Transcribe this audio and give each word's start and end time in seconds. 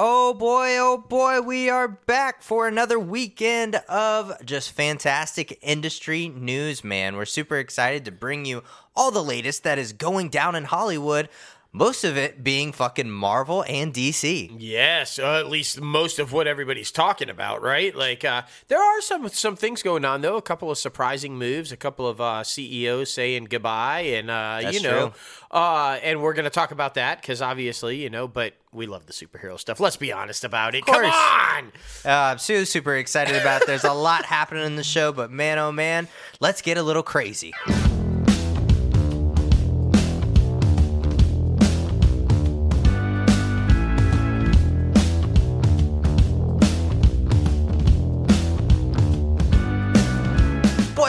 Oh 0.00 0.32
boy, 0.32 0.76
oh 0.78 0.96
boy, 0.96 1.40
we 1.40 1.68
are 1.68 1.88
back 1.88 2.40
for 2.40 2.68
another 2.68 3.00
weekend 3.00 3.74
of 3.88 4.32
just 4.44 4.70
fantastic 4.70 5.58
industry 5.60 6.28
news, 6.28 6.84
man. 6.84 7.16
We're 7.16 7.24
super 7.24 7.56
excited 7.56 8.04
to 8.04 8.12
bring 8.12 8.44
you 8.44 8.62
all 8.94 9.10
the 9.10 9.24
latest 9.24 9.64
that 9.64 9.76
is 9.76 9.92
going 9.92 10.28
down 10.28 10.54
in 10.54 10.66
Hollywood. 10.66 11.28
Most 11.72 12.02
of 12.02 12.16
it 12.16 12.42
being 12.42 12.72
fucking 12.72 13.10
Marvel 13.10 13.62
and 13.68 13.92
DC. 13.92 14.56
Yes, 14.58 15.18
uh, 15.18 15.38
at 15.38 15.50
least 15.50 15.78
most 15.78 16.18
of 16.18 16.32
what 16.32 16.46
everybody's 16.46 16.90
talking 16.90 17.28
about, 17.28 17.60
right? 17.60 17.94
Like 17.94 18.24
uh, 18.24 18.42
there 18.68 18.80
are 18.80 19.02
some 19.02 19.28
some 19.28 19.54
things 19.54 19.82
going 19.82 20.06
on 20.06 20.22
though. 20.22 20.38
A 20.38 20.42
couple 20.42 20.70
of 20.70 20.78
surprising 20.78 21.36
moves, 21.36 21.70
a 21.70 21.76
couple 21.76 22.08
of 22.08 22.22
uh, 22.22 22.42
CEOs 22.42 23.12
saying 23.12 23.44
goodbye, 23.50 24.00
and 24.00 24.30
uh, 24.30 24.70
you 24.72 24.80
know, 24.80 25.10
true. 25.10 25.12
uh, 25.50 25.98
and 26.02 26.22
we're 26.22 26.32
going 26.32 26.44
to 26.44 26.50
talk 26.50 26.70
about 26.70 26.94
that 26.94 27.20
because 27.20 27.42
obviously, 27.42 28.02
you 28.02 28.08
know, 28.08 28.26
but 28.26 28.54
we 28.72 28.86
love 28.86 29.04
the 29.04 29.12
superhero 29.12 29.60
stuff. 29.60 29.78
Let's 29.78 29.98
be 29.98 30.10
honest 30.10 30.44
about 30.44 30.74
it. 30.74 30.86
Come 30.86 31.02
course. 31.02 31.14
on. 31.14 31.72
Uh, 32.02 32.30
I'm 32.32 32.38
so 32.38 32.64
super 32.64 32.96
excited 32.96 33.36
about. 33.36 33.60
it. 33.60 33.66
There's 33.66 33.84
a 33.84 33.92
lot 33.92 34.24
happening 34.24 34.64
in 34.64 34.76
the 34.76 34.84
show, 34.84 35.12
but 35.12 35.30
man, 35.30 35.58
oh 35.58 35.70
man, 35.70 36.08
let's 36.40 36.62
get 36.62 36.78
a 36.78 36.82
little 36.82 37.02
crazy. 37.02 37.52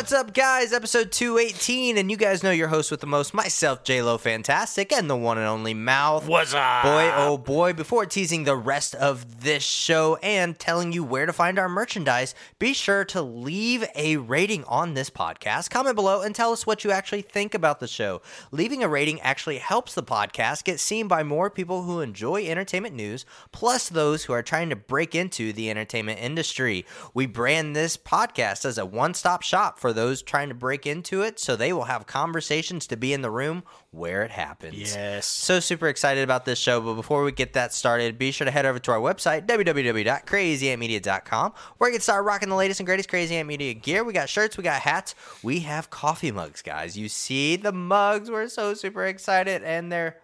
What's 0.10 0.28
up, 0.28 0.34
guys? 0.34 0.74
Episode 0.74 1.12
218, 1.12 1.96
and 1.96 2.10
you 2.10 2.18
guys 2.18 2.42
know 2.42 2.50
your 2.50 2.70
host 2.70 2.90
with 2.90 3.00
the 3.00 3.06
most, 3.06 3.32
myself, 3.32 3.84
J-Lo 3.84 4.18
Fantastic, 4.18 4.92
and 4.92 5.08
the 5.08 5.16
one 5.16 5.38
and 5.38 5.46
only 5.46 5.76
Mouth. 5.76 6.28
What's 6.28 6.52
up? 6.52 6.82
Boy, 6.82 7.12
oh 7.14 7.38
boy, 7.38 7.74
before 7.74 8.08
teasing 8.08 8.44
the 8.44 8.56
rest 8.56 8.96
of 8.96 9.42
this 9.42 9.62
show 9.62 10.16
and 10.24 10.58
telling 10.58 10.94
you 10.94 11.04
where 11.04 11.28
to 11.28 11.32
find 11.32 11.60
our 11.60 11.70
merchandise, 11.70 12.34
be 12.58 12.74
sure 12.74 13.06
to 13.06 13.22
leave 13.22 13.86
a 13.94 14.18
rating 14.18 14.64
on 14.64 14.96
this 14.96 15.12
podcast. 15.12 15.70
Comment 15.70 15.96
below 15.96 16.22
and 16.22 16.34
tell 16.34 16.54
us 16.54 16.66
what 16.66 16.84
you 16.84 16.90
actually 16.90 17.22
think 17.22 17.54
about 17.54 17.80
the 17.80 17.88
show. 17.88 18.20
Leaving 18.52 18.84
a 18.84 18.90
rating 18.90 19.22
actually 19.22 19.60
helps 19.60 19.94
the 19.94 20.02
podcast 20.02 20.64
get 20.64 20.80
seen 20.80 21.08
by 21.08 21.22
more 21.22 21.52
people 21.52 21.84
who 21.84 22.02
enjoy 22.02 22.48
entertainment 22.48 22.96
news, 22.96 23.28
plus 23.52 23.88
those 23.90 24.24
who 24.24 24.34
are 24.34 24.42
trying 24.42 24.72
to 24.72 24.76
break 24.76 25.14
into 25.14 25.54
the 25.54 25.70
entertainment 25.70 26.20
industry. 26.20 26.84
We 27.14 27.28
brand 27.28 27.76
this 27.76 27.96
podcast 27.96 28.66
as 28.66 28.80
a 28.80 28.88
one 28.88 29.14
stop 29.14 29.44
shop 29.44 29.78
for 29.78 29.94
those 30.00 30.22
trying 30.22 30.48
to 30.48 30.56
break 30.56 30.88
into 30.88 31.22
it, 31.22 31.40
so 31.40 31.58
they 31.58 31.74
will 31.74 31.84
have 31.84 32.08
conversations 32.08 32.88
to 32.88 32.96
be 32.96 33.12
in 33.12 33.22
the 33.22 33.30
room 33.30 33.64
where 33.92 34.24
it 34.24 34.32
happens. 34.32 34.96
Yes. 34.96 35.26
So 35.26 35.60
super 35.60 35.90
excited 35.90 36.24
about 36.24 36.46
this 36.46 36.58
show, 36.58 36.80
but 36.80 36.94
before 36.94 37.22
we 37.24 37.34
get 37.34 37.52
that 37.54 37.74
started, 37.74 38.18
be 38.18 38.32
sure 38.32 38.46
to 38.46 38.52
head 38.52 38.66
over 38.66 38.80
to 38.80 38.92
our 38.92 39.00
website, 39.00 39.46
www.crazyantmedia.com, 39.46 41.54
where 41.78 41.90
you 41.90 41.96
can 41.96 42.02
start 42.02 42.24
rocking 42.24 42.48
the 42.50 42.56
latest 42.56 42.80
and 42.80 42.88
greatest 42.88 43.10
Crazy 43.10 43.36
Ant 43.36 43.48
Media 43.48 43.74
gear. 43.74 44.06
We 44.06 44.14
got 44.14 44.30
shirts, 44.30 44.58
we 44.58 44.64
got 44.64 44.82
hats, 44.82 45.16
we 45.44 45.60
have 45.62 45.90
coffee 45.90 46.32
mugs, 46.32 46.62
guys. 46.62 46.98
You 46.98 47.10
see 47.10 47.58
the 47.58 47.74
mugs, 47.74 48.32
we're 48.32 48.48
so 48.48 48.74
super 48.74 49.06
excited, 49.06 49.64
and 49.64 49.92
they're 49.92 50.18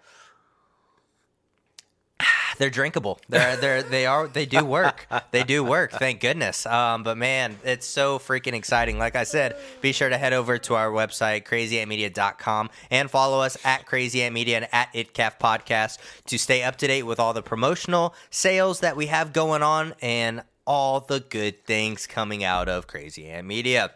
they're 2.58 2.70
drinkable. 2.70 3.20
They're 3.30 3.56
they're 3.58 3.84
they 3.84 4.06
are 4.06 4.28
they 4.28 4.46
do 4.46 4.64
work. 4.64 5.08
They 5.32 5.44
do 5.44 5.64
work. 5.64 5.92
Thank 5.92 6.22
goodness. 6.22 6.66
Um, 6.66 7.04
but 7.04 7.18
man, 7.18 7.58
it's 7.64 7.86
so 7.86 8.20
freaking 8.20 8.54
exciting. 8.54 8.98
Like 8.98 9.16
I 9.16 9.24
said, 9.24 9.56
be 9.82 9.92
sure 9.92 10.10
to 10.10 10.18
head 10.18 10.34
over 10.34 10.58
to 10.58 10.76
our 10.76 10.90
website 10.90 11.44
crazyantmedia.com 11.44 12.70
and 12.90 13.10
follow 13.10 13.42
us 13.42 13.58
at 13.66 13.86
Crazy 13.86 14.22
Ant 14.22 14.34
Media 14.34 14.58
and 14.58 14.68
at 14.72 14.94
ItCaf 14.94 15.40
Podcast 15.40 15.98
to 16.28 16.38
stay 16.38 16.64
up 16.64 16.78
to 16.78 16.88
date 16.88 17.04
with 17.04 17.20
all 17.20 17.34
the 17.34 17.44
promotional 17.44 18.14
sales 18.30 18.80
that 18.82 18.96
we 18.96 19.08
have 19.08 19.34
going 19.34 19.64
on 19.64 19.94
and 20.02 20.44
all 20.66 21.00
the 21.00 21.20
good 21.20 21.66
things 21.66 22.08
coming 22.08 22.44
out 22.44 22.68
of 22.68 22.88
Crazy 22.88 23.28
Ant 23.28 23.48
Media. 23.48 23.92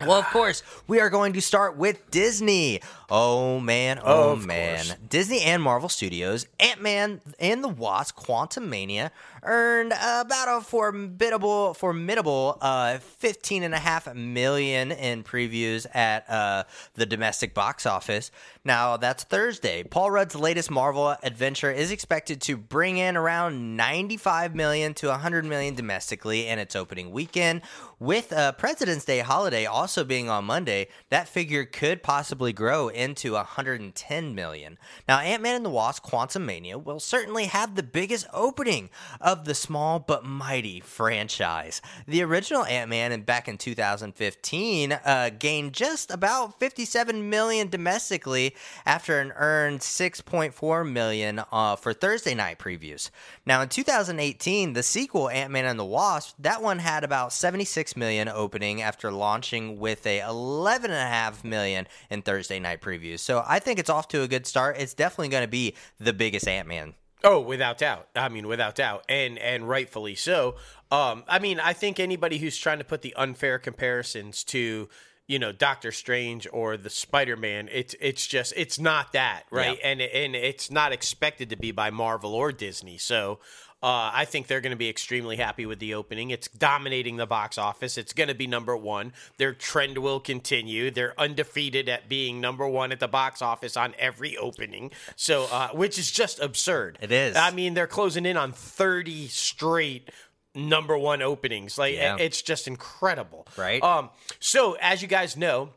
Well, 0.00 0.18
of 0.18 0.26
course, 0.26 0.62
we 0.86 1.00
are 1.00 1.10
going 1.10 1.32
to 1.32 1.40
start 1.40 1.76
with 1.76 2.10
Disney. 2.10 2.80
Oh 3.10 3.58
man, 3.58 4.00
oh 4.04 4.32
Of 4.32 4.46
man. 4.46 4.76
course. 4.84 4.96
Disney 5.08 5.40
and 5.40 5.62
Marvel 5.62 5.88
Studios, 5.88 6.46
Ant 6.60 6.80
Man 6.80 7.20
and 7.40 7.64
the 7.64 7.68
Wasp, 7.68 8.16
Quantumania 8.16 9.10
earned 9.42 9.92
about 9.92 10.58
a 10.58 10.60
formidable, 10.64 11.74
formidable 11.74 12.58
uh, 12.60 12.98
fifteen 12.98 13.62
and 13.62 13.74
a 13.74 13.78
half 13.78 14.12
million 14.14 14.92
in 14.92 15.24
previews 15.24 15.86
at 15.94 16.28
uh, 16.30 16.64
the 16.94 17.06
domestic 17.06 17.52
box 17.54 17.84
office. 17.86 18.30
Now 18.68 18.98
that's 18.98 19.24
Thursday. 19.24 19.82
Paul 19.82 20.10
Rudd's 20.10 20.34
latest 20.34 20.70
Marvel 20.70 21.16
adventure 21.22 21.70
is 21.70 21.90
expected 21.90 22.42
to 22.42 22.58
bring 22.58 22.98
in 22.98 23.16
around 23.16 23.78
ninety-five 23.78 24.54
million 24.54 24.92
to 24.96 25.10
hundred 25.10 25.46
million 25.46 25.74
domestically 25.74 26.46
in 26.46 26.58
its 26.58 26.76
opening 26.76 27.10
weekend. 27.10 27.62
With 27.98 28.30
a 28.30 28.54
President's 28.56 29.06
Day 29.06 29.20
holiday 29.20 29.64
also 29.64 30.04
being 30.04 30.28
on 30.28 30.44
Monday, 30.44 30.88
that 31.08 31.28
figure 31.28 31.64
could 31.64 32.02
possibly 32.02 32.52
grow 32.52 32.88
into 32.88 33.32
110 33.32 34.34
million. 34.36 34.78
Now, 35.08 35.18
Ant 35.18 35.42
Man 35.42 35.56
and 35.56 35.64
the 35.64 35.70
Wasp: 35.70 36.04
Quantumania 36.04 36.80
will 36.80 37.00
certainly 37.00 37.46
have 37.46 37.74
the 37.74 37.82
biggest 37.82 38.26
opening 38.34 38.90
of 39.18 39.46
the 39.46 39.54
small 39.54 39.98
but 39.98 40.26
mighty 40.26 40.80
franchise. 40.80 41.80
The 42.06 42.22
original 42.22 42.66
Ant 42.66 42.90
Man, 42.90 43.18
back 43.22 43.48
in 43.48 43.56
2015, 43.56 44.92
uh, 44.92 45.30
gained 45.38 45.72
just 45.72 46.10
about 46.10 46.60
57 46.60 47.30
million 47.30 47.70
domestically 47.70 48.54
after 48.86 49.20
an 49.20 49.32
earned 49.36 49.80
6.4 49.80 50.90
million 50.90 51.42
uh, 51.52 51.76
for 51.76 51.92
Thursday 51.92 52.34
night 52.34 52.58
previews. 52.58 53.10
Now, 53.46 53.62
in 53.62 53.68
2018, 53.68 54.72
the 54.72 54.82
sequel 54.82 55.28
Ant 55.28 55.50
Man 55.50 55.64
and 55.64 55.78
the 55.78 55.84
Wasp, 55.84 56.34
that 56.38 56.62
one 56.62 56.78
had 56.78 57.04
about 57.04 57.32
76 57.32 57.96
million 57.96 58.28
opening 58.28 58.82
after 58.82 59.10
launching 59.10 59.78
with 59.78 60.06
a 60.06 60.20
11.5 60.20 61.44
million 61.44 61.86
in 62.10 62.22
Thursday 62.22 62.58
night 62.58 62.80
previews. 62.80 63.20
So 63.20 63.44
I 63.46 63.58
think 63.58 63.78
it's 63.78 63.90
off 63.90 64.08
to 64.08 64.22
a 64.22 64.28
good 64.28 64.46
start. 64.46 64.76
It's 64.78 64.94
definitely 64.94 65.28
going 65.28 65.44
to 65.44 65.48
be 65.48 65.74
the 65.98 66.12
biggest 66.12 66.46
Ant 66.48 66.68
Man. 66.68 66.94
Oh, 67.24 67.40
without 67.40 67.78
doubt. 67.78 68.08
I 68.14 68.28
mean, 68.28 68.46
without 68.46 68.76
doubt, 68.76 69.04
and 69.08 69.38
and 69.38 69.68
rightfully 69.68 70.14
so. 70.14 70.54
Um, 70.90 71.24
I 71.26 71.40
mean, 71.40 71.58
I 71.58 71.72
think 71.72 71.98
anybody 71.98 72.38
who's 72.38 72.56
trying 72.56 72.78
to 72.78 72.84
put 72.84 73.02
the 73.02 73.12
unfair 73.14 73.58
comparisons 73.58 74.44
to, 74.44 74.88
you 75.28 75.38
know, 75.38 75.52
Doctor 75.52 75.92
Strange 75.92 76.48
or 76.52 76.76
the 76.76 76.90
Spider 76.90 77.36
Man, 77.36 77.68
it's 77.70 77.94
it's 78.00 78.26
just 78.26 78.52
it's 78.56 78.78
not 78.80 79.12
that 79.12 79.44
right, 79.50 79.78
Yeah. 79.80 79.88
and 79.90 80.00
and 80.00 80.34
it's 80.34 80.70
not 80.70 80.90
expected 80.90 81.50
to 81.50 81.56
be 81.56 81.70
by 81.70 81.90
Marvel 81.90 82.34
or 82.34 82.50
Disney. 82.50 82.98
So. 82.98 83.38
Uh, 83.80 84.10
I 84.12 84.24
think 84.24 84.48
they're 84.48 84.60
going 84.60 84.72
to 84.72 84.76
be 84.76 84.88
extremely 84.88 85.36
happy 85.36 85.64
with 85.64 85.78
the 85.78 85.94
opening. 85.94 86.30
It's 86.30 86.48
dominating 86.48 87.16
the 87.16 87.26
box 87.26 87.58
office. 87.58 87.96
It's 87.96 88.12
going 88.12 88.26
to 88.26 88.34
be 88.34 88.48
number 88.48 88.76
one. 88.76 89.12
Their 89.36 89.52
trend 89.52 89.98
will 89.98 90.18
continue. 90.18 90.90
They're 90.90 91.14
undefeated 91.16 91.88
at 91.88 92.08
being 92.08 92.40
number 92.40 92.66
one 92.66 92.90
at 92.90 92.98
the 92.98 93.06
box 93.06 93.40
office 93.40 93.76
on 93.76 93.94
every 93.96 94.36
opening. 94.36 94.90
So, 95.14 95.44
uh, 95.52 95.68
which 95.68 95.96
is 95.96 96.10
just 96.10 96.40
absurd. 96.40 96.98
It 97.00 97.12
is. 97.12 97.36
I 97.36 97.52
mean, 97.52 97.74
they're 97.74 97.86
closing 97.86 98.26
in 98.26 98.36
on 98.36 98.50
30 98.50 99.28
straight 99.28 100.10
number 100.58 100.98
one 100.98 101.22
openings. 101.22 101.78
Like 101.78 101.94
Yeah. 101.94 102.16
it's 102.18 102.42
just 102.42 102.66
incredible. 102.66 103.46
Right. 103.56 103.82
Um 103.82 104.10
so 104.40 104.76
as 104.80 105.00
you 105.02 105.08
guys 105.08 105.36
know, 105.36 105.70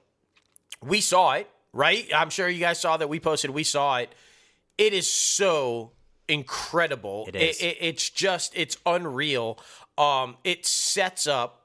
we 0.83 0.99
saw 1.01 1.33
it, 1.33 1.49
right? 1.73 2.09
I'm 2.15 2.29
sure 2.29 2.49
you 2.49 2.59
guys 2.59 2.79
saw 2.79 2.97
that 2.97 3.07
we 3.07 3.19
posted 3.19 3.51
we 3.51 3.63
saw 3.63 3.97
it. 3.97 4.13
It 4.77 4.93
is 4.93 5.07
so 5.11 5.91
incredible. 6.27 7.25
It 7.27 7.35
is. 7.35 7.61
It, 7.61 7.77
it's 7.79 8.09
just 8.09 8.53
it's 8.55 8.77
unreal. 8.85 9.59
Um 9.97 10.37
it 10.43 10.65
sets 10.65 11.27
up 11.27 11.60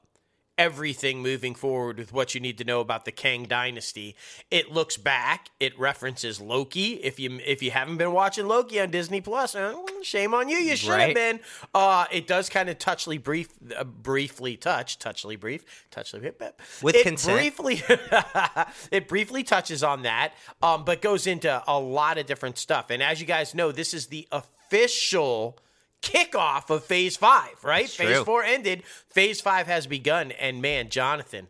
everything 0.57 1.21
moving 1.21 1.53
forward 1.55 1.97
with 1.97 2.11
what 2.11 2.33
you 2.33 2.41
need 2.41 2.57
to 2.57 2.63
know 2.63 2.79
about 2.81 3.05
the 3.05 3.11
Kang 3.11 3.43
dynasty. 3.45 4.15
It 4.49 4.71
looks 4.71 4.97
back, 4.97 5.49
it 5.59 5.77
references 5.79 6.41
Loki. 6.41 6.93
If 6.95 7.19
you 7.19 7.39
if 7.45 7.61
you 7.61 7.71
haven't 7.71 7.97
been 7.97 8.11
watching 8.11 8.47
Loki 8.47 8.79
on 8.79 8.89
Disney 8.91 9.21
Plus, 9.21 9.55
uh, 9.55 9.75
shame 10.01 10.33
on 10.33 10.49
you. 10.49 10.57
You 10.57 10.75
should 10.75 10.89
have 10.89 10.97
Right. 10.99 11.15
been. 11.15 11.39
Uh, 11.73 12.05
it 12.11 12.27
does 12.27 12.49
kind 12.49 12.69
of 12.69 12.77
touchly 12.79 13.17
brief, 13.21 13.49
uh, 13.77 13.83
briefly 13.83 14.57
touch, 14.57 14.99
touchly 14.99 15.39
brief, 15.39 15.85
touchly 15.91 16.19
bip, 16.21 16.39
bip. 16.39 16.61
With 16.81 16.95
it 16.95 17.03
consent. 17.03 17.37
Briefly, 17.37 17.81
it 18.91 19.07
briefly 19.07 19.43
touches 19.43 19.83
on 19.83 20.03
that, 20.03 20.33
um, 20.61 20.85
but 20.85 21.01
goes 21.01 21.27
into 21.27 21.63
a 21.67 21.79
lot 21.79 22.17
of 22.17 22.25
different 22.25 22.57
stuff. 22.57 22.89
And 22.89 23.01
as 23.03 23.19
you 23.19 23.25
guys 23.27 23.53
know, 23.53 23.71
this 23.71 23.93
is 23.93 24.07
the 24.07 24.27
official 24.31 25.57
kickoff 26.01 26.69
of 26.69 26.83
Phase 26.83 27.17
Five. 27.17 27.63
Right, 27.63 27.89
Phase 27.89 28.15
true. 28.15 28.23
Four 28.23 28.43
ended. 28.43 28.83
Phase 29.09 29.41
Five 29.41 29.67
has 29.67 29.87
begun, 29.87 30.31
and 30.31 30.61
man, 30.61 30.89
Jonathan. 30.89 31.47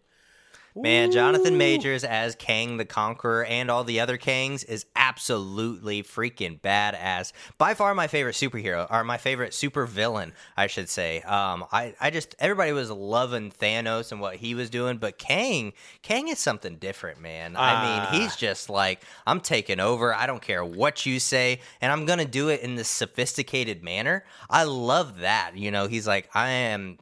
Man, 0.84 1.12
Jonathan 1.12 1.58
Majors 1.58 2.04
as 2.04 2.36
Kang 2.36 2.78
the 2.78 2.86
Conqueror 2.86 3.46
and 3.46 3.70
all 3.72 3.84
the 3.84 4.00
other 4.00 4.18
Kangs 4.18 4.64
is 4.66 4.86
absolutely 4.96 6.04
freaking 6.04 6.60
badass. 6.62 7.32
By 7.58 7.74
far 7.74 7.94
my 7.96 8.08
favorite 8.08 8.36
superhero, 8.36 8.86
or 8.92 9.04
my 9.04 9.18
favorite 9.18 9.54
super 9.54 9.86
villain, 9.86 10.34
I 10.56 10.68
should 10.68 10.90
say. 10.90 11.22
Um, 11.22 11.66
I, 11.72 11.96
I 12.00 12.10
just 12.12 12.36
everybody 12.40 12.72
was 12.72 12.92
loving 12.92 13.52
Thanos 13.52 14.12
and 14.12 14.22
what 14.22 14.36
he 14.38 14.54
was 14.56 14.70
doing, 14.70 14.98
but 14.98 15.18
Kang, 15.18 15.74
Kang 16.02 16.28
is 16.28 16.40
something 16.40 16.76
different, 16.78 17.20
man. 17.20 17.56
I 17.56 17.74
Ah. 17.74 18.10
mean, 18.12 18.22
he's 18.22 18.36
just 18.36 18.70
like, 18.70 19.02
I'm 19.26 19.42
taking 19.42 19.80
over. 19.80 20.14
I 20.14 20.28
don't 20.28 20.42
care 20.42 20.64
what 20.64 21.06
you 21.06 21.20
say, 21.20 21.60
and 21.82 21.92
I'm 21.92 22.06
gonna 22.06 22.26
do 22.26 22.50
it 22.50 22.62
in 22.62 22.76
this 22.76 22.90
sophisticated 22.90 23.84
manner. 23.84 24.24
I 24.50 24.64
love 24.64 25.20
that. 25.20 25.52
You 25.56 25.72
know, 25.72 25.88
he's 25.88 26.08
like, 26.08 26.30
I 26.34 26.50
am 26.50 26.98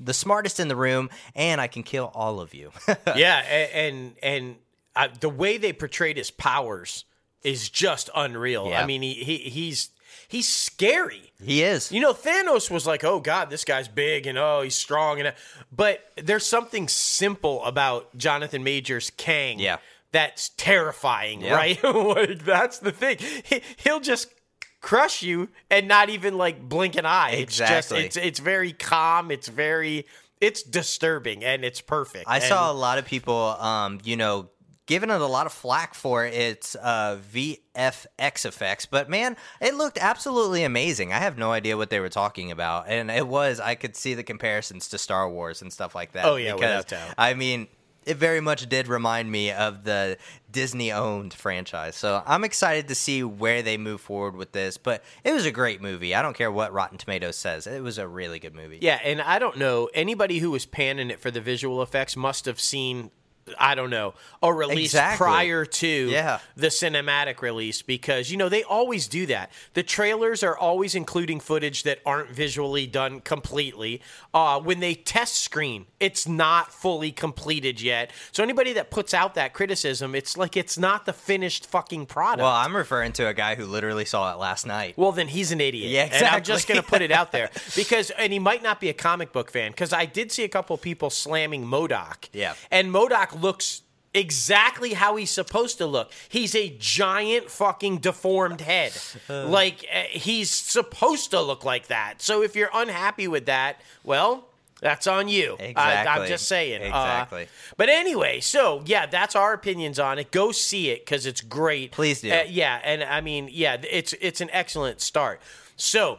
the 0.00 0.14
smartest 0.14 0.60
in 0.60 0.68
the 0.68 0.76
room, 0.76 1.10
and 1.34 1.60
I 1.60 1.66
can 1.66 1.82
kill 1.82 2.10
all 2.14 2.40
of 2.40 2.54
you. 2.54 2.70
yeah, 3.18 3.42
a- 3.48 3.88
and 3.88 4.14
and 4.22 4.56
uh, 4.96 5.08
the 5.20 5.28
way 5.28 5.58
they 5.58 5.72
portrayed 5.72 6.16
his 6.16 6.30
powers 6.30 7.04
is 7.42 7.68
just 7.68 8.10
unreal. 8.14 8.68
Yeah. 8.68 8.82
I 8.82 8.86
mean, 8.86 9.02
he, 9.02 9.14
he 9.14 9.36
he's 9.38 9.90
he's 10.26 10.48
scary. 10.48 11.32
he 11.42 11.62
is. 11.62 11.92
You 11.92 12.00
know, 12.00 12.12
Thanos 12.12 12.70
was 12.70 12.86
like, 12.86 13.04
"Oh 13.04 13.20
God, 13.20 13.50
this 13.50 13.64
guy's 13.64 13.88
big 13.88 14.26
and 14.26 14.36
oh, 14.38 14.62
he's 14.62 14.74
strong," 14.74 15.20
and 15.20 15.34
but 15.70 16.00
there's 16.16 16.46
something 16.46 16.88
simple 16.88 17.64
about 17.64 18.16
Jonathan 18.16 18.64
Majors 18.64 19.10
Kang, 19.16 19.58
Yeah. 19.60 19.76
that's 20.12 20.50
terrifying, 20.56 21.42
Yeah. 21.42 21.54
right? 21.54 21.82
like, 21.84 22.44
that's 22.44 22.78
the 22.80 22.92
thing. 22.92 23.18
He, 23.44 23.62
he'll 23.76 24.00
just 24.00 24.32
crush 24.80 25.22
you 25.22 25.48
and 25.70 25.88
not 25.88 26.08
even 26.08 26.36
like 26.38 26.68
blink 26.68 26.96
an 26.96 27.04
eye. 27.06 27.30
It's 27.32 27.42
Exactly. 27.60 28.02
just 28.04 28.16
it's 28.16 28.26
it's 28.26 28.38
very 28.40 28.72
calm. 28.72 29.30
It's 29.30 29.48
very 29.48 30.06
it's 30.40 30.62
disturbing 30.62 31.44
and 31.44 31.64
it's 31.64 31.80
perfect. 31.80 32.24
I 32.28 32.36
And- 32.36 32.44
saw 32.44 32.70
a 32.70 32.74
lot 32.74 32.98
of 32.98 33.04
people, 33.04 33.34
um, 33.58 34.00
you 34.04 34.16
know, 34.16 34.50
giving 34.86 35.10
it 35.10 35.20
a 35.20 35.26
lot 35.26 35.44
of 35.44 35.52
flack 35.52 35.94
for 35.94 36.24
its 36.24 36.74
uh, 36.80 37.18
VFX 37.30 38.46
effects, 38.46 38.86
but 38.86 39.10
man, 39.10 39.36
it 39.60 39.74
looked 39.74 39.98
absolutely 40.00 40.64
amazing. 40.64 41.12
I 41.12 41.18
have 41.18 41.36
no 41.36 41.52
idea 41.52 41.76
what 41.76 41.90
they 41.90 42.00
were 42.00 42.08
talking 42.08 42.50
about, 42.50 42.86
and 42.88 43.10
it 43.10 43.26
was 43.26 43.60
I 43.60 43.74
could 43.74 43.94
see 43.96 44.14
the 44.14 44.22
comparisons 44.22 44.88
to 44.88 44.98
Star 44.98 45.28
Wars 45.28 45.60
and 45.60 45.70
stuff 45.72 45.94
like 45.94 46.12
that. 46.12 46.24
Oh, 46.24 46.36
yeah, 46.36 46.54
because, 46.54 46.84
without 46.84 46.88
doubt. 46.88 47.14
I 47.18 47.34
mean. 47.34 47.68
It 48.08 48.16
very 48.16 48.40
much 48.40 48.68
did 48.68 48.88
remind 48.88 49.30
me 49.30 49.52
of 49.52 49.84
the 49.84 50.16
Disney 50.50 50.90
owned 50.92 51.34
franchise. 51.34 51.94
So 51.94 52.22
I'm 52.26 52.42
excited 52.42 52.88
to 52.88 52.94
see 52.94 53.22
where 53.22 53.62
they 53.62 53.76
move 53.76 54.00
forward 54.00 54.34
with 54.34 54.52
this. 54.52 54.78
But 54.78 55.04
it 55.24 55.32
was 55.32 55.44
a 55.44 55.50
great 55.50 55.82
movie. 55.82 56.14
I 56.14 56.22
don't 56.22 56.36
care 56.36 56.50
what 56.50 56.72
Rotten 56.72 56.96
Tomatoes 56.98 57.36
says. 57.36 57.66
It 57.66 57.82
was 57.82 57.98
a 57.98 58.08
really 58.08 58.38
good 58.38 58.54
movie. 58.54 58.78
Yeah, 58.80 58.98
and 59.04 59.20
I 59.20 59.38
don't 59.38 59.58
know 59.58 59.90
anybody 59.92 60.38
who 60.38 60.50
was 60.50 60.64
panning 60.64 61.10
it 61.10 61.20
for 61.20 61.30
the 61.30 61.40
visual 61.40 61.82
effects 61.82 62.16
must 62.16 62.46
have 62.46 62.58
seen. 62.58 63.10
I 63.58 63.74
don't 63.74 63.90
know 63.90 64.14
a 64.42 64.52
release 64.52 64.90
Exactly. 64.90 65.24
prior 65.24 65.64
to 65.64 65.86
Yeah. 65.88 66.38
the 66.56 66.68
cinematic 66.68 67.40
release 67.42 67.82
because 67.82 68.30
you 68.30 68.36
know 68.36 68.48
they 68.48 68.62
always 68.62 69.08
do 69.08 69.26
that. 69.26 69.50
The 69.74 69.82
trailers 69.82 70.42
are 70.42 70.56
always 70.56 70.94
including 70.94 71.40
footage 71.40 71.82
that 71.82 71.98
aren't 72.06 72.30
visually 72.30 72.86
done 72.86 73.20
completely. 73.20 74.00
Uh, 74.32 74.60
when 74.60 74.78
they 74.80 74.94
test 74.94 75.36
screen, 75.42 75.86
it's 75.98 76.28
not 76.28 76.72
fully 76.72 77.10
completed 77.10 77.80
yet. 77.80 78.12
So 78.32 78.42
anybody 78.42 78.72
that 78.74 78.90
puts 78.90 79.12
out 79.12 79.34
that 79.34 79.52
criticism, 79.54 80.14
it's 80.14 80.36
like 80.36 80.56
it's 80.56 80.78
not 80.78 81.04
the 81.06 81.12
finished 81.12 81.66
fucking 81.66 82.06
product. 82.06 82.42
Well, 82.42 82.52
I'm 82.52 82.76
referring 82.76 83.12
to 83.14 83.26
a 83.26 83.34
guy 83.34 83.54
who 83.56 83.64
literally 83.66 84.04
saw 84.04 84.32
it 84.32 84.38
last 84.38 84.66
night. 84.66 84.94
Well, 84.96 85.12
then 85.12 85.28
he's 85.28 85.50
an 85.50 85.60
idiot. 85.60 85.90
Yeah, 85.90 86.08
And 86.12 86.26
I'm 86.26 86.42
just 86.44 86.68
going 86.68 86.80
to 86.80 86.86
put 86.86 87.02
it 87.02 87.10
out 87.10 87.32
there 87.32 87.50
because, 87.76 88.10
and 88.10 88.32
he 88.32 88.38
might 88.38 88.62
not 88.62 88.80
be 88.80 88.88
a 88.88 88.94
comic 88.94 89.32
book 89.32 89.50
fan 89.50 89.72
because 89.72 89.92
I 89.92 90.06
did 90.06 90.30
see 90.30 90.44
a 90.44 90.48
couple 90.48 90.76
people 90.78 91.10
slamming 91.10 91.64
MODOK. 91.66 92.28
Yeah. 92.32 92.54
And 92.70 92.92
MODOK 92.92 93.37
looks 93.40 93.82
exactly 94.14 94.94
how 94.94 95.16
he's 95.16 95.30
supposed 95.30 95.78
to 95.78 95.86
look. 95.86 96.12
He's 96.28 96.54
a 96.54 96.74
giant 96.78 97.50
fucking 97.50 97.98
deformed 97.98 98.60
head. 98.60 98.92
like 99.28 99.86
uh, 99.92 100.02
he's 100.10 100.50
supposed 100.50 101.30
to 101.30 101.40
look 101.40 101.64
like 101.64 101.88
that. 101.88 102.22
So 102.22 102.42
if 102.42 102.56
you're 102.56 102.70
unhappy 102.72 103.28
with 103.28 103.46
that, 103.46 103.80
well, 104.04 104.48
that's 104.80 105.06
on 105.06 105.28
you. 105.28 105.56
I, 105.76 106.06
I'm 106.06 106.28
just 106.28 106.46
saying. 106.46 106.82
Uh, 106.82 106.86
Exactly. 106.86 107.48
but 107.76 107.88
anyway, 107.88 108.40
so 108.40 108.82
yeah, 108.86 109.06
that's 109.06 109.34
our 109.34 109.52
opinions 109.52 109.98
on 109.98 110.18
it. 110.18 110.30
Go 110.30 110.52
see 110.52 110.90
it 110.90 111.04
because 111.04 111.26
it's 111.26 111.40
great. 111.40 111.90
Please 111.92 112.20
do. 112.20 112.30
Uh, 112.30 112.44
yeah, 112.48 112.80
and 112.84 113.02
I 113.02 113.20
mean, 113.20 113.48
yeah, 113.50 113.76
it's 113.90 114.14
it's 114.20 114.40
an 114.40 114.50
excellent 114.52 115.00
start. 115.00 115.40
So, 115.76 116.18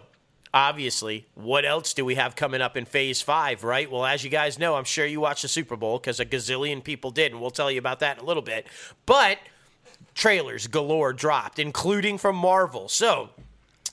obviously, 0.54 1.28
what 1.36 1.66
else 1.66 1.94
do 1.94 2.06
we 2.06 2.16
have 2.16 2.36
coming 2.36 2.62
up 2.62 2.76
in 2.78 2.86
Phase 2.86 3.22
Five? 3.22 3.64
Right. 3.64 3.90
Well, 3.92 4.06
as 4.06 4.24
you 4.24 4.30
guys 4.30 4.60
know, 4.60 4.76
I'm 4.76 4.84
sure 4.84 5.06
you 5.06 5.20
watched 5.20 5.44
the 5.44 5.48
Super 5.48 5.76
Bowl 5.76 5.98
because 5.98 6.20
a 6.20 6.26
gazillion 6.26 6.84
people 6.84 7.12
did, 7.12 7.32
and 7.32 7.42
we'll 7.42 7.52
tell 7.52 7.72
you 7.72 7.80
about 7.80 8.00
that 8.00 8.18
in 8.18 8.24
a 8.24 8.28
little 8.28 8.44
bit. 8.44 8.68
But 9.06 9.40
trailers 10.14 10.68
galore 10.68 11.14
dropped, 11.14 11.60
including 11.60 12.18
from 12.18 12.36
Marvel. 12.36 12.88
So. 12.90 13.30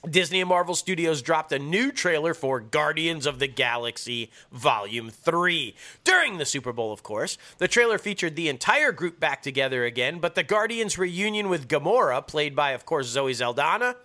Disney 0.09 0.41
and 0.41 0.49
Marvel 0.49 0.77
Studios 0.77 1.21
dropped 1.21 1.51
a 1.51 1.59
new 1.59 1.91
trailer 1.91 2.33
for 2.33 2.61
Guardians 2.61 3.27
of 3.27 3.41
the 3.41 3.49
Galaxy 3.49 4.31
Volume 4.53 5.11
3. 5.11 5.75
During 6.05 6.39
the 6.39 6.45
Super 6.45 6.73
Bowl, 6.73 6.93
of 6.93 7.03
course, 7.03 7.39
the 7.59 7.67
trailer 7.67 7.99
featured 7.99 8.37
the 8.37 8.49
entire 8.49 8.93
group 8.93 9.19
back 9.19 9.43
together 9.43 9.85
again, 9.85 10.21
but 10.21 10.37
the 10.37 10.45
Guardians 10.45 10.97
reunion 10.97 11.49
with 11.49 11.67
Gamora, 11.67 12.25
played 12.25 12.55
by, 12.55 12.71
of 12.71 12.87
course, 12.87 13.09
Zoe 13.09 13.35
Saldana, 13.35 13.97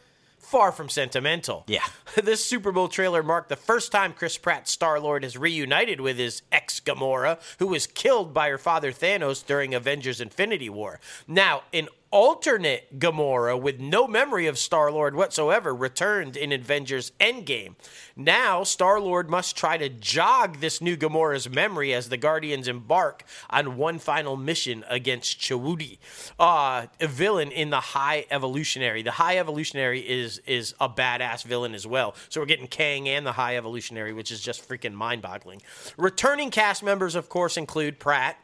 far 0.52 0.74
from 0.74 0.90
sentimental. 0.90 1.64
Yeah. 1.68 1.86
this 2.22 2.44
Super 2.44 2.74
Bowl 2.74 2.90
trailer 2.90 3.24
marked 3.24 3.48
the 3.48 3.56
first 3.56 3.90
time 3.90 4.12
Chris 4.12 4.38
Pratt 4.38 4.68
Star 4.68 5.00
Lord 5.00 5.24
has 5.24 5.38
reunited 5.38 6.02
with 6.02 6.18
his 6.18 6.42
ex 6.52 6.82
Gamora, 6.82 7.40
who 7.60 7.68
was 7.68 7.88
killed 7.88 8.34
by 8.34 8.50
her 8.50 8.58
father 8.58 8.92
Thanos 8.92 9.46
during 9.46 9.74
Avengers 9.74 10.20
Infinity 10.20 10.70
War. 10.70 11.00
Now, 11.26 11.64
an 11.74 11.88
alternate 12.12 13.00
Gamora 13.00 13.60
with 13.60 13.80
no 13.80 14.06
memory 14.06 14.46
of 14.46 14.58
Star 14.58 14.92
Lord 14.92 15.16
whatsoever 15.16 15.74
returned 15.74 16.36
in 16.36 16.52
Avengers 16.52 17.14
Endgame. 17.20 17.76
Now, 18.16 18.64
Star 18.64 19.00
Lord 19.00 19.30
must 19.30 19.56
try 19.56 19.78
to 19.78 19.88
jog 19.88 20.60
this 20.60 20.82
new 20.82 20.98
Gamora's 20.98 21.50
memory 21.50 21.94
as 21.94 22.10
the 22.10 22.18
Guardians 22.18 22.68
embark 22.68 23.24
on 23.50 23.78
one 23.78 23.98
final 23.98 24.36
mission 24.36 24.84
against 24.90 25.40
Chukwudi, 25.40 25.98
uh, 26.38 26.88
a 27.00 27.08
villain 27.08 27.52
in 27.52 27.70
the 27.70 27.80
High 27.80 28.26
Evolutionary. 28.30 29.02
The 29.02 29.12
High 29.12 29.38
Evolutionary 29.38 30.02
is 30.02 30.42
is 30.46 30.76
a 30.80 30.90
badass 30.90 31.44
villain 31.44 31.74
as 31.74 31.88
well. 31.88 32.14
So 32.30 32.42
we're 32.42 32.46
getting 32.46 32.68
Kang 32.68 33.08
and 33.08 33.26
the 33.26 33.32
High 33.32 33.56
Evolutionary, 33.56 34.14
which 34.14 34.32
is 34.32 34.42
just 34.42 34.68
freaking 34.68 34.94
mind-boggling. 34.94 35.62
Returning 35.98 36.52
cast 36.52 36.84
members, 36.84 37.16
of 37.16 37.30
course, 37.30 37.56
include 37.56 38.00
Pratt. 38.00 38.38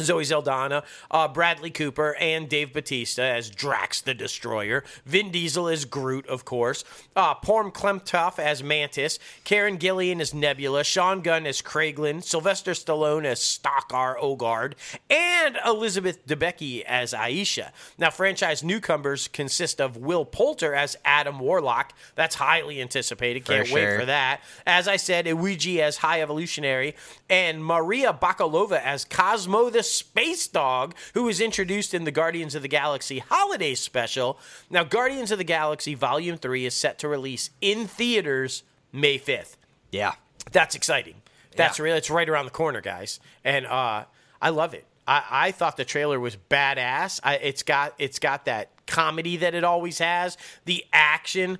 Zoe 0.00 0.24
Saldana, 0.24 0.84
uh, 1.10 1.28
Bradley 1.28 1.70
Cooper, 1.70 2.16
and 2.20 2.48
Dave 2.48 2.72
Bautista 2.72 3.22
as 3.22 3.50
Drax 3.50 4.00
the 4.00 4.14
Destroyer. 4.14 4.84
Vin 5.04 5.30
Diesel 5.30 5.68
as 5.68 5.84
Groot, 5.84 6.26
of 6.28 6.44
course. 6.44 6.84
Uh, 7.16 7.34
Pom 7.34 7.70
Klementieff 7.70 8.38
as 8.38 8.62
Mantis. 8.62 9.18
Karen 9.44 9.78
Gillan 9.78 10.20
as 10.20 10.32
Nebula. 10.32 10.84
Sean 10.84 11.20
Gunn 11.20 11.46
as 11.46 11.60
Kraglin. 11.60 12.22
Sylvester 12.22 12.72
Stallone 12.72 13.24
as 13.24 13.40
Stakar 13.40 14.16
Ogord. 14.20 14.74
And 15.10 15.58
Elizabeth 15.66 16.26
Debicki 16.26 16.82
as 16.82 17.12
Ayesha. 17.12 17.72
Now, 17.98 18.10
franchise 18.10 18.62
newcomers 18.62 19.28
consist 19.28 19.80
of 19.80 19.96
Will 19.96 20.24
Poulter 20.24 20.74
as 20.74 20.96
Adam 21.04 21.40
Warlock. 21.40 21.92
That's 22.14 22.36
highly 22.36 22.80
anticipated. 22.80 23.44
Can't 23.44 23.70
wait 23.70 23.82
sure. 23.82 24.00
for 24.00 24.06
that. 24.06 24.40
As 24.66 24.86
I 24.86 24.96
said, 24.96 25.26
Iwuji 25.26 25.78
as 25.80 25.98
High 25.98 26.22
Evolutionary, 26.22 26.94
and 27.28 27.64
Maria 27.64 28.12
Bakalova 28.12 28.80
as 28.80 29.04
Cosmo 29.04 29.70
the 29.70 29.79
Space 29.82 30.46
Dog, 30.48 30.94
who 31.14 31.24
was 31.24 31.40
introduced 31.40 31.94
in 31.94 32.04
the 32.04 32.10
Guardians 32.10 32.54
of 32.54 32.62
the 32.62 32.68
Galaxy 32.68 33.18
Holiday 33.20 33.74
Special. 33.74 34.38
Now, 34.68 34.84
Guardians 34.84 35.30
of 35.30 35.38
the 35.38 35.44
Galaxy 35.44 35.94
Volume 35.94 36.36
3 36.36 36.66
is 36.66 36.74
set 36.74 36.98
to 37.00 37.08
release 37.08 37.50
in 37.60 37.86
theaters 37.86 38.62
May 38.92 39.18
5th. 39.18 39.56
Yeah. 39.90 40.12
That's 40.52 40.74
exciting. 40.74 41.14
That's 41.56 41.78
Yeah. 41.78 41.84
really 41.84 41.98
it's 41.98 42.10
right 42.10 42.28
around 42.28 42.44
the 42.46 42.50
corner, 42.52 42.80
guys. 42.80 43.20
And 43.44 43.66
uh, 43.66 44.04
I 44.40 44.50
love 44.50 44.74
it. 44.74 44.84
I, 45.06 45.24
I 45.30 45.50
thought 45.50 45.76
the 45.76 45.84
trailer 45.84 46.20
was 46.20 46.36
badass. 46.36 47.20
I, 47.24 47.34
it's 47.36 47.62
got 47.62 47.94
it's 47.98 48.18
got 48.18 48.44
that 48.44 48.70
comedy 48.86 49.36
that 49.38 49.54
it 49.54 49.64
always 49.64 49.98
has, 49.98 50.36
the 50.64 50.84
action. 50.92 51.58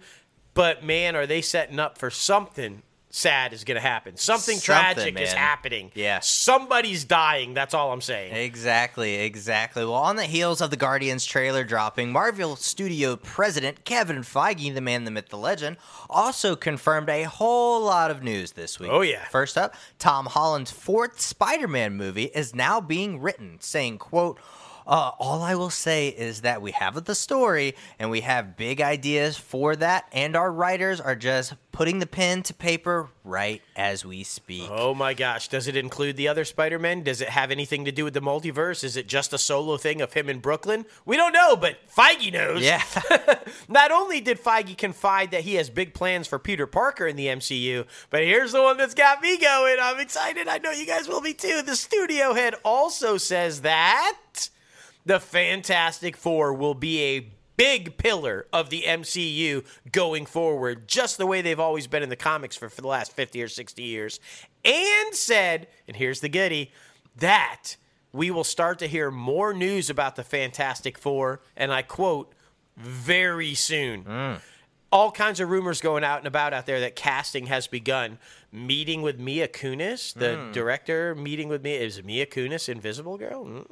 But 0.54 0.84
man, 0.84 1.16
are 1.16 1.26
they 1.26 1.40
setting 1.40 1.78
up 1.80 1.98
for 1.98 2.10
something 2.10 2.82
sad 3.10 3.52
is 3.52 3.64
going 3.64 3.74
to 3.76 3.80
happen? 3.80 4.16
Something, 4.16 4.56
Something, 4.58 4.94
tragic 4.94 5.20
is 5.20 5.32
happening. 5.32 5.90
Yeah. 5.94 6.20
somebody's 6.20 7.04
dying. 7.04 7.54
That's 7.54 7.74
all 7.74 7.92
I'm 7.92 8.00
saying. 8.00 8.34
Exactly, 8.34 9.16
exactly. 9.16 9.84
Well, 9.84 9.94
on 9.94 10.16
the 10.16 10.24
heels 10.24 10.60
of 10.60 10.70
the 10.70 10.76
Guardians 10.76 11.24
trailer 11.24 11.64
dropping, 11.64 12.12
Marvel 12.12 12.56
Studio 12.56 13.16
president 13.16 13.84
Kevin 13.84 14.18
Feige, 14.18 14.72
the 14.74 14.80
man, 14.80 15.04
the 15.04 15.10
myth, 15.10 15.28
the 15.28 15.36
legend, 15.36 15.76
also 16.08 16.56
confirmed 16.56 17.08
a 17.08 17.24
whole 17.24 17.82
lot 17.82 18.10
of 18.10 18.22
news 18.22 18.52
this 18.52 18.78
week. 18.78 18.90
Oh, 18.92 19.00
yeah. 19.02 19.24
First 19.26 19.58
up, 19.58 19.74
Tom 19.98 20.26
Holland's 20.26 20.70
fourth 20.70 21.20
Spider-Man 21.20 21.96
movie 21.96 22.30
is 22.34 22.54
now 22.54 22.80
being 22.80 23.20
written, 23.20 23.58
saying, 23.60 23.98
quote, 23.98 24.38
Uh, 24.86 25.12
all 25.18 25.42
I 25.42 25.54
will 25.54 25.70
say 25.70 26.08
is 26.08 26.42
that 26.42 26.62
we 26.62 26.72
have 26.72 27.04
the 27.04 27.14
story 27.14 27.74
and 27.98 28.10
we 28.10 28.20
have 28.22 28.56
big 28.56 28.80
ideas 28.80 29.36
for 29.36 29.76
that, 29.76 30.06
and 30.12 30.36
our 30.36 30.52
writers 30.52 31.00
are 31.00 31.16
just 31.16 31.54
putting 31.72 31.98
the 31.98 32.06
pen 32.06 32.42
to 32.42 32.52
paper 32.52 33.08
right 33.24 33.62
as 33.76 34.04
we 34.04 34.22
speak. 34.22 34.68
Oh 34.70 34.94
my 34.94 35.14
gosh. 35.14 35.48
Does 35.48 35.68
it 35.68 35.76
include 35.76 36.16
the 36.16 36.28
other 36.28 36.44
Spider 36.44 36.78
Men? 36.78 37.02
Does 37.02 37.20
it 37.20 37.28
have 37.28 37.50
anything 37.50 37.84
to 37.84 37.92
do 37.92 38.04
with 38.04 38.14
the 38.14 38.20
multiverse? 38.20 38.82
Is 38.84 38.96
it 38.96 39.06
just 39.06 39.32
a 39.32 39.38
solo 39.38 39.76
thing 39.76 40.00
of 40.00 40.12
him 40.12 40.28
in 40.28 40.40
Brooklyn? 40.40 40.84
We 41.06 41.16
don't 41.16 41.32
know, 41.32 41.56
but 41.56 41.76
Feige 41.88 42.32
knows. 42.32 42.62
Yeah. 42.62 42.82
Not 43.68 43.92
only 43.92 44.20
did 44.20 44.42
Feige 44.42 44.76
confide 44.76 45.30
that 45.30 45.42
he 45.42 45.54
has 45.54 45.70
big 45.70 45.94
plans 45.94 46.26
for 46.26 46.38
Peter 46.38 46.66
Parker 46.66 47.06
in 47.06 47.16
the 47.16 47.26
MCU, 47.26 47.86
but 48.10 48.22
here's 48.22 48.52
the 48.52 48.62
one 48.62 48.76
that's 48.76 48.94
got 48.94 49.22
me 49.22 49.38
going. 49.38 49.76
I'm 49.80 50.00
excited. 50.00 50.48
I 50.48 50.58
know 50.58 50.72
you 50.72 50.86
guys 50.86 51.08
will 51.08 51.22
be 51.22 51.34
too. 51.34 51.62
The 51.62 51.76
studio 51.76 52.34
head 52.34 52.54
also 52.64 53.16
says 53.16 53.62
that 53.62 54.18
the 55.04 55.20
Fantastic 55.20 56.16
Four 56.16 56.52
will 56.54 56.74
be 56.74 57.00
a 57.02 57.30
big 57.56 57.98
pillar 57.98 58.46
of 58.54 58.70
the 58.70 58.84
MCU 58.86 59.64
going 59.92 60.24
forward, 60.24 60.88
just 60.88 61.18
the 61.18 61.26
way 61.26 61.42
they've 61.42 61.60
always 61.60 61.86
been 61.86 62.02
in 62.02 62.08
the 62.08 62.16
comics 62.16 62.56
for, 62.56 62.70
for 62.70 62.80
the 62.80 62.88
last 62.88 63.12
50 63.12 63.42
or 63.42 63.48
60 63.48 63.82
years. 63.82 64.18
And 64.64 65.14
said, 65.14 65.68
and 65.86 65.96
here's 65.96 66.20
the 66.20 66.28
goodie, 66.28 66.72
that 67.16 67.76
we 68.12 68.30
will 68.30 68.44
start 68.44 68.78
to 68.78 68.86
hear 68.86 69.10
more 69.10 69.52
news 69.52 69.90
about 69.90 70.16
the 70.16 70.24
Fantastic 70.24 70.96
Four, 70.96 71.42
and 71.56 71.72
I 71.72 71.82
quote, 71.82 72.32
very 72.76 73.54
soon. 73.54 74.38
All 74.92 75.12
kinds 75.12 75.38
of 75.38 75.50
rumors 75.50 75.80
going 75.80 76.02
out 76.02 76.18
and 76.18 76.26
about 76.26 76.52
out 76.52 76.66
there 76.66 76.80
that 76.80 76.96
casting 76.96 77.46
has 77.46 77.66
begun. 77.66 78.18
Meeting 78.50 79.02
with 79.02 79.20
Mia 79.20 79.46
Kunis, 79.46 80.12
the 80.14 80.48
director, 80.52 81.14
meeting 81.14 81.48
with 81.48 81.62
Mia. 81.62 81.78
Is 81.78 82.02
Mia 82.02 82.26
Kunis 82.26 82.68
Invisible 82.68 83.16
Girl? 83.16 83.44
Mm, 83.44 83.66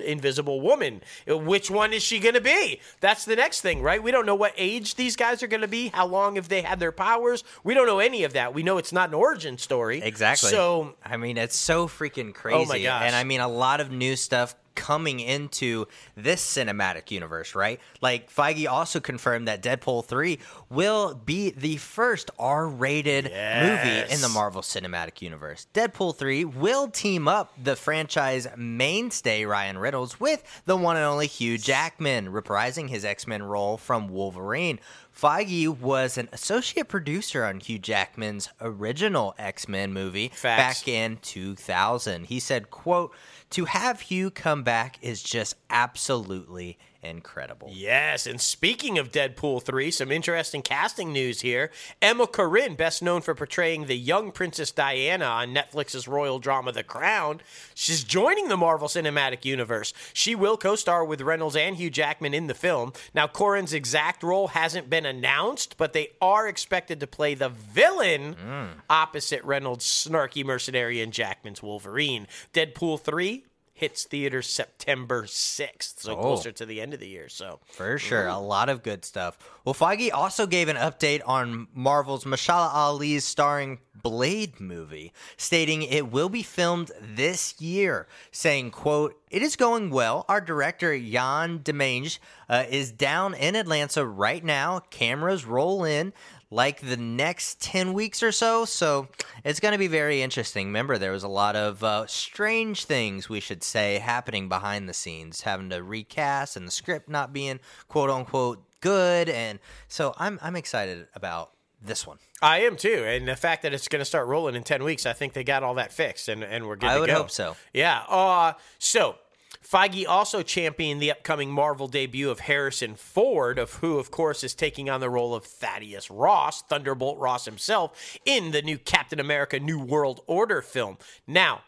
Invisible 0.00 0.60
Woman. 0.60 1.02
Which 1.26 1.70
one 1.70 1.92
is 1.92 2.02
she 2.02 2.18
going 2.18 2.34
to 2.34 2.40
be? 2.40 2.80
That's 3.00 3.24
the 3.24 3.36
next 3.36 3.60
thing, 3.60 3.82
right? 3.82 4.02
We 4.02 4.10
don't 4.10 4.26
know 4.26 4.34
what 4.34 4.52
age 4.56 4.94
these 4.94 5.16
guys 5.16 5.42
are 5.42 5.46
going 5.46 5.62
to 5.62 5.68
be, 5.68 5.88
how 5.88 6.06
long 6.06 6.36
have 6.36 6.48
they 6.48 6.62
had 6.62 6.80
their 6.80 6.92
powers. 6.92 7.44
We 7.64 7.74
don't 7.74 7.86
know 7.86 7.98
any 7.98 8.24
of 8.24 8.32
that. 8.34 8.54
We 8.54 8.62
know 8.62 8.78
it's 8.78 8.92
not 8.92 9.08
an 9.10 9.14
origin 9.14 9.58
story. 9.58 10.00
Exactly. 10.02 10.50
So 10.50 10.94
I 11.04 11.16
mean, 11.16 11.36
it's 11.36 11.56
so 11.56 11.88
freaking 11.88 12.34
crazy. 12.34 12.58
Oh 12.58 12.64
my 12.64 12.82
gosh. 12.82 13.02
And 13.04 13.14
I 13.14 13.24
mean, 13.24 13.40
a 13.40 13.48
lot 13.48 13.80
of 13.80 13.90
new 13.90 14.16
stuff 14.16 14.54
coming 14.78 15.18
into 15.18 15.86
this 16.16 16.40
cinematic 16.40 17.10
universe, 17.10 17.56
right? 17.56 17.80
Like 18.00 18.32
Feige 18.32 18.70
also 18.70 19.00
confirmed 19.00 19.48
that 19.48 19.60
Deadpool 19.60 20.04
3 20.04 20.38
will 20.70 21.14
be 21.14 21.50
the 21.50 21.76
first 21.78 22.30
R-rated 22.38 23.24
movie 23.24 24.14
in 24.14 24.20
the 24.20 24.30
Marvel 24.32 24.62
Cinematic 24.62 25.20
Universe. 25.20 25.66
Deadpool 25.74 26.16
3 26.16 26.44
will 26.44 26.88
team 26.88 27.26
up 27.26 27.52
the 27.62 27.74
franchise 27.74 28.46
mainstay 28.56 29.44
Ryan 29.44 29.78
Reynolds 29.78 30.20
with 30.20 30.44
the 30.64 30.76
one 30.76 30.96
and 30.96 31.04
only 31.04 31.26
Hugh 31.26 31.58
Jackman, 31.58 32.28
reprising 32.28 32.88
his 32.88 33.04
X-Men 33.04 33.42
role 33.42 33.76
from 33.76 34.08
Wolverine. 34.08 34.78
Feige 35.20 35.80
was 35.80 36.16
an 36.16 36.28
associate 36.32 36.86
producer 36.86 37.44
on 37.44 37.58
Hugh 37.58 37.80
Jackman's 37.80 38.50
original 38.60 39.34
X-Men 39.36 39.92
movie 39.92 40.28
Facts. 40.28 40.80
back 40.80 40.88
in 40.88 41.18
2000. 41.22 42.26
He 42.26 42.38
said, 42.38 42.70
quote, 42.70 43.12
to 43.50 43.64
have 43.66 44.00
Hugh 44.00 44.30
come 44.30 44.62
back 44.62 44.98
is 45.02 45.22
just 45.22 45.54
absolutely 45.70 46.78
incredible. 47.02 47.70
Yes, 47.72 48.26
and 48.26 48.40
speaking 48.40 48.98
of 48.98 49.10
Deadpool 49.10 49.62
3, 49.62 49.90
some 49.90 50.10
interesting 50.10 50.62
casting 50.62 51.12
news 51.12 51.40
here. 51.40 51.70
Emma 52.02 52.26
Corrin, 52.26 52.76
best 52.76 53.02
known 53.02 53.20
for 53.20 53.34
portraying 53.34 53.86
the 53.86 53.96
young 53.96 54.32
Princess 54.32 54.70
Diana 54.70 55.24
on 55.24 55.54
Netflix's 55.54 56.08
royal 56.08 56.38
drama 56.38 56.72
The 56.72 56.82
Crown, 56.82 57.40
she's 57.74 58.04
joining 58.04 58.48
the 58.48 58.56
Marvel 58.56 58.88
Cinematic 58.88 59.44
Universe. 59.44 59.92
She 60.12 60.34
will 60.34 60.56
co 60.56 60.76
star 60.76 61.04
with 61.04 61.20
Reynolds 61.20 61.56
and 61.56 61.76
Hugh 61.76 61.90
Jackman 61.90 62.34
in 62.34 62.46
the 62.46 62.54
film. 62.54 62.92
Now, 63.14 63.26
Corrin's 63.26 63.72
exact 63.72 64.22
role 64.22 64.48
hasn't 64.48 64.90
been 64.90 65.06
announced, 65.06 65.76
but 65.76 65.92
they 65.92 66.10
are 66.20 66.48
expected 66.48 67.00
to 67.00 67.06
play 67.06 67.34
the 67.34 67.48
villain 67.48 68.34
mm. 68.34 68.68
opposite 68.90 69.44
Reynolds' 69.44 69.84
snarky 69.84 70.44
mercenary 70.44 71.00
and 71.00 71.12
Jackman's 71.12 71.62
Wolverine. 71.62 72.26
Deadpool 72.52 73.00
3 73.00 73.44
hits 73.78 74.02
theaters 74.04 74.48
September 74.48 75.22
6th, 75.24 76.00
so 76.00 76.12
Oh. 76.12 76.20
closer 76.20 76.50
to 76.50 76.66
the 76.66 76.80
end 76.80 76.92
of 76.94 77.00
the 77.00 77.06
year. 77.06 77.28
So 77.28 77.60
For 77.70 77.96
sure, 77.98 78.26
a 78.26 78.38
lot 78.38 78.68
of 78.68 78.82
good 78.82 79.04
stuff. 79.04 79.38
Well, 79.64 79.74
Feige 79.74 80.10
also 80.12 80.46
gave 80.46 80.68
an 80.68 80.76
update 80.76 81.22
on 81.24 81.68
Marvel's 81.72 82.24
Mahershala 82.24 82.74
Ali's 82.74 83.24
starring 83.24 83.78
Blade 84.02 84.60
movie, 84.60 85.12
stating 85.36 85.82
it 85.82 86.10
will 86.10 86.28
be 86.28 86.42
filmed 86.42 86.90
this 87.00 87.60
year, 87.60 88.06
saying, 88.32 88.70
quote, 88.70 89.20
it 89.30 89.42
is 89.42 89.56
going 89.56 89.90
well. 89.90 90.24
Our 90.28 90.40
director, 90.40 90.94
Yann 90.94 91.60
Demange, 91.60 92.18
uh, 92.48 92.64
is 92.68 92.90
down 92.92 93.34
in 93.34 93.54
Atlanta 93.56 94.04
right 94.06 94.42
now. 94.44 94.80
Cameras 94.90 95.44
roll 95.44 95.84
in 95.84 96.12
like 96.50 96.80
the 96.80 96.96
next 96.96 97.60
10 97.60 97.92
weeks 97.92 98.22
or 98.22 98.32
so. 98.32 98.64
So 98.64 99.08
it's 99.44 99.60
going 99.60 99.72
to 99.72 99.78
be 99.78 99.86
very 99.86 100.22
interesting. 100.22 100.68
Remember, 100.68 100.98
there 100.98 101.12
was 101.12 101.22
a 101.24 101.28
lot 101.28 101.56
of 101.56 101.84
uh, 101.84 102.06
strange 102.06 102.84
things, 102.84 103.28
we 103.28 103.40
should 103.40 103.62
say, 103.62 103.98
happening 103.98 104.48
behind 104.48 104.88
the 104.88 104.94
scenes, 104.94 105.42
having 105.42 105.70
to 105.70 105.82
recast 105.82 106.56
and 106.56 106.66
the 106.66 106.70
script 106.72 107.08
not 107.08 107.32
being 107.32 107.60
quote 107.88 108.10
unquote 108.10 108.64
good. 108.80 109.28
And 109.28 109.58
so 109.88 110.14
I'm, 110.16 110.38
I'm 110.42 110.56
excited 110.56 111.06
about 111.14 111.52
this 111.82 112.06
one. 112.06 112.18
I 112.40 112.60
am 112.60 112.76
too, 112.76 113.04
and 113.06 113.26
the 113.26 113.36
fact 113.36 113.62
that 113.62 113.72
it's 113.72 113.88
going 113.88 114.00
to 114.00 114.04
start 114.04 114.26
rolling 114.26 114.54
in 114.54 114.62
ten 114.62 114.82
weeks, 114.84 115.06
I 115.06 115.12
think 115.12 115.32
they 115.32 115.44
got 115.44 115.62
all 115.62 115.74
that 115.74 115.92
fixed, 115.92 116.28
and, 116.28 116.42
and 116.44 116.66
we're 116.66 116.76
good. 116.76 116.88
I 116.88 116.94
to 116.94 117.00
would 117.00 117.06
go. 117.08 117.14
hope 117.14 117.30
so. 117.30 117.56
Yeah. 117.72 118.02
Uh, 118.08 118.52
so 118.78 119.16
Feige 119.62 120.06
also 120.08 120.42
championed 120.42 121.00
the 121.00 121.10
upcoming 121.10 121.50
Marvel 121.50 121.88
debut 121.88 122.30
of 122.30 122.40
Harrison 122.40 122.94
Ford, 122.94 123.58
of 123.58 123.74
who, 123.74 123.98
of 123.98 124.10
course, 124.10 124.42
is 124.42 124.54
taking 124.54 124.88
on 124.88 125.00
the 125.00 125.10
role 125.10 125.34
of 125.34 125.44
Thaddeus 125.44 126.10
Ross, 126.10 126.62
Thunderbolt 126.62 127.18
Ross 127.18 127.44
himself, 127.44 128.18
in 128.24 128.50
the 128.52 128.62
new 128.62 128.78
Captain 128.78 129.20
America: 129.20 129.60
New 129.60 129.78
World 129.78 130.20
Order 130.26 130.62
film. 130.62 130.98
Now. 131.26 131.62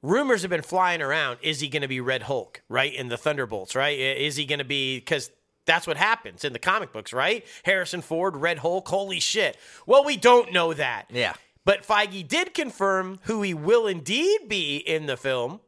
Rumors 0.00 0.42
have 0.42 0.50
been 0.52 0.62
flying 0.62 1.02
around. 1.02 1.40
Is 1.42 1.58
he 1.58 1.68
going 1.68 1.82
to 1.82 1.88
be 1.88 2.00
Red 2.00 2.22
Hulk, 2.22 2.62
right? 2.68 2.94
In 2.94 3.08
the 3.08 3.16
Thunderbolts, 3.16 3.74
right? 3.74 3.98
Is 3.98 4.36
he 4.36 4.46
going 4.46 4.60
to 4.60 4.64
be 4.64 4.98
because 4.98 5.32
that's 5.68 5.86
what 5.86 5.96
happens 5.96 6.44
in 6.44 6.52
the 6.52 6.58
comic 6.58 6.92
books, 6.92 7.12
right? 7.12 7.44
Harrison 7.64 8.00
Ford, 8.00 8.36
Red 8.36 8.58
Hulk, 8.58 8.88
holy 8.88 9.20
shit. 9.20 9.56
Well, 9.86 10.04
we 10.04 10.16
don't 10.16 10.52
know 10.52 10.72
that. 10.72 11.06
Yeah. 11.10 11.34
But 11.64 11.86
Feige 11.86 12.26
did 12.26 12.54
confirm 12.54 13.18
who 13.24 13.42
he 13.42 13.54
will 13.54 13.86
indeed 13.86 14.48
be 14.48 14.78
in 14.78 15.06
the 15.06 15.16
film 15.16 15.60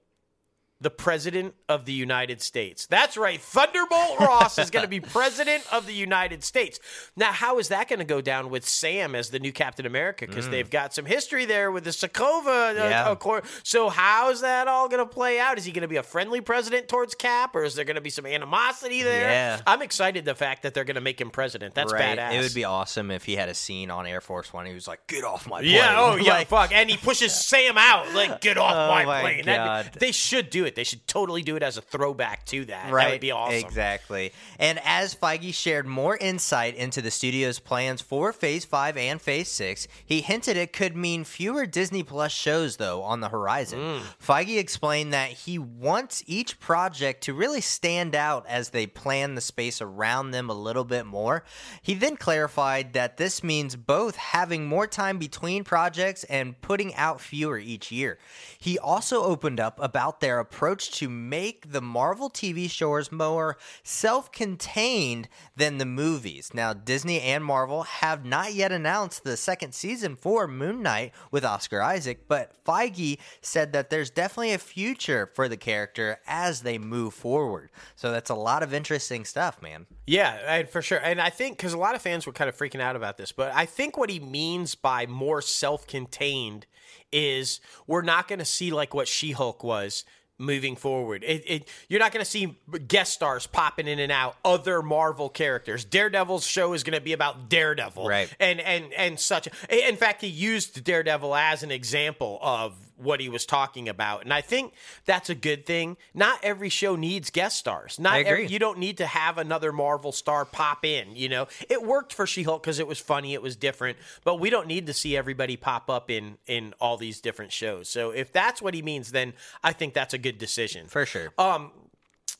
the 0.81 0.91
President 0.91 1.55
of 1.69 1.85
the 1.85 1.93
United 1.93 2.41
States. 2.41 2.87
That's 2.87 3.17
right. 3.17 3.41
Thunderbolt 3.41 4.19
Ross 4.21 4.59
is 4.59 4.71
going 4.71 4.83
to 4.85 4.89
be 4.89 5.01
President 5.01 5.63
of 5.73 5.87
the 5.87 5.93
United 5.93 6.43
States. 6.43 6.81
Now, 7.17 7.33
how 7.33 7.59
is 7.59 7.69
that 7.69 7.89
going 7.89 7.99
to 7.99 8.05
go 8.05 8.21
down 8.23 8.49
with 8.49 8.67
Sam 8.67 9.15
as 9.15 9.29
the 9.31 9.39
new 9.39 9.53
Captain 9.53 9.85
America? 9.85 10.27
Because 10.27 10.49
they've 10.49 10.71
got 10.71 10.95
some 10.95 11.05
history 11.05 11.45
there 11.45 11.71
with 11.71 11.85
the 11.85 11.91
Sokovia 11.91 12.71
uh, 12.71 12.89
Yeah. 12.89 13.11
Accord. 13.13 13.45
So, 13.63 13.91
how's 13.91 14.41
that 14.41 14.69
all 14.69 14.89
going 14.89 15.07
to 15.07 15.13
play 15.13 15.39
out? 15.39 15.59
Is 15.59 15.65
he 15.67 15.73
going 15.73 15.83
to 15.83 15.89
be 15.89 15.97
a 15.97 16.03
friendly 16.03 16.41
president 16.41 16.89
towards 16.89 17.15
Cap, 17.15 17.55
or 17.55 17.63
is 17.65 17.75
there 17.75 17.85
going 17.85 17.97
to 17.97 18.01
be 18.01 18.11
some 18.11 18.25
animosity 18.27 19.03
there? 19.03 19.31
Yeah. 19.31 19.61
I'm 19.67 19.83
excited 19.83 20.25
the 20.25 20.35
fact 20.35 20.63
that 20.63 20.73
they're 20.73 20.85
going 20.85 20.95
to 20.95 21.01
make 21.03 21.21
him 21.21 21.31
president. 21.31 21.75
That's 21.75 21.93
right? 21.93 22.19
badass. 22.19 22.33
It 22.35 22.41
would 22.43 22.55
be 22.55 22.65
awesome 22.65 23.11
if 23.11 23.25
he 23.25 23.37
had 23.37 23.49
a 23.51 23.55
scene 23.55 23.91
on 23.91 24.07
Air 24.07 24.21
Force 24.23 24.53
One. 24.53 24.65
He 24.67 24.73
was 24.75 24.89
like, 24.89 25.07
"Get 25.07 25.25
off 25.25 25.47
my 25.47 25.61
plane!" 25.61 25.75
Yeah, 25.75 25.97
oh 25.99 26.17
yeah, 26.17 26.43
fuck. 26.45 26.73
And 26.73 26.89
he 26.89 26.97
pushes 26.97 27.35
Sam 27.35 27.77
out. 27.77 28.13
Like, 28.15 28.41
get 28.41 28.57
off 28.57 28.71
Oh 28.75 28.89
my, 28.89 29.05
my 29.05 29.21
plane. 29.21 29.45
God. 29.45 29.91
they 29.99 30.13
should 30.13 30.49
do 30.51 30.65
it. 30.65 30.70
They 30.75 30.85
should 30.85 31.07
totally 31.07 31.43
do 31.43 31.57
it 31.57 31.63
as 31.63 31.77
a 31.77 31.81
throwback 31.81 32.45
to 32.47 32.65
that. 32.67 32.93
Right. 32.93 33.05
That 33.05 33.11
would 33.13 33.21
be 33.21 33.31
awesome. 33.33 33.55
Exactly. 33.55 34.33
And 34.59 34.81
as 34.85 35.15
Feige 35.15 35.55
shared 35.55 35.87
more 35.87 36.17
insight 36.17 36.75
into 36.77 37.03
the 37.03 37.11
studio's 37.11 37.59
plans 37.59 38.01
for 38.01 38.33
Phase 38.33 38.65
5 38.65 38.97
and 38.97 39.21
Phase 39.21 39.49
6, 39.49 39.89
he 40.05 40.21
hinted 40.21 40.57
it 40.57 40.73
could 40.73 40.97
mean 40.97 41.25
fewer 41.25 41.67
Disney 41.67 42.03
Plus 42.03 42.33
shows, 42.33 42.77
though, 42.77 43.03
on 43.03 43.21
the 43.21 43.29
horizon. 43.29 43.79
Mm. 43.79 44.01
Feige 44.23 44.59
explained 44.59 45.13
that 45.13 45.31
he 45.31 45.59
wants 45.59 46.23
each 46.27 46.61
project 46.61 47.23
to 47.25 47.35
really 47.35 47.61
stand 47.61 48.15
out 48.15 48.47
as 48.47 48.71
they 48.71 48.87
plan 48.87 49.35
the 49.35 49.41
space 49.41 49.81
around 49.81 50.31
them 50.31 50.49
a 50.49 50.55
little 50.55 50.85
bit 50.85 51.07
more. 51.07 51.45
He 51.83 51.95
then 51.95 52.17
clarified 52.17 52.93
that 52.93 53.17
this 53.17 53.43
means 53.43 53.77
both 53.77 54.17
having 54.17 54.67
more 54.67 54.87
time 54.87 55.19
between 55.19 55.65
projects 55.65 56.25
and 56.25 56.61
putting 56.61 56.95
out 56.95 57.21
fewer 57.21 57.59
each 57.59 57.91
year. 57.91 58.19
He 58.59 58.79
also 58.79 59.23
opened 59.23 59.61
up 59.61 59.79
about 59.83 60.21
their 60.21 60.39
approach 60.39 60.60
to 60.61 61.09
make 61.09 61.73
the 61.73 61.81
Marvel 61.81 62.29
TV 62.29 62.71
shows 62.71 63.11
more 63.11 63.57
self 63.83 64.31
contained 64.31 65.29
than 65.57 65.79
the 65.79 65.87
movies. 65.87 66.51
Now, 66.53 66.75
Disney 66.75 67.21
and 67.21 67.43
Marvel 67.43 67.85
have 67.85 68.25
not 68.25 68.53
yet 68.53 68.71
announced 68.71 69.25
the 69.25 69.37
second 69.37 69.75
season 69.75 70.17
for 70.17 70.47
Moon 70.47 70.83
Knight 70.83 71.13
with 71.31 71.45
Oscar 71.45 71.81
Isaac, 71.81 72.29
but 72.29 72.63
Feige 72.65 73.19
said 73.41 73.73
that 73.73 73.89
there's 73.89 74.11
definitely 74.11 74.53
a 74.53 74.59
future 74.59 75.31
for 75.35 75.49
the 75.49 75.57
character 75.57 76.19
as 76.27 76.61
they 76.61 76.77
move 76.77 77.15
forward. 77.15 77.71
So 77.97 78.11
that's 78.13 78.31
a 78.31 78.35
lot 78.35 78.63
of 78.63 78.75
interesting 78.75 79.25
stuff, 79.25 79.63
man. 79.63 79.87
Yeah, 80.07 80.65
for 80.65 80.83
sure. 80.83 80.99
And 80.99 81.21
I 81.21 81.31
think 81.31 81.57
because 81.57 81.73
a 81.73 81.79
lot 81.79 81.95
of 81.95 82.03
fans 82.03 82.27
were 82.27 82.33
kind 82.33 82.49
of 82.49 82.57
freaking 82.57 82.81
out 82.81 82.97
about 82.97 83.17
this, 83.17 83.33
but 83.33 83.51
I 83.55 83.65
think 83.65 83.97
what 83.97 84.11
he 84.11 84.21
means 84.21 84.75
by 84.75 85.07
more 85.07 85.41
self-contained 85.41 86.67
is 87.13 87.61
we're 87.87 88.03
not 88.03 88.29
going 88.29 88.39
to 88.39 88.45
see 88.45 88.71
like 88.71 88.95
what 88.95 89.09
She-Hulk 89.09 89.65
was. 89.65 90.05
Moving 90.41 90.75
forward. 90.75 91.23
It, 91.25 91.45
it, 91.47 91.69
you're 91.89 92.01
not 92.01 92.13
going 92.13 92.25
to 92.25 92.31
see 92.31 92.57
guest 92.89 93.13
stars 93.13 93.47
popping 93.47 93.87
in 93.87 93.99
and 93.99 94.11
out 94.11 94.37
other 94.45 94.83
Marvel 94.83 95.29
characters. 95.29 95.85
Daredevil's 95.85 96.47
show 96.47 96.73
is 96.73 96.83
going 96.83 96.99
to 96.99 97.05
be 97.05 97.13
about 97.13 97.49
Daredevil, 97.49 98.09
Right. 98.09 98.35
And 98.41 98.61
and 98.61 98.93
and 98.95 99.21
such. 99.21 99.49
In 99.69 99.97
fact, 99.97 100.23
he 100.23 100.27
used 100.29 100.83
Daredevil 100.83 101.35
as 101.35 101.63
an 101.63 101.71
example 101.71 102.39
of 102.43 102.75
what 103.01 103.21
he 103.21 103.29
was 103.29 103.47
talking 103.47 103.89
about, 103.89 104.23
and 104.23 104.33
I 104.33 104.41
think 104.41 104.75
that's 105.05 105.31
a 105.31 105.35
good 105.35 105.67
thing. 105.67 105.97
Not 106.15 106.39
every 106.43 106.69
show 106.69 106.97
needs 106.97 107.31
guest 107.31 107.59
stars. 107.59 107.99
Not 107.99 108.13
I 108.13 108.19
agree. 108.19 108.31
every, 108.31 108.47
you 108.49 108.59
don't 108.59 108.79
need 108.79 108.99
to 108.99 109.07
have 109.07 109.39
another 109.39 109.73
Marvel 109.73 110.13
star 110.13 110.45
pop 110.45 110.85
in. 110.85 111.17
You 111.17 111.29
know, 111.29 111.49
it 111.69 111.83
worked 111.83 112.13
for 112.13 112.27
She-Hulk 112.27 112.63
because 112.63 112.79
it 112.79 112.87
was 112.87 112.99
funny, 112.99 113.35
it 113.35 113.43
was 113.43 113.57
different, 113.57 113.99
but 114.25 114.41
we 114.41 114.51
don't 114.51 114.67
need 114.67 114.87
to 114.87 114.93
see 114.93 115.17
everybody 115.17 115.57
pop 115.57 115.89
up 115.89 116.11
in 116.11 116.39
in 116.47 116.75
all 116.81 116.97
these 116.97 117.21
different 117.21 117.53
shows. 117.53 117.89
So 117.89 118.11
if 118.11 118.33
that's 118.33 118.61
what 118.63 118.75
he 118.75 118.83
means, 118.83 119.13
then 119.13 119.33
I 119.63 119.73
think 119.73 119.95
that's 119.95 120.15
a 120.15 120.19
good 120.19 120.39
decision. 120.39 120.87
For 120.87 121.07
sure. 121.07 121.33
Um, 121.39 121.73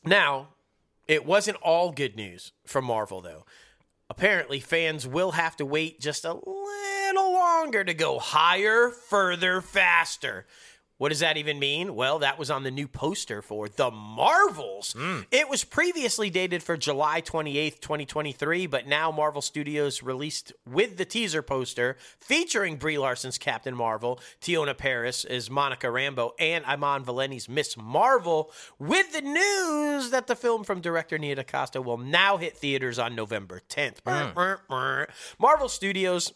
now, 0.05 0.47
it 1.07 1.25
wasn't 1.25 1.57
all 1.57 1.91
good 1.91 2.15
news 2.15 2.51
from 2.65 2.85
Marvel, 2.85 3.21
though. 3.21 3.45
Apparently, 4.09 4.59
fans 4.59 5.07
will 5.07 5.31
have 5.31 5.55
to 5.57 5.65
wait 5.65 5.99
just 6.01 6.25
a 6.25 6.33
little 6.33 6.63
longer 7.15 7.83
to 7.83 7.93
go 7.93 8.19
higher, 8.19 8.89
further, 8.89 9.61
faster. 9.61 10.45
What 11.01 11.09
does 11.09 11.21
that 11.21 11.37
even 11.37 11.57
mean? 11.57 11.95
Well, 11.95 12.19
that 12.19 12.37
was 12.37 12.51
on 12.51 12.61
the 12.61 12.69
new 12.69 12.87
poster 12.87 13.41
for 13.41 13.67
The 13.67 13.89
Marvels. 13.89 14.93
Hmm. 14.95 15.21
It 15.31 15.49
was 15.49 15.63
previously 15.63 16.29
dated 16.29 16.61
for 16.61 16.77
July 16.77 17.23
28th, 17.23 17.79
2023, 17.79 18.67
but 18.67 18.85
now 18.85 19.09
Marvel 19.09 19.41
Studios 19.41 20.03
released 20.03 20.53
with 20.63 20.97
the 20.97 21.05
teaser 21.05 21.41
poster 21.41 21.97
featuring 22.19 22.75
Brie 22.75 22.99
Larson's 22.99 23.39
Captain 23.39 23.73
Marvel, 23.73 24.19
Teyonah 24.41 24.77
Parris 24.77 25.25
as 25.25 25.49
Monica 25.49 25.87
Rambeau, 25.87 26.33
and 26.37 26.63
Iman 26.65 27.03
Vellani's 27.03 27.49
Miss 27.49 27.75
Marvel, 27.75 28.51
with 28.77 29.11
the 29.11 29.21
news 29.21 30.11
that 30.11 30.27
the 30.27 30.35
film 30.35 30.63
from 30.63 30.81
director 30.81 31.17
Nia 31.17 31.33
DaCosta 31.33 31.81
will 31.81 31.97
now 31.97 32.37
hit 32.37 32.57
theaters 32.57 32.99
on 32.99 33.15
November 33.15 33.63
10th. 33.69 34.01
Hmm. 34.05 35.11
Marvel 35.39 35.67
Studios 35.67 36.31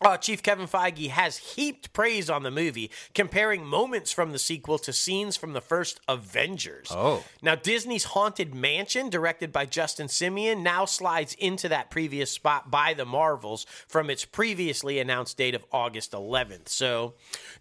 uh, 0.00 0.16
Chief 0.16 0.42
Kevin 0.42 0.66
Feige 0.66 1.10
has 1.10 1.36
heaped 1.36 1.92
praise 1.92 2.30
on 2.30 2.42
the 2.42 2.50
movie, 2.50 2.90
comparing 3.14 3.64
moments 3.64 4.12
from 4.12 4.32
the 4.32 4.38
sequel 4.38 4.78
to 4.78 4.92
scenes 4.92 5.36
from 5.36 5.52
the 5.52 5.60
first 5.60 6.00
Avengers. 6.08 6.88
Oh. 6.90 7.24
Now, 7.42 7.54
Disney's 7.54 8.04
Haunted 8.04 8.54
Mansion, 8.54 9.10
directed 9.10 9.52
by 9.52 9.66
Justin 9.66 10.08
Simien, 10.08 10.62
now 10.62 10.84
slides 10.84 11.34
into 11.34 11.68
that 11.68 11.90
previous 11.90 12.30
spot 12.30 12.70
by 12.70 12.94
the 12.94 13.04
Marvels 13.04 13.66
from 13.86 14.10
its 14.10 14.24
previously 14.24 14.98
announced 14.98 15.36
date 15.36 15.54
of 15.54 15.64
August 15.72 16.12
11th. 16.12 16.68
So, 16.68 17.14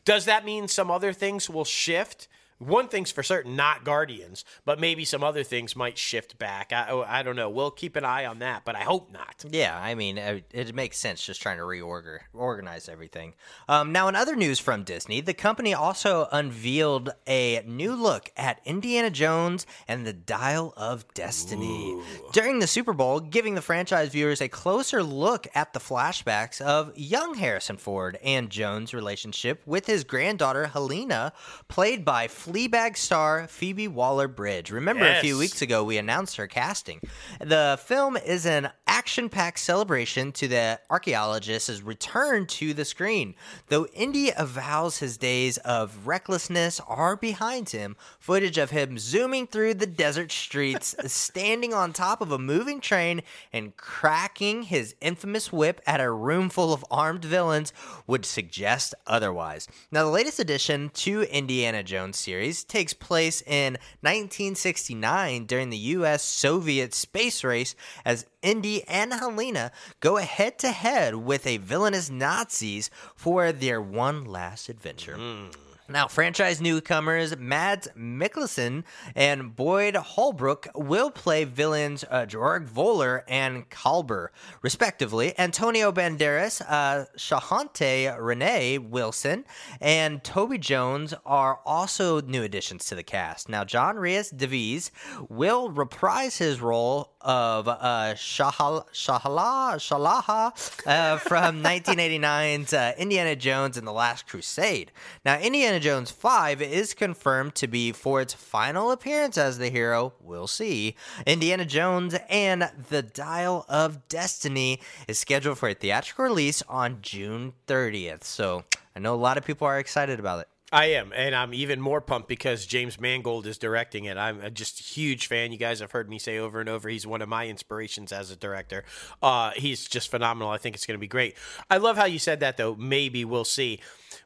does 0.05 0.25
that 0.25 0.45
mean 0.45 0.67
some 0.67 0.89
other 0.89 1.13
things 1.13 1.49
will 1.49 1.65
shift? 1.65 2.27
One 2.61 2.87
thing's 2.87 3.11
for 3.11 3.23
certain, 3.23 3.55
not 3.55 3.83
Guardians, 3.83 4.45
but 4.65 4.79
maybe 4.79 5.03
some 5.03 5.23
other 5.23 5.43
things 5.43 5.75
might 5.75 5.97
shift 5.97 6.37
back. 6.37 6.71
I, 6.71 6.87
oh, 6.89 7.05
I 7.07 7.23
don't 7.23 7.35
know. 7.35 7.49
We'll 7.49 7.71
keep 7.71 7.95
an 7.95 8.05
eye 8.05 8.25
on 8.25 8.39
that, 8.39 8.65
but 8.65 8.75
I 8.75 8.81
hope 8.81 9.11
not. 9.11 9.43
Yeah, 9.49 9.77
I 9.77 9.95
mean, 9.95 10.17
it, 10.17 10.45
it 10.53 10.75
makes 10.75 10.97
sense 10.97 11.25
just 11.25 11.41
trying 11.41 11.57
to 11.57 11.65
reorganize 11.65 12.21
organize 12.33 12.89
everything. 12.89 13.33
Um, 13.67 13.91
now, 13.91 14.07
in 14.07 14.15
other 14.15 14.35
news 14.35 14.59
from 14.59 14.83
Disney, 14.83 15.21
the 15.21 15.33
company 15.33 15.73
also 15.73 16.27
unveiled 16.31 17.09
a 17.27 17.63
new 17.65 17.95
look 17.95 18.31
at 18.37 18.61
Indiana 18.65 19.09
Jones 19.09 19.65
and 19.87 20.05
the 20.05 20.13
Dial 20.13 20.73
of 20.77 21.11
Destiny 21.13 21.99
during 22.33 22.59
the 22.59 22.67
Super 22.67 22.93
Bowl, 22.93 23.19
giving 23.19 23.55
the 23.55 23.61
franchise 23.61 24.09
viewers 24.09 24.41
a 24.41 24.47
closer 24.47 25.01
look 25.01 25.47
at 25.55 25.73
the 25.73 25.79
flashbacks 25.79 26.61
of 26.61 26.95
young 26.97 27.35
Harrison 27.35 27.77
Ford 27.77 28.19
and 28.23 28.49
Jones' 28.49 28.93
relationship 28.93 29.61
with 29.65 29.87
his 29.87 30.03
granddaughter 30.03 30.67
Helena, 30.67 31.33
played 31.67 32.05
by 32.05 32.27
Fleabag 32.51 32.97
star 32.97 33.47
Phoebe 33.47 33.87
Waller-Bridge. 33.87 34.71
Remember, 34.71 35.05
a 35.07 35.21
few 35.21 35.37
weeks 35.37 35.61
ago 35.61 35.85
we 35.85 35.97
announced 35.97 36.35
her 36.35 36.47
casting. 36.47 36.99
The 37.39 37.79
film 37.81 38.17
is 38.17 38.45
an 38.45 38.71
action-packed 38.87 39.57
celebration 39.57 40.33
to 40.33 40.49
the 40.49 40.77
archaeologist's 40.89 41.81
return 41.81 42.45
to 42.45 42.73
the 42.73 42.83
screen. 42.83 43.35
Though 43.67 43.85
Indy 43.93 44.31
avows 44.33 44.97
his 44.97 45.15
days 45.15 45.59
of 45.59 46.05
recklessness 46.05 46.81
are 46.89 47.15
behind 47.15 47.69
him, 47.69 47.95
footage 48.19 48.57
of 48.57 48.71
him 48.71 48.99
zooming 48.99 49.47
through 49.47 49.75
the 49.75 49.87
desert 49.87 50.29
streets, 50.33 50.93
standing 51.05 51.73
on 51.73 51.93
top 51.93 52.19
of 52.19 52.33
a 52.33 52.37
moving 52.37 52.81
train, 52.81 53.21
and 53.53 53.77
cracking 53.77 54.63
his 54.63 54.93
infamous 54.99 55.53
whip 55.53 55.79
at 55.87 56.01
a 56.01 56.11
room 56.11 56.49
full 56.49 56.73
of 56.73 56.83
armed 56.91 57.23
villains 57.23 57.71
would 58.07 58.25
suggest 58.25 58.93
otherwise. 59.07 59.69
Now, 59.89 60.03
the 60.03 60.11
latest 60.11 60.39
addition 60.39 60.89
to 60.95 61.21
Indiana 61.33 61.81
Jones 61.81 62.17
series 62.17 62.40
takes 62.63 62.93
place 62.93 63.41
in 63.41 63.73
1969 64.01 65.45
during 65.45 65.69
the 65.69 65.77
U.S. 65.77 66.23
Soviet 66.23 66.93
space 66.93 67.43
race 67.43 67.75
as 68.03 68.25
Indy 68.41 68.87
and 68.87 69.13
Helena 69.13 69.71
go 69.99 70.15
head 70.17 70.57
to 70.59 70.71
head 70.71 71.15
with 71.15 71.45
a 71.45 71.57
villainous 71.57 72.09
Nazis 72.09 72.89
for 73.15 73.51
their 73.51 73.81
one 73.81 74.25
last 74.25 74.69
adventure. 74.69 75.15
Mm. 75.17 75.55
Now, 75.91 76.07
franchise 76.07 76.61
newcomers 76.61 77.35
Mads 77.37 77.89
Mikkelsen 77.97 78.85
and 79.13 79.53
Boyd 79.53 79.95
Holbrook 79.97 80.69
will 80.73 81.11
play 81.11 81.43
villains 81.43 82.05
uh, 82.09 82.25
Georg 82.25 82.69
Voller 82.69 83.23
and 83.27 83.69
Klaber, 83.69 84.29
respectively. 84.61 85.37
Antonio 85.37 85.91
Banderas, 85.91 86.61
uh, 86.65 87.05
Shaunette 87.17 88.17
Renee 88.17 88.77
Wilson, 88.77 89.43
and 89.81 90.23
Toby 90.23 90.57
Jones 90.57 91.13
are 91.25 91.59
also 91.65 92.21
new 92.21 92.43
additions 92.43 92.85
to 92.85 92.95
the 92.95 93.03
cast. 93.03 93.49
Now, 93.49 93.65
John 93.65 93.97
Rhys-Davies 93.97 94.91
will 95.27 95.71
reprise 95.71 96.37
his 96.37 96.61
role 96.61 97.11
of 97.19 97.67
uh, 97.67 98.13
Shahal- 98.15 98.85
Shahala 98.93 99.75
Shalaha 99.75 100.87
uh, 100.87 101.17
from 101.17 101.61
1989's 101.63 102.73
uh, 102.73 102.93
Indiana 102.97 103.35
Jones 103.35 103.75
and 103.77 103.85
the 103.85 103.91
Last 103.91 104.25
Crusade. 104.27 104.91
Now, 105.25 105.37
Indiana 105.37 105.80
Jones 105.81 106.11
5 106.11 106.61
is 106.61 106.93
confirmed 106.93 107.55
to 107.55 107.67
be 107.67 107.91
for 107.91 108.21
its 108.21 108.33
final 108.33 108.91
appearance 108.91 109.37
as 109.37 109.57
the 109.57 109.69
hero. 109.69 110.13
We'll 110.21 110.47
see. 110.47 110.95
Indiana 111.25 111.65
Jones 111.65 112.15
and 112.29 112.69
the 112.89 113.01
Dial 113.01 113.65
of 113.67 114.07
Destiny 114.07 114.79
is 115.07 115.17
scheduled 115.17 115.57
for 115.57 115.69
a 115.69 115.73
theatrical 115.73 116.25
release 116.25 116.61
on 116.69 116.99
June 117.01 117.53
30th. 117.67 118.23
So 118.23 118.63
I 118.95 118.99
know 118.99 119.15
a 119.15 119.17
lot 119.17 119.37
of 119.37 119.43
people 119.43 119.65
are 119.65 119.79
excited 119.79 120.19
about 120.19 120.41
it. 120.41 120.47
I 120.73 120.85
am, 120.85 121.11
and 121.13 121.35
I'm 121.35 121.53
even 121.53 121.81
more 121.81 121.99
pumped 121.99 122.29
because 122.29 122.65
James 122.65 122.97
Mangold 122.97 123.45
is 123.45 123.57
directing 123.57 124.05
it. 124.05 124.15
I'm 124.17 124.53
just 124.53 124.79
a 124.79 124.83
huge 124.83 125.27
fan. 125.27 125.51
You 125.51 125.57
guys 125.57 125.81
have 125.81 125.91
heard 125.91 126.09
me 126.09 126.17
say 126.17 126.37
over 126.37 126.61
and 126.61 126.69
over 126.69 126.87
he's 126.87 127.05
one 127.05 127.21
of 127.21 127.27
my 127.27 127.47
inspirations 127.47 128.13
as 128.13 128.31
a 128.31 128.37
director. 128.37 128.85
Uh, 129.21 129.51
he's 129.57 129.85
just 129.85 130.09
phenomenal. 130.09 130.49
I 130.49 130.57
think 130.57 130.75
it's 130.75 130.85
going 130.85 130.97
to 130.97 131.01
be 131.01 131.07
great. 131.07 131.35
I 131.69 131.75
love 131.75 131.97
how 131.97 132.05
you 132.05 132.19
said 132.19 132.39
that 132.39 132.55
though. 132.55 132.75
Maybe 132.75 133.25
we'll 133.25 133.43
see, 133.43 133.81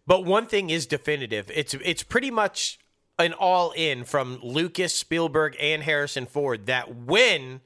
but 0.07 0.25
one 0.25 0.47
thing 0.47 0.69
is 0.69 0.85
definitive. 0.85 1.51
It's 1.53 1.73
it's 1.75 2.03
pretty 2.03 2.31
much 2.31 2.79
an 3.17 3.33
all 3.33 3.71
in 3.71 4.03
from 4.03 4.39
Lucas, 4.43 4.93
Spielberg, 4.95 5.55
and 5.59 5.83
Harrison 5.83 6.25
Ford 6.25 6.65
that 6.65 6.93
when 6.95 7.61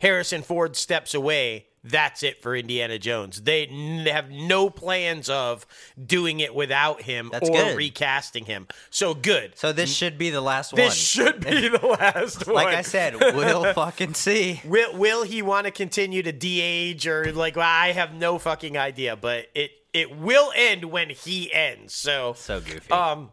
Harrison 0.00 0.42
Ford 0.42 0.76
steps 0.76 1.14
away, 1.14 1.66
that's 1.84 2.22
it 2.24 2.42
for 2.42 2.54
Indiana 2.56 2.98
Jones. 2.98 3.42
They 3.42 3.66
n- 3.66 4.04
have 4.06 4.30
no 4.30 4.68
plans 4.68 5.28
of 5.30 5.64
doing 6.04 6.40
it 6.40 6.52
without 6.54 7.02
him 7.02 7.30
That's 7.32 7.48
or 7.48 7.52
good. 7.52 7.76
recasting 7.76 8.44
him. 8.44 8.66
So 8.90 9.14
good. 9.14 9.56
So 9.56 9.72
this 9.72 9.94
should 9.94 10.18
be 10.18 10.30
the 10.30 10.40
last 10.40 10.72
one. 10.72 10.82
This 10.82 10.94
should 10.96 11.40
be 11.40 11.68
the 11.68 11.86
last 11.86 12.46
one. 12.46 12.56
like 12.56 12.74
I 12.74 12.82
said, 12.82 13.14
we'll 13.20 13.72
fucking 13.74 14.14
see. 14.14 14.60
will 14.64 14.96
will 14.98 15.22
he 15.22 15.40
want 15.42 15.66
to 15.66 15.70
continue 15.70 16.22
to 16.24 16.32
de-age 16.32 17.06
or 17.06 17.32
like 17.32 17.54
well, 17.56 17.66
I 17.68 17.92
have 17.92 18.12
no 18.14 18.38
fucking 18.38 18.76
idea, 18.76 19.14
but 19.16 19.46
it 19.54 19.70
it 19.92 20.16
will 20.16 20.52
end 20.54 20.84
when 20.86 21.10
he 21.10 21.52
ends. 21.52 21.94
So 21.94 22.34
So 22.36 22.60
goofy. 22.60 22.90
um 22.90 23.30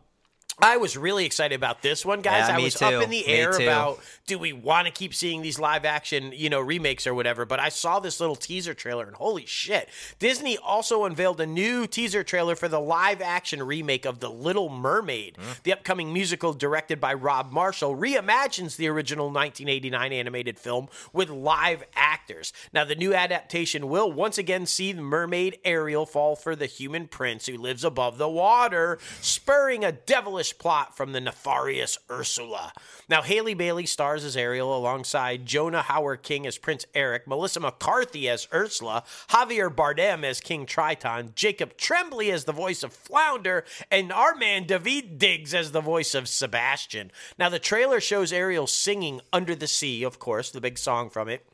I 0.62 0.78
was 0.78 0.96
really 0.96 1.26
excited 1.26 1.56
about 1.56 1.82
this 1.82 2.06
one, 2.06 2.22
guys. 2.22 2.48
Yeah, 2.48 2.56
I 2.56 2.60
was 2.60 2.76
too. 2.76 2.86
up 2.86 3.04
in 3.04 3.10
the 3.10 3.28
air 3.28 3.52
about 3.52 4.00
do 4.26 4.39
we 4.39 4.54
want 4.54 4.88
to 4.88 4.94
keep 4.94 5.13
seeing 5.13 5.41
these 5.41 5.60
live 5.60 5.84
action, 5.84 6.32
you 6.34 6.50
know, 6.50 6.62
remakes 6.62 7.06
or 7.06 7.13
whatever. 7.13 7.46
But 7.46 7.60
I 7.60 7.70
saw 7.70 8.00
this 8.00 8.20
little 8.20 8.38
teaser 8.38 8.74
trailer 8.74 9.06
and 9.06 9.15
holy 9.15 9.46
shit. 9.46 9.89
Disney 10.18 10.58
also 10.58 11.04
unveiled 11.04 11.41
a 11.41 11.46
new 11.46 11.88
teaser 11.88 12.24
trailer 12.24 12.56
for 12.56 12.70
the 12.70 12.80
live 12.80 13.22
action 13.22 13.62
remake 13.62 14.06
of 14.06 14.20
The 14.20 14.30
Little 14.30 14.70
Mermaid. 14.70 15.36
Hmm. 15.38 15.52
The 15.63 15.74
upcoming 15.74 16.13
musical 16.13 16.54
directed 16.54 17.02
by 17.02 17.13
Rob 17.13 17.52
Marshall 17.52 17.96
reimagines 17.96 18.78
the 18.78 18.88
original 18.88 19.26
1989 19.26 20.13
animated 20.13 20.58
film 20.58 20.88
with 21.12 21.30
live 21.30 21.84
actors. 21.96 22.54
Now, 22.72 22.86
the 22.86 22.96
new 22.96 23.13
adaptation 23.13 23.89
will 23.89 24.12
once 24.12 24.38
again 24.38 24.65
see 24.65 24.94
the 24.94 25.02
mermaid 25.02 25.60
Ariel 25.65 26.06
fall 26.06 26.36
for 26.36 26.56
the 26.56 26.65
human 26.65 27.08
prince 27.08 27.46
who 27.46 27.58
lives 27.58 27.84
above 27.84 28.18
the 28.18 28.30
water, 28.30 29.00
spurring 29.22 29.84
a 29.84 29.91
devilish 29.91 30.45
plot 30.54 30.96
from 30.96 31.12
the 31.12 31.22
nefarious 31.22 31.98
Ursula. 32.10 32.74
Now, 33.10 33.22
Halle 33.22 33.54
Bailey 33.54 33.86
stars 33.86 34.24
as 34.24 34.36
Ariel 34.36 34.76
alongside 34.76 35.46
Jonah 35.46 35.84
Hauer-King 35.84 36.48
as 36.48 36.58
Prince 36.58 36.86
Eric, 36.94 37.28
Melissa 37.28 37.60
McCarthy 37.60 38.28
as 38.30 38.48
Ursula, 38.54 39.04
Javier 39.30 39.74
Bardem 39.74 40.24
as 40.24 40.42
King 40.42 40.66
Triton, 40.66 41.34
Jacob 41.36 41.78
Tremblay 41.78 42.32
as 42.32 42.46
the 42.46 42.52
voice 42.52 42.84
of 42.84 42.94
Flounder, 42.94 43.64
and 43.92 44.12
our 44.12 44.36
man 44.36 44.66
Daveed 44.66 45.18
Diggs 45.18 45.54
as 45.54 45.72
the 45.72 45.82
voice 45.82 46.16
of 46.16 46.28
Sebastian. 46.28 47.12
Now, 47.38 47.50
the 47.50 47.60
trailer 47.60 48.00
shows 48.00 48.34
Ariel 48.34 48.68
singing 48.68 49.22
Under 49.32 49.56
the 49.56 49.68
Sea, 49.68 50.04
of 50.04 50.20
course, 50.20 50.52
the 50.52 50.62
big 50.62 50.78
song 50.78 51.10
from 51.10 51.30
it 51.30 51.46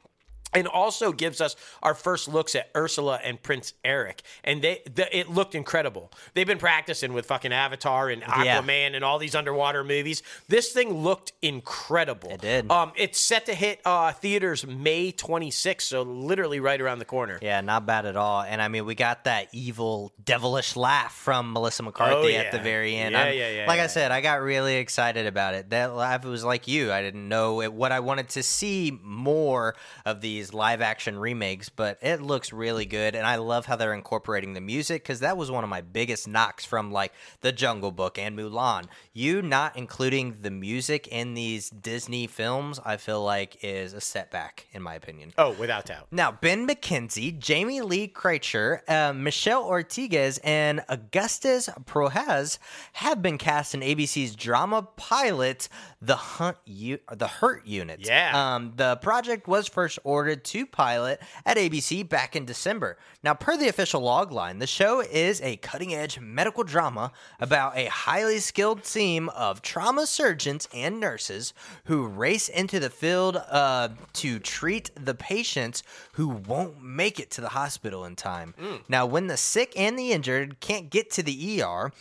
and 0.53 0.67
also 0.67 1.11
gives 1.11 1.41
us 1.41 1.55
our 1.81 1.93
first 1.93 2.27
looks 2.27 2.55
at 2.55 2.69
Ursula 2.75 3.19
and 3.23 3.41
Prince 3.41 3.73
Eric, 3.83 4.21
and 4.43 4.61
they 4.61 4.81
the, 4.93 5.15
it 5.17 5.29
looked 5.29 5.55
incredible. 5.55 6.11
They've 6.33 6.47
been 6.47 6.57
practicing 6.57 7.13
with 7.13 7.25
fucking 7.25 7.53
Avatar 7.53 8.09
and 8.09 8.21
Aquaman 8.23 8.67
Yeah. 8.91 8.95
and 8.95 9.03
all 9.03 9.19
these 9.19 9.35
underwater 9.35 9.83
movies. 9.83 10.23
This 10.47 10.71
thing 10.71 10.91
looked 11.03 11.33
incredible. 11.41 12.31
It 12.31 12.41
did. 12.41 12.71
Um, 12.71 12.91
it's 12.95 13.19
set 13.19 13.45
to 13.45 13.53
hit 13.53 13.81
uh, 13.85 14.11
theaters 14.13 14.65
May 14.65 15.11
26th, 15.11 15.81
so 15.81 16.01
literally 16.01 16.59
right 16.59 16.79
around 16.79 16.99
the 16.99 17.05
corner. 17.05 17.39
Yeah, 17.41 17.61
not 17.61 17.85
bad 17.85 18.05
at 18.05 18.15
all. 18.15 18.41
And 18.41 18.61
I 18.61 18.67
mean, 18.67 18.85
we 18.85 18.95
got 18.95 19.25
that 19.25 19.47
evil, 19.53 20.11
devilish 20.23 20.75
laugh 20.75 21.13
from 21.13 21.53
Melissa 21.53 21.83
McCarthy 21.83 22.35
Oh, 22.35 22.39
at 22.39 22.51
the 22.51 22.59
very 22.59 22.95
end. 22.95 23.13
Yeah, 23.13 23.21
I'm- 23.23 23.37
yeah, 23.37 23.49
yeah, 23.51 23.67
Like 23.67 23.79
I 23.79 23.87
said, 23.87 24.11
I 24.11 24.21
got 24.21 24.41
really 24.41 24.75
excited 24.77 25.25
about 25.27 25.53
it. 25.53 25.69
That 25.69 25.93
laugh 25.95 26.25
was 26.25 26.43
like 26.43 26.67
you. 26.67 26.91
I 26.91 27.01
didn't 27.01 27.27
know 27.29 27.61
it, 27.61 27.71
what 27.73 27.91
I 27.91 27.99
wanted 27.99 28.29
to 28.29 28.43
see 28.43 28.97
more 29.03 29.75
of 30.05 30.21
these 30.21 30.40
live 30.53 30.81
action 30.81 31.17
remakes, 31.17 31.69
but 31.69 31.97
it 32.01 32.21
looks 32.21 32.51
really 32.51 32.85
good. 32.85 33.15
And 33.15 33.25
I 33.25 33.35
love 33.35 33.65
how 33.65 33.75
they're 33.75 33.93
incorporating 33.93 34.53
the 34.53 34.61
music 34.61 35.03
because 35.03 35.19
that 35.21 35.37
was 35.37 35.51
one 35.51 35.63
of 35.63 35.69
my 35.69 35.81
biggest 35.81 36.27
knocks 36.27 36.65
from 36.65 36.91
like 36.91 37.13
The 37.41 37.51
Jungle 37.51 37.91
Book 37.91 38.17
and 38.17 38.37
Mulan. 38.37 38.85
You 39.13 39.41
not 39.41 39.77
including 39.77 40.37
the 40.41 40.51
music 40.51 41.07
in 41.07 41.33
these 41.33 41.69
Disney 41.69 42.27
films, 42.27 42.79
I 42.83 42.97
feel 42.97 43.23
like 43.23 43.63
is 43.63 43.93
a 43.93 44.01
setback, 44.01 44.67
in 44.73 44.81
my 44.81 44.95
opinion. 44.95 45.33
Oh, 45.37 45.51
without 45.53 45.85
doubt. 45.85 46.07
Now, 46.11 46.31
Ben 46.31 46.67
McKenzie, 46.67 47.37
Jamie 47.37 47.81
Lee 47.81 48.07
Kirchner, 48.07 48.81
uh, 48.87 49.13
Michelle 49.13 49.65
Ortiguez, 49.65 50.39
and 50.43 50.81
Augustus 50.89 51.69
Prohaz 51.85 52.57
have 52.93 53.21
been 53.21 53.37
cast 53.37 53.73
in 53.73 53.81
ABC's 53.81 54.35
drama 54.35 54.83
pilot, 54.95 55.69
The 56.03 56.15
Hunt, 56.15 56.57
U- 56.65 56.97
The 57.11 57.27
Hurt 57.27 57.65
Unit. 57.67 57.99
Yeah. 58.01 58.55
Um, 58.55 58.73
the 58.75 58.95
project 58.97 59.47
was 59.47 59.67
first 59.67 59.99
ordered 60.03 60.43
to 60.45 60.65
pilot 60.65 61.21
at 61.45 61.57
ABC 61.57 62.07
back 62.09 62.35
in 62.35 62.43
December. 62.45 62.97
Now, 63.23 63.35
per 63.35 63.55
the 63.55 63.67
official 63.67 64.01
logline, 64.01 64.59
the 64.59 64.65
show 64.65 65.01
is 65.01 65.41
a 65.41 65.57
cutting-edge 65.57 66.19
medical 66.19 66.63
drama 66.63 67.11
about 67.39 67.77
a 67.77 67.85
highly 67.85 68.39
skilled 68.39 68.83
team 68.83 69.29
of 69.29 69.61
trauma 69.61 70.07
surgeons 70.07 70.67
and 70.73 70.99
nurses 70.99 71.53
who 71.85 72.07
race 72.07 72.49
into 72.49 72.79
the 72.79 72.89
field 72.89 73.35
uh, 73.49 73.89
to 74.13 74.39
treat 74.39 74.89
the 74.95 75.13
patients 75.13 75.83
who 76.13 76.29
won't 76.29 76.81
make 76.81 77.19
it 77.19 77.29
to 77.31 77.41
the 77.41 77.49
hospital 77.49 78.05
in 78.05 78.15
time. 78.15 78.55
Now, 78.89 79.05
when 79.05 79.27
the 79.27 79.37
sick 79.37 79.73
and 79.77 79.99
the 79.99 80.11
injured 80.11 80.59
can't 80.61 80.89
get 80.89 81.11
to 81.11 81.21
the 81.23 81.61
ER, 81.61 81.91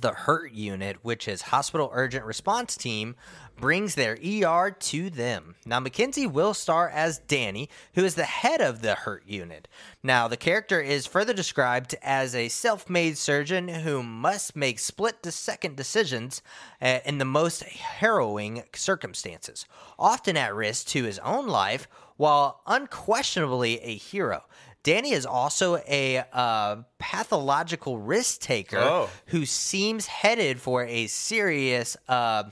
the 0.00 0.12
HURT 0.12 0.52
unit, 0.52 0.98
which 1.02 1.28
is 1.28 1.42
Hospital 1.42 1.90
Urgent 1.92 2.24
Response 2.24 2.76
Team, 2.76 3.16
brings 3.56 3.94
their 3.94 4.18
ER 4.24 4.70
to 4.70 5.10
them. 5.10 5.54
Now, 5.64 5.80
McKenzie 5.80 6.30
will 6.30 6.54
star 6.54 6.88
as 6.88 7.18
Danny, 7.18 7.68
who 7.94 8.04
is 8.04 8.14
the 8.14 8.24
head 8.24 8.60
of 8.60 8.82
the 8.82 8.94
HURT 8.94 9.24
unit. 9.26 9.68
Now, 10.02 10.28
the 10.28 10.36
character 10.36 10.80
is 10.80 11.06
further 11.06 11.32
described 11.32 11.94
as 12.02 12.34
a 12.34 12.48
self 12.48 12.88
made 12.90 13.18
surgeon 13.18 13.68
who 13.68 14.02
must 14.02 14.56
make 14.56 14.78
split 14.78 15.22
second 15.32 15.76
decisions 15.76 16.42
uh, 16.80 16.98
in 17.04 17.18
the 17.18 17.24
most 17.24 17.62
harrowing 17.62 18.64
circumstances, 18.74 19.66
often 19.98 20.36
at 20.36 20.54
risk 20.54 20.86
to 20.88 21.04
his 21.04 21.18
own 21.20 21.46
life, 21.46 21.88
while 22.16 22.60
unquestionably 22.66 23.78
a 23.80 23.96
hero. 23.96 24.44
Danny 24.86 25.10
is 25.10 25.26
also 25.26 25.78
a 25.88 26.22
uh, 26.32 26.76
pathological 26.98 27.98
risk 27.98 28.40
taker 28.40 28.78
Oh. 28.78 29.10
who 29.26 29.44
seems 29.44 30.06
headed 30.06 30.60
for 30.60 30.84
a 30.84 31.08
serious 31.08 31.96
uh, 32.08 32.44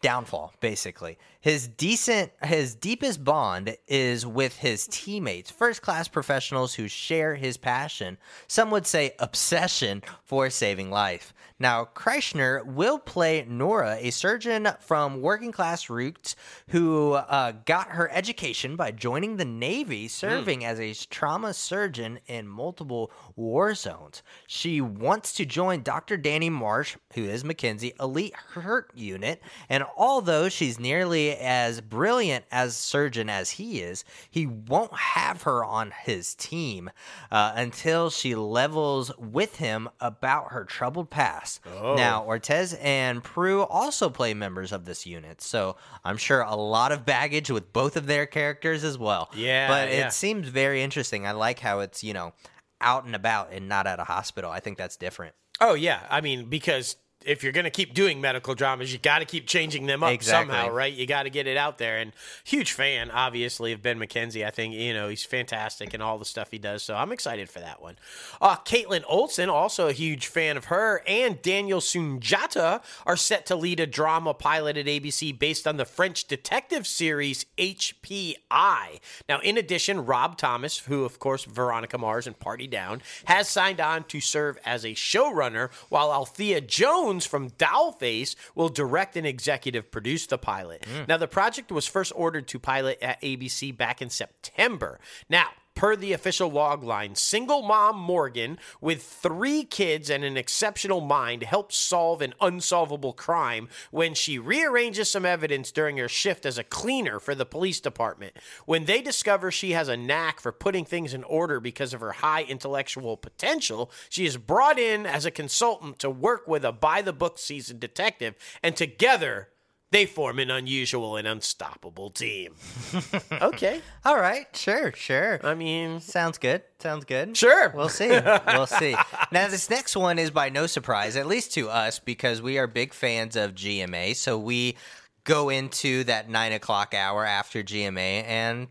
downfall. 0.00 0.54
Basically, 0.60 1.18
his 1.46 1.68
decent, 1.68 2.32
his 2.42 2.74
deepest 2.74 3.22
bond 3.22 3.76
is 3.86 4.26
with 4.26 4.56
his 4.56 4.88
teammates, 4.90 5.48
first 5.48 5.80
class 5.80 6.08
professionals 6.08 6.74
who 6.74 6.88
share 6.88 7.36
his 7.36 7.56
passion. 7.56 8.18
Some 8.48 8.68
would 8.72 8.84
say 8.84 9.12
obsession 9.20 10.02
for 10.24 10.50
saving 10.50 10.90
life. 10.90 11.32
Now, 11.58 11.86
Kirchner 11.86 12.62
will 12.64 12.98
play 12.98 13.46
Nora, 13.48 13.96
a 13.98 14.10
surgeon 14.10 14.68
from 14.80 15.22
working 15.22 15.52
class 15.52 15.88
roots 15.88 16.36
who 16.68 17.12
uh, 17.14 17.52
got 17.64 17.90
her 17.90 18.10
education 18.10 18.76
by 18.76 18.90
joining 18.90 19.36
the 19.36 19.46
Navy, 19.46 20.06
serving 20.06 20.66
as 20.66 20.78
a 20.78 20.92
trauma 21.08 21.54
surgeon 21.54 22.18
in 22.26 22.46
multiple 22.46 23.10
war 23.36 23.74
zones. 23.74 24.22
She 24.46 24.82
wants 24.82 25.32
to 25.34 25.46
join 25.46 25.82
Dr. 25.82 26.18
Danny 26.18 26.50
Marsh, 26.50 26.96
who 27.14 27.24
is 27.24 27.42
McKenzie, 27.42 27.98
elite 27.98 28.34
hurt 28.34 28.90
unit, 28.94 29.40
and 29.70 29.84
although 29.96 30.50
she's 30.50 30.78
nearly 30.78 31.35
as 31.40 31.80
brilliant 31.80 32.44
as 32.50 32.76
surgeon 32.76 33.28
as 33.28 33.52
he 33.52 33.80
is, 33.80 34.04
he 34.30 34.46
won't 34.46 34.94
have 34.94 35.42
her 35.42 35.64
on 35.64 35.92
his 36.04 36.34
team 36.34 36.90
uh, 37.30 37.52
until 37.54 38.10
she 38.10 38.34
levels 38.34 39.16
with 39.18 39.56
him 39.56 39.88
about 40.00 40.52
her 40.52 40.64
troubled 40.64 41.10
past. 41.10 41.60
Now, 41.66 42.24
Ortez 42.26 42.78
and 42.82 43.22
Prew 43.22 43.62
also 43.62 44.10
play 44.10 44.34
members 44.34 44.72
of 44.72 44.84
this 44.84 45.06
unit, 45.06 45.40
so 45.40 45.76
I'm 46.04 46.16
sure 46.16 46.40
a 46.40 46.56
lot 46.56 46.92
of 46.92 47.04
baggage 47.04 47.50
with 47.50 47.72
both 47.72 47.96
of 47.96 48.06
their 48.06 48.26
characters 48.26 48.84
as 48.84 48.98
well. 48.98 49.30
Yeah, 49.34 49.68
but 49.68 49.88
yeah. 49.88 50.06
it 50.06 50.12
seems 50.12 50.48
very 50.48 50.82
interesting. 50.82 51.26
I 51.26 51.32
like 51.32 51.60
how 51.60 51.80
it's 51.80 52.02
you 52.02 52.12
know 52.12 52.32
out 52.80 53.04
and 53.04 53.14
about 53.14 53.52
and 53.52 53.68
not 53.68 53.86
at 53.86 54.00
a 54.00 54.04
hospital. 54.04 54.50
I 54.50 54.60
think 54.60 54.78
that's 54.78 54.96
different. 54.96 55.34
Oh 55.60 55.74
yeah, 55.74 56.00
I 56.10 56.20
mean 56.20 56.48
because 56.48 56.96
if 57.26 57.42
you're 57.42 57.52
going 57.52 57.64
to 57.64 57.70
keep 57.70 57.92
doing 57.94 58.20
medical 58.20 58.54
dramas, 58.54 58.92
you 58.92 58.98
got 58.98 59.18
to 59.18 59.24
keep 59.24 59.46
changing 59.46 59.86
them 59.86 60.02
up 60.02 60.12
Exactly. 60.12 60.54
somehow, 60.54 60.72
right? 60.72 60.92
You 60.92 61.06
got 61.06 61.24
to 61.24 61.30
get 61.30 61.46
it 61.46 61.56
out 61.56 61.78
there. 61.78 61.98
And 61.98 62.12
huge 62.44 62.72
fan, 62.72 63.10
obviously, 63.10 63.72
of 63.72 63.82
Ben 63.82 63.98
McKenzie. 63.98 64.46
I 64.46 64.50
think 64.50 64.74
you 64.74 64.94
know 64.94 65.08
he's 65.08 65.24
fantastic 65.24 65.92
in 65.94 66.00
all 66.00 66.18
the 66.18 66.24
stuff 66.24 66.50
he 66.50 66.58
does. 66.58 66.82
So 66.82 66.94
I'm 66.94 67.12
excited 67.12 67.50
for 67.50 67.60
that 67.60 67.82
one. 67.82 67.96
Uh, 68.40 68.56
Kaitlin 68.56 69.02
Olson, 69.08 69.48
also 69.48 69.88
a 69.88 69.92
huge 69.92 70.26
fan 70.26 70.56
of 70.56 70.66
her, 70.66 71.02
and 71.06 71.40
Daniel 71.42 71.80
Sunjata 71.80 72.82
are 73.04 73.16
set 73.16 73.46
to 73.46 73.56
lead 73.56 73.80
a 73.80 73.86
drama 73.86 74.34
pilot 74.34 74.76
at 74.76 74.86
ABC 74.86 75.36
based 75.38 75.66
on 75.66 75.76
the 75.76 75.84
French 75.84 76.26
detective 76.26 76.86
series 76.86 77.46
HPI. 77.58 79.00
Now, 79.28 79.40
in 79.40 79.56
addition, 79.58 80.04
Rob 80.04 80.36
Thomas, 80.36 80.78
who 80.78 81.04
of 81.04 81.18
course 81.18 81.44
Veronica 81.44 81.98
Mars 81.98 82.26
and 82.26 82.38
Party 82.38 82.66
Down, 82.66 83.02
has 83.24 83.48
signed 83.48 83.80
on 83.80 84.04
to 84.04 84.20
serve 84.20 84.58
as 84.64 84.84
a 84.84 84.90
showrunner, 84.94 85.70
while 85.88 86.12
Alethea 86.12 86.60
Jones 86.60 87.15
from 87.24 87.50
Dollface 87.50 88.34
will 88.54 88.68
direct 88.68 89.16
and 89.16 89.26
executive 89.26 89.90
produce 89.90 90.26
the 90.26 90.38
pilot. 90.38 90.82
Mm. 90.82 91.08
Now, 91.08 91.16
the 91.16 91.28
project 91.28 91.72
was 91.72 91.86
first 91.86 92.12
ordered 92.14 92.48
to 92.48 92.58
pilot 92.58 92.98
at 93.00 93.20
ABC 93.22 93.76
back 93.76 94.02
in 94.02 94.10
September. 94.10 94.98
Now, 95.28 95.48
Per 95.76 95.94
the 95.94 96.14
official 96.14 96.50
log 96.50 96.82
line, 96.82 97.14
single 97.14 97.60
mom 97.60 97.98
Morgan, 97.98 98.58
with 98.80 99.02
three 99.02 99.62
kids 99.62 100.08
and 100.08 100.24
an 100.24 100.38
exceptional 100.38 101.02
mind, 101.02 101.42
helps 101.42 101.76
solve 101.76 102.22
an 102.22 102.32
unsolvable 102.40 103.12
crime 103.12 103.68
when 103.90 104.14
she 104.14 104.38
rearranges 104.38 105.10
some 105.10 105.26
evidence 105.26 105.70
during 105.70 105.98
her 105.98 106.08
shift 106.08 106.46
as 106.46 106.56
a 106.56 106.64
cleaner 106.64 107.20
for 107.20 107.34
the 107.34 107.44
police 107.44 107.78
department. 107.78 108.32
When 108.64 108.86
they 108.86 109.02
discover 109.02 109.50
she 109.50 109.72
has 109.72 109.88
a 109.88 109.98
knack 109.98 110.40
for 110.40 110.50
putting 110.50 110.86
things 110.86 111.12
in 111.12 111.22
order 111.24 111.60
because 111.60 111.92
of 111.92 112.00
her 112.00 112.12
high 112.12 112.44
intellectual 112.44 113.18
potential, 113.18 113.90
she 114.08 114.24
is 114.24 114.38
brought 114.38 114.78
in 114.78 115.04
as 115.04 115.26
a 115.26 115.30
consultant 115.30 115.98
to 115.98 116.08
work 116.08 116.48
with 116.48 116.64
a 116.64 116.72
by 116.72 117.02
the 117.02 117.12
book 117.12 117.38
seasoned 117.38 117.80
detective, 117.80 118.34
and 118.62 118.76
together 118.76 119.50
they 119.90 120.06
form 120.06 120.38
an 120.38 120.50
unusual 120.50 121.16
and 121.16 121.26
unstoppable 121.28 122.10
team. 122.10 122.54
okay. 123.32 123.80
All 124.04 124.16
right, 124.16 124.46
sure, 124.54 124.92
sure. 124.92 125.40
I 125.44 125.54
mean, 125.54 126.00
Sounds 126.00 126.38
good. 126.38 126.62
Sounds 126.80 127.04
good. 127.04 127.36
Sure. 127.36 127.72
We'll 127.74 127.88
see. 127.88 128.08
We'll 128.46 128.66
see. 128.66 128.96
Now, 129.32 129.48
this 129.48 129.70
next 129.70 129.96
one 129.96 130.18
is 130.18 130.30
by 130.30 130.50
no 130.50 130.66
surprise, 130.66 131.16
at 131.16 131.26
least 131.26 131.52
to 131.54 131.68
us, 131.68 131.98
because 131.98 132.40
we 132.40 132.58
are 132.58 132.66
big 132.66 132.94
fans 132.94 133.34
of 133.36 133.54
GMA. 133.54 134.14
So 134.16 134.38
we 134.38 134.76
go 135.24 135.48
into 135.48 136.04
that 136.04 136.28
nine 136.28 136.52
o'clock 136.52 136.94
hour 136.94 137.24
after 137.24 137.62
GMA, 137.62 138.24
and 138.26 138.68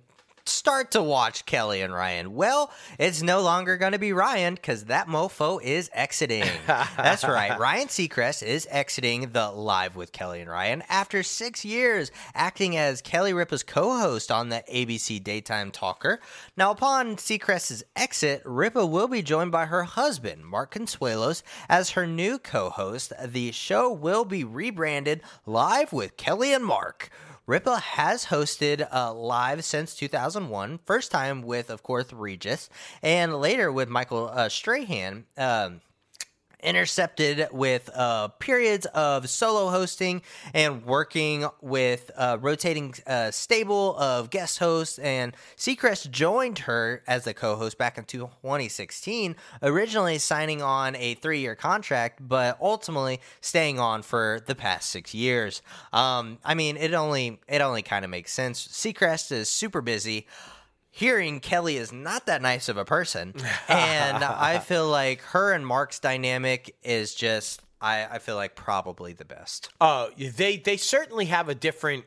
start 0.47 0.91
to 0.91 1.01
watch 1.01 1.45
Kelly 1.45 1.81
and 1.81 1.93
Ryan? 1.93 2.33
Well, 2.33 2.71
it's 2.99 3.21
no 3.21 3.41
longer 3.41 3.77
going 3.77 3.91
to 3.91 3.99
be 3.99 4.13
Ryan 4.13 4.55
because 4.55 4.85
that 4.85 5.07
mofo 5.07 5.61
is 5.61 5.89
exiting. 5.93 6.45
That's 6.67 7.23
right. 7.23 7.57
Ryan 7.59 7.87
Seacrest 7.87 8.43
is 8.43 8.67
exiting 8.69 9.31
the 9.31 9.49
Live 9.51 9.95
with 9.95 10.11
Kelly 10.11 10.41
and 10.41 10.49
Ryan 10.49 10.83
after 10.89 11.23
six 11.23 11.65
years 11.65 12.11
acting 12.33 12.77
as 12.77 13.01
Kelly 13.01 13.33
Ripa's 13.33 13.63
co 13.63 13.97
host 13.97 14.31
on 14.31 14.49
the 14.49 14.63
ABC 14.71 15.23
Daytime 15.23 15.71
Talker. 15.71 16.19
Now, 16.57 16.71
upon 16.71 17.15
Seacrest's 17.15 17.83
exit, 17.95 18.41
Ripa 18.45 18.85
will 18.85 19.07
be 19.07 19.21
joined 19.21 19.51
by 19.51 19.65
her 19.65 19.83
husband, 19.83 20.45
Mark 20.45 20.73
Consuelos, 20.73 21.43
as 21.69 21.91
her 21.91 22.05
new 22.05 22.37
co 22.37 22.69
host. 22.69 23.13
The 23.23 23.51
show 23.51 23.91
will 23.91 24.25
be 24.25 24.43
rebranded 24.43 25.21
Live 25.45 25.91
with 25.93 26.17
Kelly 26.17 26.53
and 26.53 26.65
Mark. 26.65 27.09
Ripa 27.47 27.77
has 27.77 28.25
hosted 28.25 28.87
uh, 28.91 29.13
live 29.13 29.63
since 29.63 29.95
2001, 29.95 30.79
first 30.83 31.11
time 31.11 31.43
with, 31.43 31.69
of 31.69 31.83
course, 31.83 32.11
Regis, 32.11 32.69
and 33.03 33.35
later 33.35 33.71
with 33.71 33.87
Michael 33.87 34.31
uh, 34.33 34.49
Strahan. 34.49 35.25
Um, 35.37 35.81
intercepted 36.65 37.47
with 37.51 37.89
uh, 37.93 38.29
periods 38.39 38.85
of 38.87 39.29
solo 39.29 39.69
hosting 39.69 40.21
and 40.53 40.85
working 40.85 41.45
with 41.61 42.11
a 42.17 42.37
rotating 42.37 42.93
uh, 43.07 43.31
stable 43.31 43.95
of 43.97 44.29
guest 44.29 44.59
hosts. 44.59 44.99
And 44.99 45.35
Seacrest 45.57 46.11
joined 46.11 46.59
her 46.59 47.03
as 47.07 47.27
a 47.27 47.33
co 47.33 47.55
host 47.55 47.77
back 47.77 47.97
in 47.97 48.03
2016, 48.05 49.35
originally 49.61 50.17
signing 50.17 50.61
on 50.61 50.95
a 50.95 51.13
three 51.15 51.39
year 51.39 51.55
contract, 51.55 52.27
but 52.27 52.57
ultimately 52.61 53.21
staying 53.41 53.79
on 53.79 54.01
for 54.01 54.41
the 54.45 54.55
past 54.55 54.89
six 54.89 55.13
years. 55.13 55.61
Um, 55.93 56.39
I 56.43 56.55
mean, 56.55 56.77
it 56.77 56.93
only 56.93 57.39
it 57.47 57.61
only 57.61 57.81
kind 57.83 58.03
of 58.03 58.11
makes 58.11 58.31
sense. 58.31 58.67
Seacrest 58.67 59.31
is 59.31 59.49
super 59.49 59.81
busy 59.81 60.27
hearing 60.95 61.41
Kelly 61.41 61.75
is 61.75 61.91
not 61.91 62.25
that 62.27 62.41
nice 62.41 62.69
of 62.69 62.77
a 62.77 62.85
person. 62.85 63.33
And 63.67 64.23
I 64.23 64.59
feel 64.59 64.87
like 64.87 65.21
her 65.21 65.51
and 65.51 65.65
Mark's 65.65 65.99
dynamic 65.99 66.75
is 66.83 67.13
just 67.13 67.61
I, 67.81 68.05
I 68.05 68.19
feel 68.19 68.35
like 68.35 68.55
probably 68.55 69.13
the 69.13 69.25
best. 69.25 69.69
Uh, 69.81 70.07
they 70.17 70.57
they 70.57 70.77
certainly 70.77 71.25
have 71.25 71.49
a 71.49 71.55
different 71.55 72.05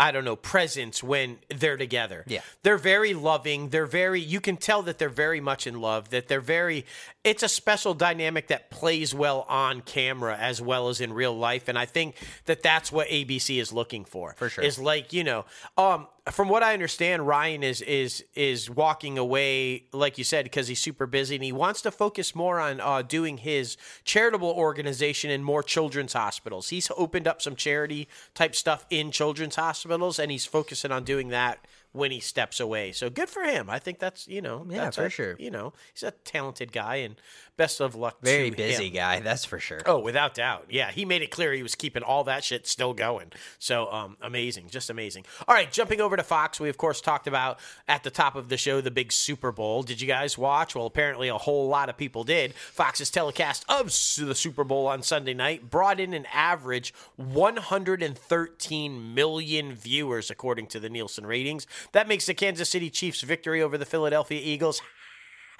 I 0.00 0.12
don't 0.12 0.24
know, 0.24 0.34
presence 0.36 1.02
when 1.02 1.40
they're 1.54 1.76
together. 1.76 2.24
Yeah. 2.26 2.40
They're 2.62 2.78
very 2.78 3.12
loving. 3.12 3.68
They're 3.68 3.84
very, 3.84 4.18
you 4.18 4.40
can 4.40 4.56
tell 4.56 4.80
that 4.84 4.96
they're 4.96 5.10
very 5.10 5.42
much 5.42 5.66
in 5.66 5.78
love, 5.78 6.08
that 6.08 6.26
they're 6.26 6.40
very, 6.40 6.86
it's 7.22 7.42
a 7.42 7.48
special 7.48 7.92
dynamic 7.92 8.46
that 8.46 8.70
plays 8.70 9.14
well 9.14 9.44
on 9.46 9.82
camera 9.82 10.38
as 10.38 10.62
well 10.62 10.88
as 10.88 11.02
in 11.02 11.12
real 11.12 11.36
life. 11.36 11.68
And 11.68 11.78
I 11.78 11.84
think 11.84 12.16
that 12.46 12.62
that's 12.62 12.90
what 12.90 13.08
ABC 13.08 13.60
is 13.60 13.74
looking 13.74 14.06
for. 14.06 14.34
For 14.38 14.48
sure. 14.48 14.64
Is 14.64 14.78
like, 14.78 15.12
you 15.12 15.22
know, 15.22 15.44
um, 15.76 16.06
from 16.30 16.48
what 16.48 16.62
I 16.62 16.72
understand, 16.72 17.26
Ryan 17.26 17.62
is 17.62 17.80
is 17.82 18.24
is 18.34 18.68
walking 18.70 19.18
away, 19.18 19.84
like 19.92 20.18
you 20.18 20.24
said, 20.24 20.44
because 20.44 20.68
he's 20.68 20.80
super 20.80 21.06
busy 21.06 21.34
and 21.34 21.44
he 21.44 21.52
wants 21.52 21.82
to 21.82 21.90
focus 21.90 22.34
more 22.34 22.58
on 22.60 22.80
uh, 22.80 23.02
doing 23.02 23.38
his 23.38 23.76
charitable 24.04 24.50
organization 24.50 25.30
in 25.30 25.42
more 25.42 25.62
children's 25.62 26.12
hospitals. 26.12 26.68
He's 26.70 26.90
opened 26.96 27.26
up 27.28 27.40
some 27.42 27.56
charity 27.56 28.08
type 28.34 28.54
stuff 28.54 28.86
in 28.90 29.10
children's 29.10 29.56
hospitals, 29.56 30.18
and 30.18 30.30
he's 30.30 30.46
focusing 30.46 30.90
on 30.92 31.04
doing 31.04 31.28
that 31.28 31.66
when 31.92 32.12
he 32.12 32.20
steps 32.20 32.60
away. 32.60 32.92
So 32.92 33.10
good 33.10 33.28
for 33.28 33.42
him. 33.42 33.68
I 33.68 33.78
think 33.78 33.98
that's 33.98 34.28
you 34.28 34.40
know 34.40 34.64
Yeah, 34.68 34.84
that's 34.84 34.96
for 34.96 35.06
a- 35.06 35.10
sure. 35.10 35.36
You 35.38 35.50
know 35.50 35.72
he's 35.92 36.02
a 36.02 36.10
talented 36.12 36.72
guy, 36.72 36.96
and 36.96 37.16
best 37.60 37.80
of 37.82 37.94
luck. 37.94 38.16
Very 38.22 38.48
busy 38.48 38.86
him. 38.86 38.94
guy, 38.94 39.20
that's 39.20 39.44
for 39.44 39.60
sure. 39.60 39.82
Oh, 39.84 39.98
without 39.98 40.32
doubt. 40.32 40.64
Yeah, 40.70 40.90
he 40.90 41.04
made 41.04 41.20
it 41.20 41.30
clear 41.30 41.52
he 41.52 41.62
was 41.62 41.74
keeping 41.74 42.02
all 42.02 42.24
that 42.24 42.42
shit 42.42 42.66
still 42.66 42.94
going. 42.94 43.32
So, 43.58 43.92
um, 43.92 44.16
amazing, 44.22 44.70
just 44.70 44.88
amazing. 44.88 45.26
All 45.46 45.54
right, 45.54 45.70
jumping 45.70 46.00
over 46.00 46.16
to 46.16 46.22
Fox, 46.22 46.58
we 46.58 46.70
of 46.70 46.78
course 46.78 47.02
talked 47.02 47.26
about 47.26 47.58
at 47.86 48.02
the 48.02 48.10
top 48.10 48.34
of 48.34 48.48
the 48.48 48.56
show 48.56 48.80
the 48.80 48.90
big 48.90 49.12
Super 49.12 49.52
Bowl. 49.52 49.82
Did 49.82 50.00
you 50.00 50.08
guys 50.08 50.38
watch? 50.38 50.74
Well, 50.74 50.86
apparently 50.86 51.28
a 51.28 51.36
whole 51.36 51.68
lot 51.68 51.90
of 51.90 51.98
people 51.98 52.24
did. 52.24 52.54
Fox's 52.54 53.10
telecast 53.10 53.66
of 53.68 53.88
the 53.88 54.34
Super 54.34 54.64
Bowl 54.64 54.86
on 54.86 55.02
Sunday 55.02 55.34
night 55.34 55.68
brought 55.68 56.00
in 56.00 56.14
an 56.14 56.24
average 56.32 56.94
113 57.16 59.14
million 59.14 59.74
viewers, 59.74 60.30
according 60.30 60.68
to 60.68 60.80
the 60.80 60.88
Nielsen 60.88 61.26
ratings. 61.26 61.66
That 61.92 62.08
makes 62.08 62.24
the 62.24 62.32
Kansas 62.32 62.70
City 62.70 62.88
Chiefs' 62.88 63.20
victory 63.20 63.60
over 63.60 63.76
the 63.76 63.84
Philadelphia 63.84 64.40
Eagles 64.42 64.80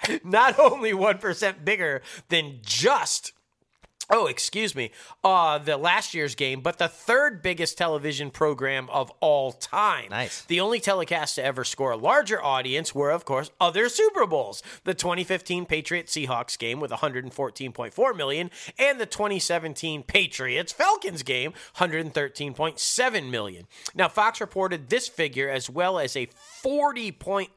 not 0.23 0.59
only 0.59 0.91
1% 0.91 1.65
bigger 1.65 2.01
than 2.29 2.59
just 2.61 3.33
Oh, 4.13 4.27
excuse 4.27 4.75
me. 4.75 4.91
Uh, 5.23 5.57
the 5.57 5.77
last 5.77 6.13
year's 6.13 6.35
game, 6.35 6.59
but 6.59 6.77
the 6.77 6.89
third 6.89 7.41
biggest 7.41 7.77
television 7.77 8.29
program 8.29 8.89
of 8.89 9.09
all 9.21 9.53
time. 9.53 10.09
Nice. 10.09 10.43
The 10.43 10.59
only 10.59 10.81
telecasts 10.81 11.35
to 11.35 11.43
ever 11.43 11.63
score 11.63 11.91
a 11.91 11.97
larger 11.97 12.43
audience 12.43 12.93
were, 12.93 13.09
of 13.09 13.23
course, 13.23 13.51
other 13.61 13.87
Super 13.87 14.27
Bowls. 14.27 14.61
The 14.83 14.93
2015 14.93 15.65
Patriots 15.65 16.13
Seahawks 16.13 16.59
game 16.59 16.81
with 16.81 16.91
114.4 16.91 18.15
million, 18.17 18.51
and 18.77 18.99
the 18.99 19.05
2017 19.05 20.03
Patriots 20.03 20.73
Falcons 20.73 21.23
game 21.23 21.53
113.7 21.77 23.29
million. 23.29 23.67
Now, 23.95 24.09
Fox 24.09 24.41
reported 24.41 24.89
this 24.89 25.07
figure 25.07 25.49
as 25.49 25.69
well 25.69 25.97
as 25.97 26.17
a 26.17 26.27
40 26.61 27.13
point 27.13 27.49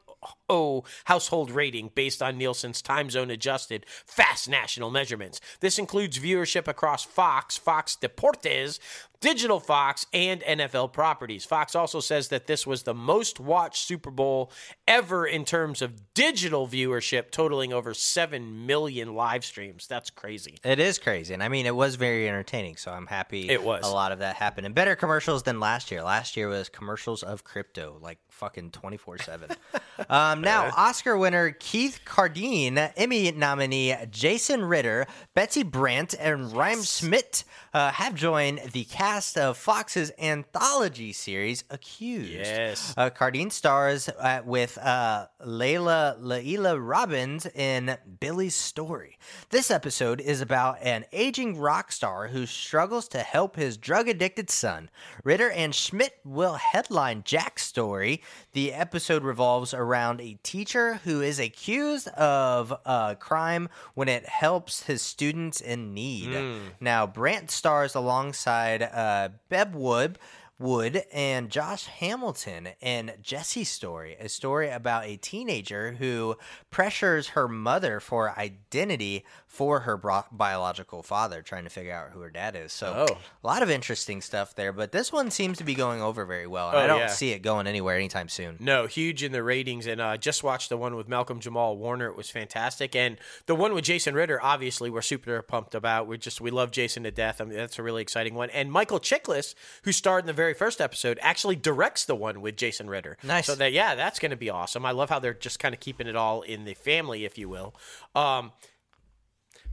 O 0.49 0.83
household 1.05 1.51
rating 1.51 1.91
based 1.95 2.21
on 2.21 2.37
Nielsen's 2.37 2.81
time 2.81 3.09
zone 3.09 3.31
adjusted 3.31 3.85
fast 4.05 4.47
national 4.49 4.91
measurements. 4.91 5.41
This 5.59 5.79
includes 5.79 6.19
viewership 6.19 6.67
across 6.67 7.03
Fox, 7.03 7.57
Fox 7.57 7.97
Deportes, 7.99 8.79
Digital 9.21 9.59
Fox, 9.59 10.05
and 10.13 10.41
NFL 10.41 10.93
properties. 10.93 11.45
Fox 11.45 11.73
also 11.73 11.99
says 11.99 12.27
that 12.27 12.45
this 12.45 12.67
was 12.67 12.83
the 12.83 12.93
most 12.93 13.39
watched 13.39 13.83
Super 13.87 14.11
Bowl 14.11 14.51
ever 14.87 15.25
in 15.25 15.45
terms 15.45 15.81
of 15.81 16.13
digital 16.13 16.67
viewership, 16.67 17.31
totaling 17.31 17.73
over 17.73 17.93
7 17.93 18.67
million 18.67 19.15
live 19.15 19.43
streams. 19.43 19.87
That's 19.87 20.11
crazy. 20.11 20.57
It 20.63 20.79
is 20.79 20.99
crazy, 20.99 21.33
and 21.33 21.41
I 21.41 21.47
mean, 21.49 21.65
it 21.65 21.75
was 21.75 21.95
very 21.95 22.27
entertaining. 22.27 22.75
So 22.75 22.91
I'm 22.91 23.07
happy 23.07 23.49
It 23.49 23.63
was. 23.63 23.83
a 23.87 23.91
lot 23.91 24.11
of 24.11 24.19
that 24.19 24.35
happened, 24.35 24.65
and 24.67 24.75
better 24.75 24.95
commercials 24.95 25.41
than 25.43 25.59
last 25.59 25.89
year. 25.89 26.03
Last 26.03 26.37
year 26.37 26.47
was 26.47 26.69
commercials 26.69 27.23
of 27.23 27.43
crypto, 27.43 27.97
like 28.01 28.19
fucking 28.29 28.71
twenty 28.71 28.97
four 28.97 29.17
seven. 29.17 29.49
Um, 30.35 30.41
now, 30.41 30.71
Oscar 30.75 31.17
winner 31.17 31.51
Keith 31.51 32.01
Carradine, 32.05 32.91
Emmy 32.97 33.31
nominee 33.31 33.95
Jason 34.11 34.65
Ritter, 34.65 35.07
Betsy 35.33 35.63
Brandt, 35.63 36.13
and 36.19 36.51
Ryan 36.51 36.83
Schmidt 36.83 37.45
uh, 37.73 37.91
have 37.91 38.15
joined 38.15 38.59
the 38.73 38.83
cast 38.85 39.37
of 39.37 39.57
Fox's 39.57 40.11
anthology 40.19 41.13
series 41.13 41.63
Accused. 41.69 42.31
Yes. 42.31 42.93
Uh, 42.97 43.09
Carradine 43.09 43.51
stars 43.51 44.09
uh, 44.09 44.41
with 44.45 44.77
uh, 44.77 45.27
Layla 45.45 46.17
Laila 46.19 46.79
Robins 46.79 47.45
in 47.45 47.97
Billy's 48.19 48.55
Story. 48.55 49.17
This 49.49 49.71
episode 49.71 50.19
is 50.19 50.41
about 50.41 50.81
an 50.81 51.05
aging 51.13 51.57
rock 51.57 51.91
star 51.91 52.27
who 52.27 52.45
struggles 52.45 53.07
to 53.09 53.19
help 53.19 53.55
his 53.55 53.77
drug 53.77 54.09
addicted 54.09 54.49
son. 54.49 54.89
Ritter 55.23 55.49
and 55.49 55.73
Schmidt 55.73 56.19
will 56.23 56.55
headline 56.55 57.23
Jack's 57.23 57.65
story. 57.65 58.21
The 58.53 58.73
episode 58.73 59.23
revolves 59.23 59.73
around 59.73 60.21
a 60.25 60.39
teacher 60.41 60.95
who 61.03 61.21
is 61.21 61.39
accused 61.39 62.07
of 62.09 62.73
a 62.85 63.15
crime 63.19 63.69
when 63.93 64.09
it 64.09 64.27
helps 64.27 64.83
his 64.83 65.01
students 65.03 65.61
in 65.61 65.93
need. 65.93 66.33
Now, 66.79 67.05
Brandt 67.05 67.51
stars 67.51 67.93
alongside 67.93 68.81
uh, 68.81 69.29
Beb 69.49 69.73
Wood. 69.73 70.17
Wood 70.57 71.03
and 71.11 71.49
Josh 71.49 71.85
Hamilton 71.87 72.69
in 72.79 73.11
Jesse's 73.21 73.67
story, 73.67 74.15
a 74.17 74.29
story 74.29 74.69
about 74.69 75.03
a 75.03 75.17
teenager 75.17 75.97
who 75.99 76.37
pressures 76.71 77.27
her 77.35 77.49
mother 77.49 77.99
for 77.99 78.31
identity 78.39 79.25
for 79.55 79.79
her 79.81 79.95
bro- 79.97 80.25
biological 80.31 81.01
father, 81.01 81.41
trying 81.41 81.63
to 81.63 81.69
figure 81.69 81.93
out 81.93 82.11
who 82.11 82.19
her 82.19 82.29
dad 82.29 82.55
is. 82.55 82.73
So, 82.73 83.07
Oh. 83.09 83.17
a 83.43 83.47
lot 83.47 83.63
of 83.63 83.69
interesting 83.69 84.21
stuff 84.21 84.53
there, 84.53 84.73
but 84.73 84.91
this 84.91 85.11
one 85.13 85.31
seems 85.31 85.57
to 85.59 85.63
be 85.63 85.73
going 85.75 86.01
over 86.01 86.25
very 86.25 86.45
well, 86.47 86.67
and 86.69 86.77
Oh, 86.77 86.81
I 86.81 86.87
don't 86.87 86.99
yeah. 86.99 87.07
see 87.07 87.31
it 87.31 87.39
going 87.39 87.65
anywhere 87.65 87.95
anytime 87.95 88.27
soon. 88.27 88.57
No, 88.59 88.85
huge 88.87 89.23
in 89.23 89.31
the 89.31 89.41
ratings, 89.43 89.87
and 89.87 90.01
uh, 90.01 90.17
just 90.17 90.43
watched 90.43 90.67
the 90.69 90.77
one 90.77 90.95
with 90.95 91.07
Malcolm 91.07 91.39
Jamal 91.39 91.77
Warner. 91.77 92.07
It 92.07 92.17
was 92.17 92.29
fantastic, 92.29 92.95
and 92.95 93.17
the 93.45 93.55
one 93.55 93.73
with 93.73 93.85
Jason 93.85 94.13
Ritter. 94.13 94.41
Obviously, 94.43 94.89
we're 94.89 95.01
super 95.01 95.41
pumped 95.41 95.73
about. 95.73 96.07
We 96.07 96.17
just 96.17 96.41
we 96.41 96.51
love 96.51 96.71
Jason 96.71 97.03
to 97.03 97.11
death. 97.11 97.39
I 97.39 97.45
mean, 97.45 97.57
that's 97.57 97.79
a 97.79 97.83
really 97.83 98.01
exciting 98.01 98.35
one. 98.35 98.49
And 98.49 98.71
Michael 98.71 98.99
Chiklis, 98.99 99.55
who 99.83 99.91
starred 99.91 100.23
in 100.23 100.27
the 100.27 100.33
very 100.33 100.53
first 100.53 100.81
episode, 100.81 101.17
actually 101.21 101.55
directs 101.55 102.03
the 102.05 102.15
one 102.15 102.41
with 102.41 102.57
Jason 102.57 102.89
Ritter. 102.89 103.17
Nice. 103.23 103.45
So 103.45 103.55
that 103.55 103.71
yeah, 103.71 103.95
that's 103.95 104.19
going 104.19 104.31
to 104.31 104.35
be 104.37 104.49
awesome. 104.49 104.85
I 104.85 104.91
love 104.91 105.09
how 105.09 105.19
they're 105.19 105.33
just 105.33 105.59
kind 105.59 105.73
of 105.73 105.79
keeping 105.79 106.07
it 106.07 106.15
all 106.15 106.41
in 106.41 106.65
the 106.65 106.73
family, 106.73 107.23
if 107.25 107.37
you 107.37 107.47
will. 107.47 107.73
Um, 108.13 108.51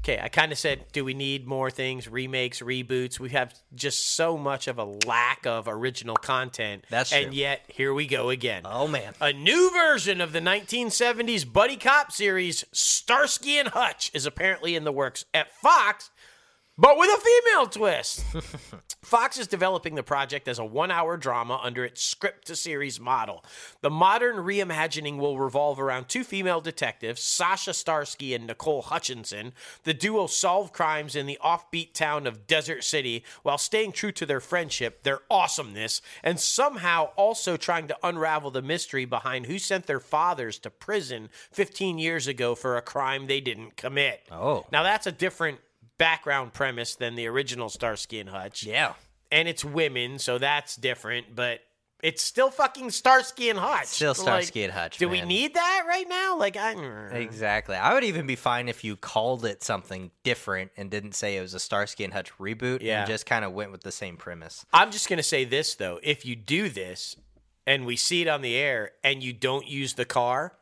Okay, 0.04 0.18
I 0.20 0.28
kind 0.28 0.50
of 0.50 0.58
said, 0.58 0.86
do 0.90 1.04
we 1.04 1.14
need 1.14 1.46
more 1.46 1.70
things, 1.70 2.08
remakes, 2.08 2.58
reboots? 2.60 3.20
We 3.20 3.30
have 3.30 3.54
just 3.72 4.16
so 4.16 4.36
much 4.36 4.66
of 4.66 4.76
a 4.78 4.84
lack 4.84 5.46
of 5.46 5.68
original 5.68 6.16
content. 6.16 6.84
That's 6.90 7.10
true, 7.10 7.18
And 7.20 7.28
true. 7.28 7.36
yet, 7.36 7.60
here 7.68 7.94
we 7.94 8.08
go 8.08 8.28
again. 8.28 8.62
Oh, 8.64 8.88
man. 8.88 9.14
A 9.20 9.32
new 9.32 9.70
version 9.70 10.20
of 10.20 10.32
the 10.32 10.40
1970s 10.40 11.50
buddy 11.52 11.76
cop 11.76 12.10
series, 12.10 12.64
Starsky 12.72 13.58
and 13.58 13.68
Hutch, 13.68 14.10
is 14.12 14.26
apparently 14.26 14.74
in 14.74 14.82
the 14.82 14.90
works 14.90 15.24
at 15.32 15.54
Fox. 15.54 16.10
But 16.82 16.98
with 16.98 17.08
a 17.16 17.20
female 17.20 17.66
twist. 17.68 18.24
Fox 19.02 19.38
is 19.38 19.46
developing 19.46 19.94
the 19.94 20.02
project 20.02 20.48
as 20.48 20.58
a 20.58 20.64
one 20.64 20.90
hour 20.90 21.16
drama 21.16 21.60
under 21.62 21.84
its 21.84 22.02
script 22.02 22.48
to 22.48 22.56
series 22.56 22.98
model. 22.98 23.44
The 23.82 23.90
modern 23.90 24.36
reimagining 24.36 25.18
will 25.18 25.38
revolve 25.38 25.78
around 25.78 26.08
two 26.08 26.24
female 26.24 26.60
detectives, 26.60 27.22
Sasha 27.22 27.72
Starsky 27.72 28.34
and 28.34 28.48
Nicole 28.48 28.82
Hutchinson. 28.82 29.52
The 29.84 29.94
duo 29.94 30.26
solve 30.26 30.72
crimes 30.72 31.14
in 31.14 31.26
the 31.26 31.38
offbeat 31.44 31.92
town 31.92 32.26
of 32.26 32.48
Desert 32.48 32.82
City 32.82 33.22
while 33.44 33.58
staying 33.58 33.92
true 33.92 34.12
to 34.12 34.26
their 34.26 34.40
friendship, 34.40 35.04
their 35.04 35.20
awesomeness, 35.30 36.02
and 36.24 36.40
somehow 36.40 37.10
also 37.14 37.56
trying 37.56 37.86
to 37.88 37.96
unravel 38.02 38.50
the 38.50 38.62
mystery 38.62 39.04
behind 39.04 39.46
who 39.46 39.58
sent 39.58 39.86
their 39.86 40.00
fathers 40.00 40.58
to 40.58 40.70
prison 40.70 41.28
15 41.52 41.98
years 41.98 42.26
ago 42.26 42.56
for 42.56 42.76
a 42.76 42.82
crime 42.82 43.28
they 43.28 43.40
didn't 43.40 43.76
commit. 43.76 44.22
Oh. 44.32 44.66
Now 44.72 44.82
that's 44.82 45.06
a 45.06 45.12
different 45.12 45.60
background 46.02 46.52
premise 46.52 46.96
than 46.96 47.14
the 47.14 47.28
original 47.28 47.68
Starsky 47.68 48.18
and 48.18 48.28
Hutch. 48.28 48.64
Yeah. 48.64 48.94
And 49.30 49.46
it's 49.46 49.64
women, 49.64 50.18
so 50.18 50.36
that's 50.36 50.74
different, 50.74 51.36
but 51.36 51.60
it's 52.02 52.20
still 52.20 52.50
fucking 52.50 52.90
Starsky 52.90 53.48
and 53.50 53.58
Hutch. 53.58 53.86
Still 53.86 54.08
Like, 54.10 54.16
Starsky 54.16 54.64
and 54.64 54.72
Hutch, 54.72 54.98
Do 54.98 55.08
we 55.08 55.20
need 55.20 55.54
that 55.54 55.84
right 55.86 56.08
now? 56.08 56.36
Like 56.36 56.56
I 56.56 56.74
mm. 56.74 57.14
Exactly. 57.14 57.76
I 57.76 57.94
would 57.94 58.02
even 58.02 58.26
be 58.26 58.34
fine 58.34 58.68
if 58.68 58.82
you 58.82 58.96
called 58.96 59.44
it 59.44 59.62
something 59.62 60.10
different 60.24 60.72
and 60.76 60.90
didn't 60.90 61.12
say 61.14 61.36
it 61.36 61.40
was 61.40 61.54
a 61.54 61.60
Starsky 61.60 62.02
and 62.02 62.12
Hutch 62.12 62.32
reboot 62.36 62.82
Yeah. 62.82 63.02
and 63.02 63.08
just 63.08 63.24
kind 63.24 63.44
of 63.44 63.52
went 63.52 63.70
with 63.70 63.82
the 63.82 63.92
same 63.92 64.16
premise. 64.16 64.66
I'm 64.72 64.90
just 64.90 65.08
going 65.08 65.18
to 65.18 65.22
say 65.22 65.44
this 65.44 65.76
though. 65.76 66.00
If 66.02 66.26
you 66.26 66.34
do 66.34 66.68
this 66.68 67.14
and 67.64 67.86
we 67.86 67.94
see 67.94 68.22
it 68.22 68.28
on 68.28 68.42
the 68.42 68.56
air 68.56 68.90
and 69.04 69.22
you 69.22 69.32
don't 69.32 69.68
use 69.68 69.94
the 69.94 70.04
car, 70.04 70.54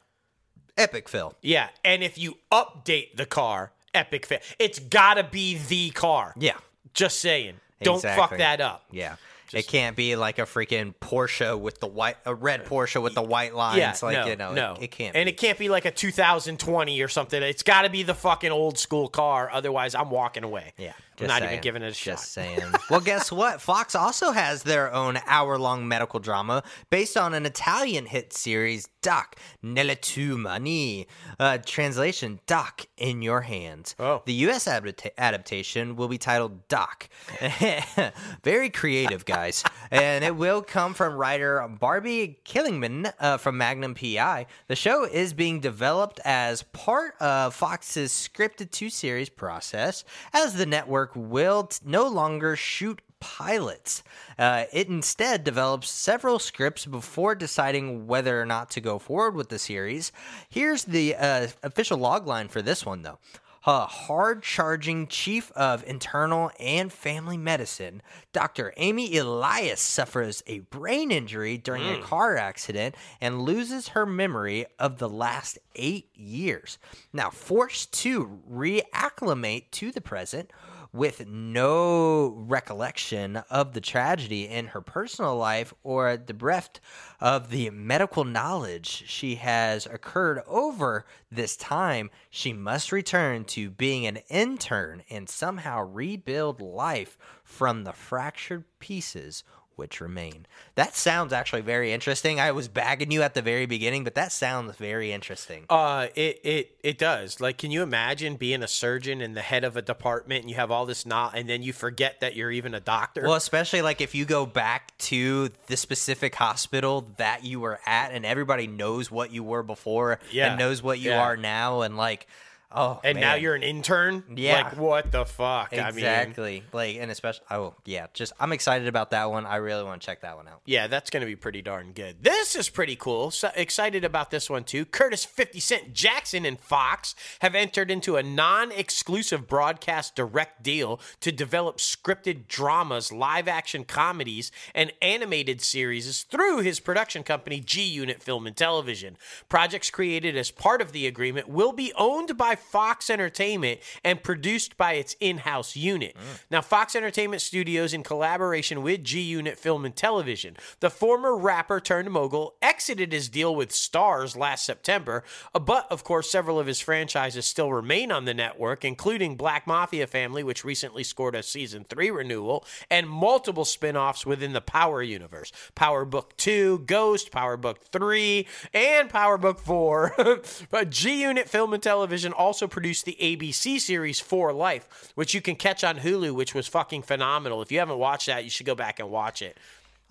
Epic 0.76 1.08
Phil. 1.08 1.34
yeah, 1.42 1.68
and 1.82 2.02
if 2.02 2.16
you 2.18 2.36
update 2.52 3.16
the 3.16 3.26
car, 3.26 3.72
epic 3.94 4.26
fail. 4.26 4.40
It's 4.58 4.78
got 4.78 5.14
to 5.14 5.24
be 5.24 5.58
the 5.58 5.90
car. 5.90 6.34
Yeah. 6.38 6.56
Just 6.94 7.20
saying. 7.20 7.54
Don't 7.82 8.02
fuck 8.02 8.36
that 8.36 8.60
up. 8.60 8.84
Yeah. 8.90 9.16
it 9.52 9.66
can't 9.66 9.96
be 9.96 10.16
like 10.16 10.38
a 10.38 10.42
freaking 10.42 10.94
Porsche 11.00 11.58
with 11.58 11.80
the 11.80 11.86
white, 11.86 12.16
a 12.24 12.34
red 12.34 12.66
Porsche 12.66 13.02
with 13.02 13.14
the 13.14 13.22
white 13.22 13.54
lines. 13.54 13.78
Yeah, 13.78 13.96
like 14.02 14.14
no, 14.14 14.26
you 14.26 14.36
know, 14.36 14.52
no, 14.52 14.74
it, 14.74 14.84
it 14.84 14.90
can't. 14.92 15.16
and 15.16 15.26
be. 15.26 15.32
it 15.32 15.36
can't 15.36 15.58
be 15.58 15.68
like 15.68 15.86
a 15.86 15.90
2020 15.90 17.00
or 17.00 17.08
something. 17.08 17.42
It's 17.42 17.62
got 17.62 17.82
to 17.82 17.90
be 17.90 18.02
the 18.02 18.14
fucking 18.14 18.52
old 18.52 18.78
school 18.78 19.08
car. 19.08 19.50
Otherwise, 19.50 19.94
I'm 19.94 20.10
walking 20.10 20.44
away. 20.44 20.72
Yeah, 20.76 20.92
I'm 21.20 21.26
not 21.26 21.42
even 21.42 21.60
giving 21.60 21.82
it 21.82 21.90
a 21.90 21.94
shot. 21.94 22.12
Just 22.12 22.32
saying. 22.32 22.60
well, 22.88 23.00
guess 23.00 23.30
what? 23.40 23.60
Fox 23.60 23.94
also 23.94 24.32
has 24.32 24.62
their 24.62 24.92
own 24.92 25.18
hour-long 25.26 25.86
medical 25.86 26.20
drama 26.20 26.62
based 26.90 27.16
on 27.16 27.34
an 27.34 27.46
Italian 27.46 28.06
hit 28.06 28.32
series, 28.32 28.88
Doc 29.02 29.36
Nelle 29.62 29.94
tue 29.96 30.36
mani. 30.36 31.06
Uh, 31.38 31.58
translation: 31.64 32.40
Doc 32.46 32.86
in 32.96 33.22
your 33.22 33.42
hands. 33.42 33.94
Oh. 33.98 34.22
The 34.24 34.32
U.S. 34.34 34.66
adapta- 34.66 35.10
adaptation 35.18 35.96
will 35.96 36.08
be 36.08 36.18
titled 36.18 36.68
Doc. 36.68 37.08
Very 38.44 38.70
creative, 38.70 39.24
guys, 39.24 39.64
and 39.90 40.24
it 40.24 40.36
will 40.36 40.62
come 40.62 40.94
from 40.94 41.14
writer 41.14 41.66
Barbie 41.68 42.38
Kligman 42.44 43.12
uh, 43.18 43.36
from 43.38 43.56
Magnum 43.56 43.94
PI. 43.94 44.46
The 44.68 44.76
show 44.76 45.04
is 45.04 45.32
being 45.32 45.60
developed 45.60 46.20
as 46.24 46.62
part 46.62 47.14
of 47.20 47.54
Fox's 47.54 48.12
scripted 48.12 48.70
two 48.70 48.90
series 48.90 49.28
process, 49.28 50.04
as 50.32 50.54
the 50.54 50.66
network 50.66 51.09
will 51.14 51.64
t- 51.64 51.78
no 51.84 52.06
longer 52.08 52.56
shoot 52.56 53.00
pilots. 53.20 54.02
Uh, 54.38 54.64
it 54.72 54.88
instead 54.88 55.44
develops 55.44 55.88
several 55.88 56.38
scripts 56.38 56.86
before 56.86 57.34
deciding 57.34 58.06
whether 58.06 58.40
or 58.40 58.46
not 58.46 58.70
to 58.70 58.80
go 58.80 58.98
forward 58.98 59.34
with 59.34 59.50
the 59.50 59.58
series. 59.58 60.10
Here's 60.48 60.84
the 60.84 61.14
uh, 61.14 61.48
official 61.62 61.98
logline 61.98 62.50
for 62.50 62.62
this 62.62 62.84
one, 62.84 63.02
though. 63.02 63.18
A 63.66 63.84
hard 63.84 64.42
charging 64.42 65.06
chief 65.06 65.52
of 65.52 65.84
internal 65.86 66.50
and 66.58 66.90
family 66.90 67.36
medicine, 67.36 68.00
Dr. 68.32 68.72
Amy 68.78 69.18
Elias 69.18 69.82
suffers 69.82 70.42
a 70.46 70.60
brain 70.60 71.10
injury 71.10 71.58
during 71.58 71.86
a 71.86 72.00
car 72.00 72.38
accident 72.38 72.94
and 73.20 73.42
loses 73.42 73.88
her 73.88 74.06
memory 74.06 74.64
of 74.78 74.96
the 74.96 75.10
last 75.10 75.58
eight 75.76 76.08
years. 76.16 76.78
Now, 77.12 77.28
forced 77.28 77.92
to 78.00 78.40
reacclimate 78.50 79.70
to 79.72 79.92
the 79.92 80.00
present, 80.00 80.50
with 80.92 81.26
no 81.26 82.28
recollection 82.36 83.36
of 83.48 83.72
the 83.72 83.80
tragedy 83.80 84.48
in 84.48 84.68
her 84.68 84.80
personal 84.80 85.36
life 85.36 85.72
or 85.82 86.16
bereft 86.16 86.80
of 87.20 87.50
the 87.50 87.70
medical 87.70 88.24
knowledge 88.24 89.04
she 89.06 89.36
has 89.36 89.86
occurred 89.86 90.42
over 90.46 91.04
this 91.30 91.56
time, 91.56 92.10
she 92.30 92.52
must 92.52 92.92
return 92.92 93.44
to 93.44 93.70
being 93.70 94.06
an 94.06 94.18
intern 94.28 95.02
and 95.10 95.28
somehow 95.28 95.82
rebuild 95.82 96.60
life 96.60 97.16
from 97.44 97.84
the 97.84 97.92
fractured 97.92 98.64
pieces 98.78 99.44
which 99.80 100.00
remain. 100.00 100.46
That 100.74 100.94
sounds 100.94 101.32
actually 101.32 101.62
very 101.62 101.90
interesting. 101.92 102.38
I 102.38 102.52
was 102.52 102.68
bagging 102.68 103.10
you 103.10 103.22
at 103.22 103.32
the 103.32 103.40
very 103.40 103.64
beginning, 103.64 104.04
but 104.04 104.14
that 104.14 104.30
sounds 104.30 104.76
very 104.76 105.10
interesting. 105.10 105.64
Uh, 105.70 106.08
it 106.14 106.38
it 106.44 106.76
it 106.82 106.98
does. 106.98 107.40
Like, 107.40 107.56
can 107.56 107.70
you 107.70 107.82
imagine 107.82 108.36
being 108.36 108.62
a 108.62 108.68
surgeon 108.68 109.22
and 109.22 109.34
the 109.34 109.40
head 109.40 109.64
of 109.64 109.76
a 109.76 109.82
department, 109.82 110.42
and 110.42 110.50
you 110.50 110.56
have 110.56 110.70
all 110.70 110.84
this 110.84 111.06
not, 111.06 111.36
and 111.36 111.48
then 111.48 111.62
you 111.62 111.72
forget 111.72 112.20
that 112.20 112.36
you're 112.36 112.50
even 112.52 112.74
a 112.74 112.80
doctor? 112.80 113.22
Well, 113.22 113.34
especially 113.34 113.80
like 113.80 114.02
if 114.02 114.14
you 114.14 114.26
go 114.26 114.44
back 114.44 114.96
to 114.98 115.48
the 115.66 115.76
specific 115.78 116.34
hospital 116.34 117.08
that 117.16 117.42
you 117.42 117.58
were 117.58 117.80
at, 117.86 118.12
and 118.12 118.26
everybody 118.26 118.66
knows 118.66 119.10
what 119.10 119.32
you 119.32 119.42
were 119.42 119.62
before 119.62 120.20
Yeah, 120.30 120.50
and 120.50 120.58
knows 120.58 120.82
what 120.82 120.98
you 120.98 121.10
yeah. 121.10 121.22
are 121.22 121.36
now, 121.38 121.80
and 121.80 121.96
like, 121.96 122.26
oh, 122.72 123.00
and 123.02 123.20
now 123.20 123.34
you're 123.34 123.54
an 123.54 123.62
intern. 123.62 124.24
Yeah. 124.34 124.62
Like, 124.62 124.76
what 124.76 125.12
the 125.12 125.24
fuck? 125.24 125.72
I 125.72 125.76
mean, 125.76 125.98
exactly 125.98 126.64
like, 126.72 126.96
and 126.96 127.10
especially 127.10 127.44
oh 127.50 127.74
yeah, 127.84 128.06
just 128.14 128.32
I'm 128.38 128.52
excited 128.52 128.88
about 128.88 129.10
that 129.10 129.30
one. 129.30 129.46
I 129.46 129.56
really 129.56 129.84
want 129.84 130.00
to 130.00 130.06
check 130.06 130.22
that 130.22 130.36
one 130.36 130.48
out. 130.48 130.60
Yeah, 130.64 130.86
that's 130.86 131.10
going 131.10 131.20
to 131.20 131.26
be 131.26 131.36
pretty 131.36 131.62
darn 131.62 131.92
good. 131.92 132.22
This 132.22 132.54
is 132.54 132.68
pretty 132.68 132.96
cool. 132.96 133.30
So 133.30 133.50
excited 133.54 134.04
about 134.04 134.30
this 134.30 134.48
one 134.48 134.64
too. 134.64 134.84
Curtis 134.84 135.24
50 135.24 135.60
Cent 135.60 135.92
Jackson 135.94 136.44
and 136.44 136.58
Fox 136.58 137.14
have 137.40 137.54
entered 137.54 137.90
into 137.90 138.16
a 138.16 138.22
non 138.22 138.72
exclusive 138.72 139.46
broadcast 139.46 140.14
direct 140.14 140.62
deal 140.62 141.00
to 141.20 141.32
develop 141.32 141.78
scripted 141.78 142.46
dramas, 142.48 143.12
live 143.12 143.48
action 143.48 143.84
comedies, 143.84 144.52
and 144.74 144.92
animated 145.02 145.60
series 145.60 146.22
through 146.22 146.58
his 146.58 146.80
production 146.80 147.22
company, 147.22 147.60
G 147.60 147.82
Unit 147.82 148.22
Film 148.22 148.46
and 148.46 148.56
Television. 148.56 149.16
Projects 149.48 149.90
created 149.90 150.36
as 150.36 150.50
part 150.50 150.80
of 150.80 150.92
the 150.92 151.06
agreement 151.06 151.48
will 151.48 151.72
be 151.72 151.92
owned 151.96 152.36
by 152.36 152.54
Fox 152.60 153.10
Entertainment 153.10 153.80
and 154.04 154.22
produced 154.22 154.76
by 154.76 154.94
its 154.94 155.16
in 155.20 155.38
house 155.38 155.76
unit. 155.76 156.16
Now, 156.50 156.60
Fox 156.60 156.94
Entertainment 156.94 157.42
Studios, 157.42 157.92
in 157.92 158.02
collaboration 158.02 158.82
with 158.82 159.04
G 159.04 159.20
Unit 159.20 159.58
Film 159.58 159.84
and 159.84 159.94
Television, 159.94 160.56
the 160.80 160.90
former 160.90 161.36
rapper 161.36 161.80
turned 161.80 162.10
mogul 162.10 162.54
exited 162.62 163.12
his 163.12 163.28
deal 163.28 163.54
with 163.54 163.70
Starz 163.70 164.36
last 164.36 164.64
September, 164.64 165.24
uh, 165.54 165.58
but 165.58 165.90
of 165.90 166.04
course, 166.04 166.30
several 166.30 166.58
of 166.58 166.66
his 166.66 166.80
franchises 166.80 167.46
still 167.46 167.72
remain 167.72 168.12
on 168.12 168.24
the 168.24 168.34
network, 168.34 168.84
including 168.84 169.36
Black 169.36 169.66
Mafia 169.66 170.06
Family, 170.06 170.42
which 170.42 170.64
recently 170.64 171.04
scored 171.04 171.34
a 171.34 171.42
season 171.42 171.84
three 171.88 172.10
renewal, 172.10 172.64
and 172.90 173.08
multiple 173.08 173.64
spin 173.64 173.96
offs 173.96 174.26
within 174.26 174.52
the 174.52 174.60
Power 174.60 175.02
universe 175.02 175.52
Power 175.74 176.04
Book 176.04 176.36
2, 176.36 176.80
Ghost, 176.80 177.30
Power 177.30 177.56
Book 177.56 177.84
3, 177.92 178.46
and 178.74 179.08
Power 179.08 179.38
Book 179.38 179.58
4. 179.58 180.14
but 180.70 180.90
G 180.90 181.22
Unit 181.22 181.48
Film 181.48 181.72
and 181.72 181.82
Television 181.82 182.32
also 182.50 182.66
produced 182.66 183.04
the 183.04 183.16
ABC 183.20 183.78
series 183.78 184.18
For 184.18 184.52
Life, 184.52 185.12
which 185.14 185.34
you 185.34 185.40
can 185.40 185.54
catch 185.54 185.84
on 185.84 185.98
Hulu, 185.98 186.34
which 186.34 186.52
was 186.52 186.66
fucking 186.66 187.02
phenomenal. 187.02 187.62
If 187.62 187.70
you 187.70 187.78
haven't 187.78 187.98
watched 187.98 188.26
that, 188.26 188.42
you 188.42 188.50
should 188.50 188.66
go 188.66 188.74
back 188.74 188.98
and 188.98 189.08
watch 189.08 189.40
it. 189.40 189.56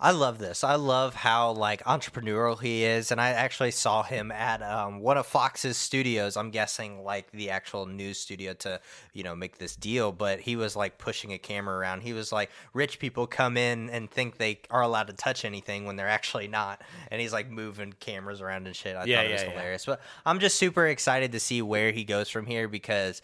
I 0.02 0.12
love 0.12 0.38
this. 0.38 0.64
I 0.64 0.76
love 0.76 1.14
how 1.14 1.52
like 1.52 1.84
entrepreneurial 1.84 2.58
he 2.58 2.84
is, 2.84 3.12
and 3.12 3.20
I 3.20 3.30
actually 3.30 3.70
saw 3.70 4.02
him 4.02 4.32
at 4.32 4.62
um, 4.62 5.00
one 5.00 5.18
of 5.18 5.26
Fox's 5.26 5.76
studios. 5.76 6.38
I'm 6.38 6.50
guessing 6.50 7.04
like 7.04 7.30
the 7.32 7.50
actual 7.50 7.84
news 7.84 8.18
studio 8.18 8.54
to 8.54 8.80
you 9.12 9.22
know 9.22 9.36
make 9.36 9.58
this 9.58 9.76
deal. 9.76 10.10
But 10.10 10.40
he 10.40 10.56
was 10.56 10.74
like 10.74 10.96
pushing 10.96 11.34
a 11.34 11.38
camera 11.38 11.76
around. 11.76 12.00
He 12.00 12.14
was 12.14 12.32
like, 12.32 12.50
rich 12.72 12.98
people 12.98 13.26
come 13.26 13.58
in 13.58 13.90
and 13.90 14.10
think 14.10 14.38
they 14.38 14.60
are 14.70 14.80
allowed 14.80 15.08
to 15.08 15.12
touch 15.12 15.44
anything 15.44 15.84
when 15.84 15.96
they're 15.96 16.08
actually 16.08 16.48
not, 16.48 16.80
and 17.10 17.20
he's 17.20 17.32
like 17.34 17.50
moving 17.50 17.92
cameras 18.00 18.40
around 18.40 18.66
and 18.66 18.74
shit. 18.74 18.96
I 18.96 19.04
Yeah, 19.04 19.16
thought 19.18 19.26
it 19.26 19.32
was 19.32 19.42
yeah, 19.42 19.46
yeah. 19.48 19.52
hilarious. 19.52 19.84
But 19.84 20.00
I'm 20.24 20.38
just 20.38 20.56
super 20.56 20.86
excited 20.86 21.32
to 21.32 21.40
see 21.40 21.60
where 21.60 21.92
he 21.92 22.04
goes 22.04 22.30
from 22.30 22.46
here 22.46 22.68
because 22.68 23.20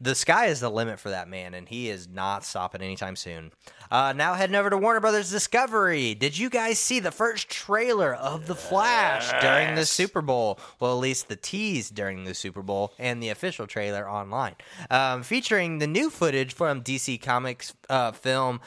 the 0.00 0.14
sky 0.14 0.46
is 0.46 0.60
the 0.60 0.70
limit 0.70 1.00
for 1.00 1.10
that 1.10 1.28
man, 1.28 1.54
and 1.54 1.68
he 1.68 1.88
is 1.88 2.08
not 2.08 2.44
stopping 2.44 2.82
anytime 2.82 3.16
soon. 3.16 3.50
Uh, 3.90 4.12
now 4.14 4.34
heading 4.34 4.56
over 4.56 4.68
to 4.68 4.76
Warner 4.76 5.00
Brothers 5.00 5.30
Discovery. 5.30 6.14
Did 6.14 6.36
you 6.36 6.50
guys 6.50 6.78
see 6.78 7.00
the 7.00 7.10
first 7.10 7.48
trailer 7.48 8.14
of 8.14 8.46
The 8.46 8.54
Flash 8.54 9.30
during 9.40 9.74
the 9.74 9.86
Super 9.86 10.20
Bowl? 10.20 10.60
Well, 10.80 10.92
at 10.92 11.00
least 11.00 11.28
the 11.28 11.36
tease 11.36 11.88
during 11.88 12.24
the 12.24 12.34
Super 12.34 12.62
Bowl 12.62 12.92
and 12.98 13.22
the 13.22 13.30
official 13.30 13.66
trailer 13.66 14.08
online, 14.08 14.56
um, 14.90 15.22
featuring 15.22 15.78
the 15.78 15.86
new 15.86 16.10
footage 16.10 16.52
from 16.52 16.82
DC 16.82 17.22
Comics 17.22 17.72
uh, 17.88 18.12
film 18.12 18.60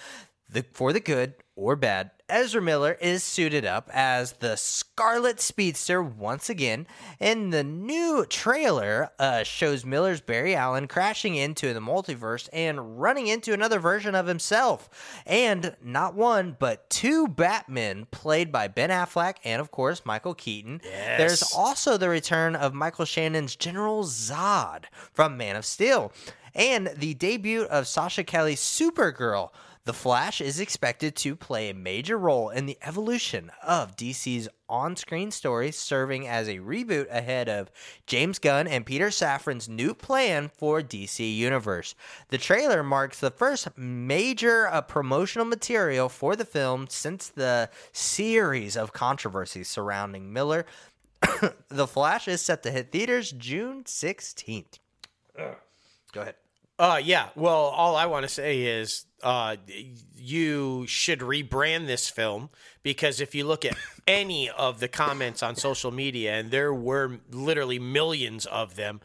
the, 0.49 0.65
For 0.73 0.93
the 0.93 0.99
Good 0.99 1.35
or 1.55 1.75
Bad 1.75 2.11
Ezra 2.29 2.61
Miller 2.61 2.97
is 3.01 3.23
suited 3.23 3.65
up 3.65 3.89
as 3.93 4.33
the 4.33 4.55
Scarlet 4.55 5.39
Speedster 5.39 6.01
once 6.01 6.49
again, 6.49 6.87
and 7.19 7.51
the 7.51 7.63
new 7.63 8.25
trailer 8.29 9.09
uh, 9.19 9.43
shows 9.43 9.83
Miller's 9.83 10.21
Barry 10.21 10.55
Allen 10.55 10.87
crashing 10.87 11.35
into 11.35 11.73
the 11.73 11.79
multiverse 11.79 12.47
and 12.53 12.99
running 12.99 13.27
into 13.27 13.53
another 13.53 13.79
version 13.79 14.15
of 14.15 14.27
himself. 14.27 14.89
And 15.25 15.75
not 15.83 16.15
one, 16.15 16.55
but 16.59 16.89
two 16.89 17.27
Batmen 17.27 18.07
played 18.11 18.51
by 18.51 18.67
Ben 18.67 18.89
Affleck 18.89 19.35
and, 19.43 19.59
of 19.59 19.71
course, 19.71 20.05
Michael 20.05 20.35
Keaton. 20.35 20.81
Yes. 20.83 21.17
There's 21.17 21.53
also 21.53 21.97
the 21.97 22.09
return 22.09 22.55
of 22.55 22.73
Michael 22.73 23.05
Shannon's 23.05 23.55
General 23.55 24.03
Zod 24.03 24.85
from 25.11 25.37
Man 25.37 25.55
of 25.55 25.65
Steel, 25.65 26.11
and 26.55 26.91
the 26.95 27.13
debut 27.13 27.63
of 27.63 27.87
Sasha 27.87 28.23
Calle's 28.23 28.59
Supergirl. 28.59 29.49
The 29.85 29.93
Flash 29.93 30.41
is 30.41 30.59
expected 30.59 31.15
to 31.17 31.35
play 31.35 31.69
a 31.69 31.73
major 31.73 32.17
role 32.17 32.49
in 32.49 32.65
the 32.65 32.77
evolution 32.81 33.49
of 33.63 33.95
DC's 33.95 34.47
on 34.67 34.95
screen 34.95 35.31
story, 35.31 35.71
serving 35.71 36.27
as 36.27 36.47
a 36.47 36.57
reboot 36.57 37.09
ahead 37.09 37.49
of 37.49 37.71
James 38.05 38.39
Gunn 38.39 38.67
and 38.67 38.85
Peter 38.85 39.07
Safran's 39.07 39.67
new 39.67 39.93
plan 39.93 40.51
for 40.55 40.81
DC 40.81 41.35
Universe. 41.35 41.95
The 42.27 42.37
trailer 42.37 42.83
marks 42.83 43.19
the 43.19 43.31
first 43.31 43.69
major 43.77 44.67
uh, 44.67 44.81
promotional 44.81 45.45
material 45.45 46.09
for 46.09 46.35
the 46.35 46.45
film 46.45 46.87
since 46.89 47.29
the 47.29 47.69
series 47.91 48.77
of 48.77 48.93
controversies 48.93 49.69
surrounding 49.69 50.31
Miller. 50.31 50.65
the 51.69 51.87
Flash 51.87 52.27
is 52.27 52.41
set 52.41 52.63
to 52.63 52.71
hit 52.71 52.91
theaters 52.91 53.31
June 53.31 53.83
16th. 53.85 54.79
Go 56.11 56.21
ahead. 56.21 56.35
Uh, 56.79 57.01
yeah. 57.03 57.27
Well, 57.35 57.53
all 57.53 57.97
I 57.97 58.05
want 58.05 58.23
to 58.23 58.29
say 58.29 58.61
is 58.61 59.05
uh, 59.21 59.57
you 60.15 60.85
should 60.87 61.19
rebrand 61.19 61.87
this 61.87 62.09
film 62.09 62.49
because 62.83 63.19
if 63.19 63.35
you 63.35 63.45
look 63.45 63.65
at 63.65 63.75
any 64.07 64.49
of 64.49 64.79
the 64.79 64.87
comments 64.87 65.43
on 65.43 65.57
social 65.57 65.91
media, 65.91 66.35
and 66.35 66.51
there 66.51 66.73
were 66.73 67.19
literally 67.29 67.79
millions 67.79 68.45
of 68.45 68.77
them, 68.77 69.01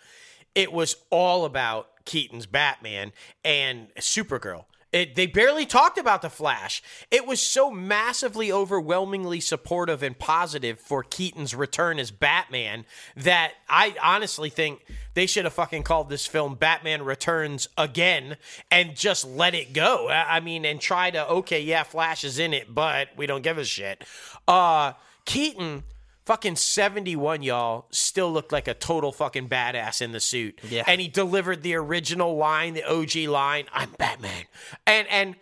it 0.54 0.72
was 0.72 0.96
all 1.10 1.44
about 1.44 1.88
Keaton's 2.04 2.46
Batman 2.46 3.12
and 3.44 3.88
Supergirl. 3.96 4.66
It, 4.94 5.16
they 5.16 5.26
barely 5.26 5.66
talked 5.66 5.98
about 5.98 6.22
the 6.22 6.30
Flash. 6.30 6.80
It 7.10 7.26
was 7.26 7.42
so 7.42 7.68
massively, 7.68 8.52
overwhelmingly 8.52 9.40
supportive 9.40 10.04
and 10.04 10.16
positive 10.16 10.78
for 10.78 11.02
Keaton's 11.02 11.52
return 11.52 11.98
as 11.98 12.12
Batman 12.12 12.86
that 13.16 13.54
I 13.68 13.96
honestly 14.00 14.50
think 14.50 14.86
they 15.14 15.26
should 15.26 15.46
have 15.46 15.52
fucking 15.52 15.82
called 15.82 16.10
this 16.10 16.28
film 16.28 16.54
Batman 16.54 17.02
Returns 17.02 17.68
again 17.76 18.36
and 18.70 18.94
just 18.94 19.26
let 19.26 19.56
it 19.56 19.72
go. 19.72 20.08
I 20.08 20.38
mean, 20.38 20.64
and 20.64 20.80
try 20.80 21.10
to 21.10 21.28
okay, 21.28 21.60
yeah, 21.60 21.82
Flash 21.82 22.22
is 22.22 22.38
in 22.38 22.54
it, 22.54 22.72
but 22.72 23.08
we 23.16 23.26
don't 23.26 23.42
give 23.42 23.58
a 23.58 23.64
shit. 23.64 24.04
Uh, 24.46 24.92
Keaton. 25.24 25.82
Fucking 26.24 26.56
71, 26.56 27.42
y'all, 27.42 27.86
still 27.90 28.32
looked 28.32 28.50
like 28.50 28.66
a 28.66 28.72
total 28.72 29.12
fucking 29.12 29.48
badass 29.48 30.00
in 30.00 30.12
the 30.12 30.20
suit. 30.20 30.58
Yeah. 30.66 30.82
And 30.86 30.98
he 30.98 31.06
delivered 31.08 31.62
the 31.62 31.74
original 31.74 32.34
line, 32.36 32.72
the 32.72 32.84
OG 32.84 33.28
line, 33.28 33.66
I'm 33.72 33.90
Batman. 33.98 34.44
And 34.86 35.06
and 35.08 35.36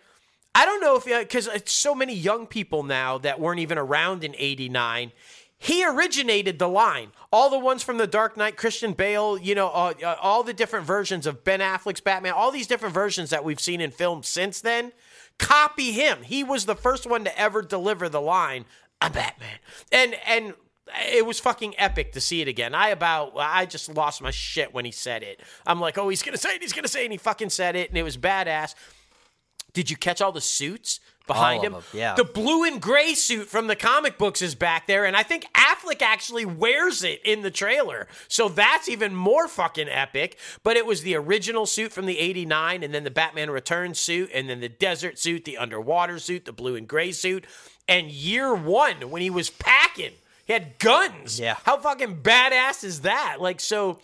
I 0.53 0.65
don't 0.65 0.81
know 0.81 0.97
if 0.97 1.05
because 1.05 1.47
it's 1.47 1.71
so 1.71 1.95
many 1.95 2.13
young 2.13 2.47
people 2.47 2.83
now 2.83 3.17
that 3.19 3.39
weren't 3.39 3.61
even 3.61 3.77
around 3.77 4.25
in 4.25 4.35
'89. 4.37 5.13
He 5.57 5.85
originated 5.85 6.59
the 6.59 6.67
line. 6.67 7.11
All 7.31 7.49
the 7.49 7.57
ones 7.57 7.81
from 7.81 7.97
The 7.97 8.05
Dark 8.05 8.35
Knight, 8.35 8.57
Christian 8.57 8.91
Bale, 8.91 9.37
you 9.37 9.55
know, 9.55 9.69
uh, 9.69 9.93
uh, 10.03 10.17
all 10.21 10.43
the 10.43 10.53
different 10.53 10.85
versions 10.85 11.25
of 11.25 11.45
Ben 11.45 11.61
Affleck's 11.61 12.01
Batman, 12.01 12.33
all 12.33 12.51
these 12.51 12.67
different 12.67 12.93
versions 12.93 13.29
that 13.29 13.45
we've 13.45 13.61
seen 13.61 13.79
in 13.79 13.89
films 13.89 14.27
since 14.27 14.59
then. 14.59 14.91
Copy 15.37 15.93
him. 15.93 16.23
He 16.23 16.43
was 16.43 16.65
the 16.65 16.75
first 16.75 17.07
one 17.09 17.23
to 17.23 17.39
ever 17.39 17.61
deliver 17.61 18.09
the 18.09 18.19
line, 18.19 18.65
"I'm 18.99 19.13
Batman," 19.13 19.59
and 19.89 20.15
and 20.27 20.53
it 21.11 21.25
was 21.25 21.39
fucking 21.39 21.75
epic 21.77 22.13
to 22.13 22.21
see 22.21 22.41
it 22.41 22.47
again. 22.47 22.75
I 22.75 22.89
about 22.89 23.33
I 23.37 23.65
just 23.65 23.93
lost 23.93 24.21
my 24.21 24.31
shit 24.31 24.73
when 24.73 24.85
he 24.85 24.91
said 24.91 25.23
it. 25.23 25.41
I'm 25.65 25.79
like, 25.79 25.97
oh, 25.97 26.09
he's 26.09 26.23
gonna 26.23 26.37
say 26.37 26.55
it, 26.55 26.61
he's 26.61 26.73
gonna 26.73 26.87
say 26.87 27.01
it, 27.01 27.05
and 27.05 27.11
he 27.13 27.17
fucking 27.17 27.49
said 27.49 27.75
it, 27.75 27.89
and 27.89 27.97
it 27.97 28.03
was 28.03 28.17
badass. 28.17 28.75
Did 29.73 29.89
you 29.89 29.97
catch 29.97 30.21
all 30.21 30.31
the 30.31 30.41
suits 30.41 30.99
behind 31.25 31.65
All 31.65 31.79
him? 31.79 31.83
yeah. 31.93 32.13
The 32.13 32.23
blue 32.25 32.63
and 32.63 32.79
gray 32.79 33.15
suit 33.15 33.47
from 33.47 33.65
the 33.65 33.75
comic 33.75 34.19
books 34.19 34.43
is 34.43 34.53
back 34.53 34.85
there, 34.85 35.05
and 35.05 35.17
I 35.17 35.23
think 35.23 35.45
Affleck 35.55 36.03
actually 36.03 36.45
wears 36.45 37.03
it 37.03 37.21
in 37.25 37.41
the 37.41 37.49
trailer. 37.49 38.07
So 38.27 38.49
that's 38.49 38.87
even 38.87 39.15
more 39.15 39.47
fucking 39.47 39.89
epic. 39.89 40.37
But 40.61 40.77
it 40.77 40.85
was 40.85 41.01
the 41.01 41.15
original 41.15 41.65
suit 41.65 41.91
from 41.91 42.05
the 42.05 42.19
89, 42.19 42.83
and 42.83 42.93
then 42.93 43.03
the 43.03 43.09
Batman 43.09 43.49
Returns 43.49 43.97
suit, 43.97 44.29
and 44.31 44.47
then 44.47 44.59
the 44.59 44.69
desert 44.69 45.17
suit, 45.17 45.43
the 45.45 45.57
underwater 45.57 46.19
suit, 46.19 46.45
the 46.45 46.53
blue 46.53 46.75
and 46.75 46.87
gray 46.87 47.11
suit. 47.11 47.45
And 47.87 48.11
year 48.11 48.53
one, 48.53 49.09
when 49.09 49.23
he 49.23 49.31
was 49.31 49.49
packing, 49.49 50.13
he 50.45 50.53
had 50.53 50.77
guns. 50.79 51.39
Yeah. 51.39 51.57
How 51.63 51.77
fucking 51.77 52.21
badass 52.21 52.83
is 52.83 53.01
that? 53.01 53.37
Like, 53.39 53.59
so 53.59 53.99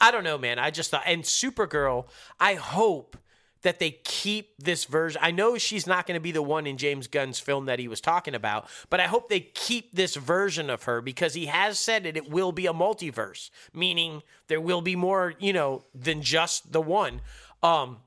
I 0.00 0.10
don't 0.10 0.24
know, 0.24 0.38
man. 0.38 0.58
I 0.58 0.70
just 0.70 0.90
thought, 0.90 1.02
and 1.06 1.24
Supergirl, 1.24 2.06
I 2.38 2.54
hope 2.54 3.16
that 3.62 3.78
they 3.78 3.90
keep 4.04 4.54
this 4.58 4.84
version. 4.84 5.20
I 5.22 5.30
know 5.32 5.58
she's 5.58 5.86
not 5.86 6.06
going 6.06 6.14
to 6.14 6.20
be 6.22 6.32
the 6.32 6.42
one 6.42 6.66
in 6.66 6.78
James 6.78 7.06
Gunn's 7.06 7.38
film 7.38 7.66
that 7.66 7.78
he 7.78 7.88
was 7.88 8.00
talking 8.00 8.34
about, 8.34 8.68
but 8.88 9.00
I 9.00 9.06
hope 9.06 9.28
they 9.28 9.40
keep 9.40 9.94
this 9.94 10.16
version 10.16 10.70
of 10.70 10.84
her 10.84 11.02
because 11.02 11.34
he 11.34 11.46
has 11.46 11.78
said 11.78 12.06
it, 12.06 12.16
it 12.16 12.30
will 12.30 12.52
be 12.52 12.66
a 12.66 12.72
multiverse, 12.72 13.50
meaning 13.74 14.22
there 14.48 14.60
will 14.60 14.80
be 14.80 14.96
more, 14.96 15.34
you 15.38 15.52
know, 15.52 15.84
than 15.94 16.22
just 16.22 16.72
the 16.72 16.80
one. 16.80 17.20
Um, 17.62 17.98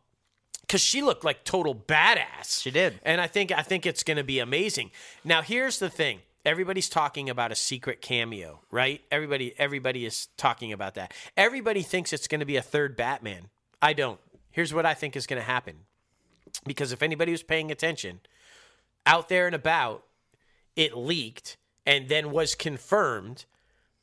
because 0.61 0.81
she 0.81 1.03
looked 1.03 1.23
like 1.23 1.43
total 1.43 1.75
badass. 1.75 2.61
She 2.61 2.71
did. 2.71 2.99
and 3.03 3.21
I 3.21 3.27
think 3.27 3.51
I 3.51 3.61
think 3.61 3.85
it's 3.85 4.01
going 4.01 4.17
to 4.17 4.23
be 4.23 4.39
amazing. 4.39 4.89
Now, 5.23 5.43
here's 5.43 5.77
the 5.77 5.89
thing: 5.89 6.21
everybody's 6.45 6.89
talking 6.89 7.29
about 7.29 7.51
a 7.51 7.55
secret 7.55 8.01
cameo, 8.01 8.61
right? 8.71 9.01
Everybody, 9.11 9.53
everybody 9.57 10.05
is 10.05 10.27
talking 10.37 10.73
about 10.73 10.95
that. 10.95 11.13
Everybody 11.37 11.81
thinks 11.81 12.13
it's 12.13 12.27
going 12.27 12.39
to 12.39 12.45
be 12.45 12.57
a 12.57 12.61
third 12.61 12.95
Batman. 12.95 13.49
I 13.81 13.93
don't. 13.93 14.19
Here's 14.51 14.73
what 14.73 14.85
I 14.85 14.93
think 14.93 15.15
is 15.15 15.27
going 15.27 15.41
to 15.41 15.45
happen, 15.45 15.75
because 16.65 16.91
if 16.91 17.01
anybody 17.01 17.31
was 17.31 17.43
paying 17.43 17.71
attention, 17.71 18.19
out 19.05 19.29
there 19.29 19.47
and 19.47 19.55
about, 19.55 20.03
it 20.75 20.95
leaked 20.95 21.57
and 21.85 22.07
then 22.07 22.31
was 22.31 22.55
confirmed 22.55 23.45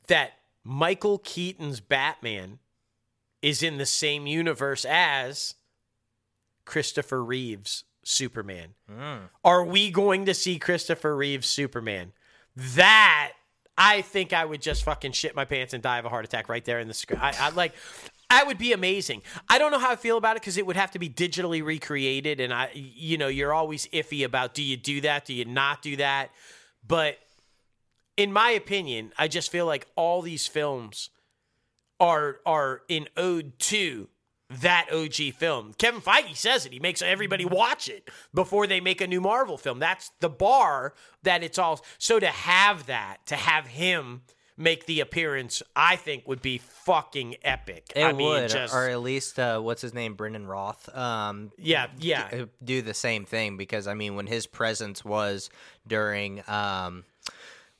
that 0.08 0.32
Michael 0.64 1.18
Keaton's 1.18 1.80
Batman 1.80 2.58
is 3.42 3.62
in 3.62 3.78
the 3.78 3.86
same 3.86 4.26
universe 4.26 4.84
as 4.84 5.54
Christopher 6.64 7.24
Reeves 7.24 7.84
Superman. 8.04 8.74
Mm. 8.90 9.28
Are 9.44 9.64
we 9.64 9.90
going 9.90 10.26
to 10.26 10.34
see 10.34 10.58
Christopher 10.58 11.16
Reeves 11.16 11.46
Superman? 11.46 12.12
That 12.74 13.32
I 13.78 14.02
think 14.02 14.32
I 14.32 14.44
would 14.44 14.60
just 14.60 14.84
fucking 14.84 15.12
shit 15.12 15.34
my 15.34 15.44
pants 15.46 15.72
and 15.72 15.82
die 15.82 15.98
of 15.98 16.04
a 16.04 16.10
heart 16.10 16.24
attack 16.24 16.48
right 16.48 16.64
there 16.64 16.80
in 16.80 16.88
the 16.88 16.94
screen. 16.94 17.20
I, 17.20 17.34
I 17.38 17.50
like. 17.50 17.72
That 18.28 18.46
would 18.46 18.58
be 18.58 18.72
amazing. 18.72 19.22
I 19.48 19.58
don't 19.58 19.72
know 19.72 19.78
how 19.78 19.90
I 19.90 19.96
feel 19.96 20.16
about 20.16 20.36
it 20.36 20.42
because 20.42 20.56
it 20.56 20.64
would 20.64 20.76
have 20.76 20.92
to 20.92 21.00
be 21.00 21.08
digitally 21.08 21.64
recreated, 21.64 22.38
and 22.38 22.52
I, 22.52 22.70
you 22.74 23.18
know, 23.18 23.26
you're 23.26 23.52
always 23.52 23.86
iffy 23.88 24.24
about 24.24 24.54
do 24.54 24.62
you 24.62 24.76
do 24.76 25.00
that, 25.00 25.24
do 25.24 25.34
you 25.34 25.44
not 25.44 25.82
do 25.82 25.96
that. 25.96 26.30
But 26.86 27.18
in 28.16 28.32
my 28.32 28.50
opinion, 28.50 29.12
I 29.18 29.26
just 29.26 29.50
feel 29.50 29.66
like 29.66 29.86
all 29.96 30.20
these 30.20 30.46
films 30.46 31.10
are 31.98 32.40
are 32.44 32.82
in 32.88 33.08
ode 33.16 33.58
to 33.58 34.09
that 34.50 34.88
OG 34.92 35.34
film. 35.34 35.72
Kevin 35.78 36.00
Feige 36.00 36.36
says 36.36 36.66
it. 36.66 36.72
He 36.72 36.80
makes 36.80 37.02
everybody 37.02 37.44
watch 37.44 37.88
it 37.88 38.10
before 38.34 38.66
they 38.66 38.80
make 38.80 39.00
a 39.00 39.06
new 39.06 39.20
Marvel 39.20 39.56
film. 39.56 39.78
That's 39.78 40.10
the 40.20 40.28
bar 40.28 40.94
that 41.22 41.42
it's 41.42 41.58
all. 41.58 41.80
So 41.98 42.18
to 42.18 42.26
have 42.26 42.86
that, 42.86 43.18
to 43.26 43.36
have 43.36 43.68
him 43.68 44.22
make 44.56 44.86
the 44.86 45.00
appearance, 45.00 45.62
I 45.74 45.96
think 45.96 46.28
would 46.28 46.42
be 46.42 46.58
fucking 46.58 47.36
epic. 47.42 47.92
It 47.96 48.04
I 48.04 48.12
mean, 48.12 48.28
would, 48.28 48.50
just 48.50 48.74
or 48.74 48.88
at 48.88 49.00
least 49.00 49.38
uh, 49.38 49.60
what's 49.60 49.82
his 49.82 49.94
name, 49.94 50.14
Brandon 50.14 50.46
Routh. 50.46 50.94
Um, 50.94 51.50
yeah, 51.56 51.86
yeah. 51.98 52.28
uh, 52.32 52.44
do 52.62 52.82
the 52.82 52.94
same 52.94 53.24
thing 53.24 53.56
because 53.56 53.86
I 53.86 53.94
mean, 53.94 54.16
when 54.16 54.26
his 54.26 54.46
presence 54.46 55.04
was 55.04 55.48
during 55.86 56.42
um, 56.48 57.04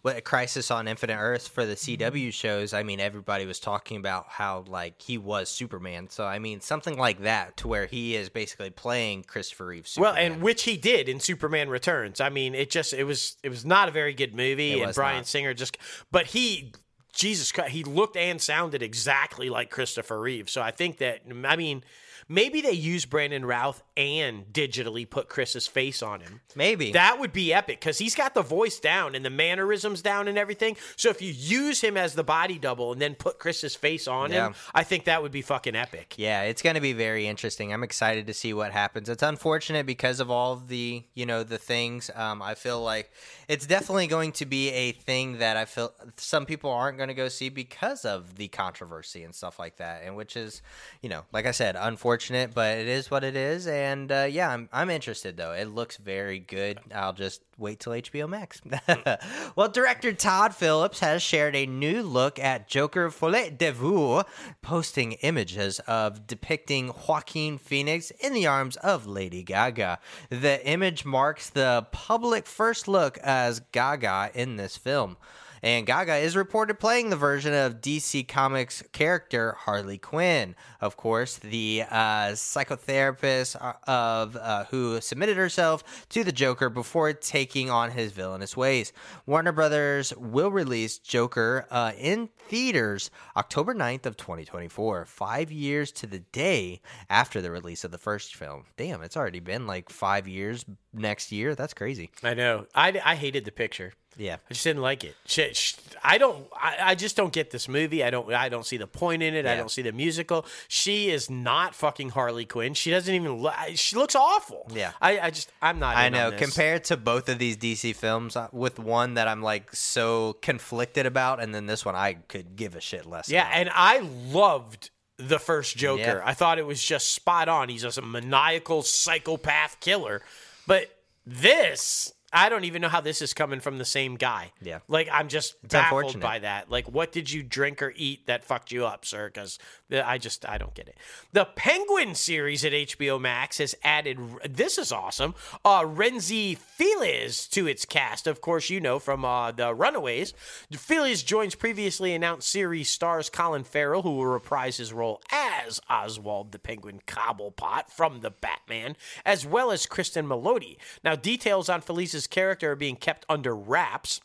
what 0.03 0.25
Crisis 0.25 0.71
on 0.71 0.89
Infinite 0.89 1.19
Earth 1.19 1.49
for 1.49 1.67
the 1.67 1.75
mm-hmm. 1.75 2.03
CW 2.03 2.33
shows, 2.33 2.73
I 2.73 2.83
mean, 2.83 3.01
everybody 3.01 3.45
was 3.45 3.61
talking 3.61 3.99
about 3.99 4.27
how 4.29 4.65
like 4.67 5.01
he 5.01 5.19
was 5.19 5.49
Superman. 5.49 6.09
So 6.09 6.25
I 6.25 6.39
mean, 6.39 6.61
something 6.61 6.99
like 6.99 7.23
that 7.23 7.59
to 7.59 7.69
where 7.69 7.87
he 7.87 8.17
is 8.17 8.29
basically 8.29 8.71
playing 8.71 9.25
Christopher 9.25 9.67
Reeve. 9.67 9.87
Superman. 9.87 10.15
Well, 10.15 10.23
and 10.23 10.43
which 10.43 10.63
he 10.63 10.77
did 10.77 11.09
in 11.09 11.21
Superman 11.21 11.69
Returns. 11.69 12.21
I 12.21 12.31
mean, 12.31 12.55
it 12.55 12.71
just 12.71 12.93
it 12.93 13.05
was 13.05 13.37
it 13.43 13.51
was 13.51 13.65
not 13.65 13.89
a 13.89 13.93
very 13.93 14.15
good 14.15 14.35
movie, 14.35 14.81
It 14.81 14.85
and 14.85 14.95
Bryan 14.95 15.19
not. 15.19 15.27
Singer 15.27 15.53
just, 15.53 15.77
but 16.11 16.27
he, 16.27 16.73
Jesus 17.13 17.53
Christ, 17.53 17.73
he 17.73 17.85
looked 17.85 18.17
and 18.17 18.41
sounded 18.41 18.83
exactly 18.83 19.51
like 19.51 19.71
Christopher 19.71 20.21
Reeve. 20.21 20.49
So 20.49 20.63
I 20.63 20.71
think 20.71 20.99
that 20.99 21.21
I 21.45 21.57
mean, 21.57 21.85
maybe 22.31 22.61
they 22.61 22.71
use 22.71 23.05
Brandon 23.07 23.45
Routh 23.45 23.83
and 23.97 24.45
digitally 24.53 25.09
put 25.09 25.29
Chris's 25.29 25.67
face 25.67 26.01
on 26.01 26.21
him. 26.21 26.41
Maybe. 26.55 26.93
That 26.93 27.19
would 27.19 27.33
be 27.33 27.53
epic 27.53 27.81
because 27.81 27.99
he's 27.99 28.15
got 28.15 28.35
the 28.35 28.43
voice 28.43 28.79
down 28.79 29.17
and 29.17 29.25
the 29.25 29.31
mannerisms 29.31 30.01
down 30.01 30.29
and 30.29 30.39
everything. 30.39 30.77
So 30.95 31.11
if 31.11 31.21
you 31.21 31.33
use 31.33 31.81
him 31.81 31.97
as 31.97 32.15
the 32.15 32.23
body 32.23 32.57
double 32.57 32.93
and 32.93 33.03
then 33.03 33.17
put 33.17 33.41
Chris's 33.41 33.75
face 33.75 34.07
on 34.07 34.31
Yeah. 34.31 34.47
him, 34.47 34.55
I 34.73 34.85
think 34.85 35.05
that 35.05 35.23
would 35.23 35.33
be 35.33 35.43
fucking 35.43 35.75
epic. 35.75 36.15
Yeah, 36.17 36.43
it's 36.43 36.63
going 36.63 36.77
to 36.77 36.81
be 36.81 36.93
very 36.93 37.27
interesting. 37.27 37.73
I'm 37.73 37.83
excited 37.83 38.29
to 38.29 38.33
see 38.35 38.55
what 38.55 38.71
happens. 38.71 39.09
It's 39.09 39.25
unfortunate 39.25 39.85
because 39.85 40.21
of 40.21 40.31
all 40.31 40.53
of 40.53 40.69
the, 40.69 41.03
you 41.15 41.27
know, 41.27 41.43
the 41.43 41.59
things. 41.59 42.13
Um, 42.15 42.41
I 42.43 42.55
feel 42.55 42.81
like 42.81 43.11
it's 43.49 43.67
definitely 43.67 44.07
going 44.07 44.31
to 44.33 44.47
be 44.47 44.71
a 44.71 44.93
thing 44.93 45.39
that 45.39 45.57
I 45.57 45.65
feel 45.65 45.93
some 46.17 46.47
people 46.47 46.71
aren't 46.71 46.97
going 46.97 47.09
to 47.09 47.15
go 47.15 47.27
see 47.27 47.49
because 47.49 48.05
of 48.05 48.37
the 48.37 48.47
controversy 48.47 49.25
and 49.25 49.35
stuff 49.35 49.59
like 49.59 49.79
that. 49.79 50.03
And 50.05 50.15
which 50.15 50.37
is, 50.37 50.63
you 51.03 51.09
know, 51.09 51.25
like 51.33 51.45
I 51.47 51.51
said, 51.51 51.75
unfortunate, 51.77 52.20
but 52.29 52.79
it 52.79 52.87
is 52.89 53.11
what 53.11 53.25
it 53.25 53.37
is. 53.37 53.67
And 53.67 54.11
uh, 54.13 54.27
yeah, 54.31 54.51
I'm 54.51 54.69
I'm 54.73 54.91
interested 54.91 55.37
though. 55.37 55.53
It 55.53 55.67
looks 55.67 55.97
very 55.97 56.39
good. 56.39 56.79
I'll 56.95 57.13
just 57.13 57.43
wait 57.57 57.81
till 57.81 57.93
HBO 57.93 58.29
Max. 58.29 58.61
well, 59.57 59.69
director 59.69 60.13
Todd 60.13 60.55
Phillips 60.55 61.01
has 61.01 61.23
shared 61.23 61.57
a 61.57 61.67
new 61.67 62.03
look 62.03 62.39
at 62.39 62.69
Joker 62.69 63.11
Folie 63.11 63.51
à 63.51 63.59
Deux, 63.59 64.25
posting 64.63 65.13
images 65.13 65.79
of 65.81 66.27
depicting 66.27 66.93
Joaquin 67.09 67.59
Phoenix 67.59 68.11
in 68.21 68.35
the 68.35 68.47
arms 68.47 68.77
of 68.77 69.07
Lady 69.07 69.43
Gaga. 69.43 69.99
The 70.29 70.67
image 70.67 71.05
marks 71.05 71.51
the 71.51 71.87
public 71.93 72.47
first 72.47 72.89
look 72.89 73.19
as 73.19 73.61
Gaga 73.73 74.31
in 74.35 74.57
this 74.57 74.77
film. 74.77 75.17
And 75.63 75.87
Gaga 75.87 76.17
is 76.17 76.37
reported 76.37 76.81
playing 76.81 77.11
the 77.11 77.17
version 77.17 77.53
of 77.53 77.81
DC 77.81 78.27
Comics 78.27 78.83
character 78.93 79.57
Harley 79.59 79.99
Quinn. 79.99 80.55
Of 80.81 80.97
course, 80.97 81.37
the 81.37 81.85
uh, 81.91 82.31
psychotherapist 82.33 83.57
uh, 83.61 83.75
of 83.87 84.37
uh, 84.37 84.65
who 84.65 85.01
submitted 85.01 85.37
herself 85.37 86.07
to 86.11 86.25
the 86.25 86.33
Joker 86.33 86.71
before 86.71 87.13
taking 87.13 87.69
on 87.69 87.91
his 87.91 88.13
villainous 88.13 88.57
ways. 88.57 88.93
Warner 89.27 89.53
Brothers 89.53 90.15
will 90.17 90.51
release 90.51 90.99
Joker 90.99 91.67
uh, 91.71 91.93
in 91.99 92.31
theaters 92.49 93.11
October 93.37 93.75
9th 93.75 94.07
of 94.07 94.17
2024, 94.17 95.05
five 95.05 95.53
years 95.53 95.93
to 95.93 96.07
the 96.07 96.21
day 96.21 96.81
after 97.09 97.41
the 97.41 97.51
release 97.51 97.85
of 97.85 97.91
the 97.91 97.99
first 97.99 98.35
film. 98.35 98.65
Damn, 98.77 99.03
it's 99.03 99.17
already 99.17 99.41
been 99.41 99.67
like 99.67 99.91
five 99.91 100.27
years 100.27 100.65
next 100.93 101.33
year. 101.33 101.55
That's 101.55 101.75
crazy. 101.75 102.11
I 102.23 102.35
know. 102.35 102.67
I, 102.75 103.01
I 103.05 103.15
hated 103.15 103.45
the 103.45 103.53
picture. 103.53 103.93
Yeah. 104.17 104.37
I 104.51 104.55
just 104.55 104.65
didn't 104.65 104.83
like 104.83 105.05
it. 105.05 105.15
Sh- 105.25 105.75
I 106.03 106.19
don't. 106.19 106.47
I, 106.53 106.77
I 106.81 106.95
just 106.95 107.17
don't 107.17 107.33
get 107.33 107.51
this 107.51 107.69
movie. 107.69 108.05
I 108.05 108.11
don't. 108.11 108.31
I 108.33 108.49
don't 108.49 108.67
see 108.67 108.77
the 108.77 108.87
point 108.87 109.23
in 109.23 109.35
it. 109.35 109.47
I 109.47 109.57
don't 109.57 109.71
see 109.71 109.83
the 109.83 109.93
musical. 109.93 110.45
She 110.69 111.11
is 111.11 111.31
not 111.31 111.75
fucking 111.75 112.11
Harley 112.11 112.45
Quinn. 112.45 112.75
She 112.75 112.91
doesn't 112.91 113.15
even. 113.15 113.39
Lo- 113.41 113.53
she 113.75 113.97
looks 113.97 114.15
awful. 114.15 114.67
Yeah. 114.75 114.93
I, 115.01 115.21
I 115.21 115.31
just. 115.31 115.51
I'm 115.63 115.79
not. 115.79 115.97
I 115.97 116.09
know. 116.09 116.33
Compared 116.33 116.85
to 116.85 116.97
both 116.97 117.29
of 117.29 117.39
these 117.39 117.57
DC 117.57 117.95
films, 117.97 118.37
uh, 118.37 118.49
with 118.53 118.79
one 118.79 119.15
that 119.15 119.29
I'm 119.29 119.43
like 119.43 119.75
so 119.75 120.35
conflicted 120.43 121.07
about, 121.07 121.41
and 121.41 121.55
then 121.55 121.67
this 121.67 121.85
one 121.85 121.95
I 121.95 122.15
could 122.15 122.57
give 122.57 122.75
a 122.75 122.81
shit 122.81 123.07
less. 123.07 123.31
Yeah, 123.31 123.47
about. 123.47 123.57
and 123.57 123.71
I 123.73 124.01
loved 124.33 124.91
the 125.17 125.39
first 125.39 125.77
Joker. 125.77 126.01
Yeah. 126.01 126.23
I 126.25 126.35
thought 126.35 126.59
it 126.59 126.67
was 126.67 126.83
just 126.83 127.13
spot 127.13 127.49
on. 127.49 127.69
He's 127.69 127.83
just 127.83 127.99
a 127.99 128.03
maniacal 128.03 128.83
psychopath 128.83 129.81
killer. 129.81 130.23
But 130.71 130.87
this, 131.27 132.13
I 132.33 132.49
don't 132.49 132.65
even 132.65 132.81
know 132.81 132.89
how 132.89 133.01
this 133.01 133.23
is 133.23 133.35
coming 133.35 133.59
from 133.59 133.79
the 133.79 133.85
same 133.85 134.15
guy. 134.15 134.53
Yeah. 134.63 134.81
Like, 134.87 135.09
I'm 135.13 135.29
just 135.29 135.57
baffled 135.67 136.05
unfortunate. 136.05 136.23
by 136.23 136.39
that. 136.41 136.71
Like, 136.71 136.89
what 136.89 137.11
did 137.11 137.31
you 137.31 137.43
drink 137.43 137.83
or 137.83 137.93
eat 137.97 138.27
that 138.27 138.45
fucked 138.45 138.71
you 138.71 138.87
up, 138.87 139.05
sir? 139.05 139.29
Because 139.29 139.59
I 139.91 140.19
just, 140.19 140.49
I 140.49 140.57
don't 140.57 140.75
get 140.75 140.89
it. 140.89 140.97
The 141.33 141.45
Penguin 141.45 142.15
series 142.15 142.65
at 142.65 142.73
HBO 142.73 143.21
Max 143.21 143.59
has 143.59 143.75
added, 143.83 144.19
this 144.49 144.79
is 144.79 144.93
awesome, 144.93 145.35
uh, 145.65 145.83
Rhenzy 145.83 146.57
Feliz 146.57 147.49
to 147.49 147.67
its 147.67 147.85
cast. 147.85 148.29
Of 148.29 148.41
course, 148.41 148.71
you 148.71 148.81
know 148.81 149.01
from 149.01 149.25
uh, 149.25 149.51
The 149.51 149.75
Runaways. 149.75 150.33
Feliz 150.73 151.25
joins 151.25 151.57
previously 151.57 152.15
announced 152.15 152.49
series 152.49 152.89
stars 152.89 153.29
Colin 153.29 153.65
Farrell, 153.65 154.03
who 154.03 154.13
will 154.13 154.27
reprise 154.27 154.77
his 154.77 154.93
role 154.93 155.21
as 155.33 155.81
Oswald 155.91 156.53
the 156.53 156.59
Penguin 156.61 157.01
Cobblepot 157.07 157.89
from 157.89 158.21
The 158.21 158.31
Batman, 158.31 158.97
as 159.25 159.45
well 159.45 159.73
as 159.73 159.87
Cristin 159.87 160.27
Milioti. 160.27 160.77
Now, 161.03 161.17
details 161.17 161.69
on 161.69 161.81
Feliz's 162.21 162.27
character 162.27 162.77
being 162.77 162.97
kept 162.97 163.25
under 163.31 163.57
wraps. 163.57 164.21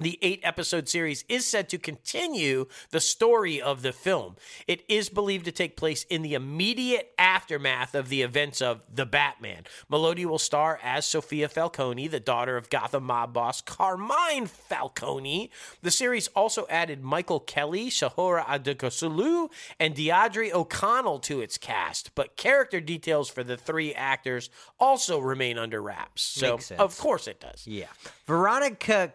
The 0.00 0.18
eight 0.22 0.40
episode 0.42 0.88
series 0.88 1.24
is 1.28 1.46
said 1.46 1.68
to 1.68 1.78
continue 1.78 2.66
the 2.90 3.00
story 3.00 3.60
of 3.60 3.82
the 3.82 3.92
film. 3.92 4.36
It 4.66 4.82
is 4.88 5.10
believed 5.10 5.44
to 5.44 5.52
take 5.52 5.76
place 5.76 6.04
in 6.04 6.22
the 6.22 6.32
immediate 6.32 7.12
aftermath 7.18 7.94
of 7.94 8.08
the 8.08 8.22
events 8.22 8.62
of 8.62 8.80
The 8.92 9.04
Batman. 9.04 9.64
Milioti 9.92 10.24
will 10.24 10.38
star 10.38 10.80
as 10.82 11.04
Sophia 11.04 11.48
Falcone, 11.50 12.08
the 12.08 12.18
daughter 12.18 12.56
of 12.56 12.70
Gotham 12.70 13.04
mob 13.04 13.34
boss 13.34 13.60
Carmine 13.60 14.46
Falcone. 14.46 15.50
The 15.82 15.90
series 15.90 16.28
also 16.28 16.66
added 16.70 17.02
Michael 17.04 17.40
Kelly, 17.40 17.90
Shohreh 17.90 18.44
Aghdashloo, 18.46 19.50
and 19.78 19.94
Deirdre 19.94 20.50
O'Connell 20.52 21.18
to 21.20 21.42
its 21.42 21.58
cast, 21.58 22.14
but 22.14 22.36
character 22.36 22.80
details 22.80 23.28
for 23.28 23.44
the 23.44 23.58
three 23.58 23.92
actors 23.94 24.48
also 24.78 25.18
remain 25.18 25.58
under 25.58 25.82
wraps. 25.82 26.22
So, 26.22 26.52
Makes 26.52 26.66
sense. 26.66 26.80
of 26.80 26.96
course, 26.98 27.26
it 27.28 27.38
does. 27.40 27.66
Yeah. 27.66 27.86
Veronica 28.26 29.12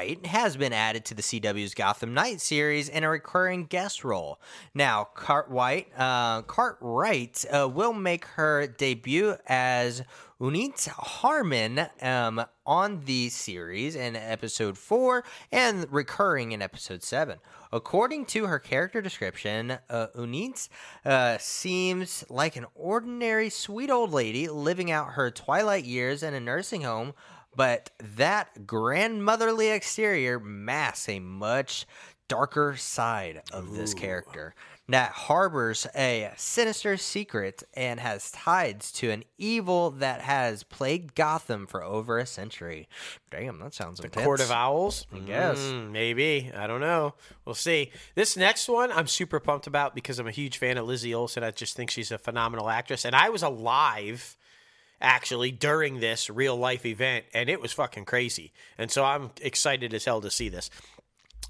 Cartwright 0.00 0.26
has 0.26 0.56
been 0.56 0.72
added 0.72 1.04
to 1.04 1.14
the 1.14 1.20
CW's 1.20 1.74
Gotham 1.74 2.14
Knight 2.14 2.40
series 2.40 2.88
in 2.88 3.04
a 3.04 3.10
recurring 3.10 3.66
guest 3.66 4.02
role. 4.02 4.40
Now, 4.72 5.04
Cartwright, 5.04 5.88
uh, 5.94 6.40
Cartwright 6.42 7.44
uh, 7.52 7.68
will 7.68 7.92
make 7.92 8.24
her 8.24 8.66
debut 8.66 9.36
as 9.46 10.02
Unit 10.40 10.88
Harmon 10.96 11.86
um, 12.00 12.42
on 12.64 13.02
the 13.04 13.28
series 13.28 13.94
in 13.94 14.16
episode 14.16 14.78
4 14.78 15.22
and 15.52 15.86
recurring 15.90 16.52
in 16.52 16.62
episode 16.62 17.02
7. 17.02 17.36
According 17.70 18.24
to 18.26 18.46
her 18.46 18.58
character 18.58 19.02
description, 19.02 19.76
uh, 19.90 20.06
Unit 20.16 20.66
uh, 21.04 21.36
seems 21.38 22.24
like 22.30 22.56
an 22.56 22.64
ordinary 22.74 23.50
sweet 23.50 23.90
old 23.90 24.12
lady 24.12 24.48
living 24.48 24.90
out 24.90 25.12
her 25.12 25.30
twilight 25.30 25.84
years 25.84 26.22
in 26.22 26.32
a 26.32 26.40
nursing 26.40 26.82
home 26.82 27.12
but 27.54 27.90
that 28.16 28.66
grandmotherly 28.66 29.70
exterior 29.70 30.38
masks 30.38 31.08
a 31.08 31.20
much 31.20 31.86
darker 32.28 32.76
side 32.76 33.42
of 33.52 33.74
this 33.74 33.92
character 33.92 34.54
that 34.88 35.12
harbors 35.12 35.86
a 35.94 36.30
sinister 36.36 36.96
secret 36.96 37.62
and 37.74 38.00
has 38.00 38.30
ties 38.32 38.90
to 38.92 39.10
an 39.10 39.24
evil 39.38 39.90
that 39.92 40.20
has 40.20 40.62
plagued 40.64 41.14
Gotham 41.14 41.66
for 41.66 41.82
over 41.82 42.18
a 42.18 42.26
century. 42.26 42.88
Damn, 43.30 43.58
that 43.60 43.74
sounds 43.74 44.00
intense. 44.00 44.24
Court 44.24 44.40
of 44.40 44.50
Owls? 44.50 45.06
I 45.12 45.18
guess. 45.20 45.58
Hmm, 45.70 45.92
maybe. 45.92 46.50
I 46.56 46.66
don't 46.66 46.80
know. 46.80 47.14
We'll 47.44 47.54
see. 47.54 47.92
This 48.14 48.36
next 48.36 48.68
one 48.68 48.90
I'm 48.90 49.06
super 49.06 49.38
pumped 49.38 49.66
about 49.66 49.94
because 49.94 50.18
I'm 50.18 50.26
a 50.26 50.32
huge 50.32 50.58
fan 50.58 50.76
of 50.76 50.86
Lizzie 50.86 51.14
Olsen. 51.14 51.44
I 51.44 51.52
just 51.52 51.76
think 51.76 51.90
she's 51.90 52.10
a 52.10 52.18
phenomenal 52.18 52.68
actress. 52.68 53.04
And 53.04 53.14
I 53.14 53.28
was 53.28 53.42
alive 53.42 54.36
actually 55.00 55.50
during 55.50 56.00
this 56.00 56.28
real 56.28 56.56
life 56.56 56.84
event 56.84 57.24
and 57.32 57.48
it 57.48 57.60
was 57.60 57.72
fucking 57.72 58.04
crazy. 58.04 58.52
And 58.78 58.90
so 58.90 59.04
I'm 59.04 59.30
excited 59.40 59.94
as 59.94 60.04
hell 60.04 60.20
to 60.20 60.30
see 60.30 60.48
this. 60.48 60.70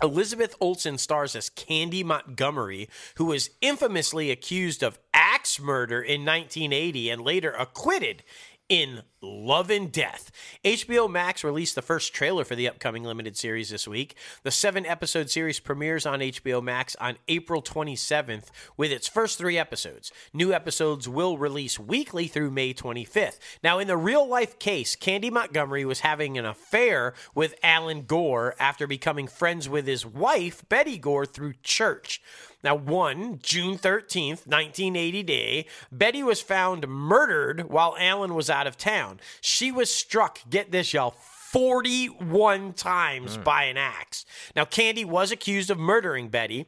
Elizabeth 0.02 0.54
Olsen 0.60 0.96
stars 0.96 1.36
as 1.36 1.50
Candy 1.50 2.02
Montgomery, 2.02 2.88
who 3.16 3.26
was 3.26 3.50
infamously 3.60 4.30
accused 4.30 4.82
of 4.82 4.98
axe 5.12 5.60
murder 5.60 6.00
in 6.00 6.24
1980 6.24 7.10
and 7.10 7.22
later 7.22 7.50
acquitted 7.50 8.22
in 8.70 9.02
Love 9.20 9.68
and 9.68 9.92
Death. 9.92 10.30
HBO 10.64 11.10
Max 11.10 11.42
released 11.42 11.74
the 11.74 11.82
first 11.82 12.14
trailer 12.14 12.44
for 12.44 12.54
the 12.54 12.68
upcoming 12.68 13.02
limited 13.02 13.36
series 13.36 13.68
this 13.68 13.86
week. 13.86 14.14
The 14.44 14.52
seven 14.52 14.86
episode 14.86 15.28
series 15.28 15.58
premieres 15.58 16.06
on 16.06 16.20
HBO 16.20 16.62
Max 16.62 16.94
on 16.96 17.16
April 17.26 17.62
27th 17.62 18.46
with 18.76 18.92
its 18.92 19.08
first 19.08 19.36
three 19.36 19.58
episodes. 19.58 20.12
New 20.32 20.54
episodes 20.54 21.08
will 21.08 21.36
release 21.36 21.78
weekly 21.80 22.28
through 22.28 22.52
May 22.52 22.72
25th. 22.72 23.40
Now, 23.62 23.80
in 23.80 23.88
the 23.88 23.96
real 23.96 24.26
life 24.26 24.58
case, 24.58 24.94
Candy 24.94 25.30
Montgomery 25.30 25.84
was 25.84 26.00
having 26.00 26.38
an 26.38 26.46
affair 26.46 27.12
with 27.34 27.56
Alan 27.64 28.02
Gore 28.02 28.54
after 28.60 28.86
becoming 28.86 29.26
friends 29.26 29.68
with 29.68 29.86
his 29.86 30.06
wife, 30.06 30.66
Betty 30.68 30.96
Gore, 30.96 31.26
through 31.26 31.54
church. 31.64 32.22
Now, 32.62 32.74
one 32.74 33.38
June 33.42 33.78
13th, 33.78 34.46
1980 34.46 35.22
day, 35.22 35.66
Betty 35.90 36.22
was 36.22 36.40
found 36.40 36.86
murdered 36.88 37.70
while 37.70 37.96
Alan 37.98 38.34
was 38.34 38.50
out 38.50 38.66
of 38.66 38.76
town. 38.76 39.20
She 39.40 39.72
was 39.72 39.92
struck, 39.92 40.40
get 40.48 40.70
this, 40.70 40.92
y'all, 40.92 41.10
41 41.10 42.74
times 42.74 43.36
hmm. 43.36 43.42
by 43.42 43.64
an 43.64 43.76
axe. 43.76 44.24
Now, 44.54 44.64
Candy 44.64 45.04
was 45.04 45.32
accused 45.32 45.70
of 45.70 45.78
murdering 45.78 46.28
Betty 46.28 46.66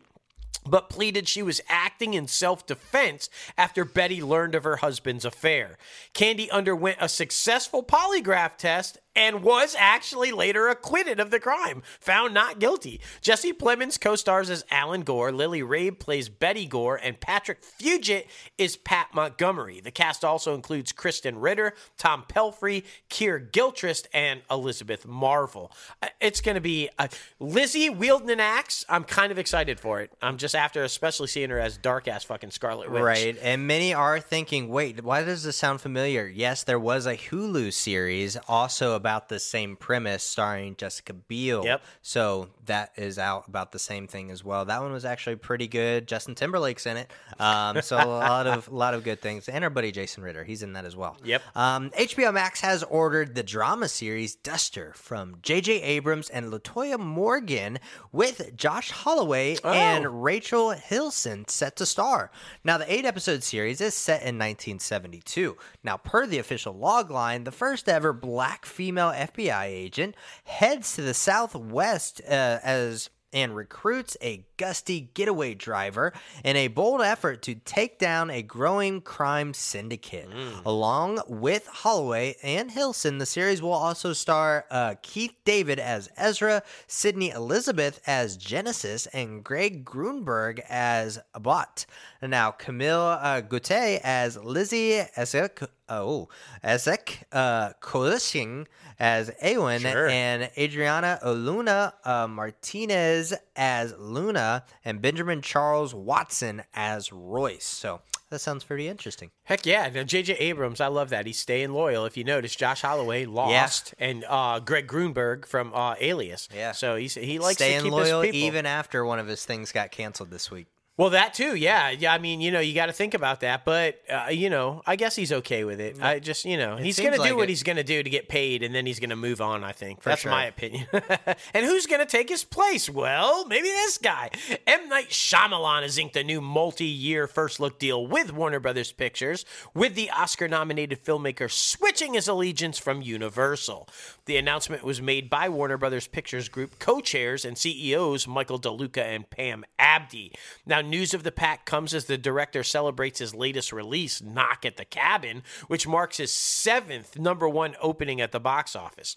but 0.64 0.88
pleaded 0.88 1.28
she 1.28 1.42
was 1.42 1.60
acting 1.68 2.14
in 2.14 2.28
self 2.28 2.66
defense 2.66 3.28
after 3.58 3.84
Betty 3.84 4.22
learned 4.22 4.54
of 4.54 4.64
her 4.64 4.76
husband's 4.76 5.24
affair. 5.24 5.76
Candy 6.12 6.50
underwent 6.50 6.98
a 7.00 7.08
successful 7.08 7.82
polygraph 7.82 8.56
test 8.56 8.98
and 9.14 9.42
was 9.42 9.76
actually 9.78 10.32
later 10.32 10.68
acquitted 10.68 11.20
of 11.20 11.30
the 11.30 11.40
crime, 11.40 11.82
found 12.00 12.34
not 12.34 12.58
guilty. 12.58 13.00
Jesse 13.20 13.52
Plemons 13.52 14.00
co 14.00 14.16
stars 14.16 14.50
as 14.50 14.64
Alan 14.70 15.02
Gore, 15.02 15.32
Lily 15.32 15.62
Rabe 15.62 15.98
plays 15.98 16.28
Betty 16.28 16.66
Gore, 16.66 16.96
and 16.96 17.20
Patrick 17.20 17.62
Fugit 17.62 18.26
is 18.58 18.76
Pat 18.76 19.08
Montgomery. 19.14 19.80
The 19.80 19.90
cast 19.90 20.24
also 20.24 20.54
includes 20.54 20.92
Krysten 20.92 21.34
Ritter, 21.36 21.74
Tom 21.98 22.24
Pelphrey, 22.28 22.84
Keir 23.08 23.38
Gilchrist, 23.38 24.08
and 24.12 24.42
Elizabeth 24.50 25.06
Marvel. 25.06 25.72
Uh, 26.02 26.08
It's 26.20 26.40
going 26.40 26.54
to 26.54 26.60
be 26.60 26.88
uh, 26.98 27.08
Lizzie 27.38 27.90
wielding 27.90 28.30
an 28.30 28.40
axe. 28.40 28.84
I'm 28.88 29.04
kind 29.04 29.30
of 29.32 29.38
excited 29.38 29.78
for 29.78 30.00
it. 30.00 30.10
I'm 30.22 30.38
just 30.38 30.54
after, 30.54 30.82
especially 30.82 31.26
seeing 31.28 31.50
her 31.50 31.58
as 31.58 31.76
dark 31.76 32.08
ass 32.08 32.24
fucking 32.24 32.50
Scarlet 32.50 32.90
Witch. 32.90 33.02
Right. 33.02 33.36
And 33.42 33.66
many 33.66 33.92
are 33.92 34.20
thinking, 34.20 34.68
wait, 34.68 35.02
why 35.02 35.22
does 35.22 35.42
this 35.42 35.56
sound 35.56 35.80
familiar? 35.80 36.26
Yes, 36.26 36.64
there 36.64 36.78
was 36.78 37.06
a 37.06 37.16
Hulu 37.16 37.72
series 37.72 38.36
also 38.48 38.94
about 39.02 39.28
the 39.28 39.40
same 39.40 39.74
premise 39.74 40.22
starring 40.22 40.76
Jessica 40.76 41.12
Biel. 41.12 41.64
Yep. 41.64 41.82
So 42.02 42.50
that 42.66 42.92
is 42.96 43.18
out 43.18 43.48
about 43.48 43.72
the 43.72 43.80
same 43.80 44.06
thing 44.06 44.30
as 44.30 44.44
well. 44.44 44.64
That 44.64 44.80
one 44.80 44.92
was 44.92 45.04
actually 45.04 45.34
pretty 45.34 45.66
good. 45.66 46.06
Justin 46.06 46.36
Timberlake's 46.36 46.86
in 46.86 46.96
it. 46.96 47.10
Um, 47.40 47.82
so 47.82 47.96
a 47.96 48.06
lot 48.06 48.46
of 48.46 48.68
a 48.68 48.74
lot 48.74 48.94
of 48.94 49.02
good 49.02 49.20
things. 49.20 49.48
And 49.48 49.64
our 49.64 49.70
buddy 49.70 49.90
Jason 49.90 50.22
Ritter, 50.22 50.44
he's 50.44 50.62
in 50.62 50.74
that 50.74 50.84
as 50.84 50.94
well. 50.94 51.16
Yep. 51.24 51.42
Um, 51.56 51.90
HBO 51.90 52.32
Max 52.32 52.60
has 52.60 52.84
ordered 52.84 53.34
the 53.34 53.42
drama 53.42 53.88
series 53.88 54.36
Duster 54.36 54.92
from 54.94 55.38
J.J. 55.42 55.82
Abrams 55.82 56.30
and 56.30 56.52
Latoya 56.52 57.00
Morgan 57.00 57.80
with 58.12 58.56
Josh 58.56 58.92
Holloway 58.92 59.56
Oh. 59.64 59.72
and 59.72 60.22
Rachel 60.22 60.70
Hilson 60.70 61.48
set 61.48 61.74
to 61.76 61.86
star. 61.86 62.30
Now, 62.62 62.78
the 62.78 62.92
eight 62.92 63.04
episode 63.04 63.42
series 63.42 63.80
is 63.80 63.94
set 63.94 64.20
in 64.22 64.38
1972. 64.38 65.56
Now, 65.82 65.96
per 65.96 66.26
the 66.26 66.38
official 66.38 66.74
logline, 66.74 67.44
the 67.44 67.50
first 67.50 67.88
ever 67.88 68.12
black 68.12 68.64
female 68.66 68.91
FBI 68.96 69.64
agent 69.64 70.14
heads 70.44 70.94
to 70.96 71.02
the 71.02 71.14
Southwest 71.14 72.20
uh, 72.28 72.58
as 72.62 73.10
and 73.32 73.56
recruits 73.56 74.16
a 74.20 74.44
gusty 74.56 75.10
getaway 75.14 75.54
driver 75.54 76.12
in 76.44 76.56
a 76.56 76.68
bold 76.68 77.00
effort 77.00 77.42
to 77.42 77.54
take 77.54 77.98
down 77.98 78.30
a 78.30 78.42
growing 78.42 79.00
crime 79.00 79.54
syndicate. 79.54 80.28
Along 80.66 81.20
with 81.26 81.66
Holloway 81.66 82.36
and 82.42 82.70
Hilson, 82.70 83.18
the 83.18 83.26
series 83.26 83.62
will 83.62 83.72
also 83.72 84.12
star 84.12 84.66
uh, 84.70 84.94
Keith 85.02 85.34
David 85.44 85.78
as 85.78 86.10
Ezra, 86.16 86.62
Sydney 86.86 87.30
Elizabeth 87.30 88.00
as 88.06 88.36
Genesis, 88.36 89.06
and 89.06 89.42
Greg 89.42 89.84
Grunberg 89.84 90.60
as 90.68 91.18
Bot. 91.40 91.86
Now, 92.20 92.50
Camille 92.50 93.18
uh, 93.20 93.40
Guaty 93.40 93.98
as 94.04 94.36
Lizzie 94.36 95.02
Ezek, 95.16 95.66
oh, 95.88 96.28
Ezek 96.64 97.24
uh, 97.32 97.70
Kolishing 97.80 98.66
as 98.98 99.30
Awen, 99.42 99.80
Sure. 99.80 100.08
and 100.08 100.50
Adriana 100.56 101.18
Oluna 101.24 101.92
uh, 102.04 102.26
Martinez 102.28 103.34
as 103.56 103.94
Luna, 103.98 104.64
and 104.84 105.00
Benjamin 105.02 105.42
Charles 105.42 105.94
Watson 105.94 106.62
as 106.74 107.12
Royce. 107.12 107.64
So 107.64 108.00
that 108.30 108.38
sounds 108.40 108.64
pretty 108.64 108.88
interesting. 108.88 109.30
Heck 109.44 109.66
yeah. 109.66 109.90
Now, 109.92 110.04
J.J. 110.04 110.34
Abrams, 110.34 110.80
I 110.80 110.86
love 110.86 111.10
that. 111.10 111.26
He's 111.26 111.38
staying 111.38 111.72
loyal. 111.72 112.06
If 112.06 112.16
you 112.16 112.24
notice, 112.24 112.56
Josh 112.56 112.80
Holloway 112.82 113.26
lost, 113.26 113.92
and 113.98 114.24
uh, 114.28 114.60
Greg 114.60 114.86
Grunberg 114.86 115.44
from 115.44 115.74
uh, 115.74 115.96
Alias. 116.00 116.48
Yeah. 116.54 116.72
So 116.72 116.96
he's, 116.96 117.14
he 117.14 117.38
likes 117.38 117.56
Staying 117.56 117.78
to 117.80 117.84
keep 117.84 117.92
loyal 117.92 118.22
his 118.22 118.30
people. 118.30 118.46
even 118.46 118.64
after 118.66 119.04
one 119.04 119.18
of 119.18 119.26
his 119.26 119.44
things 119.44 119.70
got 119.72 119.90
canceled 119.90 120.30
this 120.30 120.50
week. 120.50 120.66
Well, 120.98 121.10
that 121.10 121.32
too, 121.32 121.56
yeah, 121.56 121.88
yeah. 121.88 122.12
I 122.12 122.18
mean, 122.18 122.42
you 122.42 122.50
know, 122.50 122.60
you 122.60 122.74
got 122.74 122.86
to 122.86 122.92
think 122.92 123.14
about 123.14 123.40
that, 123.40 123.64
but 123.64 123.98
uh, 124.10 124.26
you 124.30 124.50
know, 124.50 124.82
I 124.86 124.96
guess 124.96 125.16
he's 125.16 125.32
okay 125.32 125.64
with 125.64 125.80
it. 125.80 126.02
I 126.02 126.18
just, 126.18 126.44
you 126.44 126.58
know, 126.58 126.76
he's 126.76 127.00
gonna 127.00 127.16
do 127.16 127.22
like 127.22 127.34
what 127.34 127.44
it. 127.44 127.48
he's 127.48 127.62
gonna 127.62 127.82
do 127.82 128.02
to 128.02 128.10
get 128.10 128.28
paid, 128.28 128.62
and 128.62 128.74
then 128.74 128.84
he's 128.84 129.00
gonna 129.00 129.16
move 129.16 129.40
on. 129.40 129.64
I 129.64 129.72
think 129.72 130.02
that's 130.02 130.20
sure. 130.20 130.30
my 130.30 130.44
opinion. 130.44 130.86
and 131.54 131.64
who's 131.64 131.86
gonna 131.86 132.04
take 132.04 132.28
his 132.28 132.44
place? 132.44 132.90
Well, 132.90 133.46
maybe 133.46 133.68
this 133.68 133.96
guy. 133.96 134.32
M 134.66 134.90
Night 134.90 135.08
Shyamalan 135.08 135.80
has 135.80 135.96
inked 135.96 136.14
a 136.16 136.22
new 136.22 136.42
multi-year 136.42 137.26
first 137.26 137.58
look 137.58 137.78
deal 137.78 138.06
with 138.06 138.30
Warner 138.30 138.60
Brothers 138.60 138.92
Pictures, 138.92 139.46
with 139.72 139.94
the 139.94 140.10
Oscar-nominated 140.10 141.02
filmmaker 141.02 141.50
switching 141.50 142.12
his 142.12 142.28
allegiance 142.28 142.76
from 142.76 143.00
Universal. 143.00 143.88
The 144.26 144.36
announcement 144.36 144.84
was 144.84 145.00
made 145.00 145.30
by 145.30 145.48
Warner 145.48 145.78
Brothers 145.78 146.06
Pictures 146.06 146.50
Group 146.50 146.78
co-chairs 146.78 147.46
and 147.46 147.56
CEOs 147.56 148.28
Michael 148.28 148.60
DeLuca 148.60 148.98
and 148.98 149.28
Pam 149.30 149.64
Abdy. 149.78 150.34
Now, 150.66 150.81
news 150.82 151.14
of 151.14 151.22
the 151.22 151.32
pack 151.32 151.64
comes 151.64 151.94
as 151.94 152.06
the 152.06 152.18
director 152.18 152.62
celebrates 152.62 153.18
his 153.18 153.34
latest 153.34 153.72
release, 153.72 154.22
Knock 154.22 154.64
at 154.64 154.76
the 154.76 154.84
Cabin, 154.84 155.42
which 155.68 155.86
marks 155.86 156.16
his 156.16 156.32
seventh 156.32 157.18
number 157.18 157.48
one 157.48 157.74
opening 157.80 158.20
at 158.20 158.32
the 158.32 158.40
box 158.40 158.76
office. 158.76 159.16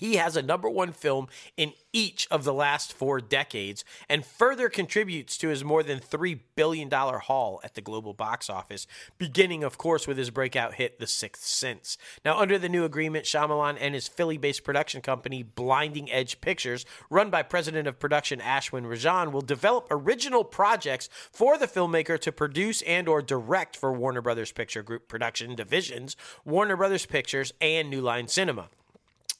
He 0.00 0.16
has 0.16 0.34
a 0.34 0.42
number 0.42 0.68
one 0.68 0.92
film 0.92 1.28
in 1.58 1.74
each 1.92 2.26
of 2.30 2.44
the 2.44 2.54
last 2.54 2.94
four 2.94 3.20
decades 3.20 3.84
and 4.08 4.24
further 4.24 4.70
contributes 4.70 5.36
to 5.36 5.48
his 5.48 5.62
more 5.62 5.82
than 5.82 6.00
$3 6.00 6.40
billion 6.54 6.90
haul 6.90 7.60
at 7.62 7.74
the 7.74 7.82
global 7.82 8.14
box 8.14 8.48
office, 8.48 8.86
beginning, 9.18 9.62
of 9.62 9.76
course, 9.76 10.08
with 10.08 10.16
his 10.16 10.30
breakout 10.30 10.74
hit, 10.74 10.98
The 10.98 11.06
Sixth 11.06 11.44
Sense. 11.44 11.98
Now, 12.24 12.38
under 12.38 12.58
the 12.58 12.70
new 12.70 12.84
agreement, 12.84 13.26
Shyamalan 13.26 13.76
and 13.78 13.94
his 13.94 14.08
Philly 14.08 14.38
based 14.38 14.64
production 14.64 15.02
company, 15.02 15.42
Blinding 15.42 16.10
Edge 16.10 16.40
Pictures, 16.40 16.86
run 17.10 17.28
by 17.28 17.42
president 17.42 17.86
of 17.86 17.98
production 17.98 18.40
Ashwin 18.40 18.86
Rajan, 18.86 19.32
will 19.32 19.42
develop 19.42 19.86
original 19.90 20.44
projects 20.44 21.10
for 21.30 21.58
the 21.58 21.66
filmmaker 21.66 22.18
to 22.20 22.32
produce 22.32 22.80
and 22.82 23.06
or 23.06 23.20
direct 23.20 23.76
for 23.76 23.92
Warner 23.92 24.22
Brothers 24.22 24.50
Picture 24.50 24.82
Group 24.82 25.08
production 25.08 25.54
divisions, 25.54 26.16
Warner 26.46 26.76
Brothers 26.76 27.04
Pictures, 27.04 27.52
and 27.60 27.90
New 27.90 28.00
Line 28.00 28.26
Cinema. 28.26 28.70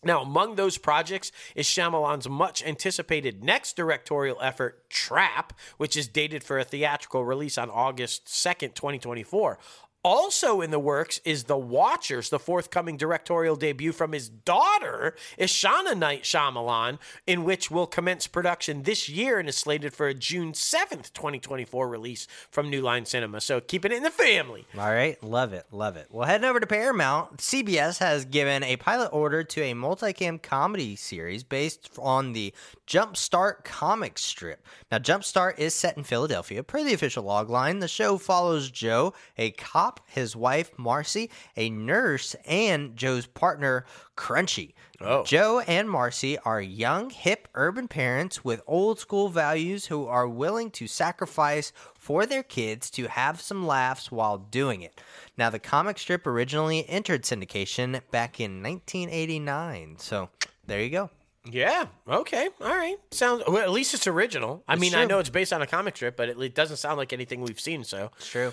Now, 0.02 0.22
among 0.22 0.54
those 0.54 0.78
projects 0.78 1.30
is 1.54 1.66
Shyamalan's 1.66 2.28
much 2.28 2.62
anticipated 2.64 3.44
next 3.44 3.76
directorial 3.76 4.38
effort, 4.40 4.88
Trap, 4.88 5.52
which 5.76 5.94
is 5.96 6.08
dated 6.08 6.42
for 6.42 6.58
a 6.58 6.64
theatrical 6.64 7.24
release 7.24 7.58
on 7.58 7.68
August 7.68 8.26
2nd, 8.26 8.74
2024. 8.74 9.58
Also 10.02 10.62
in 10.62 10.70
the 10.70 10.78
works 10.78 11.20
is 11.24 11.44
The 11.44 11.58
Watchers, 11.58 12.30
the 12.30 12.38
forthcoming 12.38 12.96
directorial 12.96 13.54
debut 13.54 13.92
from 13.92 14.12
his 14.12 14.30
daughter, 14.30 15.14
Ishana 15.38 15.96
Night 15.96 16.22
Shyamalan, 16.22 16.98
in 17.26 17.44
which 17.44 17.70
will 17.70 17.86
commence 17.86 18.26
production 18.26 18.84
this 18.84 19.10
year 19.10 19.38
and 19.38 19.48
is 19.48 19.58
slated 19.58 19.92
for 19.92 20.08
a 20.08 20.14
June 20.14 20.52
7th, 20.52 21.12
2024 21.12 21.86
release 21.86 22.26
from 22.50 22.70
New 22.70 22.80
Line 22.80 23.04
Cinema. 23.04 23.42
So 23.42 23.60
keeping 23.60 23.92
it 23.92 23.96
in 23.96 24.02
the 24.02 24.10
family. 24.10 24.66
All 24.78 24.90
right, 24.90 25.22
love 25.22 25.52
it, 25.52 25.66
love 25.70 25.96
it. 25.96 26.06
Well, 26.10 26.26
heading 26.26 26.48
over 26.48 26.60
to 26.60 26.66
Paramount, 26.66 27.36
CBS 27.36 27.98
has 27.98 28.24
given 28.24 28.62
a 28.62 28.76
pilot 28.76 29.10
order 29.12 29.44
to 29.44 29.60
a 29.62 29.74
multicam 29.74 30.40
comedy 30.40 30.96
series 30.96 31.42
based 31.42 31.90
on 31.98 32.32
the 32.32 32.54
Jumpstart 32.86 33.64
comic 33.64 34.16
strip. 34.16 34.64
Now, 34.90 34.98
Jumpstart 34.98 35.58
is 35.58 35.74
set 35.74 35.96
in 35.96 36.04
Philadelphia. 36.04 36.62
Per 36.62 36.82
the 36.84 36.94
official 36.94 37.24
logline, 37.24 37.80
the 37.80 37.88
show 37.88 38.16
follows 38.16 38.70
Joe, 38.70 39.12
a 39.36 39.50
cop, 39.52 39.89
his 40.06 40.36
wife 40.36 40.70
Marcy, 40.78 41.30
a 41.56 41.70
nurse, 41.70 42.36
and 42.46 42.94
Joe's 42.94 43.26
partner 43.26 43.84
Crunchy. 44.16 44.74
Oh. 45.00 45.24
Joe 45.24 45.60
and 45.60 45.90
Marcy 45.90 46.36
are 46.38 46.60
young, 46.60 47.08
hip, 47.08 47.48
urban 47.54 47.88
parents 47.88 48.44
with 48.44 48.60
old 48.66 48.98
school 48.98 49.30
values 49.30 49.86
who 49.86 50.06
are 50.06 50.28
willing 50.28 50.70
to 50.72 50.86
sacrifice 50.86 51.72
for 51.98 52.26
their 52.26 52.42
kids 52.42 52.90
to 52.90 53.08
have 53.08 53.40
some 53.40 53.66
laughs 53.66 54.12
while 54.12 54.36
doing 54.36 54.82
it. 54.82 55.00
Now, 55.38 55.48
the 55.48 55.58
comic 55.58 55.98
strip 55.98 56.26
originally 56.26 56.86
entered 56.88 57.22
syndication 57.22 58.00
back 58.10 58.40
in 58.40 58.62
1989. 58.62 59.96
So, 59.98 60.28
there 60.66 60.82
you 60.82 60.90
go. 60.90 61.10
Yeah. 61.50 61.86
Okay. 62.06 62.48
All 62.60 62.68
right. 62.68 62.96
Sounds. 63.10 63.42
Well, 63.48 63.58
at 63.62 63.70
least 63.70 63.94
it's 63.94 64.06
original. 64.06 64.62
I 64.68 64.76
mean, 64.76 64.94
I 64.94 65.06
know 65.06 65.18
it's 65.18 65.30
based 65.30 65.52
on 65.52 65.62
a 65.62 65.66
comic 65.66 65.96
strip, 65.96 66.16
but 66.16 66.28
it, 66.28 66.38
it 66.38 66.54
doesn't 66.54 66.76
sound 66.76 66.98
like 66.98 67.12
anything 67.12 67.40
we've 67.40 67.58
seen. 67.60 67.84
So 67.84 68.10
It's 68.18 68.28
true. 68.28 68.52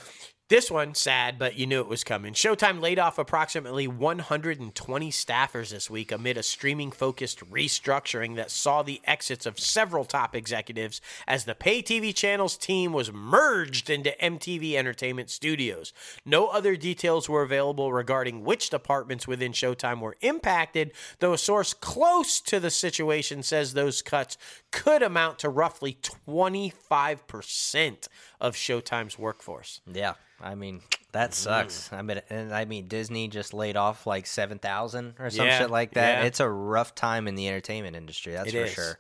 This 0.49 0.71
one 0.71 0.95
sad, 0.95 1.37
but 1.37 1.57
you 1.57 1.65
knew 1.65 1.81
it 1.81 1.89
was 1.89 2.05
coming. 2.05 2.33
Showtime 2.33 2.79
laid 2.79 2.99
off 2.99 3.17
approximately 3.17 3.85
120 3.85 5.11
staffers 5.11 5.71
this 5.71 5.89
week 5.89 6.09
amid 6.09 6.37
a 6.37 6.43
streaming-focused 6.43 7.41
restructuring 7.51 8.37
that 8.37 8.49
saw 8.49 8.81
the 8.81 9.01
exits 9.03 9.45
of 9.45 9.59
several 9.59 10.05
top 10.05 10.33
executives 10.33 11.01
as 11.27 11.43
the 11.43 11.53
pay 11.53 11.83
TV 11.83 12.15
channel's 12.15 12.55
team 12.55 12.93
was 12.93 13.11
merged 13.11 13.89
into 13.89 14.15
MTV 14.21 14.75
Entertainment 14.75 15.29
Studios. 15.29 15.91
No 16.25 16.47
other 16.47 16.77
details 16.77 17.27
were 17.27 17.41
available 17.41 17.91
regarding 17.91 18.45
which 18.45 18.69
departments 18.69 19.27
within 19.27 19.51
Showtime 19.51 19.99
were 19.99 20.15
impacted, 20.21 20.93
though 21.19 21.33
a 21.33 21.37
source 21.37 21.73
close 21.73 22.39
to 22.41 22.61
the 22.61 22.71
situation 22.71 23.43
says 23.43 23.73
those 23.73 24.01
cuts 24.01 24.37
could 24.71 25.01
amount 25.01 25.39
to 25.39 25.49
roughly 25.49 25.97
25% 26.01 28.07
of 28.39 28.55
Showtime's 28.55 29.17
workforce. 29.17 29.81
Yeah. 29.91 30.13
I 30.39 30.55
mean, 30.55 30.81
That 31.13 31.33
sucks. 31.33 31.91
I 31.93 32.01
mean, 32.01 32.21
and 32.29 32.53
I 32.53 32.65
mean, 32.65 32.87
Disney 32.87 33.27
just 33.27 33.53
laid 33.53 33.77
off 33.77 34.05
like 34.05 34.27
seven 34.27 34.59
thousand 34.59 35.15
or 35.19 35.29
some 35.29 35.47
Yeah, 35.47 35.57
shit 35.57 35.71
like 35.71 35.93
that. 35.93 36.19
yeah. 36.19 36.25
It's 36.27 36.39
a 36.39 36.49
rough 36.49 36.93
time 36.95 37.27
in 37.27 37.35
the 37.35 37.47
entertainment 37.47 37.95
industry. 37.95 38.33
That's 38.33 38.49
It 38.49 38.51
for 38.51 38.65
is. 38.65 38.71
sure. 38.73 38.99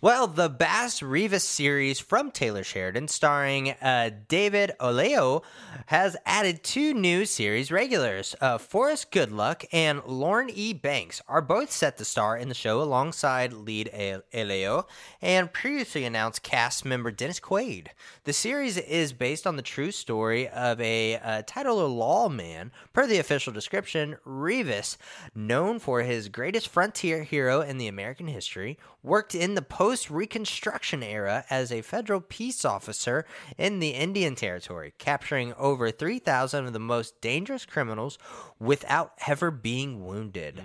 Well, 0.00 0.28
the 0.28 0.48
Bass 0.48 1.02
Reeves 1.02 1.42
series 1.42 1.98
from 1.98 2.30
Taylor 2.30 2.62
Sheridan, 2.62 3.08
starring 3.08 3.70
uh, 3.82 4.10
David 4.28 4.70
Oyelowo, 4.78 5.42
has 5.86 6.16
added 6.24 6.62
two 6.62 6.94
new 6.94 7.24
series 7.24 7.72
regulars. 7.72 8.36
Uh, 8.40 8.58
Forrest 8.58 9.10
Goodluck 9.10 9.64
and 9.72 10.00
Lauren 10.06 10.50
E. 10.50 10.72
Banks 10.72 11.20
are 11.26 11.42
both 11.42 11.72
set 11.72 11.98
to 11.98 12.04
star 12.04 12.36
in 12.36 12.48
the 12.48 12.54
show 12.54 12.80
alongside 12.80 13.52
lead 13.52 13.90
Oyelowo 13.92 14.84
and 15.20 15.52
previously 15.52 16.04
announced 16.04 16.44
cast 16.44 16.84
member 16.84 17.10
Dennis 17.10 17.40
Quaid. 17.40 17.88
The 18.22 18.32
series 18.32 18.76
is 18.76 19.12
based 19.12 19.48
on 19.48 19.56
the 19.56 19.62
true 19.62 19.90
story 19.90 20.48
of 20.48 20.80
a 20.80 21.16
uh, 21.16 21.42
title 21.48 21.80
of 21.80 21.90
lawman. 21.90 22.70
Per 22.92 23.06
the 23.06 23.18
official 23.18 23.52
description, 23.52 24.18
Reeves, 24.24 24.98
known 25.34 25.78
for 25.78 26.02
his 26.02 26.28
greatest 26.28 26.68
frontier 26.68 27.24
hero 27.24 27.60
in 27.62 27.78
the 27.78 27.88
American 27.88 28.28
history, 28.28 28.78
worked 29.02 29.34
in 29.34 29.54
the 29.54 29.62
post 29.62 30.10
Reconstruction 30.10 31.02
era 31.02 31.44
as 31.50 31.72
a 31.72 31.82
federal 31.82 32.20
peace 32.20 32.64
officer 32.64 33.24
in 33.56 33.80
the 33.80 33.90
Indian 33.90 34.34
Territory, 34.34 34.92
capturing 34.98 35.54
over 35.54 35.90
3,000 35.90 36.66
of 36.66 36.72
the 36.72 36.78
most 36.78 37.20
dangerous 37.20 37.64
criminals 37.64 38.18
without 38.60 39.12
ever 39.26 39.50
being 39.50 40.04
wounded. 40.04 40.62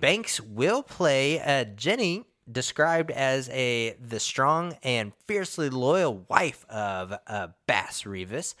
Banks 0.00 0.40
will 0.40 0.82
play 0.82 1.40
uh, 1.40 1.64
Jenny 1.64 2.24
described 2.50 3.10
as 3.10 3.48
a 3.50 3.96
the 4.00 4.20
strong 4.20 4.76
and 4.82 5.12
fiercely 5.26 5.70
loyal 5.70 6.24
wife 6.28 6.64
of 6.68 7.14
uh, 7.26 7.48
Bass 7.66 8.04
Reeves. 8.04 8.54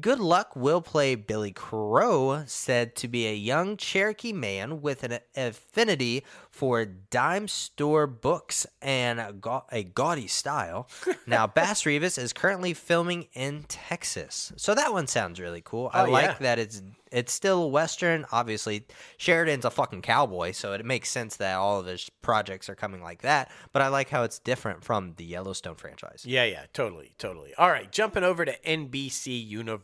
Goodluck 0.00 0.54
will 0.54 0.82
play 0.82 1.14
Billy 1.14 1.50
Crow, 1.50 2.42
said 2.46 2.94
to 2.96 3.08
be 3.08 3.26
a 3.26 3.34
young 3.34 3.78
Cherokee 3.78 4.34
man 4.34 4.82
with 4.82 5.02
an 5.02 5.18
affinity 5.34 6.24
for 6.50 6.84
dime 6.84 7.48
store 7.48 8.06
books 8.06 8.66
and 8.82 9.18
a, 9.18 9.32
ga- 9.32 9.62
a 9.72 9.84
gaudy 9.84 10.26
style. 10.26 10.88
now, 11.26 11.46
Bass 11.46 11.86
Reeves 11.86 12.18
is 12.18 12.34
currently 12.34 12.74
filming 12.74 13.28
in 13.32 13.64
Texas, 13.66 14.52
so 14.56 14.74
that 14.74 14.92
one 14.92 15.06
sounds 15.06 15.40
really 15.40 15.62
cool. 15.64 15.90
I 15.94 16.02
Oh, 16.06 16.10
like 16.10 16.24
yeah. 16.26 16.36
that 16.40 16.58
it's 16.58 16.82
it's 17.10 17.32
still 17.32 17.70
western. 17.70 18.26
Obviously, 18.32 18.84
Sheridan's 19.16 19.64
a 19.64 19.70
fucking 19.70 20.02
cowboy, 20.02 20.52
so 20.52 20.74
it 20.74 20.84
makes 20.84 21.08
sense 21.08 21.36
that 21.36 21.54
all 21.56 21.80
of 21.80 21.86
his 21.86 22.10
projects 22.20 22.68
are 22.68 22.74
coming 22.74 23.02
like 23.02 23.22
that. 23.22 23.50
But 23.72 23.80
I 23.80 23.88
like 23.88 24.10
how 24.10 24.24
it's 24.24 24.38
different 24.38 24.84
from 24.84 25.14
the 25.16 25.24
Yellowstone 25.24 25.76
franchise. 25.76 26.24
Yeah, 26.26 26.44
yeah, 26.44 26.64
totally, 26.74 27.14
totally. 27.16 27.54
All 27.54 27.70
right, 27.70 27.90
jumping 27.90 28.24
over 28.24 28.44
to 28.44 28.54
NBC 28.60 29.46
Universal. 29.48 29.77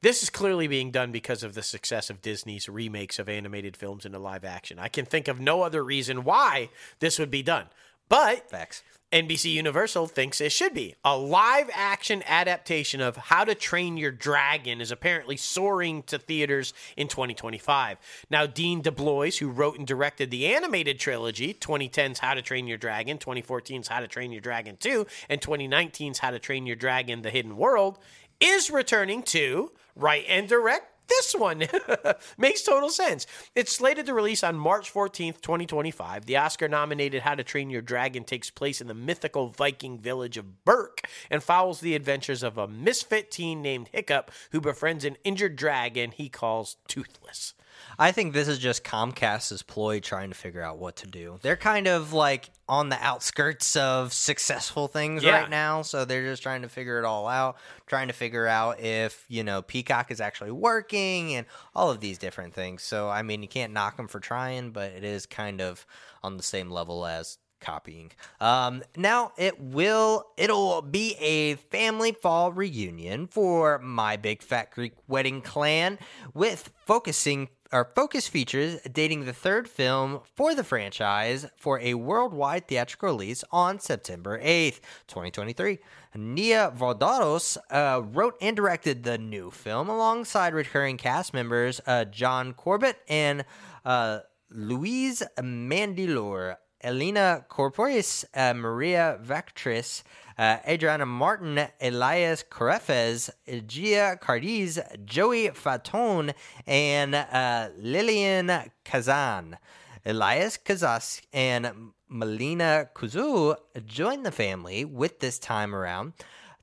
This 0.00 0.22
is 0.22 0.30
clearly 0.30 0.68
being 0.68 0.92
done 0.92 1.10
because 1.10 1.42
of 1.42 1.54
the 1.54 1.62
success 1.62 2.08
of 2.08 2.22
Disney's 2.22 2.68
remakes 2.68 3.18
of 3.18 3.28
animated 3.28 3.76
films 3.76 4.06
into 4.06 4.20
live 4.20 4.44
action. 4.44 4.78
I 4.78 4.86
can 4.86 5.04
think 5.04 5.26
of 5.26 5.40
no 5.40 5.62
other 5.62 5.82
reason 5.82 6.22
why 6.22 6.70
this 7.00 7.18
would 7.18 7.32
be 7.32 7.42
done. 7.42 7.66
But 8.08 8.48
Facts. 8.48 8.82
NBC 9.10 9.54
Universal 9.54 10.08
thinks 10.08 10.38
it 10.38 10.52
should 10.52 10.74
be. 10.74 10.94
A 11.02 11.16
live 11.16 11.70
action 11.72 12.22
adaptation 12.26 13.00
of 13.00 13.16
How 13.16 13.44
to 13.44 13.54
Train 13.54 13.96
Your 13.96 14.10
Dragon 14.10 14.82
is 14.82 14.90
apparently 14.90 15.38
soaring 15.38 16.02
to 16.04 16.18
theaters 16.18 16.74
in 16.94 17.08
2025. 17.08 17.96
Now, 18.28 18.44
Dean 18.44 18.82
DeBlois, 18.82 19.38
who 19.38 19.48
wrote 19.48 19.78
and 19.78 19.86
directed 19.86 20.30
the 20.30 20.48
animated 20.48 20.98
trilogy, 20.98 21.54
2010's 21.54 22.18
How 22.18 22.34
to 22.34 22.42
Train 22.42 22.66
Your 22.66 22.76
Dragon, 22.76 23.16
2014's 23.16 23.88
How 23.88 24.00
to 24.00 24.08
Train 24.08 24.30
Your 24.30 24.42
Dragon 24.42 24.76
2, 24.78 25.06
and 25.30 25.40
2019's 25.40 26.18
How 26.18 26.30
to 26.30 26.38
Train 26.38 26.66
Your 26.66 26.76
Dragon 26.76 27.22
The 27.22 27.30
Hidden 27.30 27.56
World, 27.56 27.98
is 28.40 28.70
returning 28.70 29.22
to 29.22 29.72
write 29.96 30.26
and 30.28 30.46
direct 30.46 30.97
this 31.08 31.34
one 31.34 31.64
makes 32.38 32.62
total 32.62 32.90
sense. 32.90 33.26
It's 33.54 33.72
slated 33.74 34.06
to 34.06 34.14
release 34.14 34.44
on 34.44 34.56
March 34.56 34.92
14th, 34.92 35.40
2025. 35.40 36.26
The 36.26 36.36
Oscar 36.36 36.68
nominated 36.68 37.22
How 37.22 37.34
to 37.34 37.44
Train 37.44 37.70
Your 37.70 37.82
Dragon 37.82 38.24
takes 38.24 38.50
place 38.50 38.80
in 38.80 38.86
the 38.86 38.94
mythical 38.94 39.48
Viking 39.48 39.98
village 39.98 40.36
of 40.36 40.64
Berk 40.64 41.02
and 41.30 41.42
follows 41.42 41.80
the 41.80 41.94
adventures 41.94 42.42
of 42.42 42.58
a 42.58 42.68
misfit 42.68 43.30
teen 43.30 43.62
named 43.62 43.88
Hiccup 43.92 44.30
who 44.52 44.60
befriends 44.60 45.04
an 45.04 45.16
injured 45.24 45.56
dragon 45.56 46.12
he 46.12 46.28
calls 46.28 46.76
Toothless. 46.86 47.54
I 47.98 48.12
think 48.12 48.32
this 48.32 48.48
is 48.48 48.58
just 48.58 48.84
Comcast's 48.84 49.62
ploy 49.62 50.00
trying 50.00 50.30
to 50.30 50.34
figure 50.34 50.62
out 50.62 50.78
what 50.78 50.96
to 50.96 51.06
do. 51.06 51.38
They're 51.42 51.56
kind 51.56 51.86
of 51.88 52.12
like 52.12 52.50
on 52.68 52.88
the 52.90 53.02
outskirts 53.02 53.76
of 53.76 54.12
successful 54.12 54.88
things 54.88 55.22
Yeah. 55.22 55.40
right 55.40 55.50
now, 55.50 55.82
so 55.82 56.04
they're 56.04 56.24
just 56.26 56.42
trying 56.42 56.62
to 56.62 56.68
figure 56.68 56.98
it 56.98 57.04
all 57.04 57.26
out, 57.26 57.56
trying 57.86 58.08
to 58.08 58.14
figure 58.14 58.46
out 58.46 58.80
if, 58.80 59.24
you 59.28 59.42
know, 59.44 59.62
Peacock 59.62 60.10
is 60.10 60.20
actually 60.20 60.50
working 60.50 61.34
and 61.34 61.46
all 61.74 61.90
of 61.90 62.00
these 62.00 62.18
different 62.18 62.54
things. 62.54 62.82
So, 62.82 63.08
I 63.08 63.22
mean, 63.22 63.42
you 63.42 63.48
can't 63.48 63.72
knock 63.72 63.96
them 63.96 64.08
for 64.08 64.20
trying, 64.20 64.70
but 64.70 64.92
it 64.92 65.04
is 65.04 65.26
kind 65.26 65.60
of 65.60 65.86
on 66.22 66.36
the 66.36 66.42
same 66.42 66.70
level 66.70 67.06
as 67.06 67.38
copying. 67.60 68.12
Um, 68.40 68.84
now 68.96 69.32
it 69.36 69.60
will 69.60 70.26
it'll 70.36 70.80
be 70.80 71.16
a 71.18 71.56
family 71.56 72.12
fall 72.12 72.52
reunion 72.52 73.26
for 73.26 73.80
my 73.80 74.16
big 74.16 74.42
fat 74.42 74.70
Greek 74.70 74.92
wedding 75.08 75.40
clan 75.40 75.98
with 76.34 76.70
focusing 76.86 77.48
our 77.70 77.90
focus 77.94 78.26
features 78.26 78.80
dating 78.90 79.24
the 79.24 79.32
third 79.32 79.68
film 79.68 80.20
for 80.34 80.54
the 80.54 80.64
franchise 80.64 81.46
for 81.56 81.78
a 81.80 81.94
worldwide 81.94 82.66
theatrical 82.66 83.10
release 83.10 83.44
on 83.52 83.78
September 83.78 84.40
8th, 84.40 84.80
2023. 85.06 85.78
Nia 86.14 86.72
Vardalos 86.74 87.58
uh, 87.70 88.02
wrote 88.02 88.36
and 88.40 88.56
directed 88.56 89.02
the 89.02 89.18
new 89.18 89.50
film 89.50 89.90
alongside 89.90 90.54
recurring 90.54 90.96
cast 90.96 91.34
members 91.34 91.80
uh, 91.86 92.06
John 92.06 92.54
Corbett 92.54 93.00
and 93.06 93.44
uh, 93.84 94.20
Louise 94.50 95.22
Mandylor. 95.38 96.56
Elena 96.80 97.44
Kampouris, 97.50 98.24
uh, 98.34 98.54
Maria 98.54 99.18
Vacratsis, 99.20 100.04
uh, 100.38 100.58
Adriana 100.66 101.04
Martin, 101.04 101.66
Elias 101.80 102.44
Corefes, 102.48 103.28
Gia 103.66 104.18
Carides, 104.20 104.78
Joey 105.04 105.48
Fatone, 105.48 106.32
and 106.66 107.14
uh, 107.14 107.68
Lillian 107.76 108.70
Kazan. 108.84 109.58
Elias 110.06 110.56
Kazas 110.56 111.20
and 111.32 111.92
Melina 112.08 112.88
Kuzu 112.94 113.56
joined 113.84 114.24
the 114.24 114.32
family 114.32 114.84
with 114.84 115.20
this 115.20 115.38
time 115.38 115.74
around. 115.74 116.12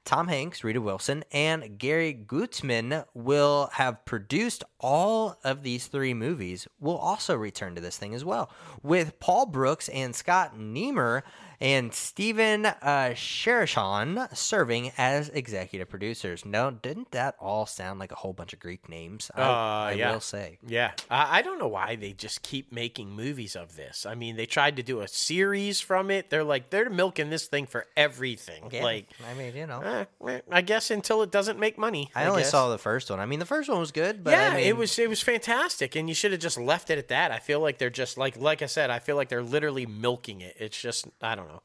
Tom 0.05 0.27
Hanks, 0.27 0.63
Rita 0.63 0.79
Wilson, 0.79 1.23
and 1.31 1.79
Gary 1.79 2.13
Goetzman 2.13 3.05
will 3.15 3.71
have 3.73 4.05
produced 4.05 4.63
all 4.79 5.39
of 5.43 5.63
these 5.63 5.87
three 5.87 6.13
movies. 6.13 6.67
Will 6.79 6.97
also 6.97 7.35
return 7.35 7.73
to 7.73 7.81
this 7.81 7.97
thing 7.97 8.13
as 8.13 8.23
well, 8.23 8.51
with 8.83 9.19
Paul 9.19 9.47
Brooks 9.47 9.89
and 9.89 10.15
Scott 10.15 10.55
Niemer 10.57 11.23
and 11.59 11.93
Stephen 11.93 12.65
uh, 12.65 13.13
Sherishon 13.13 14.35
serving 14.35 14.91
as 14.97 15.29
executive 15.29 15.89
producers. 15.89 16.45
No, 16.45 16.71
didn't 16.71 17.11
that 17.11 17.35
all 17.39 17.65
sound 17.65 17.99
like 17.99 18.11
a 18.11 18.15
whole 18.15 18.33
bunch 18.33 18.53
of 18.53 18.59
Greek 18.59 18.89
names? 18.89 19.31
I, 19.35 19.41
Uh, 19.41 19.45
I 19.45 19.91
yeah. 19.93 20.11
will 20.11 20.19
say. 20.19 20.57
Yeah, 20.65 20.91
I, 21.09 21.39
I 21.39 21.41
don't 21.41 21.59
know 21.59 21.67
why 21.67 21.95
they 21.95 22.13
just 22.13 22.41
keep 22.41 22.71
making 22.71 23.09
movies 23.11 23.55
of 23.55 23.75
this. 23.75 24.05
I 24.05 24.15
mean, 24.15 24.35
they 24.35 24.45
tried 24.45 24.75
to 24.77 24.83
do 24.83 25.01
a 25.01 25.07
series 25.07 25.79
from 25.81 26.11
it. 26.11 26.29
They're 26.29 26.43
like 26.43 26.69
they're 26.69 26.89
milking 26.89 27.29
this 27.29 27.45
thing 27.47 27.65
for 27.65 27.85
everything. 27.95 28.69
Yeah, 28.71 28.83
Like, 28.83 29.09
I 29.29 29.33
mean, 29.35 29.55
you 29.55 29.67
know, 29.67 30.05
eh, 30.25 30.39
I 30.51 30.61
guess 30.61 30.91
until 30.91 31.21
it 31.21 31.31
doesn't 31.31 31.59
make 31.59 31.77
money. 31.77 32.09
I 32.15 32.25
only 32.25 32.41
guess. 32.41 32.51
saw 32.51 32.69
the 32.69 32.77
first 32.77 33.09
one. 33.09 33.19
I 33.19 33.25
mean, 33.25 33.39
the 33.39 33.45
first 33.45 33.69
one 33.69 33.79
was 33.79 33.91
good, 33.91 34.23
but 34.23 34.31
yeah, 34.31 34.49
I 34.51 34.55
mean, 34.55 34.65
it 34.67 34.77
was 34.77 34.97
it 34.99 35.09
was 35.09 35.21
fantastic, 35.21 35.95
and 35.95 36.09
you 36.09 36.15
should 36.15 36.31
have 36.31 36.41
just 36.41 36.57
left 36.57 36.89
it 36.89 36.97
at 36.97 37.07
that. 37.09 37.31
I 37.31 37.39
feel 37.39 37.59
like 37.59 37.77
they're 37.77 37.89
just 37.89 38.17
like 38.17 38.37
like 38.37 38.61
I 38.61 38.65
said, 38.67 38.89
I 38.89 38.99
feel 38.99 39.15
like 39.15 39.29
they're 39.29 39.43
literally 39.43 39.85
milking 39.85 40.41
it. 40.41 40.55
It's 40.59 40.79
just 40.79 41.07
I 41.21 41.35
don't 41.35 41.44
know. 41.47 41.61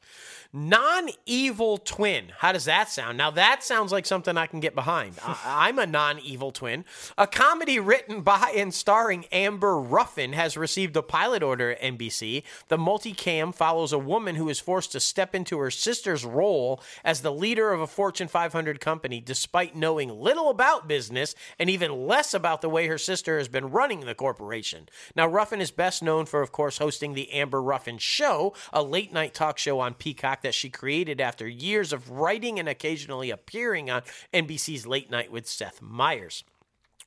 Non-evil 0.53 1.77
twin. 1.77 2.33
How 2.39 2.51
does 2.51 2.65
that 2.65 2.89
sound? 2.89 3.17
Now 3.17 3.31
that 3.31 3.63
sounds 3.63 3.91
like 3.91 4.05
something 4.05 4.37
I 4.37 4.47
can 4.47 4.59
get 4.59 4.75
behind. 4.75 5.15
I, 5.23 5.37
I'm 5.69 5.79
a 5.79 5.85
non-evil 5.85 6.51
twin. 6.51 6.83
A 7.17 7.25
comedy 7.25 7.79
written 7.79 8.21
by 8.21 8.53
and 8.55 8.73
starring 8.73 9.25
Amber 9.31 9.79
Ruffin 9.79 10.33
has 10.33 10.57
received 10.57 10.97
a 10.97 11.01
pilot 11.01 11.41
order 11.41 11.71
at 11.71 11.81
NBC. 11.81 12.43
The 12.67 12.77
multicam 12.77 13.55
follows 13.55 13.93
a 13.93 13.99
woman 13.99 14.35
who 14.35 14.49
is 14.49 14.59
forced 14.59 14.91
to 14.91 14.99
step 14.99 15.33
into 15.33 15.57
her 15.59 15.71
sister's 15.71 16.25
role 16.25 16.81
as 17.03 17.21
the 17.21 17.31
leader 17.31 17.71
of 17.71 17.79
a 17.79 17.87
Fortune 17.87 18.27
500 18.27 18.81
company, 18.81 19.21
despite 19.21 19.75
knowing 19.75 20.09
little 20.09 20.49
about 20.49 20.87
business 20.87 21.33
and 21.57 21.69
even 21.69 22.07
less 22.07 22.33
about 22.33 22.61
the 22.61 22.69
way 22.69 22.87
her 22.87 22.97
sister 22.97 23.37
has 23.37 23.47
been 23.47 23.69
running 23.69 24.01
the 24.01 24.15
corporation. 24.15 24.89
Now, 25.15 25.27
Ruffin 25.27 25.61
is 25.61 25.71
best 25.71 26.03
known 26.03 26.25
for, 26.25 26.41
of 26.41 26.51
course, 26.51 26.77
hosting 26.77 27.13
the 27.13 27.31
Amber 27.31 27.61
Ruffin 27.61 27.97
Show, 27.97 28.53
a 28.73 28.83
late 28.83 29.13
night 29.13 29.33
talk 29.33 29.57
show 29.57 29.70
on 29.79 29.93
Peacock 29.93 30.41
that 30.41 30.53
she 30.53 30.69
created 30.69 31.21
after 31.21 31.47
years 31.47 31.93
of 31.93 32.09
writing 32.09 32.59
and 32.59 32.67
occasionally 32.67 33.29
appearing 33.29 33.89
on 33.89 34.03
NBC's 34.33 34.85
Late 34.85 35.09
Night 35.09 35.31
with 35.31 35.47
Seth 35.47 35.81
Meyers. 35.81 36.43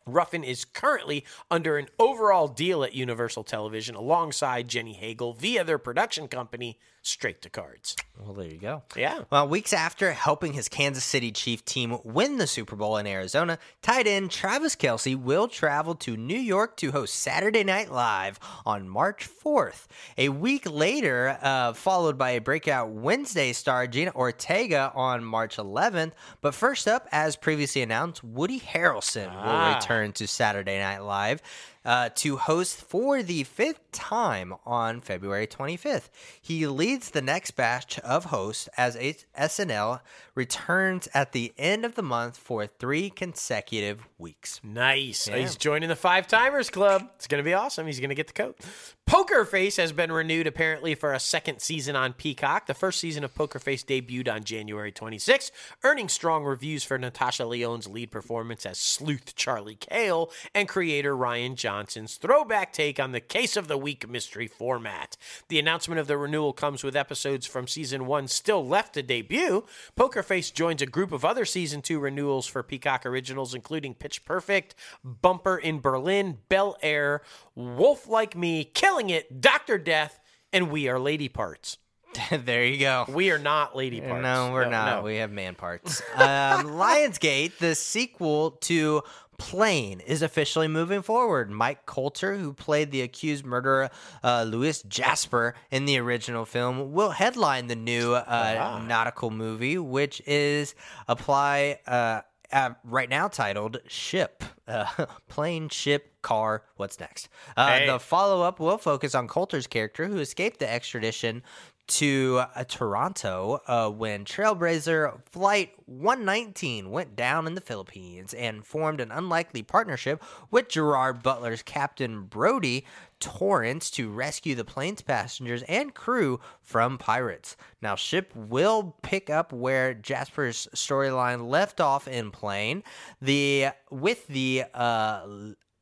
Ruffin 0.07 0.45
is 0.45 0.65
currently 0.65 1.25
under 1.51 1.79
an 1.79 1.89
overall 1.99 2.49
deal 2.49 2.85
at 2.85 2.95
Universal 2.95 3.45
Television 3.45 3.95
alongside 3.95 4.69
Jenny 4.69 4.93
Hagel 4.93 5.33
via 5.33 5.65
their 5.65 5.79
production 5.79 6.29
company, 6.29 6.79
straight 7.07 7.43
to 7.43 7.51
cards. 7.51 7.95
Well, 8.19 8.33
there 8.33 8.47
you 8.47 8.57
go. 8.59 8.83
Yeah. 8.97 9.25
Well, 9.31 9.47
weeks 9.49 9.73
after 9.73 10.13
helping 10.13 10.53
his 10.55 10.69
Kansas 10.69 11.05
City 11.05 11.31
Chief 11.33 11.65
team 11.65 11.99
win 12.03 12.39
the 12.39 12.47
Super 12.47 12.77
Bowl 12.77 12.97
in 12.97 13.07
Arizona, 13.07 13.59
tight 13.83 14.07
end 14.07 14.31
Travis 14.31 14.75
Kelce 14.75 15.15
will 15.15 15.47
travel 15.49 15.95
to 15.97 16.17
New 16.17 16.39
York 16.39 16.77
to 16.79 16.93
host 16.93 17.15
Saturday 17.17 17.63
Night 17.63 17.91
Live 17.93 18.41
on 18.65 18.89
March 18.89 19.29
4th. 19.29 19.87
A 20.17 20.31
week 20.31 20.69
later, 20.71 21.39
uh, 21.43 21.73
followed 21.75 22.17
by 22.17 22.31
a 22.31 22.41
breakout 22.41 22.89
Wednesday 22.91 23.53
star 23.53 23.87
Gina 23.87 24.13
Ortega 24.15 24.91
on 24.95 25.25
March 25.25 25.57
11th. 25.59 26.13
But 26.41 26.55
first 26.55 26.89
up, 26.89 27.07
as 27.13 27.37
previously 27.37 27.83
announced, 27.83 28.25
Woody 28.25 28.61
Harrelson 28.61 29.31
will 29.35 29.51
Ah. 29.51 29.75
return 29.75 30.13
to 30.13 30.27
Saturday 30.27 30.79
Night 30.79 31.03
Live. 31.03 31.43
Uh, 31.85 32.09
to 32.15 32.39
host 32.39 32.81
for 32.81 33.23
the 33.23 33.45
fifth 33.45 33.93
time 33.93 34.55
on 34.65 35.03
February 35.03 35.47
25th. 35.47 36.09
He 36.41 36.67
leads 36.67 37.11
the 37.11 37.21
next 37.21 37.51
batch 37.53 37.99
of 37.99 38.27
hosts 38.27 38.71
as 38.79 38.97
SNL 38.97 40.01
returns 40.35 41.09
at 41.13 41.33
the 41.33 41.53
end 41.59 41.85
of 41.85 41.95
the 41.95 42.03
month 42.03 42.39
for 42.39 42.67
three 42.67 43.11
consecutive 43.11 44.09
weeks. 44.17 44.61
Nice. 44.65 45.29
Yeah. 45.29 45.37
He's 45.37 45.57
joining 45.57 45.91
the 45.91 45.97
Five 45.97 46.27
Timers 46.27 46.71
Club. 46.71 47.11
It's 47.17 47.27
going 47.27 47.43
to 47.43 47.45
be 47.45 47.53
awesome. 47.53 47.87
He's 47.87 48.01
going 48.01 48.09
to 48.09 48.15
get 48.15 48.29
the 48.29 48.33
coat. 48.33 48.59
Poker 49.07 49.45
Face 49.45 49.77
has 49.77 49.93
been 49.93 50.11
renewed 50.11 50.47
apparently 50.47 50.95
for 50.95 51.13
a 51.13 51.21
second 51.21 51.61
season 51.61 51.95
on 51.95 52.15
Peacock. 52.15 52.67
The 52.67 52.73
first 52.73 52.99
season 52.99 53.23
of 53.23 53.35
Poker 53.35 53.59
Face 53.59 53.85
debuted 53.85 54.33
on 54.33 54.45
January 54.45 54.91
26th, 54.91 55.51
earning 55.85 56.09
strong 56.09 56.43
reviews 56.43 56.85
for 56.85 56.97
Natasha 56.99 57.45
Lyonne's 57.45 57.87
lead 57.87 58.11
performance 58.11 58.65
as 58.65 58.79
sleuth 58.79 59.37
Charlie 59.37 59.75
Cale 59.75 60.31
and 60.55 60.67
creator 60.67 61.15
Rian 61.15 61.55
Johnson's 61.55 62.17
throwback 62.17 62.73
take 62.73 62.99
on 62.99 63.13
the 63.13 63.21
Case 63.21 63.59
of 63.59 63.69
the 63.69 63.77
Week 63.77 64.09
mystery 64.09 64.47
format. 64.47 65.19
The 65.49 65.59
announcement 65.59 66.01
of 66.01 66.07
the 66.07 66.17
renewal 66.17 66.55
comes 66.55 66.83
with 66.83 66.97
episodes 66.97 67.47
from 67.47 67.69
season 67.69 68.07
one 68.07 68.27
still 68.27 68.67
left 68.67 68.95
to 68.95 69.03
debut. 69.03 69.67
Poker 69.97 70.23
Face 70.23 70.51
joins 70.51 70.81
a 70.81 70.87
group 70.87 71.13
of 71.13 71.27
other 71.27 71.45
season 71.45 71.83
two 71.83 71.99
renewals 71.99 72.47
for 72.47 72.63
Peacock 72.63 73.05
originals, 73.05 73.55
including 73.55 73.95
Pitch 73.95 74.25
Perfect, 74.25 74.75
Bumper 75.05 75.59
in 75.59 75.81
Berlin, 75.81 76.39
Bel 76.49 76.79
Air, 76.81 77.21
Wolf 77.55 78.09
Like 78.09 78.35
Me, 78.35 78.65
It, 79.01 79.41
Doctor 79.41 79.77
Death, 79.77 80.21
and 80.53 80.71
We 80.71 80.89
Are 80.89 81.01
Lady 81.01 81.29
Parts. 81.29 81.79
there 82.31 82.65
you 82.65 82.79
go. 82.79 83.05
We 83.09 83.33
are 83.33 83.39
not 83.39 83.77
lady 83.77 84.01
parts. 84.01 84.23
No, 84.23 84.53
we're 84.53 84.69
not. 84.69 84.99
no. 84.99 85.03
We 85.03 85.17
have 85.17 85.33
man 85.33 85.57
parts. 85.57 86.01
um, 86.15 86.21
Lionsgate, 86.67 87.59
the 87.59 87.75
sequel 87.75 88.53
to 88.63 89.03
Plane, 89.37 89.99
is 89.99 90.23
officially 90.23 90.69
moving 90.69 91.03
forward. 91.03 91.51
Mike 91.51 91.87
Colter, 91.87 92.37
who 92.37 92.53
played 92.53 92.93
the 92.93 93.03
accused 93.03 93.45
murderer 93.45 93.91
uh, 94.23 94.45
Louis 94.47 94.81
Jasper 94.85 95.57
in 95.73 95.87
the 95.87 95.99
original 95.99 96.45
film, 96.45 96.93
will 96.93 97.11
headline 97.11 97.67
the 97.67 97.75
new 97.75 98.15
uh, 98.15 98.81
nautical 98.87 99.31
movie, 99.31 99.77
which 99.77 100.23
is 100.25 100.77
apply. 101.09 101.81
Uh, 101.87 102.21
uh, 102.55 102.71
right 102.85 103.11
now 103.11 103.29
titled 103.29 103.81
Ship. 103.87 104.43
Uh, 104.67 104.87
plane, 105.29 105.69
ship, 105.69 106.23
car, 106.23 106.63
what's 106.77 106.99
next? 106.99 107.29
Uh, 107.57 107.67
Hey. 107.67 107.87
The 107.87 107.99
follow 107.99 108.43
up 108.43 108.61
will 108.61 108.79
focus 108.79 109.15
on 109.15 109.29
Colter's 109.29 109.67
character 109.67 110.07
who 110.07 110.19
escaped 110.19 110.61
the 110.61 110.71
extradition 110.71 111.43
to 111.87 112.43
uh, 112.55 112.65
Toronto 112.65 113.61
uh, 113.67 113.91
when 113.91 114.25
Trailblazer 114.25 115.21
Flight 115.31 115.73
119 115.87 116.91
went 116.91 117.15
down 117.15 117.47
in 117.47 117.55
the 117.55 117.61
Philippines 117.61 118.33
and 118.35 118.65
formed 118.65 119.01
an 119.01 119.11
unlikely 119.11 119.63
partnership 119.63 120.23
with 120.51 120.69
Gerard 120.69 121.23
Butler's 121.23 121.63
Captain 121.63 122.23
Brody 122.23 122.85
Torrance 123.21 123.91
to 123.93 124.11
rescue 124.11 124.55
the 124.55 124.65
plane's 124.65 125.03
passengers 125.03 125.63
and 125.63 125.95
crew 125.95 126.41
from 126.61 126.99
pirates. 126.99 127.57
Now, 127.81 127.97
Ship 127.97 128.31
will 128.35 128.97
pick 129.03 129.31
up 129.31 129.53
where 129.53 129.95
Jasper's 129.95 130.69
storyline 130.75 131.49
left 131.49 131.81
off 131.81 132.09
in 132.09 132.31
Plane, 132.31 132.83
the 133.23 133.69
with 133.91 134.27
the 134.27 134.65
uh, 134.75 135.27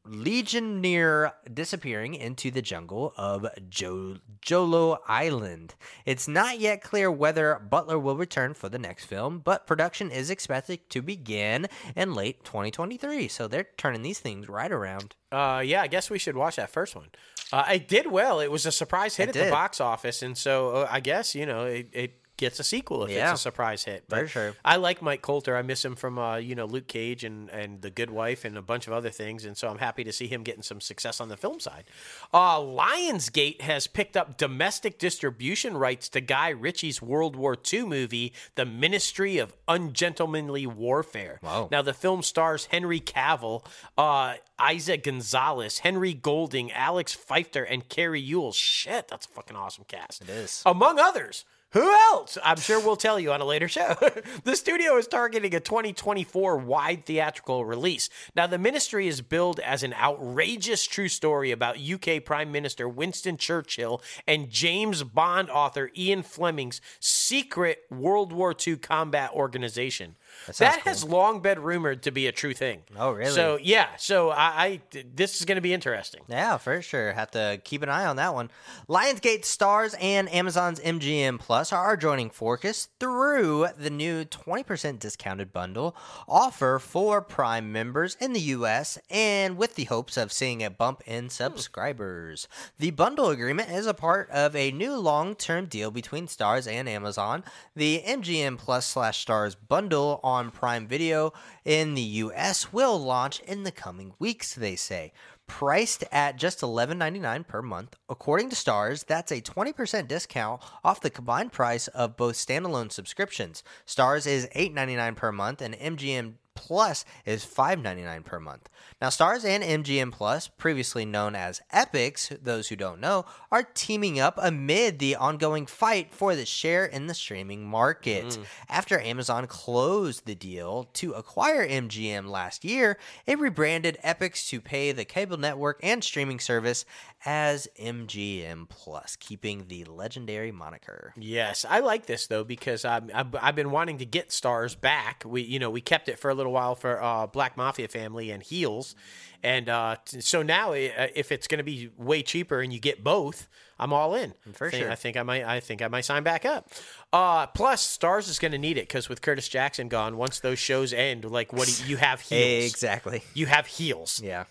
Legionnaire 0.04 1.32
disappearing 1.52 2.14
into 2.14 2.50
the 2.50 2.62
jungle 2.62 3.12
of 3.16 3.46
jo- 3.68 4.18
Jolo 4.40 5.00
Island. 5.06 5.74
It's 6.04 6.26
not 6.26 6.58
yet 6.58 6.82
clear 6.82 7.10
whether 7.10 7.58
Butler 7.58 7.98
will 7.98 8.16
return 8.16 8.54
for 8.54 8.68
the 8.68 8.78
next 8.78 9.04
film, 9.04 9.38
but 9.38 9.66
production 9.66 10.10
is 10.10 10.30
expected 10.30 10.90
to 10.90 11.02
begin 11.02 11.68
in 11.94 12.14
late 12.14 12.44
2023. 12.44 13.28
So 13.28 13.46
they're 13.46 13.68
turning 13.76 14.02
these 14.02 14.18
things 14.18 14.48
right 14.48 14.72
around. 14.72 15.14
Uh, 15.30 15.62
yeah, 15.64 15.82
I 15.82 15.86
guess 15.86 16.10
we 16.10 16.18
should 16.18 16.36
watch 16.36 16.56
that 16.56 16.70
first 16.70 16.96
one. 16.96 17.08
Uh, 17.52 17.64
it 17.74 17.86
did 17.86 18.10
well. 18.10 18.40
It 18.40 18.50
was 18.50 18.66
a 18.66 18.72
surprise 18.72 19.16
hit 19.16 19.28
It 19.28 19.36
at 19.36 19.44
the 19.44 19.50
box 19.50 19.80
office, 19.80 20.22
and 20.22 20.36
so 20.36 20.70
uh, 20.70 20.88
I 20.90 21.00
guess 21.00 21.34
you 21.34 21.46
know 21.46 21.66
it, 21.66 21.90
it 21.92 22.21
gets 22.36 22.58
a 22.58 22.64
sequel 22.64 23.04
if 23.04 23.10
Yeah. 23.10 23.30
it's 23.32 23.40
a 23.40 23.42
surprise 23.42 23.84
hit. 23.84 24.04
For 24.08 24.22
But 24.22 24.30
sure. 24.30 24.56
I 24.64 24.76
like 24.76 25.00
Mike 25.02 25.22
Colter. 25.22 25.56
I 25.56 25.62
miss 25.62 25.84
him 25.84 25.94
from 25.96 26.18
uh, 26.18 26.36
you 26.36 26.54
know 26.54 26.64
Luke 26.66 26.88
Cage 26.88 27.24
and 27.24 27.48
and 27.50 27.82
The 27.82 27.90
Good 27.90 28.10
Wife 28.10 28.44
and 28.44 28.56
a 28.58 28.62
bunch 28.62 28.86
of 28.86 28.92
other 28.92 29.10
things, 29.10 29.44
and 29.44 29.56
so 29.56 29.68
I'm 29.68 29.78
happy 29.78 30.02
to 30.04 30.12
see 30.12 30.26
him 30.26 30.42
getting 30.42 30.62
some 30.62 30.80
success 30.80 31.20
on 31.20 31.28
the 31.28 31.36
film 31.36 31.60
side. 31.60 31.84
Uh, 32.32 32.58
Lionsgate 32.58 33.60
has 33.60 33.86
picked 33.86 34.16
up 34.16 34.36
domestic 34.36 34.98
distribution 34.98 35.76
rights 35.76 36.08
to 36.10 36.20
Guy 36.20 36.48
Ritchie's 36.50 37.00
World 37.02 37.36
War 37.36 37.56
II 37.72 37.84
movie, 37.84 38.32
The 38.54 38.64
Ministry 38.64 39.38
of 39.38 39.52
Ungentlemanly 39.68 40.66
Warfare. 40.66 41.38
Wow. 41.42 41.68
Now 41.70 41.82
the 41.82 41.94
film 41.94 42.22
stars 42.22 42.66
Henry 42.66 43.00
Cavill, 43.00 43.64
uh, 43.96 44.34
Isaac 44.58 45.04
Gonzalez, 45.04 45.78
Henry 45.78 46.14
Golding, 46.14 46.72
Alex 46.72 47.12
Pfeiffer, 47.12 47.62
and 47.62 47.88
Carrie 47.88 48.20
Ewell. 48.20 48.52
Shit, 48.52 49.08
that's 49.08 49.26
a 49.26 49.28
fucking 49.28 49.56
awesome 49.56 49.84
cast. 49.86 50.22
It 50.22 50.28
is. 50.30 50.62
Among 50.66 50.98
others. 50.98 51.44
Who 51.72 51.90
else? 52.12 52.36
I'm 52.44 52.58
sure 52.58 52.78
we'll 52.78 52.96
tell 52.96 53.18
you 53.18 53.32
on 53.32 53.40
a 53.40 53.46
later 53.46 53.66
show. 53.66 53.96
the 54.44 54.56
studio 54.56 54.96
is 54.98 55.06
targeting 55.06 55.54
a 55.54 55.60
2024 55.60 56.58
wide 56.58 57.06
theatrical 57.06 57.64
release. 57.64 58.10
Now, 58.36 58.46
the 58.46 58.58
ministry 58.58 59.08
is 59.08 59.22
billed 59.22 59.58
as 59.60 59.82
an 59.82 59.94
outrageous 59.94 60.86
true 60.86 61.08
story 61.08 61.50
about 61.50 61.78
UK 61.80 62.22
Prime 62.24 62.52
Minister 62.52 62.86
Winston 62.86 63.38
Churchill 63.38 64.02
and 64.26 64.50
James 64.50 65.02
Bond 65.02 65.48
author 65.48 65.90
Ian 65.96 66.22
Fleming's 66.22 66.82
secret 67.00 67.84
World 67.90 68.32
War 68.32 68.54
II 68.54 68.76
combat 68.76 69.30
organization. 69.32 70.16
That, 70.46 70.56
sounds 70.56 70.76
has 70.82 71.04
long 71.04 71.40
been 71.40 71.62
rumored 71.62 72.02
to 72.02 72.10
be 72.10 72.26
a 72.26 72.32
true 72.32 72.54
thing. 72.54 72.82
Oh, 72.96 73.12
really? 73.12 73.30
So 73.30 73.58
yeah, 73.62 73.88
so 73.96 74.30
I, 74.30 74.80
I 74.92 75.02
this 75.14 75.38
is 75.40 75.44
going 75.44 75.56
to 75.56 75.62
be 75.62 75.72
interesting. 75.72 76.22
Yeah, 76.28 76.56
for 76.56 76.82
sure. 76.82 77.12
Have 77.12 77.30
to 77.32 77.60
keep 77.64 77.82
an 77.82 77.88
eye 77.88 78.06
on 78.06 78.16
that 78.16 78.34
one. 78.34 78.50
Lionsgate 78.88 79.42
Starz 79.42 79.94
and 80.00 80.32
Amazon's 80.32 80.80
MGM 80.80 81.38
Plus 81.38 81.72
are 81.72 81.96
joining 81.96 82.30
Forcus 82.30 82.88
through 82.98 83.68
the 83.78 83.90
new 83.90 84.24
20% 84.24 84.98
discounted 84.98 85.52
bundle 85.52 85.96
offer 86.28 86.78
for 86.78 87.22
Prime 87.22 87.72
members 87.72 88.16
in 88.20 88.32
the 88.32 88.40
US 88.40 88.98
and 89.10 89.56
with 89.56 89.74
the 89.74 89.84
hopes 89.84 90.16
of 90.16 90.32
seeing 90.32 90.62
a 90.62 90.70
bump 90.70 91.02
in 91.06 91.24
hmm. 91.24 91.28
subscribers. 91.28 92.48
The 92.78 92.90
bundle 92.90 93.30
agreement 93.30 93.70
is 93.70 93.86
a 93.86 93.94
part 93.94 94.30
of 94.30 94.56
a 94.56 94.72
new 94.72 94.96
long-term 94.96 95.66
deal 95.66 95.90
between 95.90 96.26
Starz 96.26 96.70
and 96.70 96.88
Amazon. 96.88 97.44
The 97.76 98.02
MGM 98.06 98.58
Plus 98.58 98.86
slash 98.86 99.24
Starz 99.24 99.56
bundle 99.68 100.20
on 100.22 100.50
Prime 100.50 100.86
Video 100.86 101.32
in 101.64 101.94
the 101.94 102.02
US 102.02 102.72
will 102.72 102.98
launch 102.98 103.40
in 103.40 103.62
the 103.62 103.72
coming 103.72 104.14
weeks, 104.18 104.54
they 104.54 104.76
say 104.76 105.12
priced 105.46 106.02
at 106.10 106.36
just 106.36 106.60
$11.99 106.60 107.46
per 107.46 107.60
month. 107.60 107.96
According 108.08 108.48
to 108.50 108.56
Starz, 108.56 109.04
that's 109.04 109.30
a 109.30 109.42
20% 109.42 110.08
discount 110.08 110.62
off 110.82 111.00
the 111.00 111.10
combined 111.10 111.52
price 111.52 111.88
of 111.88 112.16
both 112.16 112.36
standalone 112.36 112.90
subscriptions. 112.90 113.62
Starz 113.86 114.26
is 114.26 114.48
$8.99 114.56 115.14
per 115.16 115.30
month 115.30 115.60
and 115.60 115.74
MGM 115.74 116.34
Plus 116.54 117.04
is 117.24 117.44
$5.99 117.44 118.24
per 118.24 118.40
month. 118.40 118.68
Now, 119.00 119.08
Starz 119.08 119.44
and 119.44 119.62
MGM 119.84 120.12
Plus, 120.12 120.48
previously 120.48 121.04
known 121.04 121.34
as 121.34 121.60
Epix, 121.72 122.42
those 122.42 122.68
who 122.68 122.76
don't 122.76 123.00
know, 123.00 123.24
are 123.50 123.62
teaming 123.62 124.20
up 124.20 124.38
amid 124.40 124.98
the 124.98 125.16
ongoing 125.16 125.66
fight 125.66 126.12
for 126.12 126.34
the 126.34 126.46
share 126.46 126.84
in 126.84 127.06
the 127.06 127.14
streaming 127.14 127.66
market. 127.66 128.24
Mm. 128.24 128.44
After 128.68 129.00
Amazon 129.00 129.46
closed 129.46 130.26
the 130.26 130.34
deal 130.34 130.88
to 130.94 131.12
acquire 131.12 131.66
MGM 131.66 132.28
last 132.28 132.64
year, 132.64 132.98
it 133.26 133.38
rebranded 133.38 133.98
Epix 134.04 134.48
to 134.48 134.60
pay 134.60 134.92
the 134.92 135.04
cable 135.04 135.36
network 135.36 135.80
and 135.82 136.02
streaming 136.02 136.40
service 136.40 136.84
as 137.24 137.68
MGM 137.80 138.68
Plus, 138.68 139.16
keeping 139.16 139.66
the 139.68 139.84
legendary 139.84 140.50
moniker. 140.50 141.12
Yes, 141.16 141.64
I 141.68 141.80
like 141.80 142.06
this 142.06 142.26
though 142.26 142.44
because 142.44 142.84
I've, 142.84 143.10
I've 143.14 143.54
been 143.54 143.70
wanting 143.70 143.98
to 143.98 144.04
get 144.04 144.30
Starz 144.30 144.78
back. 144.78 145.22
We 145.26 145.42
you 145.42 145.58
know 145.58 145.70
we 145.70 145.80
kept 145.80 146.08
it 146.08 146.18
for 146.18 146.30
a 146.30 146.34
little 146.34 146.41
while 146.50 146.74
for 146.74 147.02
uh, 147.02 147.26
Black 147.26 147.56
Mafia 147.56 147.88
Family 147.88 148.30
and 148.30 148.42
Heels, 148.42 148.94
and 149.42 149.68
uh, 149.68 149.96
t- 150.04 150.20
so 150.20 150.42
now 150.42 150.72
uh, 150.72 151.08
if 151.14 151.32
it's 151.32 151.46
going 151.46 151.58
to 151.58 151.64
be 151.64 151.90
way 151.96 152.22
cheaper 152.22 152.60
and 152.60 152.72
you 152.72 152.80
get 152.80 153.02
both, 153.02 153.48
I'm 153.78 153.92
all 153.92 154.14
in. 154.14 154.34
For 154.52 154.68
I 154.68 154.70
think, 154.70 154.82
sure. 154.82 154.92
I 154.92 154.94
think 154.94 155.16
I 155.16 155.22
might 155.22 155.44
I 155.44 155.60
think 155.60 155.82
I 155.82 155.88
might 155.88 156.04
sign 156.04 156.22
back 156.22 156.44
up. 156.44 156.70
Uh, 157.12 157.46
plus, 157.48 157.98
Starz 157.98 158.28
is 158.28 158.38
going 158.38 158.52
to 158.52 158.58
need 158.58 158.78
it 158.78 158.88
because 158.88 159.08
with 159.08 159.20
Curtis 159.20 159.48
Jackson 159.48 159.88
gone, 159.88 160.16
once 160.16 160.40
those 160.40 160.58
shows 160.58 160.92
end, 160.92 161.24
like 161.24 161.52
what 161.52 161.68
do 161.68 161.82
you, 161.82 161.90
you 161.90 161.96
have 161.96 162.20
heels. 162.20 162.70
Exactly. 162.70 163.22
You 163.34 163.46
have 163.46 163.66
heels. 163.66 164.20
Yeah. 164.22 164.44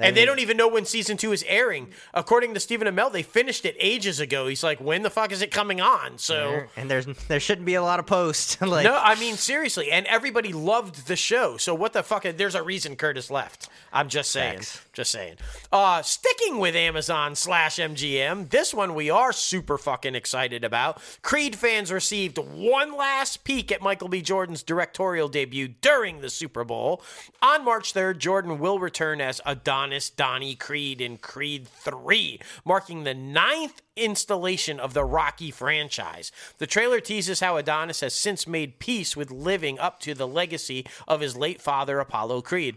And 0.00 0.16
they 0.16 0.24
don't 0.24 0.38
even 0.38 0.56
know 0.56 0.68
when 0.68 0.84
season 0.84 1.16
two 1.16 1.32
is 1.32 1.44
airing. 1.46 1.88
According 2.14 2.54
to 2.54 2.60
Stephen 2.60 2.88
Amell, 2.88 3.12
they 3.12 3.22
finished 3.22 3.64
it 3.64 3.76
ages 3.78 4.20
ago. 4.20 4.46
He's 4.46 4.62
like, 4.62 4.80
when 4.80 5.02
the 5.02 5.10
fuck 5.10 5.32
is 5.32 5.42
it 5.42 5.50
coming 5.50 5.80
on? 5.80 6.18
So. 6.18 6.62
and 6.76 6.90
there's 6.90 7.06
there 7.28 7.40
shouldn't 7.40 7.66
be 7.66 7.74
a 7.74 7.82
lot 7.82 7.98
of 7.98 8.06
posts. 8.06 8.60
like, 8.60 8.84
No, 8.84 8.98
I 9.00 9.14
mean 9.18 9.36
seriously, 9.36 9.90
and 9.90 10.06
everybody 10.06 10.52
loved 10.52 11.06
the 11.06 11.16
show. 11.16 11.56
So 11.56 11.74
what 11.74 11.92
the 11.92 12.02
fuck? 12.02 12.22
There's 12.22 12.54
a 12.54 12.62
reason 12.62 12.96
Curtis 12.96 13.30
left. 13.30 13.68
I'm 13.92 14.08
just 14.08 14.30
saying. 14.30 14.58
Facts. 14.58 14.80
Just 14.92 15.12
saying. 15.12 15.36
Uh, 15.72 16.02
sticking 16.02 16.58
with 16.58 16.74
Amazon 16.74 17.34
slash 17.34 17.76
MGM, 17.76 18.50
this 18.50 18.74
one 18.74 18.94
we 18.94 19.10
are 19.10 19.32
super 19.32 19.78
fucking 19.78 20.14
excited 20.14 20.64
about. 20.64 21.00
Creed 21.22 21.56
fans 21.56 21.90
received 21.92 22.38
one 22.38 22.96
last 22.96 23.44
peek 23.44 23.72
at 23.72 23.80
Michael 23.80 24.08
B. 24.08 24.20
Jordan's 24.20 24.62
directorial 24.62 25.28
debut 25.28 25.68
during 25.80 26.20
the 26.20 26.30
Super 26.30 26.64
Bowl. 26.64 27.02
On 27.42 27.64
March 27.64 27.94
3rd, 27.94 28.18
Jordan 28.18 28.58
will 28.58 28.78
return 28.78 29.20
as 29.20 29.40
Adonis 29.46 29.89
Donnie 30.10 30.54
Creed 30.54 31.00
in 31.00 31.16
Creed 31.16 31.66
3, 31.66 32.38
marking 32.64 33.02
the 33.02 33.14
ninth 33.14 33.82
installation 33.96 34.78
of 34.78 34.94
the 34.94 35.04
Rocky 35.04 35.50
franchise. 35.50 36.30
The 36.58 36.66
trailer 36.66 37.00
teases 37.00 37.40
how 37.40 37.56
Adonis 37.56 38.00
has 38.00 38.14
since 38.14 38.46
made 38.46 38.78
peace 38.78 39.16
with 39.16 39.30
living 39.30 39.78
up 39.78 39.98
to 40.00 40.14
the 40.14 40.28
legacy 40.28 40.86
of 41.08 41.20
his 41.20 41.36
late 41.36 41.60
father, 41.60 41.98
Apollo 41.98 42.42
Creed. 42.42 42.76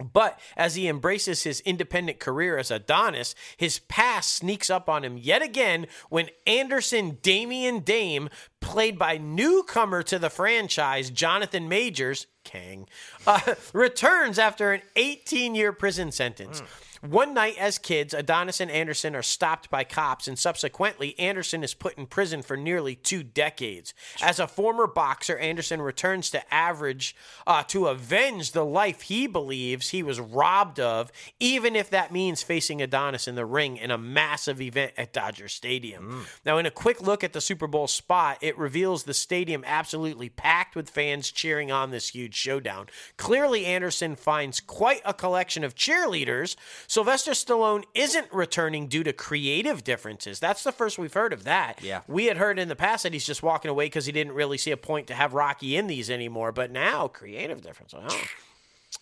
But 0.00 0.38
as 0.56 0.76
he 0.76 0.88
embraces 0.88 1.42
his 1.42 1.60
independent 1.60 2.20
career 2.20 2.56
as 2.56 2.70
Adonis, 2.70 3.34
his 3.56 3.80
past 3.80 4.32
sneaks 4.32 4.70
up 4.70 4.88
on 4.88 5.04
him 5.04 5.18
yet 5.18 5.42
again 5.42 5.86
when 6.08 6.30
Anderson 6.46 7.18
Damian 7.20 7.80
Dame, 7.80 8.28
played 8.60 8.98
by 8.98 9.18
newcomer 9.18 10.02
to 10.04 10.18
the 10.18 10.30
franchise, 10.30 11.10
Jonathan 11.10 11.68
Majors, 11.68 12.26
Kang, 12.48 12.88
uh, 13.26 13.54
returns 13.72 14.38
after 14.38 14.72
an 14.72 14.80
18 14.96 15.54
year 15.54 15.72
prison 15.72 16.10
sentence. 16.10 16.62
One 17.00 17.34
night 17.34 17.56
as 17.58 17.78
kids, 17.78 18.12
Adonis 18.12 18.60
and 18.60 18.70
Anderson 18.70 19.14
are 19.14 19.22
stopped 19.22 19.70
by 19.70 19.84
cops, 19.84 20.26
and 20.26 20.38
subsequently, 20.38 21.18
Anderson 21.18 21.62
is 21.62 21.74
put 21.74 21.96
in 21.96 22.06
prison 22.06 22.42
for 22.42 22.56
nearly 22.56 22.94
two 22.96 23.22
decades. 23.22 23.94
As 24.20 24.40
a 24.40 24.48
former 24.48 24.86
boxer, 24.86 25.38
Anderson 25.38 25.80
returns 25.80 26.30
to 26.30 26.54
average 26.54 27.14
uh, 27.46 27.62
to 27.64 27.86
avenge 27.86 28.52
the 28.52 28.64
life 28.64 29.02
he 29.02 29.26
believes 29.26 29.90
he 29.90 30.02
was 30.02 30.18
robbed 30.18 30.80
of, 30.80 31.12
even 31.38 31.76
if 31.76 31.88
that 31.90 32.12
means 32.12 32.42
facing 32.42 32.82
Adonis 32.82 33.28
in 33.28 33.34
the 33.34 33.46
ring 33.46 33.76
in 33.76 33.90
a 33.90 33.98
massive 33.98 34.60
event 34.60 34.92
at 34.96 35.12
Dodger 35.12 35.48
Stadium. 35.48 36.26
Now, 36.44 36.58
in 36.58 36.66
a 36.66 36.70
quick 36.70 37.00
look 37.00 37.22
at 37.22 37.32
the 37.32 37.40
Super 37.40 37.66
Bowl 37.66 37.86
spot, 37.86 38.38
it 38.40 38.58
reveals 38.58 39.04
the 39.04 39.14
stadium 39.14 39.62
absolutely 39.66 40.28
packed 40.28 40.74
with 40.74 40.90
fans 40.90 41.30
cheering 41.30 41.70
on 41.70 41.90
this 41.90 42.08
huge 42.08 42.34
showdown. 42.34 42.88
Clearly, 43.16 43.66
Anderson 43.66 44.16
finds 44.16 44.60
quite 44.60 45.02
a 45.04 45.14
collection 45.14 45.62
of 45.64 45.74
cheerleaders. 45.74 46.56
Sylvester 46.88 47.32
Stallone 47.32 47.84
isn't 47.94 48.32
returning 48.32 48.86
due 48.86 49.04
to 49.04 49.12
creative 49.12 49.84
differences. 49.84 50.40
That's 50.40 50.64
the 50.64 50.72
first 50.72 50.98
we've 50.98 51.12
heard 51.12 51.34
of 51.34 51.44
that. 51.44 51.80
Yeah. 51.82 52.00
We 52.08 52.24
had 52.24 52.38
heard 52.38 52.58
in 52.58 52.68
the 52.68 52.76
past 52.76 53.02
that 53.02 53.12
he's 53.12 53.26
just 53.26 53.42
walking 53.42 53.70
away 53.70 53.86
because 53.86 54.06
he 54.06 54.12
didn't 54.12 54.32
really 54.32 54.56
see 54.56 54.70
a 54.70 54.76
point 54.78 55.06
to 55.08 55.14
have 55.14 55.34
Rocky 55.34 55.76
in 55.76 55.86
these 55.86 56.08
anymore. 56.10 56.50
But 56.50 56.70
now, 56.70 57.06
creative 57.06 57.60
difference. 57.62 57.94
Oh. 57.94 58.08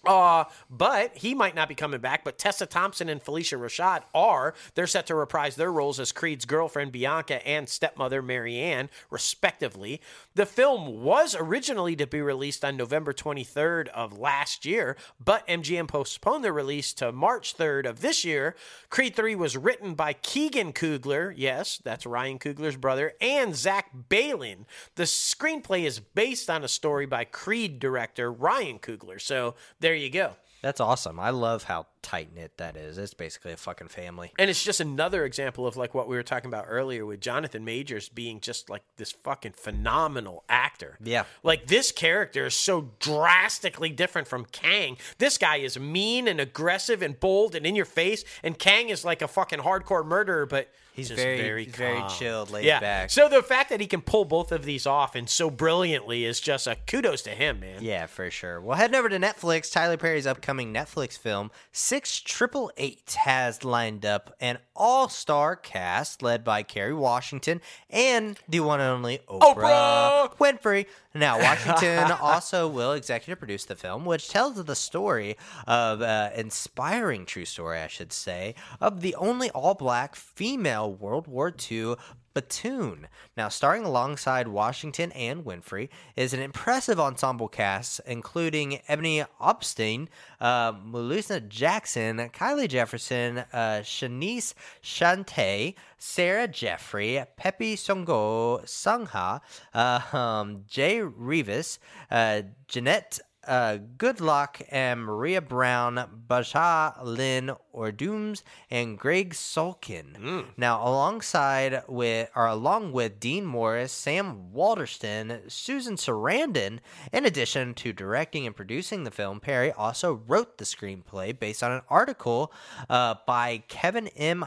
Uh, 0.05 0.45
but 0.70 1.16
he 1.16 1.34
might 1.34 1.55
not 1.55 1.68
be 1.68 1.74
coming 1.74 2.01
back. 2.01 2.22
But 2.22 2.39
Tessa 2.39 2.66
Thompson 2.66 3.09
and 3.09 3.22
Phylicia 3.22 3.59
Rashad 3.59 4.03
are. 4.14 4.55
They're 4.74 4.87
set 4.87 5.07
to 5.07 5.14
reprise 5.14 5.57
their 5.57 5.72
roles 5.72 5.99
as 5.99 6.12
Creed's 6.12 6.45
girlfriend 6.45 6.93
Bianca 6.93 7.45
and 7.47 7.68
stepmother 7.68 8.22
Marianne, 8.22 8.89
respectively. 9.11 10.01
The 10.37 10.45
film 10.45 11.03
was 11.03 11.34
originally 11.34 11.97
to 11.97 12.07
be 12.07 12.20
released 12.20 12.62
on 12.62 12.76
November 12.76 13.14
23rd 13.14 13.89
of 13.89 14.18
last 14.18 14.66
year, 14.66 14.99
but 15.18 15.49
MGM 15.49 15.89
postponed 15.89 16.45
the 16.45 16.53
release 16.53 16.93
to 16.93 17.11
March 17.11 17.57
3rd 17.57 17.87
of 17.87 18.03
this 18.03 18.22
year. 18.22 18.55
Creed 18.91 19.16
3 19.16 19.34
was 19.34 19.57
written 19.57 19.95
by 19.95 20.12
Keegan 20.12 20.74
Coogler, 20.74 21.32
yes, 21.34 21.80
that's 21.82 22.05
Ryan 22.05 22.39
Coogler's 22.39 22.76
brother, 22.76 23.14
and 23.18 23.57
Zach 23.57 23.91
Baylin. 24.11 24.66
The 24.97 25.05
screenplay 25.05 25.84
is 25.84 26.01
based 26.01 26.51
on 26.51 26.62
a 26.62 26.68
story 26.68 27.07
by 27.07 27.24
Creed 27.24 27.78
director 27.78 28.30
Ryan 28.30 28.78
Coogler. 28.78 29.18
So 29.18 29.55
there 29.80 29.95
you 29.95 30.11
go. 30.11 30.32
That's 30.62 30.80
awesome. 30.80 31.20
I 31.20 31.30
love 31.30 31.64
how 31.64 31.86
tight 32.02 32.34
knit 32.34 32.57
that 32.57 32.76
is. 32.76 32.98
It's 32.98 33.14
basically 33.14 33.52
a 33.52 33.57
fucking 33.57 33.88
family. 33.88 34.32
And 34.38 34.48
it's 34.48 34.64
just 34.64 34.80
another 34.80 35.24
example 35.24 35.66
of 35.66 35.76
like 35.76 35.94
what 35.94 36.09
we 36.09 36.16
were 36.16 36.22
talking 36.22 36.48
about 36.48 36.66
earlier 36.68 37.04
with 37.04 37.20
Jonathan 37.20 37.64
Majors 37.64 38.09
being 38.09 38.40
just 38.40 38.70
like 38.70 38.82
this 38.96 39.12
fucking 39.12 39.52
phenomenal 39.52 40.44
actor. 40.48 40.98
Yeah. 41.02 41.24
Like 41.42 41.66
this 41.66 41.92
character 41.92 42.46
is 42.46 42.54
so 42.54 42.92
drastically 43.00 43.90
different 43.90 44.28
from 44.28 44.44
Kang. 44.46 44.96
This 45.18 45.38
guy 45.38 45.57
is 45.57 45.78
mean 45.78 46.28
and 46.28 46.40
aggressive 46.40 47.02
and 47.02 47.18
bold 47.18 47.54
and 47.54 47.66
in 47.66 47.74
your 47.74 47.84
face, 47.84 48.24
and 48.42 48.59
Kang 48.59 48.88
is 48.88 49.04
like 49.04 49.22
a 49.22 49.28
fucking 49.28 49.61
hardcore 49.61 50.07
murderer, 50.07 50.46
but 50.46 50.68
He's 50.97 51.09
just 51.09 51.20
very- 51.22 51.66
very 51.66 52.01
calm. 52.01 52.11
chilled, 52.11 52.51
laid 52.51 52.64
yeah. 52.64 52.80
back. 52.80 53.11
So 53.11 53.28
the 53.28 53.42
fact 53.42 53.68
that 53.68 53.80
he 53.80 53.86
can 53.86 54.01
pull 54.01 54.24
both 54.24 54.51
of 54.51 54.64
these 54.64 54.86
off 54.86 55.14
and 55.14 55.28
so 55.28 55.51
brilliantly 55.51 56.24
is 56.24 56.40
just 56.40 56.66
a 56.66 56.76
kudos 56.86 57.22
to 57.22 57.30
him, 57.30 57.61
man. 57.61 57.82
Yeah, 57.84 58.07
for 58.07 58.30
sure. 58.30 58.61
Well, 58.61 58.76
heading 58.78 58.97
over 58.97 59.09
to 59.11 59.18
Netflix, 59.18 59.70
Tyler 59.70 59.97
Perry's 59.99 60.26
upcoming 60.26 60.72
Netflix 60.72 61.18
film, 61.18 61.51
Six 61.70 62.20
Triple 62.20 62.72
Eight, 62.78 63.16
has 63.24 63.62
lined 63.62 64.07
up 64.07 64.34
an 64.40 64.59
all 64.74 65.09
star 65.09 65.55
cast 65.55 66.22
led 66.22 66.42
by 66.42 66.62
Kerry 66.62 66.94
Washington 66.94 67.61
and 67.90 68.38
the 68.49 68.61
one 68.61 68.80
and 68.80 68.90
only 68.90 69.18
Oprah, 69.28 69.55
Oprah! 69.55 70.36
Winfrey. 70.38 70.86
Now, 71.19 71.39
Washington 71.41 72.12
also 72.12 72.69
will 72.69 72.93
executive 72.93 73.39
produce 73.39 73.64
the 73.64 73.77
film, 73.77 74.05
which 74.05 74.29
tells 74.29 74.62
the 74.62 74.75
story 74.75 75.37
of 75.67 76.03
uh, 76.03 76.31
inspiring 76.35 77.27
true 77.27 77.45
story, 77.45 77.79
I 77.79 77.87
should 77.87 78.12
say, 78.12 78.55
of 78.81 79.01
the 79.01 79.14
only 79.17 79.51
all 79.51 79.75
black 79.75 80.14
female 80.14 80.93
World 80.93 81.27
War 81.27 81.55
II 81.71 81.97
Batoon. 82.37 83.07
Now, 83.34 83.49
starring 83.49 83.84
alongside 83.84 84.47
Washington 84.47 85.11
and 85.12 85.43
Winfrey 85.43 85.89
is 86.16 86.34
an 86.34 86.41
impressive 86.41 87.01
ensemble 87.01 87.49
cast, 87.49 88.03
including 88.07 88.80
Ebony 88.89 89.24
Obsidian, 89.41 90.11
uh, 90.39 90.74
Melissa 90.84 91.41
Jackson, 91.41 92.18
Kylie 92.34 92.68
Jefferson, 92.68 93.39
uh, 93.55 93.80
Shanice 93.82 94.53
Shantay, 94.82 95.74
Sarah 95.97 96.47
Jeffery, 96.47 97.24
Pepe 97.37 97.74
Songo 97.74 98.62
Sangha, 98.64 99.41
uh, 99.72 100.16
um, 100.16 100.64
Jay 100.68 101.01
Rivas, 101.01 101.78
uh, 102.11 102.43
Jeanette 102.68 103.18
uh, 103.47 103.78
Goodluck 103.97 104.62
and 104.70 105.05
Moriah 105.05 105.40
Brown, 105.40 106.22
Baja 106.28 106.94
Lynn 107.03 107.53
Ordooms, 107.74 108.42
and 108.70 108.99
Gregg 108.99 109.34
Sulkin. 109.34 110.47
Now, 110.57 110.86
alongside 110.86 111.82
with 111.88 112.30
or 112.34 112.47
along 112.47 112.92
with 112.92 113.20
Dean 113.20 113.51
Norris, 113.51 113.92
Sam 113.92 114.53
Waterston, 114.53 115.42
Susan 115.49 115.97
Sarandon, 115.97 116.80
in 117.12 117.24
addition 117.24 117.74
to 117.74 117.92
directing 117.92 118.47
and 118.47 118.57
producing 118.57 119.05
the 119.05 119.11
film, 119.11 119.40
Perry 119.40 119.72
also 119.72 120.22
wrote 120.26 120.59
the 120.59 120.64
screenplay 120.64 121.38
based 121.38 121.62
on 121.62 121.72
an 121.72 121.82
article 121.88 122.53
uh, 122.88 123.14
by 123.26 123.62
Kevin 123.68 124.09
M. 124.09 124.44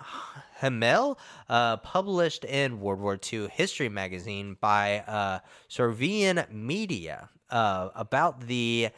Hymel, 0.62 1.18
uh, 1.48 1.78
published 1.78 2.44
in 2.44 2.82
World 2.82 3.00
War 3.00 3.18
II 3.32 3.48
History 3.48 3.90
magazine 3.90 4.58
by 4.60 5.00
uh, 5.00 5.40
Sovereign 5.70 6.44
Media 6.52 7.30
uh, 7.50 7.90
about 7.96 8.42
the 8.48 8.90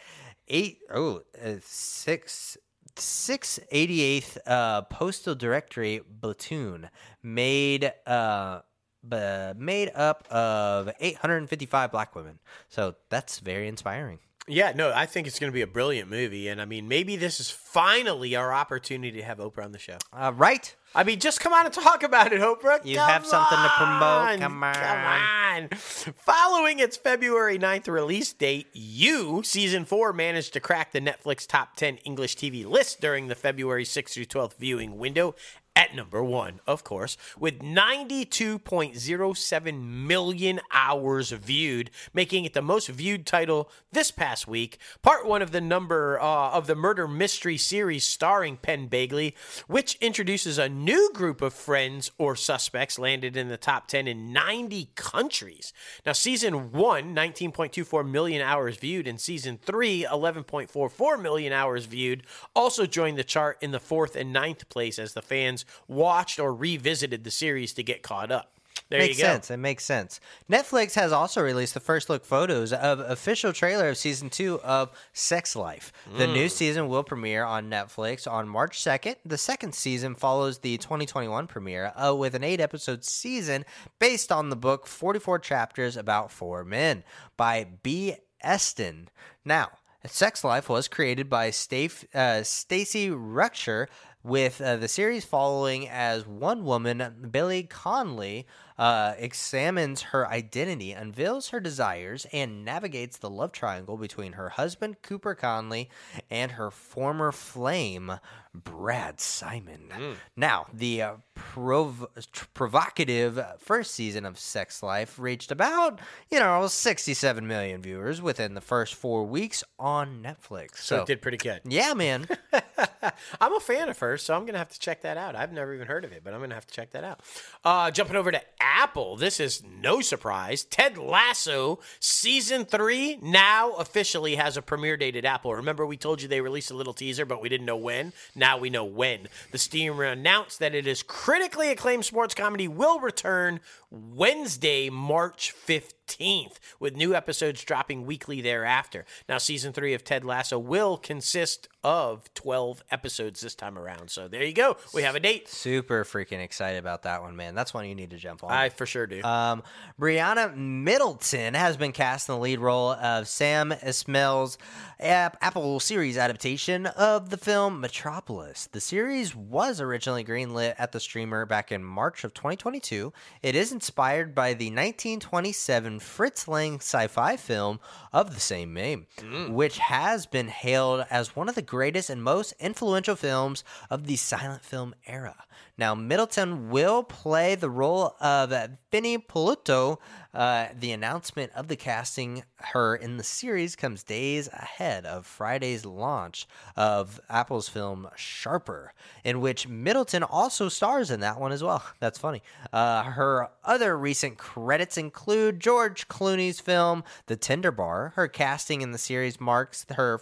eight 0.48 0.80
oh 0.94 1.22
uh, 1.44 1.56
six. 1.64 2.58
688th 2.94 4.38
uh, 4.46 4.82
Postal 4.84 5.34
Directory 5.34 6.02
platoon 6.22 6.90
made 7.24 7.92
uh, 8.06 8.60
b- 9.08 9.54
made 9.58 9.92
up 9.96 10.28
of 10.30 10.92
855 11.00 11.92
black 11.92 12.14
women. 12.16 12.40
So 12.68 12.96
that's 13.10 13.40
very 13.40 13.70
inspiring. 13.70 14.20
Yeah, 14.48 14.74
no, 14.76 14.92
I 14.94 15.06
think 15.06 15.28
it's 15.28 15.40
going 15.40 15.52
to 15.52 15.54
be 15.54 15.62
a 15.62 15.68
brilliant 15.68 16.10
movie. 16.10 16.48
And 16.48 16.60
I 16.62 16.66
mean, 16.66 16.88
maybe 16.88 17.16
this 17.16 17.40
is 17.40 17.50
finally 17.50 18.36
our 18.36 18.52
opportunity 18.52 19.20
to 19.20 19.24
have 19.24 19.38
Oprah 19.38 19.64
on 19.64 19.72
the 19.72 19.80
show. 19.80 19.98
Uh, 20.12 20.34
right? 20.36 20.76
I 20.94 21.04
mean, 21.04 21.20
just 21.20 21.40
come 21.40 21.54
on 21.54 21.66
and 21.66 21.74
talk 21.74 22.04
about 22.04 22.34
it, 22.34 22.42
Oprah. 22.42 22.84
You 22.84 22.98
Come 22.98 23.10
have 23.10 23.26
something 23.26 23.58
to 23.58 23.70
promote. 23.78 24.40
Come 24.40 24.64
on. 24.64 24.74
Come 24.74 24.98
on. 24.98 25.41
Following 25.52 26.80
its 26.80 26.96
February 26.96 27.60
9th 27.60 27.88
release 27.88 28.32
date, 28.32 28.68
You, 28.74 29.44
Season 29.44 29.84
4, 29.84 30.14
managed 30.14 30.54
to 30.54 30.60
crack 30.60 30.94
the 30.94 31.02
Netflix 31.02 31.46
Top 31.46 31.76
10 31.76 31.98
English 31.98 32.38
TV 32.38 32.66
list 32.66 33.02
during 33.02 33.28
the 33.28 33.36
February 33.36 33.84
6th 33.84 34.14
through 34.14 34.26
12th 34.26 34.56
viewing 34.56 34.98
window 34.98 35.36
at 35.74 35.96
number 35.96 36.22
one, 36.24 36.60
of 36.68 36.84
course, 36.84 37.16
with 37.40 37.60
92.07 37.60 40.06
million 40.06 40.60
hours 40.72 41.32
viewed, 41.32 41.90
making 42.14 42.44
it 42.44 42.52
the 42.54 42.62
most 42.62 42.90
viewed 42.90 43.26
title 43.26 43.70
this 43.92 44.12
past 44.12 44.48
week. 44.48 44.78
Part 45.02 45.26
one 45.26 45.42
of 45.42 45.52
the 45.52 45.62
number 45.62 46.20
uh, 46.20 46.52
of 46.52 46.68
the 46.68 46.76
murder 46.76 47.08
mystery 47.08 47.56
series 47.58 48.04
starring 48.04 48.58
Penn 48.58 48.90
Badgley, 48.90 49.34
which 49.68 49.96
introduces 50.02 50.58
a 50.58 50.68
new 50.68 51.10
group 51.14 51.42
of 51.42 51.54
friends 51.54 52.12
or 52.18 52.36
suspects 52.36 53.00
landed 53.00 53.38
in 53.38 53.48
the 53.48 53.58
top 53.58 53.88
10 53.88 54.10
in 54.10 54.34
90 54.34 54.90
countries. 54.96 55.72
Now, 56.06 56.12
season 56.12 56.74
one, 56.74 57.16
19.24 57.16 58.10
million 58.10 58.42
hours 58.42 58.76
viewed, 58.76 59.08
and 59.08 59.22
season 59.22 59.58
three, 59.58 60.04
11.44 60.04 61.22
million 61.22 61.54
hours 61.54 61.86
viewed, 61.86 62.24
also 62.54 62.86
joined 62.86 63.18
the 63.18 63.24
chart 63.24 63.58
in 63.62 63.72
the 63.72 63.80
fourth 63.80 64.18
and 64.18 64.34
ninth 64.34 64.68
place 64.68 65.00
as 65.00 65.14
the 65.14 65.22
fans 65.22 65.61
watched 65.88 66.40
or 66.40 66.54
revisited 66.54 67.24
the 67.24 67.32
series 67.32 67.74
to 67.74 67.84
get 67.84 68.04
caught 68.04 68.32
up. 68.32 68.54
There 68.90 69.00
makes 69.00 69.18
you 69.20 69.24
go. 69.24 69.30
sense. 69.30 69.50
It 69.52 69.58
makes 69.58 69.86
sense. 69.86 70.20
Netflix 70.50 70.96
has 70.96 71.14
also 71.14 71.42
released 71.42 71.74
the 71.74 71.80
first 71.80 72.10
look 72.10 72.26
photos 72.26 72.74
of 72.74 73.00
official 73.00 73.54
trailer 73.54 73.88
of 73.88 73.98
season 73.98 74.30
two 74.30 74.60
of 74.62 74.90
Sex 75.14 75.56
Life. 75.56 75.94
The 76.18 76.28
new 76.28 76.48
Mm. 76.48 76.52
season 76.52 76.88
will 76.90 77.04
premiere 77.04 77.46
on 77.46 77.70
Netflix 77.70 78.30
on 78.30 78.50
March 78.50 78.82
2nd. 78.82 79.16
The 79.26 79.38
second 79.38 79.76
season 79.76 80.14
follows 80.16 80.60
the 80.60 80.78
2021 80.78 81.48
premiere 81.48 81.94
uh, 81.96 82.14
with 82.14 82.36
an 82.36 82.44
eight 82.44 82.60
episode 82.60 83.06
season 83.06 83.64
based 83.98 84.30
on 84.30 84.50
the 84.50 84.58
book 84.58 84.88
44 84.88 85.40
Chapters 85.40 85.96
About 85.96 86.30
Four 86.30 86.66
Men 86.66 87.04
by 87.38 87.66
B. 87.84 88.16
Easton. 88.46 89.08
Now, 89.46 89.70
Sex 90.06 90.44
Life 90.44 90.68
was 90.68 90.88
created 90.90 91.30
by 91.30 91.50
Staf- 91.52 92.06
uh, 92.14 92.42
Rukeyser 92.44 93.88
with 94.24 94.62
uh, 94.62 94.78
the 94.78 94.88
series 94.88 95.26
following 95.26 95.88
as 95.90 96.28
one 96.28 96.64
woman, 96.64 97.28
Billie 97.32 97.64
Connelly, 97.64 98.46
uh, 98.78 99.14
examines 99.18 100.02
her 100.02 100.28
identity, 100.28 100.92
unveils 100.92 101.50
her 101.50 101.60
desires, 101.60 102.26
and 102.34 102.64
navigates 102.66 103.18
the 103.18 103.30
love 103.30 103.52
triangle 103.52 103.98
between 103.98 104.34
her 104.34 104.50
husband, 104.50 105.02
Cooper 105.02 105.36
Connelly, 105.36 105.90
and 106.30 106.54
her 106.54 106.72
former 106.72 107.32
flame, 107.32 108.14
Brad 108.54 109.20
Simon. 109.22 110.18
Now, 110.36 110.68
the 110.74 111.02
uh, 111.02 111.14
prov- 111.36 112.08
provocative 112.54 113.40
first 113.60 113.92
season 113.94 114.26
of 114.26 114.38
Sex 114.38 114.84
Life 114.84 115.18
reached 115.18 115.52
about, 115.52 116.00
you 116.30 116.40
know, 116.40 116.68
67 116.68 117.48
million 117.48 117.82
viewers 117.82 118.22
within 118.22 118.54
the 118.54 118.62
first 118.62 118.94
four 118.96 119.24
weeks 119.26 119.64
on 119.80 120.22
Netflix. 120.22 120.78
So 120.78 120.98
So, 120.98 121.02
it 121.04 121.08
did 121.08 121.22
pretty 121.22 121.38
good. 121.38 121.62
yeah, 121.66 121.94
man. 121.94 122.28
I'm 123.42 123.56
a 123.56 123.60
fan 123.60 123.90
of 123.90 123.98
hers, 124.00 124.22
so 124.24 124.36
I'm 124.36 124.46
gonna 124.46 124.58
have 124.58 124.70
to 124.70 124.80
check 124.80 125.02
that 125.02 125.18
out. 125.18 125.36
I've 125.36 125.52
never 125.54 125.74
even 125.74 125.88
heard 125.88 126.06
of 126.06 126.12
it, 126.12 126.22
but 126.24 126.34
I'm 126.34 126.40
gonna 126.42 126.56
have 126.56 126.68
to 126.68 126.74
check 126.74 126.92
that 126.92 127.04
out. 127.04 127.22
Uh, 127.64 127.90
jumping 127.92 128.16
over 128.16 128.32
to 128.32 128.42
Apple, 128.74 129.18
this 129.18 129.40
is 129.40 129.62
no 129.82 130.00
surprise. 130.00 130.64
Ted 130.64 130.98
Lasso 130.98 131.80
season 132.00 132.64
three 132.64 133.20
now 133.22 133.74
officially 133.74 134.36
has 134.36 134.56
a 134.56 134.62
premiere 134.62 134.96
date 134.96 135.18
at 135.18 135.26
Apple. 135.26 135.54
Remember, 135.54 135.86
we 135.86 135.98
told 135.98 136.22
you 136.22 136.28
they 136.28 136.40
released 136.40 136.72
a 136.72 136.76
little 136.76 136.94
teaser, 136.94 137.26
but 137.26 137.42
we 137.42 137.50
didn't 137.50 137.66
know 137.66 137.76
when. 137.76 138.14
Now 138.34 138.58
we 138.58 138.70
know 138.70 138.86
when. 138.86 139.28
The 139.52 139.58
steamer 139.58 140.06
announced 140.06 140.60
that 140.60 140.74
it 140.74 140.88
is 140.88 141.04
critically 141.04 141.70
acclaimed 141.70 142.06
sports 142.06 142.34
comedy 142.34 142.70
will 142.70 143.00
return 143.00 143.60
Wednesday, 143.92 144.90
March 144.90 145.54
15th, 145.68 146.54
with 146.80 146.96
new 146.96 147.14
episodes 147.14 147.64
dropping 147.64 148.06
weekly 148.06 148.40
thereafter. 148.40 149.06
Now, 149.28 149.38
season 149.38 149.74
three 149.74 149.94
of 149.94 150.04
Ted 150.06 150.24
Lasso 150.24 150.58
will 150.58 150.98
consist 150.98 151.68
of 151.84 152.32
12 152.36 152.84
episodes 152.92 153.42
this 153.42 153.56
time 153.56 153.78
around. 153.78 154.10
So 154.10 154.28
there 154.28 154.44
you 154.44 154.54
go. 154.54 154.78
We 154.94 155.02
have 155.02 155.16
a 155.16 155.20
date. 155.20 155.50
Super 155.50 156.04
freaking 156.04 156.42
excited 156.42 156.78
about 156.78 157.04
that 157.04 157.22
one, 157.22 157.36
man. 157.36 157.56
That's 157.56 157.74
one 157.74 157.86
you 157.86 157.96
need 157.96 158.12
to 158.12 158.18
jump 158.18 158.44
on. 158.44 158.52
I 158.52 158.70
for 158.70 158.86
sure 158.86 159.08
do. 159.08 159.22
Um, 159.24 159.64
Brianna 160.00 160.56
Middleton 160.56 161.56
has 161.56 161.78
been 161.78 161.92
cast 161.92 162.30
in 162.30 162.36
the 162.36 162.42
lead 162.42 162.60
role 162.60 162.92
of 162.92 163.28
Sam 163.28 163.72
Esmail's 163.72 164.58
App- 165.00 165.38
Apple 165.42 165.80
series 165.80 166.18
adaptation 166.18 166.86
of 166.86 167.30
the 167.32 167.38
film 167.38 167.82
Metropolis. 167.82 168.68
The 168.72 168.82
series 168.82 169.36
was 169.36 169.82
originally 169.82 170.24
greenlit 170.24 170.76
at 170.78 170.92
the 170.92 171.00
streamer 171.00 171.46
back 171.48 171.72
in 171.72 171.84
March 171.84 172.24
of 172.24 172.34
2022. 172.36 173.12
It 173.42 173.56
is 173.56 173.72
inspired 173.82 174.36
by 174.36 174.54
the 174.54 174.68
1927 174.68 176.00
Fritz 176.00 176.48
Lang 176.48 176.76
sci 176.76 177.08
fi 177.08 177.36
film 177.36 177.80
of 178.14 178.36
the 178.36 178.40
same 178.40 178.76
name, 178.76 179.08
which 179.50 179.80
has 179.80 180.28
been 180.28 180.50
hailed 180.50 181.04
as 181.10 181.36
one 181.36 181.50
of 181.50 181.56
the 181.56 181.64
greatest 181.64 182.08
and 182.12 182.22
most 182.22 182.54
influential 182.60 183.16
films 183.16 183.64
of 183.90 184.06
the 184.06 184.18
silent 184.18 184.64
film 184.64 184.94
era. 185.08 185.36
Now, 185.78 185.96
Middleton 185.96 186.70
will 186.70 187.02
play 187.02 187.56
the 187.56 187.70
role 187.70 188.16
of 188.20 188.54
Vinnie 188.92 189.18
Polito. 189.18 189.98
Uh, 190.34 190.68
the 190.80 190.92
announcement 190.92 191.52
of 191.56 191.68
the 191.68 191.76
casting 191.76 192.44
her 192.58 192.96
in 192.96 193.18
the 193.18 193.24
series 193.24 193.76
comes 193.76 194.04
days 194.04 194.48
ahead 194.48 195.06
of 195.06 195.26
Friday's 195.26 195.84
launch 195.86 196.48
of 196.78 197.20
Apple's 197.30 197.68
film 197.68 198.08
Sharper, 198.16 198.94
in 199.24 199.42
which 199.42 199.68
Middleton 199.68 200.24
also 200.24 200.70
stars 200.70 201.10
in 201.10 201.20
that 201.22 201.40
one 201.40 201.52
as 201.52 201.64
well. 201.64 201.84
That's 202.00 202.20
funny. 202.20 202.44
Uh, 202.72 203.04
her 203.04 203.50
other 203.72 203.98
recent 203.98 204.38
credits 204.38 204.98
include 204.98 205.62
George 205.62 206.10
Clooney's 206.10 206.60
film 206.60 207.06
The 207.28 207.38
Tender 207.38 207.72
Bar. 207.72 208.12
Her 208.18 208.28
casting 208.28 208.82
in 208.82 208.92
the 208.92 208.98
series 208.98 209.40
marks 209.40 209.86
her 209.92 210.20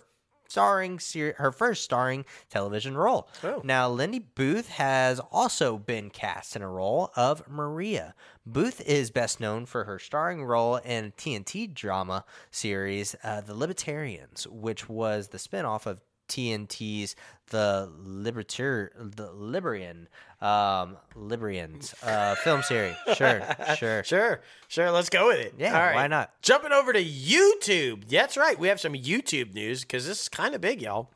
starring 0.48 1.00
ser- 1.00 1.34
her 1.40 1.52
first 1.52 1.84
starring 1.84 2.26
television 2.52 2.96
role. 2.96 3.28
Oh. 3.44 3.62
Now, 3.64 3.90
Lindy 3.90 4.20
Booth 4.20 4.70
has 4.70 5.20
also 5.32 5.80
been 5.80 6.12
cast 6.12 6.56
in 6.56 6.62
a 6.62 6.70
role 6.70 7.12
of 7.16 7.42
Maria. 7.48 8.14
Booth 8.46 8.82
is 8.82 9.10
best 9.10 9.40
known 9.40 9.66
for 9.66 9.86
her 9.86 9.98
starring 9.98 10.46
role 10.46 10.76
in 10.76 11.14
TNT 11.14 11.74
drama 11.74 12.26
series 12.52 13.16
uh, 13.24 13.42
The 13.42 13.56
Libertarians, 13.56 14.46
which 14.48 14.88
was 14.88 15.30
the 15.30 15.40
spinoff 15.40 15.88
of 15.88 16.02
TNT's 16.30 17.16
The 17.50 17.92
Libertar 18.06 18.90
the 18.98 19.32
Liberian 19.32 20.08
um 20.42 20.96
Liberians 21.16 21.94
uh 22.04 22.36
film 22.36 22.64
series. 22.64 22.96
Sure, 23.16 23.42
sure. 23.76 24.04
Sure, 24.04 24.42
sure. 24.70 24.92
Let's 24.92 25.10
go 25.10 25.28
with 25.28 25.40
it. 25.40 25.56
Yeah, 25.58 25.74
All 25.74 25.82
right. 25.86 25.96
why 25.96 26.08
not? 26.08 26.32
Jumping 26.42 26.72
over 26.72 26.94
to 26.94 27.04
YouTube. 27.04 28.08
That's 28.08 28.38
right. 28.38 28.58
We 28.58 28.68
have 28.70 28.80
some 28.80 28.94
YouTube 28.94 29.54
news 29.54 29.82
because 29.82 30.08
this 30.08 30.22
is 30.22 30.30
kind 30.30 30.56
of 30.56 30.62
big, 30.62 30.82
y'all. 30.82 31.10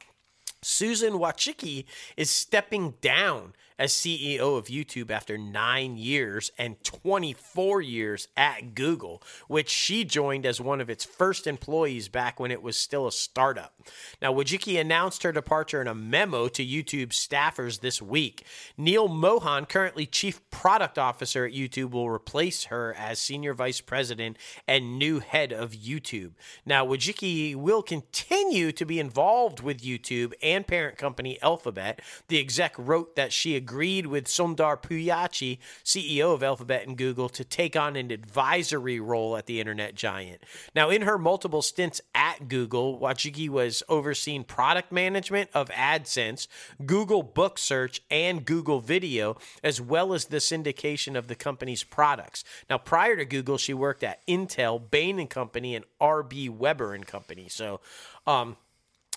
Susan 0.62 1.14
Wojcicki 1.14 1.86
is 2.18 2.30
stepping 2.30 2.96
down 3.02 3.54
as 3.78 3.94
CEO 3.94 4.58
of 4.58 4.66
YouTube 4.66 5.12
after 5.12 5.38
nine 5.38 5.98
years 5.98 6.52
and 6.58 6.84
24 6.84 7.82
years 7.82 8.28
at 8.36 8.76
Google, 8.76 9.22
which 9.48 9.70
she 9.70 10.04
joined 10.04 10.46
as 10.46 10.62
one 10.62 10.82
of 10.82 10.90
its 10.90 11.04
first 11.04 11.48
employees 11.48 12.08
back 12.08 12.40
when 12.40 12.52
it 12.52 12.62
was 12.62 12.78
still 12.78 13.08
a 13.08 13.12
startup. 13.12 13.74
Now, 14.22 14.34
Wojcicki 14.34 14.80
announced 14.80 15.24
her 15.24 15.32
departure 15.32 15.82
in 15.82 15.88
a 15.88 15.96
memo 15.96 16.48
to 16.50 16.66
YouTube 16.66 17.10
staffers 17.10 17.82
this 17.82 18.02
week. 18.02 18.46
Neil 18.78 19.08
Mohan, 19.08 19.66
currently 19.66 20.06
Chief 20.06 20.42
Product 20.52 20.98
Officer 20.98 21.46
at 21.46 21.54
YouTube, 21.54 21.92
will 21.92 22.10
replace 22.10 22.66
her 22.66 22.94
as 22.98 23.20
Senior 23.20 23.54
Vice 23.54 23.82
President 23.82 24.38
and 24.68 24.98
new 24.98 25.20
head 25.20 25.52
of 25.52 25.72
YouTube. 25.72 26.32
Now, 26.66 26.86
Wojcicki 26.86 27.56
will 27.56 27.82
continue 27.82 28.72
to 28.72 28.86
be 28.86 29.00
involved 29.00 29.62
with 29.62 29.82
YouTube 29.82 30.34
and 30.42 30.66
parent 30.66 30.98
company 30.98 31.42
Alphabet. 31.42 32.02
The 32.28 32.40
exec 32.40 32.76
wrote 32.78 33.16
that 33.16 33.34
she 33.34 33.56
agreed 33.56 33.73
with 33.74 34.26
Sundar 34.26 34.82
Pichai, 34.82 35.58
CEO 35.84 36.34
of 36.34 36.44
Alphabet 36.44 36.88
and 36.88 36.98
Google, 36.98 37.28
to 37.30 37.44
take 37.44 37.76
on 37.76 37.96
an 37.96 38.12
advisory 38.12 39.00
role 39.00 39.36
at 39.36 39.48
the 39.48 39.60
internet 39.60 39.96
giant. 39.96 40.42
Now, 40.76 40.90
in 40.90 41.02
her 41.02 41.18
multiple 41.18 41.62
stints 41.62 42.02
at 42.14 42.48
Google, 42.48 43.00
Wojcicki 43.00 43.50
was 43.50 43.84
overseeing 43.90 44.44
product 44.44 44.92
management 44.92 45.50
of 45.54 45.70
AdSense, 45.70 46.48
Google 46.86 47.24
Book 47.24 47.58
Search, 47.58 48.02
and 48.10 48.46
Google 48.46 48.80
Video, 48.80 49.38
as 49.64 49.82
well 49.82 50.14
as 50.14 50.26
the 50.26 50.38
syndication 50.38 51.18
of 51.18 51.28
the 51.28 51.36
company's 51.36 51.84
products. 51.84 52.44
Now, 52.70 52.78
prior 52.78 53.16
to 53.16 53.26
Google, 53.26 53.58
she 53.58 53.74
worked 53.74 54.04
at 54.04 54.26
Intel, 54.28 54.80
Bain 54.90 55.20
and 55.20 55.30
Company, 55.30 55.76
and 55.76 55.86
RB 56.00 56.50
Weber 56.50 56.94
and 56.94 57.06
Company. 57.06 57.48
So, 57.50 57.80
um, 58.28 58.58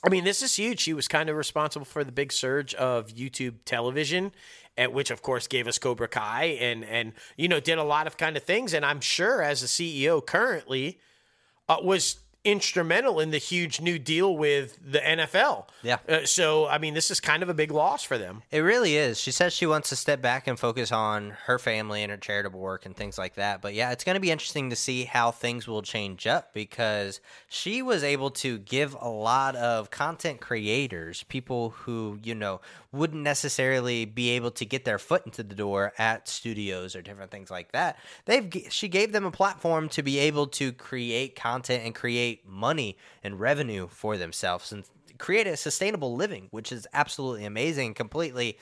I 0.05 0.09
mean, 0.09 0.25
this 0.25 0.43
is 0.43 0.57
huge. 0.57 0.81
She 0.81 0.93
was 0.93 1.09
kind 1.09 1.29
of 1.29 1.37
responsible 1.37 1.87
for 1.87 2.05
the 2.05 2.13
big 2.13 2.33
surge 2.33 2.75
of 2.75 3.09
YouTube 3.09 3.55
television, 3.65 4.33
at 4.77 4.93
which, 4.93 5.11
of 5.11 5.23
course, 5.23 5.47
gave 5.47 5.67
us 5.67 5.79
Cobra 5.79 6.09
Kai 6.09 6.45
and 6.61 6.85
and 6.85 7.13
you 7.37 7.49
know 7.49 7.61
did 7.61 7.79
a 7.79 7.85
lot 7.85 8.07
of 8.07 8.17
kind 8.17 8.37
of 8.37 8.43
things. 8.43 8.75
And 8.75 8.85
I'm 8.85 9.01
sure 9.01 9.43
as 9.43 9.63
a 9.63 9.67
CEO 9.67 10.25
currently, 10.25 11.01
uh, 11.69 11.79
was 11.83 12.19
instrumental 12.47 13.19
in 13.19 13.33
the 13.33 13.39
huge 13.39 13.81
new 13.81 13.99
deal 13.99 14.37
with 14.37 14.79
the 14.81 15.01
NFL. 15.01 15.67
Yeah. 15.83 15.99
Uh, 16.09 16.25
so, 16.25 16.69
I 16.69 16.79
mean, 16.79 16.95
this 16.95 17.11
is 17.11 17.19
kind 17.19 17.43
of 17.43 17.49
a 17.49 17.55
big 17.55 17.73
loss 17.73 18.05
for 18.05 18.17
them. 18.17 18.45
It 18.53 18.61
really 18.61 18.97
is. 18.97 19.19
She 19.19 19.33
says 19.33 19.53
she 19.53 19.67
wants 19.67 19.89
to 19.89 19.97
step 19.97 20.23
back 20.23 20.47
and 20.47 20.57
focus 20.57 20.93
on 20.93 21.31
her 21.47 21.59
family 21.59 22.05
and 22.05 22.11
her 22.13 22.17
charitable 22.17 22.61
work 22.61 22.87
and 22.87 22.97
things 22.97 23.19
like 23.19 23.35
that. 23.35 23.61
But 23.61 23.75
yeah, 23.75 23.91
it's 23.91 24.05
going 24.05 24.15
to 24.15 24.21
be 24.21 24.31
interesting 24.31 24.71
to 24.71 24.77
see 24.77 25.05
how 25.05 25.33
things 25.33 25.67
will 25.67 25.83
change 25.83 26.29
up 26.29 26.55
because 26.55 27.21
she 27.49 27.83
was 27.83 28.05
able 28.05 28.31
to 28.31 28.59
give 28.59 28.97
a 29.01 29.09
lot 29.09 29.57
of 29.57 29.91
content 29.91 30.41
creators, 30.41 31.25
people 31.25 31.71
who, 31.71 32.21
you 32.23 32.35
know, 32.35 32.61
wouldn't 32.93 33.23
necessarily 33.23 34.05
be 34.05 34.31
able 34.31 34.53
to 34.53 34.65
get 34.65 34.85
their 34.85 34.99
foot 34.99 35.27
into 35.27 35.43
the 35.43 35.55
door 35.55 35.93
at 35.99 36.29
studios 36.29 36.95
or 36.95 37.03
different 37.03 37.31
things 37.31 37.51
like 37.51 37.73
that. 37.73 37.99
They've 38.25 38.51
she 38.71 38.89
gave 38.89 39.13
them 39.13 39.25
a 39.25 39.31
platform 39.31 39.89
to 39.91 40.03
be 40.03 40.19
able 40.19 40.47
to 40.49 40.73
create 40.73 41.35
content 41.35 41.85
and 41.85 41.95
create 41.95 42.36
money 42.45 42.97
and 43.23 43.39
revenue 43.41 43.89
for 43.89 44.17
themselves 44.17 44.73
and 44.73 44.85
create 45.19 45.47
a 45.47 45.57
sustainable 45.57 46.15
living, 46.15 46.49
which 46.51 46.73
is 46.73 46.87
absolutely 46.93 47.45
amazing. 47.45 47.95
Completely 47.95 48.59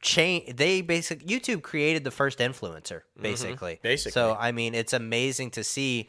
change. 0.00 0.56
They 0.56 0.80
basically 0.80 1.26
YouTube 1.26 1.62
created 1.62 2.04
the 2.04 2.10
first 2.10 2.38
influencer, 2.38 3.02
mm-hmm. 3.02 3.22
basically. 3.22 3.80
basically. 3.82 4.12
So 4.12 4.36
I 4.38 4.52
mean, 4.52 4.74
it's 4.74 4.92
amazing 4.92 5.50
to 5.52 5.64
see 5.64 6.08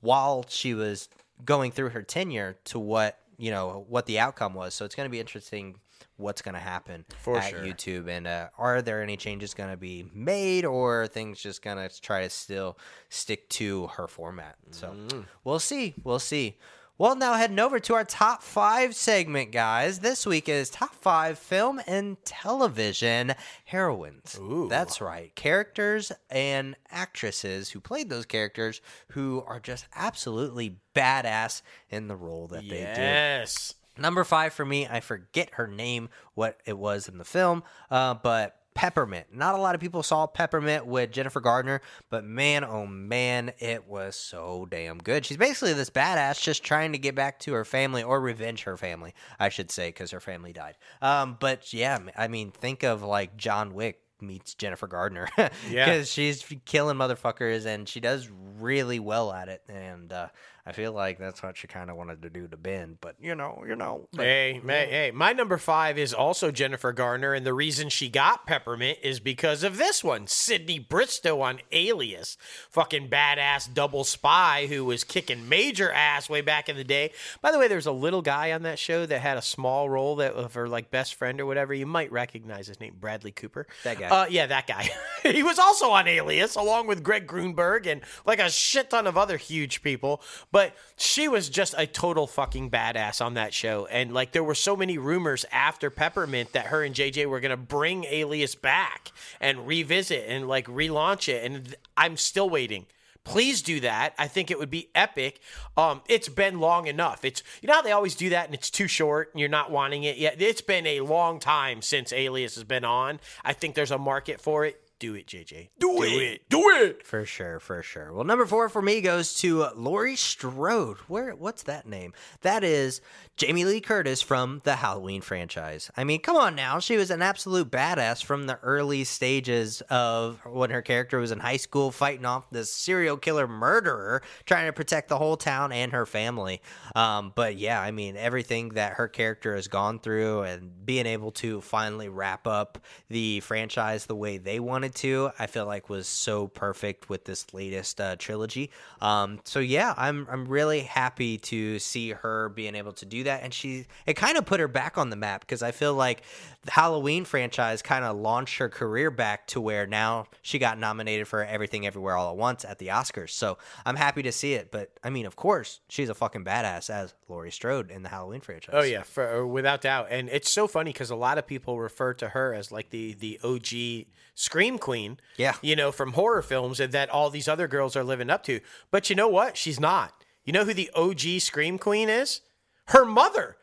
while 0.00 0.44
she 0.48 0.74
was 0.74 1.08
going 1.44 1.70
through 1.72 1.90
her 1.90 2.02
tenure 2.02 2.56
to 2.64 2.78
what 2.78 3.18
you 3.38 3.50
know 3.50 3.84
what 3.88 4.06
the 4.06 4.18
outcome 4.18 4.54
was. 4.54 4.74
So 4.74 4.84
it's 4.84 4.94
going 4.94 5.06
to 5.06 5.10
be 5.10 5.20
interesting 5.20 5.80
what's 6.16 6.42
going 6.42 6.54
to 6.54 6.60
happen 6.60 7.04
For 7.22 7.36
at 7.38 7.50
sure. 7.50 7.60
YouTube 7.60 8.08
and 8.08 8.26
uh, 8.26 8.48
are 8.58 8.80
there 8.82 9.02
any 9.02 9.16
changes 9.16 9.52
going 9.54 9.70
to 9.70 9.76
be 9.76 10.08
made 10.14 10.64
or 10.64 11.02
are 11.02 11.06
things 11.06 11.40
just 11.40 11.62
going 11.62 11.76
to 11.76 12.00
try 12.00 12.22
to 12.22 12.30
still 12.30 12.78
stick 13.08 13.48
to 13.50 13.86
her 13.88 14.06
format. 14.08 14.56
So 14.70 14.88
Mm. 14.88 15.26
we'll 15.44 15.58
see. 15.58 15.94
We'll 16.04 16.18
see. 16.18 16.56
Well, 16.98 17.14
now 17.14 17.34
heading 17.34 17.58
over 17.58 17.78
to 17.78 17.92
our 17.94 18.04
top 18.04 18.42
five 18.42 18.94
segment, 18.96 19.52
guys. 19.52 19.98
This 19.98 20.24
week 20.24 20.48
is 20.48 20.70
top 20.70 20.94
five 20.94 21.38
film 21.38 21.78
and 21.86 22.16
television 22.24 23.34
heroines. 23.66 24.38
Ooh. 24.40 24.66
That's 24.70 25.02
right. 25.02 25.34
Characters 25.34 26.10
and 26.30 26.74
actresses 26.90 27.68
who 27.68 27.80
played 27.80 28.08
those 28.08 28.24
characters 28.24 28.80
who 29.08 29.44
are 29.46 29.60
just 29.60 29.86
absolutely 29.94 30.78
badass 30.94 31.60
in 31.90 32.08
the 32.08 32.16
role 32.16 32.46
that 32.48 32.62
they 32.62 32.68
did. 32.78 32.96
Yes. 32.96 33.74
Number 33.98 34.24
five 34.24 34.52
for 34.52 34.64
me, 34.64 34.86
I 34.86 35.00
forget 35.00 35.50
her 35.54 35.66
name, 35.66 36.08
what 36.34 36.60
it 36.66 36.76
was 36.78 37.08
in 37.08 37.18
the 37.18 37.24
film, 37.24 37.62
uh, 37.90 38.14
but 38.14 38.56
Peppermint. 38.76 39.28
Not 39.32 39.54
a 39.54 39.58
lot 39.58 39.74
of 39.74 39.80
people 39.80 40.02
saw 40.02 40.26
Peppermint 40.26 40.84
with 40.86 41.10
Jennifer 41.10 41.40
Gardner, 41.40 41.80
but 42.10 42.24
man, 42.24 42.62
oh 42.62 42.86
man, 42.86 43.52
it 43.58 43.88
was 43.88 44.16
so 44.16 44.68
damn 44.70 44.98
good. 44.98 45.24
She's 45.24 45.38
basically 45.38 45.72
this 45.72 45.88
badass 45.88 46.42
just 46.42 46.62
trying 46.62 46.92
to 46.92 46.98
get 46.98 47.14
back 47.14 47.38
to 47.40 47.54
her 47.54 47.64
family 47.64 48.02
or 48.02 48.20
revenge 48.20 48.64
her 48.64 48.76
family, 48.76 49.14
I 49.40 49.48
should 49.48 49.70
say, 49.70 49.88
because 49.88 50.10
her 50.10 50.20
family 50.20 50.52
died. 50.52 50.76
Um, 51.00 51.38
but 51.40 51.72
yeah, 51.72 51.98
I 52.18 52.28
mean, 52.28 52.50
think 52.50 52.82
of 52.82 53.02
like 53.02 53.38
John 53.38 53.72
Wick 53.72 53.98
meets 54.20 54.54
Jennifer 54.54 54.86
Gardner. 54.86 55.28
Yeah. 55.70 55.86
Because 55.86 56.10
she's 56.10 56.44
killing 56.64 56.96
motherfuckers 56.96 57.66
and 57.66 57.88
she 57.88 58.00
does 58.00 58.28
really 58.58 58.98
well 59.00 59.32
at 59.32 59.48
it. 59.48 59.62
And 59.68 60.12
uh, 60.12 60.28
I 60.66 60.72
feel 60.72 60.92
like 60.92 61.18
that's 61.18 61.42
what 61.44 61.56
she 61.56 61.68
kind 61.68 61.90
of 61.90 61.96
wanted 61.96 62.22
to 62.22 62.30
do 62.30 62.48
to 62.48 62.56
Ben. 62.56 62.98
But, 63.00 63.14
you 63.20 63.36
know, 63.36 63.62
you 63.68 63.76
know. 63.76 64.08
but- 64.12 64.24
Hey, 64.24 64.60
hey, 64.66 64.86
hey, 64.90 65.10
my 65.14 65.32
number 65.32 65.58
five 65.58 65.96
is 65.96 66.12
also 66.12 66.50
Jennifer 66.50 66.92
Garner, 66.92 67.34
and 67.34 67.46
the 67.46 67.54
reason 67.54 67.88
she 67.88 68.08
got 68.08 68.46
Peppermint 68.46 68.98
is 69.02 69.20
because 69.20 69.62
of 69.62 69.76
this 69.78 70.02
one, 70.02 70.26
Sydney 70.26 70.80
Bristow 70.80 71.40
on 71.40 71.60
Alias, 71.70 72.36
fucking 72.70 73.08
badass 73.08 73.72
double 73.72 74.02
spy 74.02 74.66
who 74.66 74.84
was 74.84 75.04
kicking 75.04 75.48
major 75.48 75.92
ass 75.92 76.28
way 76.28 76.40
back 76.40 76.68
in 76.68 76.76
the 76.76 76.82
day. 76.82 77.12
By 77.40 77.52
the 77.52 77.60
way, 77.60 77.68
there's 77.68 77.86
a 77.86 77.92
little 77.92 78.22
guy 78.22 78.50
on 78.50 78.62
that 78.62 78.80
show 78.80 79.06
that 79.06 79.20
had 79.20 79.36
a 79.38 79.42
small 79.42 79.88
role 79.88 80.16
that 80.16 80.32
of 80.32 80.54
her 80.54 80.68
like 80.68 80.90
best 80.90 81.14
friend 81.14 81.40
or 81.40 81.46
whatever. 81.46 81.74
You 81.74 81.86
might 81.86 82.10
recognize 82.10 82.66
his 82.66 82.80
name, 82.80 82.96
Bradley 82.98 83.30
Cooper. 83.30 83.68
That 83.84 84.00
guy. 84.00 84.08
Uh, 84.08 84.26
yeah, 84.28 84.46
that 84.46 84.66
guy. 84.66 84.88
he 85.22 85.44
was 85.44 85.60
also 85.60 85.90
on 85.90 86.08
Alias 86.08 86.56
along 86.56 86.88
with 86.88 87.04
Greg 87.04 87.28
Grunberg 87.28 87.86
and 87.86 88.00
like 88.24 88.40
a 88.40 88.50
shit 88.50 88.90
ton 88.90 89.06
of 89.06 89.16
other 89.16 89.36
huge 89.36 89.80
people. 89.82 90.22
But 90.50 90.55
she 90.96 91.28
was 91.28 91.48
just 91.48 91.74
a 91.76 91.86
total 91.86 92.26
fucking 92.26 92.70
badass 92.70 93.24
on 93.24 93.34
that 93.34 93.52
show. 93.52 93.86
And 93.86 94.14
like 94.14 94.32
there 94.32 94.44
were 94.44 94.54
so 94.54 94.76
many 94.76 94.96
rumors 94.96 95.44
after 95.52 95.90
Peppermint 95.90 96.52
that 96.52 96.66
her 96.66 96.82
and 96.82 96.94
JJ 96.94 97.26
were 97.26 97.40
gonna 97.40 97.56
bring 97.56 98.04
Alias 98.04 98.54
back 98.54 99.12
and 99.40 99.66
revisit 99.66 100.24
and 100.28 100.48
like 100.48 100.66
relaunch 100.66 101.28
it. 101.28 101.44
And 101.44 101.74
I'm 101.96 102.16
still 102.16 102.48
waiting. 102.48 102.86
Please 103.24 103.60
do 103.60 103.80
that. 103.80 104.14
I 104.18 104.28
think 104.28 104.50
it 104.52 104.58
would 104.58 104.70
be 104.70 104.88
epic. 104.94 105.40
Um, 105.76 106.00
it's 106.08 106.28
been 106.28 106.60
long 106.60 106.86
enough. 106.86 107.24
It's 107.24 107.42
you 107.60 107.66
know 107.66 107.74
how 107.74 107.82
they 107.82 107.90
always 107.92 108.14
do 108.14 108.30
that 108.30 108.46
and 108.46 108.54
it's 108.54 108.70
too 108.70 108.86
short 108.86 109.30
and 109.32 109.40
you're 109.40 109.48
not 109.48 109.70
wanting 109.70 110.04
it 110.04 110.16
yet. 110.16 110.40
It's 110.40 110.60
been 110.60 110.86
a 110.86 111.00
long 111.00 111.40
time 111.40 111.82
since 111.82 112.12
Alias 112.12 112.54
has 112.54 112.64
been 112.64 112.84
on. 112.84 113.18
I 113.44 113.52
think 113.52 113.74
there's 113.74 113.90
a 113.90 113.98
market 113.98 114.40
for 114.40 114.64
it. 114.64 114.80
Do 114.98 115.14
it, 115.14 115.26
JJ. 115.26 115.68
Do, 115.78 116.02
it. 116.02 116.48
Do 116.48 116.70
it. 116.70 117.06
For 117.06 117.26
sure, 117.26 117.60
for 117.60 117.82
sure. 117.82 118.14
Well, 118.14 118.24
number 118.24 118.46
four 118.46 118.70
for 118.70 118.80
me 118.80 119.02
goes 119.02 119.34
to 119.40 119.64
uh, 119.64 119.70
Laurie 119.76 120.16
Strode. 120.16 120.96
Where? 121.06 121.34
What's 121.34 121.64
that 121.64 121.86
name? 121.86 122.14
That 122.40 122.64
is 122.64 123.02
Jamie 123.36 123.66
Lee 123.66 123.82
Curtis 123.82 124.22
from 124.22 124.62
the 124.64 124.76
Halloween 124.76 125.20
franchise. 125.20 125.90
I 125.98 126.04
mean, 126.04 126.22
come 126.22 126.36
on 126.36 126.54
now. 126.54 126.78
She 126.78 126.96
was 126.96 127.10
an 127.10 127.20
absolute 127.20 127.70
badass 127.70 128.24
from 128.24 128.46
the 128.46 128.58
early 128.62 129.04
stages 129.04 129.82
of 129.90 130.40
when 130.46 130.70
her 130.70 130.80
character 130.80 131.18
was 131.18 131.30
in 131.30 131.40
high 131.40 131.58
school 131.58 131.90
fighting 131.90 132.24
off 132.24 132.48
this 132.48 132.72
serial 132.72 133.18
killer 133.18 133.46
murderer, 133.46 134.22
trying 134.46 134.66
to 134.66 134.72
protect 134.72 135.10
the 135.10 135.18
whole 135.18 135.36
town 135.36 135.72
and 135.72 135.92
her 135.92 136.06
family. 136.06 136.62
Um, 136.94 137.32
but 137.34 137.58
yeah, 137.58 137.82
I 137.82 137.90
mean, 137.90 138.16
everything 138.16 138.70
that 138.70 138.94
her 138.94 139.08
character 139.08 139.54
has 139.54 139.68
gone 139.68 139.98
through 139.98 140.42
and 140.42 140.86
being 140.86 141.04
able 141.04 141.32
to 141.32 141.60
finally 141.60 142.08
wrap 142.08 142.46
up 142.46 142.78
the 143.10 143.40
franchise 143.40 144.06
the 144.06 144.16
way 144.16 144.38
they 144.38 144.58
wanted 144.58 144.85
to, 144.94 145.30
I 145.38 145.46
feel 145.46 145.66
like 145.66 145.88
was 145.88 146.06
so 146.06 146.48
perfect 146.48 147.08
with 147.08 147.24
this 147.24 147.52
latest 147.52 148.00
uh, 148.00 148.16
trilogy. 148.16 148.70
Um, 149.00 149.40
so 149.44 149.58
yeah, 149.58 149.94
I'm 149.96 150.26
I'm 150.30 150.46
really 150.46 150.80
happy 150.80 151.38
to 151.38 151.78
see 151.78 152.10
her 152.10 152.48
being 152.50 152.74
able 152.74 152.92
to 152.92 153.04
do 153.04 153.24
that, 153.24 153.42
and 153.42 153.52
she 153.52 153.86
it 154.06 154.14
kind 154.14 154.38
of 154.38 154.46
put 154.46 154.60
her 154.60 154.68
back 154.68 154.98
on 154.98 155.10
the 155.10 155.16
map 155.16 155.40
because 155.40 155.62
I 155.62 155.70
feel 155.70 155.94
like 155.94 156.22
the 156.64 156.72
Halloween 156.72 157.24
franchise 157.24 157.82
kind 157.82 158.04
of 158.04 158.16
launched 158.16 158.58
her 158.58 158.68
career 158.68 159.10
back 159.10 159.46
to 159.48 159.60
where 159.60 159.86
now 159.86 160.26
she 160.42 160.58
got 160.58 160.78
nominated 160.78 161.28
for 161.28 161.44
Everything 161.44 161.86
Everywhere 161.86 162.16
All 162.16 162.30
at 162.30 162.36
Once 162.36 162.64
at 162.64 162.78
the 162.78 162.88
Oscars. 162.88 163.30
So 163.30 163.58
I'm 163.84 163.96
happy 163.96 164.22
to 164.22 164.32
see 164.32 164.54
it. 164.54 164.70
But 164.70 164.90
I 165.02 165.10
mean, 165.10 165.26
of 165.26 165.36
course, 165.36 165.80
she's 165.88 166.08
a 166.08 166.14
fucking 166.14 166.44
badass 166.44 166.90
as 166.90 167.14
Laurie 167.28 167.50
Strode 167.50 167.90
in 167.90 168.02
the 168.02 168.08
Halloween 168.08 168.40
franchise. 168.40 168.74
Oh 168.76 168.82
yeah, 168.82 169.02
for, 169.02 169.42
uh, 169.42 169.46
without 169.46 169.80
doubt. 169.80 170.08
And 170.10 170.28
it's 170.28 170.50
so 170.50 170.66
funny 170.66 170.92
because 170.92 171.10
a 171.10 171.16
lot 171.16 171.38
of 171.38 171.46
people 171.46 171.78
refer 171.78 172.14
to 172.14 172.28
her 172.30 172.54
as 172.54 172.72
like 172.72 172.90
the 172.90 173.14
the 173.14 173.40
OG 173.42 174.06
scream 174.34 174.75
queen. 174.78 175.18
Yeah. 175.36 175.54
you 175.62 175.76
know, 175.76 175.92
from 175.92 176.12
horror 176.12 176.42
films, 176.42 176.80
and 176.80 176.92
that 176.92 177.10
all 177.10 177.30
these 177.30 177.48
other 177.48 177.68
girls 177.68 177.96
are 177.96 178.04
living 178.04 178.30
up 178.30 178.42
to. 178.44 178.60
But 178.90 179.10
you 179.10 179.16
know 179.16 179.28
what? 179.28 179.56
She's 179.56 179.80
not. 179.80 180.12
You 180.44 180.52
know 180.52 180.64
who 180.64 180.74
the 180.74 180.90
OG 180.94 181.40
scream 181.40 181.78
queen 181.78 182.08
is? 182.08 182.40
Her 182.86 183.04
mother. 183.04 183.56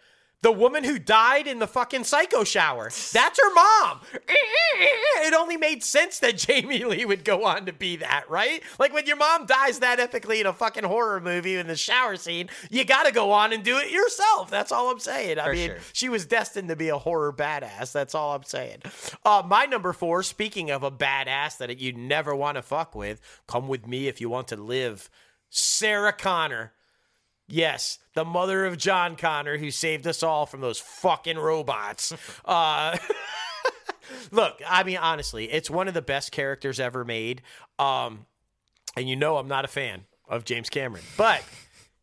The 0.43 0.51
woman 0.51 0.83
who 0.83 0.99
died 0.99 1.47
in 1.47 1.59
the 1.59 1.67
fucking 1.67 2.03
psycho 2.03 2.43
shower. 2.43 2.91
That's 3.13 3.39
her 3.41 3.53
mom. 3.55 4.01
It 5.25 5.33
only 5.33 5.55
made 5.55 5.83
sense 5.83 6.19
that 6.19 6.37
Jamie 6.37 6.83
Lee 6.85 7.05
would 7.05 7.23
go 7.23 7.45
on 7.45 7.65
to 7.67 7.71
be 7.73 7.95
that, 7.97 8.29
right? 8.29 8.61
Like 8.79 8.91
when 8.93 9.05
your 9.05 9.15
mom 9.15 9.45
dies 9.45 9.79
that 9.79 9.99
epically 9.99 10.41
in 10.41 10.47
a 10.47 10.51
fucking 10.51 10.83
horror 10.83 11.21
movie 11.21 11.55
in 11.55 11.67
the 11.67 11.77
shower 11.77 12.17
scene, 12.17 12.49
you 12.69 12.83
got 12.83 13.03
to 13.03 13.11
go 13.13 13.31
on 13.31 13.53
and 13.53 13.63
do 13.63 13.77
it 13.77 13.89
yourself. 13.89 14.49
That's 14.49 14.71
all 14.73 14.91
I'm 14.91 14.99
saying. 14.99 15.39
I 15.39 15.45
For 15.45 15.53
mean, 15.53 15.69
sure. 15.69 15.77
she 15.93 16.09
was 16.09 16.25
destined 16.25 16.67
to 16.69 16.75
be 16.75 16.89
a 16.89 16.97
horror 16.97 17.31
badass. 17.31 17.93
That's 17.93 18.13
all 18.15 18.35
I'm 18.35 18.43
saying. 18.43 18.79
Uh, 19.23 19.43
my 19.45 19.65
number 19.65 19.93
four, 19.93 20.23
speaking 20.23 20.71
of 20.71 20.83
a 20.83 20.91
badass 20.91 21.57
that 21.59 21.79
you 21.79 21.93
never 21.93 22.35
want 22.35 22.57
to 22.57 22.61
fuck 22.61 22.95
with, 22.95 23.21
come 23.47 23.67
with 23.69 23.87
me 23.87 24.07
if 24.07 24.19
you 24.19 24.29
want 24.29 24.49
to 24.49 24.57
live. 24.57 25.09
Sarah 25.49 26.13
Connor. 26.13 26.73
Yes, 27.47 27.99
the 28.13 28.25
mother 28.25 28.65
of 28.65 28.77
John 28.77 29.15
Connor, 29.15 29.57
who 29.57 29.69
saved 29.69 30.07
us 30.07 30.23
all 30.23 30.45
from 30.45 30.61
those 30.61 30.79
fucking 30.79 31.37
robots. 31.37 32.13
Uh, 32.45 32.97
look, 34.31 34.61
I 34.67 34.83
mean, 34.83 34.97
honestly, 34.97 35.51
it's 35.51 35.69
one 35.69 35.87
of 35.87 35.93
the 35.93 36.01
best 36.01 36.31
characters 36.31 36.79
ever 36.79 37.05
made. 37.05 37.41
Um, 37.79 38.25
and 38.97 39.07
you 39.09 39.15
know, 39.15 39.37
I'm 39.37 39.47
not 39.47 39.65
a 39.65 39.69
fan 39.69 40.03
of 40.27 40.45
James 40.45 40.69
Cameron, 40.69 41.03
but 41.17 41.43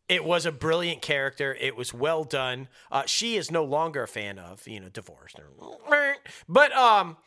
it 0.09 0.25
was 0.25 0.45
a 0.45 0.51
brilliant 0.51 1.01
character. 1.01 1.55
It 1.59 1.75
was 1.75 1.93
well 1.93 2.23
done. 2.23 2.67
Uh, 2.91 3.03
she 3.05 3.37
is 3.37 3.49
no 3.49 3.63
longer 3.63 4.03
a 4.03 4.07
fan 4.07 4.39
of, 4.39 4.67
you 4.67 4.79
know, 4.79 4.89
divorced. 4.89 5.39
But 6.49 6.73
um, 6.73 7.17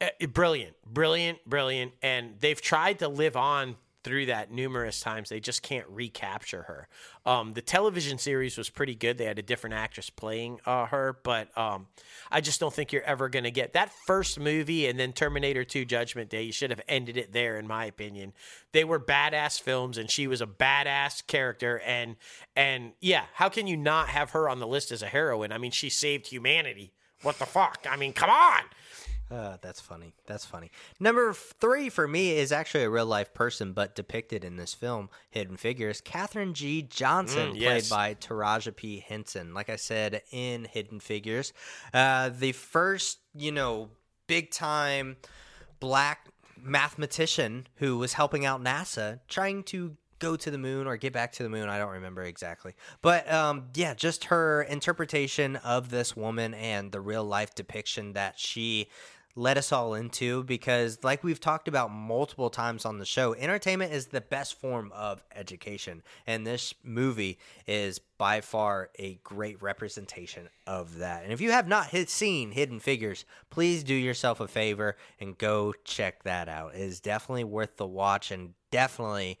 eh, 0.00 0.26
brilliant, 0.26 0.76
brilliant, 0.86 1.38
brilliant. 1.46 1.92
And 2.02 2.34
they've 2.38 2.60
tried 2.60 3.00
to 3.00 3.08
live 3.08 3.36
on 3.36 3.76
through 4.08 4.24
that 4.24 4.50
numerous 4.50 5.00
times. 5.00 5.28
They 5.28 5.38
just 5.38 5.62
can't 5.62 5.86
recapture 5.86 6.62
her. 6.62 6.88
Um, 7.26 7.52
the 7.52 7.60
television 7.60 8.16
series 8.16 8.56
was 8.56 8.70
pretty 8.70 8.94
good. 8.94 9.18
They 9.18 9.26
had 9.26 9.38
a 9.38 9.42
different 9.42 9.74
actress 9.74 10.08
playing 10.08 10.60
uh, 10.64 10.86
her, 10.86 11.18
but 11.22 11.56
um, 11.58 11.88
I 12.30 12.40
just 12.40 12.58
don't 12.58 12.72
think 12.72 12.90
you're 12.90 13.02
ever 13.02 13.28
going 13.28 13.44
to 13.44 13.50
get 13.50 13.74
that 13.74 13.92
first 14.06 14.40
movie 14.40 14.86
and 14.86 14.98
then 14.98 15.12
Terminator 15.12 15.62
2 15.62 15.84
Judgment 15.84 16.30
Day. 16.30 16.42
You 16.44 16.52
should 16.52 16.70
have 16.70 16.80
ended 16.88 17.18
it 17.18 17.34
there, 17.34 17.58
in 17.58 17.66
my 17.66 17.84
opinion. 17.84 18.32
They 18.72 18.82
were 18.82 18.98
badass 18.98 19.60
films, 19.60 19.98
and 19.98 20.10
she 20.10 20.26
was 20.26 20.40
a 20.40 20.46
badass 20.46 21.26
character. 21.26 21.82
And 21.84 22.16
and 22.56 22.92
yeah, 23.02 23.24
how 23.34 23.50
can 23.50 23.66
you 23.66 23.76
not 23.76 24.08
have 24.08 24.30
her 24.30 24.48
on 24.48 24.58
the 24.58 24.66
list 24.66 24.90
as 24.90 25.02
a 25.02 25.06
heroine? 25.06 25.52
I 25.52 25.58
mean, 25.58 25.70
she 25.70 25.90
saved 25.90 26.28
humanity. 26.28 26.94
What 27.20 27.38
the 27.38 27.46
fuck? 27.46 27.86
I 27.90 27.96
mean, 27.96 28.14
come 28.14 28.30
on. 28.30 28.62
Uh, 29.30 29.58
that's 29.60 29.80
funny. 29.80 30.14
That's 30.26 30.46
funny. 30.46 30.70
Number 30.98 31.34
three 31.34 31.90
for 31.90 32.08
me 32.08 32.38
is 32.38 32.50
actually 32.50 32.84
a 32.84 32.90
real 32.90 33.04
life 33.04 33.34
person, 33.34 33.72
but 33.74 33.94
depicted 33.94 34.42
in 34.42 34.56
this 34.56 34.72
film, 34.72 35.10
Hidden 35.30 35.58
Figures. 35.58 36.00
Katherine 36.00 36.54
G. 36.54 36.80
Johnson, 36.82 37.50
Mm, 37.52 37.60
yes. 37.60 37.88
played 37.88 37.96
by 37.96 38.14
Taraji 38.14 38.74
P. 38.74 39.04
Henson. 39.06 39.52
Like 39.52 39.68
I 39.68 39.76
said 39.76 40.22
in 40.30 40.64
Hidden 40.64 41.00
Figures, 41.00 41.52
uh, 41.92 42.30
the 42.30 42.52
first, 42.52 43.18
you 43.34 43.52
know, 43.52 43.90
big 44.28 44.50
time 44.50 45.16
black 45.78 46.28
mathematician 46.60 47.66
who 47.76 47.98
was 47.98 48.14
helping 48.14 48.44
out 48.46 48.62
NASA 48.62 49.20
trying 49.28 49.62
to 49.64 49.96
go 50.18 50.34
to 50.36 50.50
the 50.50 50.58
moon 50.58 50.86
or 50.88 50.96
get 50.96 51.12
back 51.12 51.30
to 51.32 51.42
the 51.44 51.48
moon. 51.48 51.68
I 51.68 51.78
don't 51.78 51.92
remember 51.92 52.22
exactly. 52.24 52.74
But 53.02 53.30
um, 53.32 53.66
yeah, 53.74 53.94
just 53.94 54.24
her 54.24 54.62
interpretation 54.62 55.56
of 55.56 55.90
this 55.90 56.16
woman 56.16 56.54
and 56.54 56.90
the 56.90 57.00
real 57.00 57.24
life 57.24 57.54
depiction 57.54 58.14
that 58.14 58.38
she 58.38 58.88
let 59.34 59.56
us 59.56 59.72
all 59.72 59.94
into 59.94 60.42
because 60.44 60.98
like 61.02 61.22
we've 61.22 61.40
talked 61.40 61.68
about 61.68 61.92
multiple 61.92 62.50
times 62.50 62.84
on 62.84 62.98
the 62.98 63.04
show 63.04 63.34
entertainment 63.34 63.92
is 63.92 64.06
the 64.06 64.20
best 64.20 64.58
form 64.58 64.90
of 64.94 65.22
education 65.34 66.02
and 66.26 66.46
this 66.46 66.74
movie 66.82 67.38
is 67.66 67.98
by 68.18 68.40
far 68.40 68.90
a 68.98 69.14
great 69.22 69.60
representation 69.62 70.48
of 70.66 70.98
that 70.98 71.22
and 71.22 71.32
if 71.32 71.40
you 71.40 71.52
have 71.52 71.68
not 71.68 71.88
seen 72.08 72.50
hidden 72.50 72.80
figures 72.80 73.24
please 73.50 73.84
do 73.84 73.94
yourself 73.94 74.40
a 74.40 74.48
favor 74.48 74.96
and 75.20 75.38
go 75.38 75.72
check 75.84 76.22
that 76.24 76.48
out 76.48 76.74
it 76.74 76.80
is 76.80 77.00
definitely 77.00 77.44
worth 77.44 77.76
the 77.76 77.86
watch 77.86 78.30
and 78.30 78.54
definitely 78.70 79.38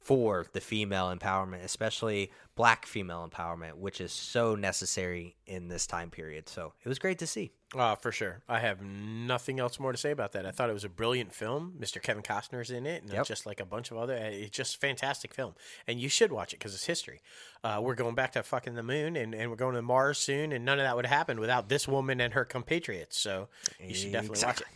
for 0.00 0.46
the 0.52 0.60
female 0.60 1.14
empowerment, 1.14 1.62
especially 1.62 2.32
black 2.56 2.86
female 2.86 3.28
empowerment, 3.30 3.74
which 3.74 4.00
is 4.00 4.12
so 4.12 4.54
necessary 4.54 5.36
in 5.46 5.68
this 5.68 5.86
time 5.86 6.10
period. 6.10 6.48
So 6.48 6.72
it 6.82 6.88
was 6.88 6.98
great 6.98 7.18
to 7.18 7.26
see. 7.26 7.52
Uh, 7.72 7.94
for 7.94 8.10
sure. 8.10 8.42
I 8.48 8.58
have 8.58 8.80
nothing 8.82 9.60
else 9.60 9.78
more 9.78 9.92
to 9.92 9.98
say 9.98 10.10
about 10.10 10.32
that. 10.32 10.44
I 10.44 10.50
thought 10.50 10.70
it 10.70 10.72
was 10.72 10.82
a 10.82 10.88
brilliant 10.88 11.32
film. 11.32 11.74
Mr. 11.78 12.02
Kevin 12.02 12.22
Costner's 12.22 12.70
in 12.72 12.84
it, 12.84 13.04
and 13.04 13.12
Yep. 13.12 13.26
just 13.26 13.46
like 13.46 13.60
a 13.60 13.64
bunch 13.64 13.92
of 13.92 13.96
other. 13.96 14.14
uh, 14.16 14.22
It's 14.24 14.50
just 14.56 14.80
fantastic 14.80 15.32
film, 15.32 15.54
and 15.86 16.00
you 16.00 16.08
should 16.08 16.32
watch 16.32 16.52
it 16.52 16.58
because 16.58 16.74
it's 16.74 16.86
history. 16.86 17.20
Uh, 17.62 17.78
we're 17.80 17.94
going 17.94 18.16
back 18.16 18.32
to 18.32 18.42
fucking 18.42 18.74
the 18.74 18.82
moon, 18.82 19.14
and, 19.14 19.34
and 19.36 19.50
we're 19.50 19.56
going 19.56 19.76
to 19.76 19.82
Mars 19.82 20.18
soon, 20.18 20.50
and 20.50 20.64
none 20.64 20.80
of 20.80 20.84
that 20.84 20.96
would 20.96 21.06
happen 21.06 21.38
without 21.38 21.68
this 21.68 21.86
woman 21.86 22.20
and 22.20 22.34
her 22.34 22.44
compatriots. 22.44 23.16
So 23.16 23.48
you 23.78 23.94
should 23.94 24.10
definitely 24.10 24.44
watch 24.44 24.60
it. 24.62 24.66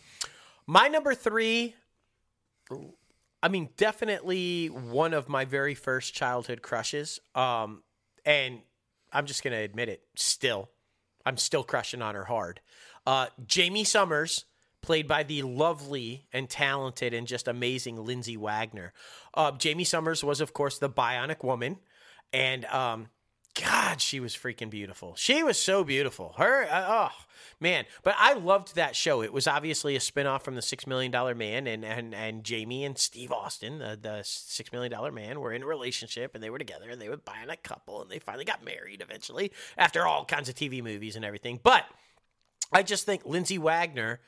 My 0.67 0.87
number 0.87 1.15
three. 1.15 1.75
I 3.43 3.49
mean, 3.49 3.71
definitely 3.77 4.69
one 4.69 5.13
of 5.13 5.29
my 5.29 5.45
very 5.45 5.75
first 5.75 6.15
childhood 6.15 6.63
crushes. 6.63 7.21
Um, 7.35 7.83
and 8.25 8.61
I'm 9.13 9.27
just 9.27 9.43
gonna 9.45 9.59
admit 9.59 9.89
it. 9.91 10.03
Still, 10.17 10.71
I'm 11.25 11.37
still 11.37 11.65
crushing 11.65 12.03
on 12.03 12.15
her 12.15 12.25
hard. 12.25 12.61
Uh, 13.07 13.27
Jaime 13.55 13.85
Sommers, 13.85 14.45
played 14.81 15.09
by 15.09 15.23
the 15.23 15.43
lovely 15.43 16.27
and 16.33 16.49
talented 16.49 17.15
and 17.15 17.27
just 17.27 17.49
amazing 17.49 18.05
Lindsay 18.05 18.37
Wagner. 18.37 18.93
Uh, 19.33 19.53
Jaime 19.63 19.85
Sommers 19.85 20.23
was, 20.23 20.43
of 20.43 20.53
course, 20.53 20.79
the 20.79 20.91
Bionic 20.91 21.43
Woman, 21.43 21.79
and 22.35 22.67
um, 22.67 23.09
God, 23.55 24.01
she 24.01 24.19
was 24.19 24.35
freaking 24.35 24.71
beautiful. 24.71 25.15
She 25.17 25.43
was 25.45 25.59
so 25.59 25.85
beautiful. 25.85 26.35
Her, 26.39 26.65
uh, 26.65 26.87
oh 26.89 27.25
man! 27.61 27.85
But 28.03 28.17
I 28.19 28.33
loved 28.33 28.75
that 28.75 28.97
show. 28.97 29.23
It 29.23 29.33
was 29.33 29.47
obviously 29.47 29.95
a 29.95 30.01
spinoff 30.01 30.43
from 30.43 30.57
the 30.57 30.63
Six 30.63 30.89
Million 30.89 31.13
Dollar 31.13 31.37
Man, 31.37 31.69
and 31.69 31.85
and 31.85 32.15
and 32.15 32.43
Jamie 32.43 32.85
and 32.85 32.99
Steve 32.99 33.31
Austin, 33.31 33.79
the, 33.79 33.97
the 34.01 34.23
Six 34.25 34.73
Million 34.73 34.91
Dollar 34.91 35.13
Man, 35.13 35.41
were 35.41 35.53
in 35.53 35.63
a 35.63 35.67
relationship, 35.67 36.35
and 36.35 36.43
they 36.43 36.51
were 36.51 36.59
together, 36.59 36.91
and 36.91 37.01
they 37.01 37.09
were 37.09 37.17
buying 37.17 37.49
a 37.49 37.57
couple, 37.57 38.03
and 38.03 38.11
they 38.11 38.19
finally 38.19 38.45
got 38.45 38.65
married 38.65 39.01
eventually 39.01 39.53
after 39.79 40.05
all 40.05 40.25
kinds 40.25 40.49
of 40.49 40.57
TV 40.57 40.83
movies 40.83 41.15
and 41.15 41.25
everything. 41.25 41.61
But 41.63 41.85
I 42.73 42.83
just 42.83 43.07
think 43.07 43.25
Lindsay 43.25 43.59
Wagner 43.59 44.19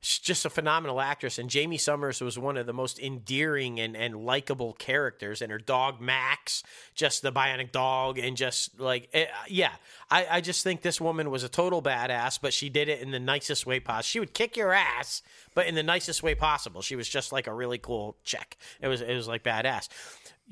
she's 0.00 0.18
just 0.18 0.44
a 0.44 0.50
phenomenal 0.50 1.00
actress 1.00 1.38
and 1.38 1.52
Jaime 1.52 1.76
Sommers 1.76 2.20
was 2.20 2.38
one 2.38 2.56
of 2.56 2.66
the 2.66 2.72
most 2.72 2.98
endearing 2.98 3.78
and, 3.78 3.96
and 3.96 4.24
likable 4.24 4.72
characters 4.72 5.42
and 5.42 5.52
her 5.52 5.58
dog 5.58 6.00
max 6.00 6.62
just 6.94 7.22
the 7.22 7.32
bionic 7.32 7.70
dog 7.72 8.18
and 8.18 8.36
just 8.36 8.80
like 8.80 9.08
eh, 9.12 9.26
yeah 9.48 9.72
I, 10.10 10.26
I 10.30 10.40
just 10.40 10.64
think 10.64 10.82
this 10.82 11.00
woman 11.00 11.30
was 11.30 11.44
a 11.44 11.48
total 11.48 11.82
badass 11.82 12.38
but 12.40 12.52
she 12.52 12.68
did 12.68 12.88
it 12.88 13.00
in 13.00 13.10
the 13.10 13.20
nicest 13.20 13.66
way 13.66 13.80
possible 13.80 14.02
she 14.02 14.20
would 14.20 14.34
kick 14.34 14.56
your 14.56 14.72
ass 14.72 15.22
but 15.54 15.66
in 15.66 15.74
the 15.74 15.82
nicest 15.82 16.22
way 16.22 16.34
possible 16.34 16.82
she 16.82 16.96
was 16.96 17.08
just 17.08 17.32
like 17.32 17.46
a 17.46 17.54
really 17.54 17.78
cool 17.78 18.16
chick 18.24 18.56
it 18.80 18.88
was 18.88 19.00
it 19.00 19.14
was 19.14 19.28
like 19.28 19.42
badass 19.42 19.88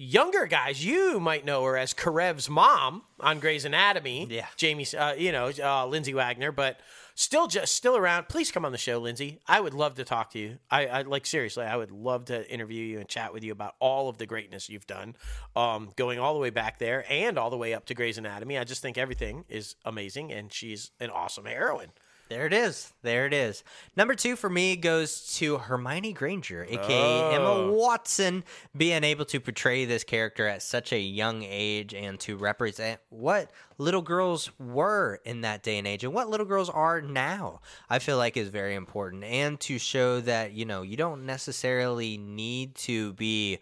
Younger 0.01 0.47
guys, 0.47 0.85
you 0.85 1.19
might 1.19 1.45
know 1.45 1.65
her 1.65 1.77
as 1.77 1.93
Karev's 1.93 2.49
mom 2.49 3.03
on 3.19 3.41
Grey's 3.41 3.65
Anatomy. 3.65 4.29
Yeah. 4.31 4.47
Jamie, 4.57 4.87
uh, 4.97 5.15
you 5.15 5.33
know, 5.33 5.51
uh, 5.61 5.89
Lindsay 5.89 6.15
Wagner, 6.15 6.53
but 6.53 6.79
still 7.19 7.49
just 7.49 7.74
still 7.74 7.97
around. 7.97 8.28
Please 8.28 8.53
come 8.53 8.65
on 8.65 8.70
the 8.70 8.78
show, 8.78 8.99
Lindsay. 8.99 9.40
I 9.47 9.61
would 9.61 9.74
love 9.74 9.97
to 9.97 10.05
talk 10.05 10.31
to 10.31 10.39
you. 10.39 10.59
I, 10.70 10.86
I 10.86 11.03
like 11.03 11.27
seriously, 11.27 11.65
I 11.65 11.77
would 11.77 11.90
love 11.90 12.27
to 12.27 12.49
interview 12.51 12.85
you 12.85 13.01
and 13.01 13.09
chat 13.09 13.32
with 13.32 13.43
you 13.43 13.51
about 13.51 13.74
all 13.81 14.09
of 14.09 14.19
the 14.19 14.27
greatness 14.27 14.69
you've 14.69 14.86
done, 14.86 15.16
um, 15.57 15.90
going 15.97 16.20
all 16.20 16.32
the 16.32 16.40
way 16.40 16.51
back 16.51 16.78
there 16.78 17.05
and 17.11 17.36
all 17.36 17.51
the 17.51 17.57
way 17.57 17.74
up 17.74 17.86
to 17.86 17.95
Grey's 17.95 18.19
Anatomy. 18.19 18.57
I 18.57 18.62
just 18.62 18.82
think 18.82 18.97
everything 18.97 19.45
is 19.49 19.74
amazing, 19.85 20.32
and 20.32 20.53
she's 20.53 20.93
an 21.01 21.11
awesome 21.11 21.45
heroine. 21.45 21.90
There 22.29 22.45
it 22.45 22.53
is. 22.53 22.93
There 23.03 23.25
it 23.25 23.33
is. 23.33 23.65
Number 23.97 24.15
two 24.15 24.37
for 24.37 24.51
me 24.51 24.77
goes 24.77 25.35
to 25.37 25.57
Hermione 25.57 26.13
Granger, 26.13 26.67
aka 26.69 27.35
Emma 27.35 27.53
oh. 27.53 27.73
Watson, 27.73 28.45
being 28.77 29.03
able 29.03 29.25
to 29.27 29.41
portray 29.41 29.87
this 29.87 30.05
character 30.05 30.47
at 30.47 30.63
such 30.63 30.93
a 30.93 30.99
young 30.99 31.43
age 31.43 31.95
and 31.95 32.21
to 32.21 32.37
represent 32.37 33.01
what 33.09 33.51
little 33.79 34.03
girls 34.03 34.51
were 34.59 35.21
in 35.25 35.41
that 35.41 35.63
day 35.63 35.79
and 35.79 35.87
age 35.87 36.05
and 36.05 36.13
what 36.13 36.29
little 36.29 36.45
girls 36.45 36.69
are 36.69 37.01
now. 37.01 37.61
I 37.89 37.99
feel 37.99 38.19
like 38.19 38.37
is 38.37 38.49
very 38.49 38.75
important 38.75 39.25
and 39.25 39.59
to 39.61 39.79
show 39.79 40.21
that, 40.21 40.53
you 40.53 40.67
know, 40.67 40.83
you 40.83 40.99
don't 40.99 41.25
necessarily 41.25 42.19
need 42.19 42.75
to 42.77 43.15
be 43.15 43.59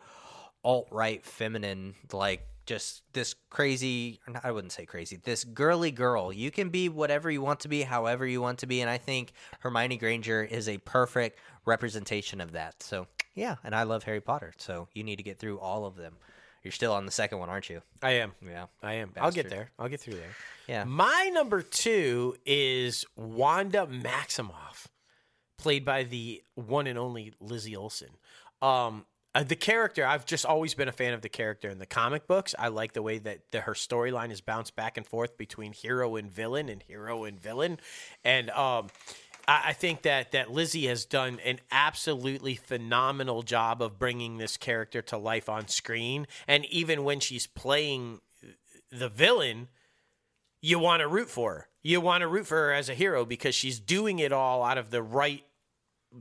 alt 0.65 0.89
right 0.91 1.25
feminine 1.25 1.95
like 2.13 2.45
just 2.67 3.03
this 3.13 3.35
crazy 3.49 4.21
I 4.43 4.51
wouldn't 4.51 4.73
say 4.73 4.85
crazy 4.87 5.17
this 5.23 5.45
girly 5.45 5.91
girl 5.93 6.33
you 6.33 6.51
can 6.51 6.69
be 6.69 6.89
whatever 6.89 7.31
you 7.31 7.41
want 7.41 7.61
to 7.61 7.69
be 7.69 7.83
however 7.83 8.27
you 8.27 8.41
want 8.43 8.59
to 8.59 8.67
be 8.67 8.81
and 8.81 8.91
I 8.91 8.99
think 8.99 9.33
Hermione 9.61 9.97
Granger 9.97 10.43
is 10.43 10.69
a 10.69 10.79
perfect 10.79 11.39
representation 11.65 12.41
of 12.41 12.53
that 12.53 12.83
so 12.83 13.07
yeah 13.35 13.57
and 13.65 13.75
I 13.75 13.85
love 13.85 14.03
Harry 14.05 14.21
Potter 14.21 14.53
so 14.59 14.89
you 14.93 15.05
need 15.05 15.17
to 15.17 15.23
get 15.23 15.39
through 15.39 15.59
all 15.61 15.87
of 15.87 15.95
them 15.97 16.17
you're 16.65 16.73
still 16.73 16.93
on 16.93 17.07
the 17.07 17.13
second 17.13 17.39
one 17.39 17.49
aren't 17.49 17.71
you 17.71 17.81
I 18.03 18.13
am. 18.13 18.33
yeah 18.45 18.67
I 18.83 18.95
am. 18.95 19.13
I'll 19.21 19.31
get 19.31 19.49
there. 19.49 19.71
I'll 19.79 19.89
get 19.89 20.01
through 20.01 20.15
there. 20.17 20.35
Yeah. 20.67 20.83
My 20.85 21.31
number 21.33 21.63
two 21.63 22.37
is 22.45 23.05
Wanda 23.15 23.87
Maximoff, 23.87 24.87
played 25.59 25.85
by 25.85 26.03
the 26.03 26.43
one 26.57 26.89
and 26.89 26.99
only 26.99 27.33
Lizzie 27.41 27.77
Olsen 27.77 28.11
Um, 28.61 29.07
uh, 29.37 29.43
the 29.43 29.55
character, 29.55 30.07
I've 30.07 30.25
just 30.25 30.47
always 30.47 30.73
been 30.73 30.89
a 30.89 30.93
fan 30.93 31.13
of 31.13 31.21
the 31.21 31.29
character 31.29 31.69
in 31.69 31.79
the 31.79 31.85
comic 31.85 32.27
books. 32.27 32.55
I 32.59 32.69
like 32.69 32.95
the 32.95 33.03
way 33.03 33.19
that 33.19 33.41
the, 33.51 33.61
her 33.61 33.75
storyline 33.75 34.31
is 34.31 34.41
bounced 34.41 34.75
back 34.75 34.97
and 34.97 35.07
forth 35.07 35.37
between 35.37 35.75
hero 35.75 36.17
and 36.17 36.33
villain 36.33 36.71
and 36.71 36.83
hero 36.83 37.25
and 37.25 37.39
villain. 37.39 37.79
And 38.25 38.49
um, 38.49 38.87
I, 39.47 39.75
think 39.75 40.03
that 40.03 40.33
that 40.33 40.51
Lizzie 40.51 40.87
has 40.87 41.05
done 41.05 41.39
an 41.45 41.61
absolutely 41.71 42.55
phenomenal 42.55 43.43
job 43.43 43.83
of 43.83 43.99
bringing 43.99 44.39
this 44.39 44.57
character 44.57 45.03
to 45.03 45.19
life 45.19 45.51
on 45.51 45.69
screen. 45.69 46.27
And 46.49 46.65
even 46.67 47.05
when 47.05 47.21
she's 47.21 47.47
playing 47.47 48.23
the 48.91 49.11
villain, 49.11 49.69
you 50.63 50.79
want 50.79 51.01
to 51.01 51.09
root 51.09 51.29
for 51.29 51.53
her. 51.53 51.69
You 51.83 52.01
want 52.01 52.23
to 52.23 52.29
root 52.29 52.47
for 52.47 52.57
her 52.57 52.73
as 52.73 52.89
a 52.89 52.95
hero 52.95 53.27
because 53.27 53.55
she's 53.55 53.81
doing 53.81 54.19
it 54.19 54.33
all 54.33 54.65
out 54.65 54.79
of 54.79 54.91
the 54.91 55.03
right 55.03 55.45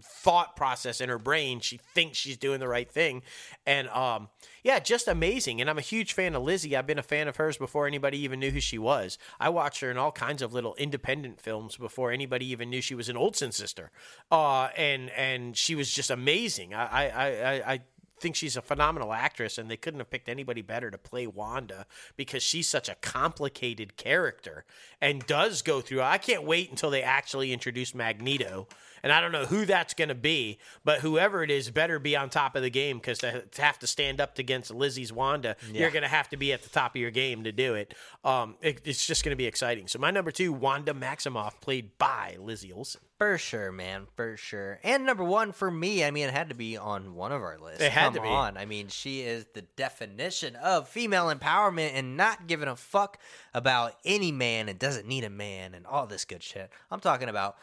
thought 0.02 0.56
process 0.56 1.00
in 1.00 1.10
her 1.10 1.20
brain. 1.20 1.60
She 1.60 1.80
thinks 1.94 2.18
she's 2.18 2.38
doing 2.38 2.60
the 2.60 2.68
right 2.68 2.90
thing. 2.90 3.22
And 3.66 3.88
um 3.90 4.30
yeah, 4.64 4.80
just 4.80 5.08
amazing. 5.08 5.62
And 5.62 5.70
I'm 5.70 5.78
a 5.78 5.82
huge 5.82 6.14
fan 6.14 6.36
of 6.36 6.44
Lizzie. 6.44 6.76
I've 6.76 6.88
been 6.88 7.00
a 7.00 7.04
fan 7.04 7.28
of 7.28 7.38
hers 7.38 7.58
before 7.58 7.88
anybody 7.88 8.18
even 8.20 8.40
knew 8.40 8.52
who 8.52 8.60
she 8.60 8.78
was. 8.78 9.18
I 9.40 9.50
watched 9.50 9.82
her 9.82 9.92
in 9.92 9.98
all 9.98 10.12
kinds 10.12 10.42
of 10.42 10.54
little 10.54 10.76
independent 10.76 11.40
films 11.40 11.78
before 11.78 12.12
anybody 12.12 12.48
even 12.48 12.70
knew 12.70 12.82
she 12.82 12.96
was 12.96 13.10
an 13.10 13.18
Olsen 13.18 13.52
sister. 13.52 13.92
Uh 14.32 14.70
and 14.76 15.10
and 15.12 15.56
she 15.56 15.76
was 15.76 15.92
just 15.92 16.10
amazing. 16.10 16.74
I 16.74 16.86
I 16.86 17.28
I, 17.28 17.74
I 17.74 17.80
think 18.26 18.36
she's 18.36 18.58
a 18.58 18.62
phenomenal 18.64 19.14
actress, 19.14 19.60
and 19.60 19.70
they 19.70 19.78
couldn't 19.78 20.00
have 20.00 20.10
picked 20.10 20.28
anybody 20.28 20.64
better 20.64 20.90
to 20.90 20.98
play 20.98 21.28
Wanda 21.28 21.86
because 22.18 22.42
she's 22.42 22.68
such 22.68 22.90
a 22.90 22.96
complicated 22.96 23.98
character 23.98 24.66
and 25.00 25.24
does 25.28 25.62
go 25.62 25.80
through. 25.80 26.02
I 26.02 26.18
can't 26.18 26.44
wait 26.44 26.72
until 26.72 26.90
they 26.90 27.04
actually 27.04 27.54
introduce 27.54 27.94
Magneto. 27.94 28.68
And 29.04 29.12
I 29.12 29.22
don't 29.22 29.32
know 29.32 29.46
who 29.46 29.66
that's 29.66 29.94
going 29.94 30.08
to 30.08 30.16
be, 30.16 30.58
but 30.84 31.02
whoever 31.02 31.44
it 31.44 31.52
is 31.52 31.70
better 31.70 32.00
be 32.00 32.16
on 32.16 32.32
top 32.32 32.56
of 32.56 32.64
the 32.64 32.72
game 32.72 32.98
because 32.98 33.20
to, 33.20 33.44
have 33.60 33.78
to 33.78 33.86
stand 33.86 34.20
up 34.20 34.40
against 34.40 34.74
Lizzie's 34.74 35.14
Wanda, 35.14 35.56
you're 35.72 35.92
going 35.92 36.02
to 36.02 36.10
have 36.10 36.28
to 36.30 36.38
be 36.38 36.52
at 36.52 36.64
the 36.64 36.70
top 36.70 36.96
of 36.96 37.02
your 37.02 37.12
game 37.12 37.44
to 37.44 37.52
do 37.52 37.76
it. 37.76 37.94
Um, 38.24 38.56
it 38.62 38.82
it's 38.86 39.06
just 39.06 39.24
going 39.24 39.34
to 39.34 39.36
be 39.38 39.46
exciting. 39.46 39.88
So 39.88 40.00
my 40.00 40.10
number 40.10 40.32
two, 40.32 40.52
Wanda 40.52 40.96
Maximoff, 40.96 41.62
played 41.62 41.96
by 42.00 42.38
Lizzie 42.40 42.74
Olsen. 42.74 43.02
For 43.18 43.38
sure, 43.38 43.72
man, 43.72 44.08
for 44.16 44.36
sure. 44.36 44.80
And 44.84 45.06
number 45.06 45.24
one 45.24 45.54
for 45.54 45.72
me, 45.72 46.04
I 46.04 46.12
mean, 46.12 46.28
it 46.28 46.34
had 46.34 46.50
to 46.50 46.56
be 46.56 46.76
on 46.76 47.16
one 47.16 47.32
of 47.32 47.42
our 47.42 47.58
lists. 47.58 47.82
It 47.82 47.92
had 47.94 48.06
Come 48.08 48.14
to 48.16 48.22
be. 48.22 48.28
on. 48.28 48.58
I 48.58 48.66
mean, 48.66 48.90
she 48.90 49.22
is 49.22 49.46
the 49.54 49.62
definition 49.62 50.58
of 50.58 50.90
female 50.90 51.34
empowerment 51.34 51.92
and 51.94 52.18
not 52.18 52.48
giving 52.48 52.68
a 52.68 52.76
fuck 52.76 53.18
about 53.54 53.94
any 54.04 54.34
man 54.34 54.68
and 54.68 54.78
doesn't 54.78 55.08
need 55.08 55.24
a 55.24 55.30
man 55.30 55.74
and 55.74 55.86
all 55.88 56.08
this 56.08 56.26
good 56.26 56.44
shit. 56.44 56.70
I'm 56.92 57.00
talking 57.00 57.30
about 57.30 57.56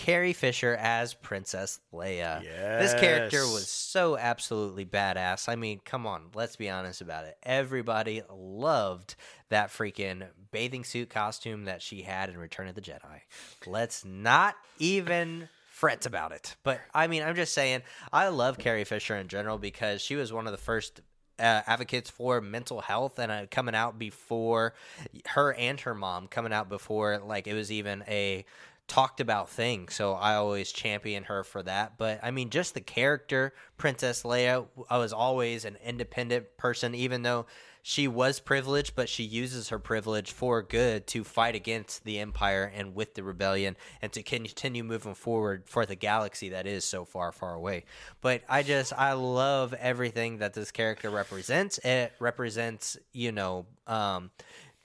Carrie 0.00 0.32
Fisher 0.32 0.78
as 0.80 1.12
Princess 1.12 1.78
Leia. 1.92 2.42
This 2.78 2.94
character 2.94 3.40
was 3.40 3.68
so 3.68 4.16
absolutely 4.16 4.86
badass. 4.86 5.46
I 5.46 5.56
mean, 5.56 5.78
come 5.84 6.06
on, 6.06 6.30
let's 6.34 6.56
be 6.56 6.70
honest 6.70 7.02
about 7.02 7.26
it. 7.26 7.36
Everybody 7.42 8.22
loved 8.32 9.14
that 9.50 9.68
freaking 9.68 10.26
bathing 10.52 10.84
suit 10.84 11.10
costume 11.10 11.66
that 11.66 11.82
she 11.82 12.00
had 12.00 12.30
in 12.30 12.38
Return 12.38 12.66
of 12.66 12.74
the 12.74 12.80
Jedi. 12.80 13.20
Let's 13.66 14.02
not 14.02 14.54
even 14.78 15.50
fret 15.68 16.06
about 16.06 16.32
it. 16.32 16.56
But 16.62 16.80
I 16.94 17.06
mean, 17.06 17.22
I'm 17.22 17.36
just 17.36 17.52
saying, 17.52 17.82
I 18.10 18.28
love 18.28 18.56
Carrie 18.56 18.84
Fisher 18.84 19.16
in 19.16 19.28
general 19.28 19.58
because 19.58 20.00
she 20.00 20.16
was 20.16 20.32
one 20.32 20.46
of 20.46 20.52
the 20.52 20.58
first 20.58 21.02
uh, 21.38 21.62
advocates 21.66 22.10
for 22.10 22.40
mental 22.40 22.80
health 22.80 23.18
and 23.18 23.32
uh, 23.32 23.46
coming 23.50 23.74
out 23.74 23.98
before 23.98 24.74
her 25.26 25.54
and 25.54 25.80
her 25.80 25.94
mom 25.94 26.26
coming 26.28 26.52
out 26.52 26.68
before 26.68 27.18
like 27.18 27.46
it 27.46 27.54
was 27.54 27.72
even 27.72 28.04
a 28.06 28.44
talked 28.90 29.20
about 29.20 29.48
thing. 29.48 29.88
So 29.88 30.14
I 30.14 30.34
always 30.34 30.72
champion 30.72 31.22
her 31.24 31.44
for 31.44 31.62
that. 31.62 31.96
But 31.96 32.18
I 32.24 32.32
mean, 32.32 32.50
just 32.50 32.74
the 32.74 32.80
character, 32.80 33.54
Princess 33.78 34.24
Leia, 34.24 34.66
I 34.90 34.98
was 34.98 35.12
always 35.12 35.64
an 35.64 35.76
independent 35.84 36.56
person, 36.56 36.96
even 36.96 37.22
though 37.22 37.46
she 37.82 38.08
was 38.08 38.40
privileged, 38.40 38.96
but 38.96 39.08
she 39.08 39.22
uses 39.22 39.68
her 39.68 39.78
privilege 39.78 40.32
for 40.32 40.60
good 40.60 41.06
to 41.06 41.22
fight 41.22 41.54
against 41.54 42.02
the 42.02 42.18
Empire 42.18 42.70
and 42.74 42.96
with 42.96 43.14
the 43.14 43.22
rebellion 43.22 43.76
and 44.02 44.12
to 44.12 44.24
continue 44.24 44.82
moving 44.82 45.14
forward 45.14 45.62
for 45.66 45.86
the 45.86 45.94
galaxy 45.94 46.48
that 46.48 46.66
is 46.66 46.84
so 46.84 47.04
far, 47.04 47.30
far 47.30 47.54
away. 47.54 47.84
But 48.20 48.42
I 48.48 48.64
just, 48.64 48.92
I 48.92 49.12
love 49.12 49.72
everything 49.74 50.38
that 50.38 50.52
this 50.52 50.72
character 50.72 51.10
represents. 51.10 51.78
It 51.78 52.12
represents, 52.18 52.98
you 53.12 53.30
know, 53.30 53.66
um, 53.86 54.30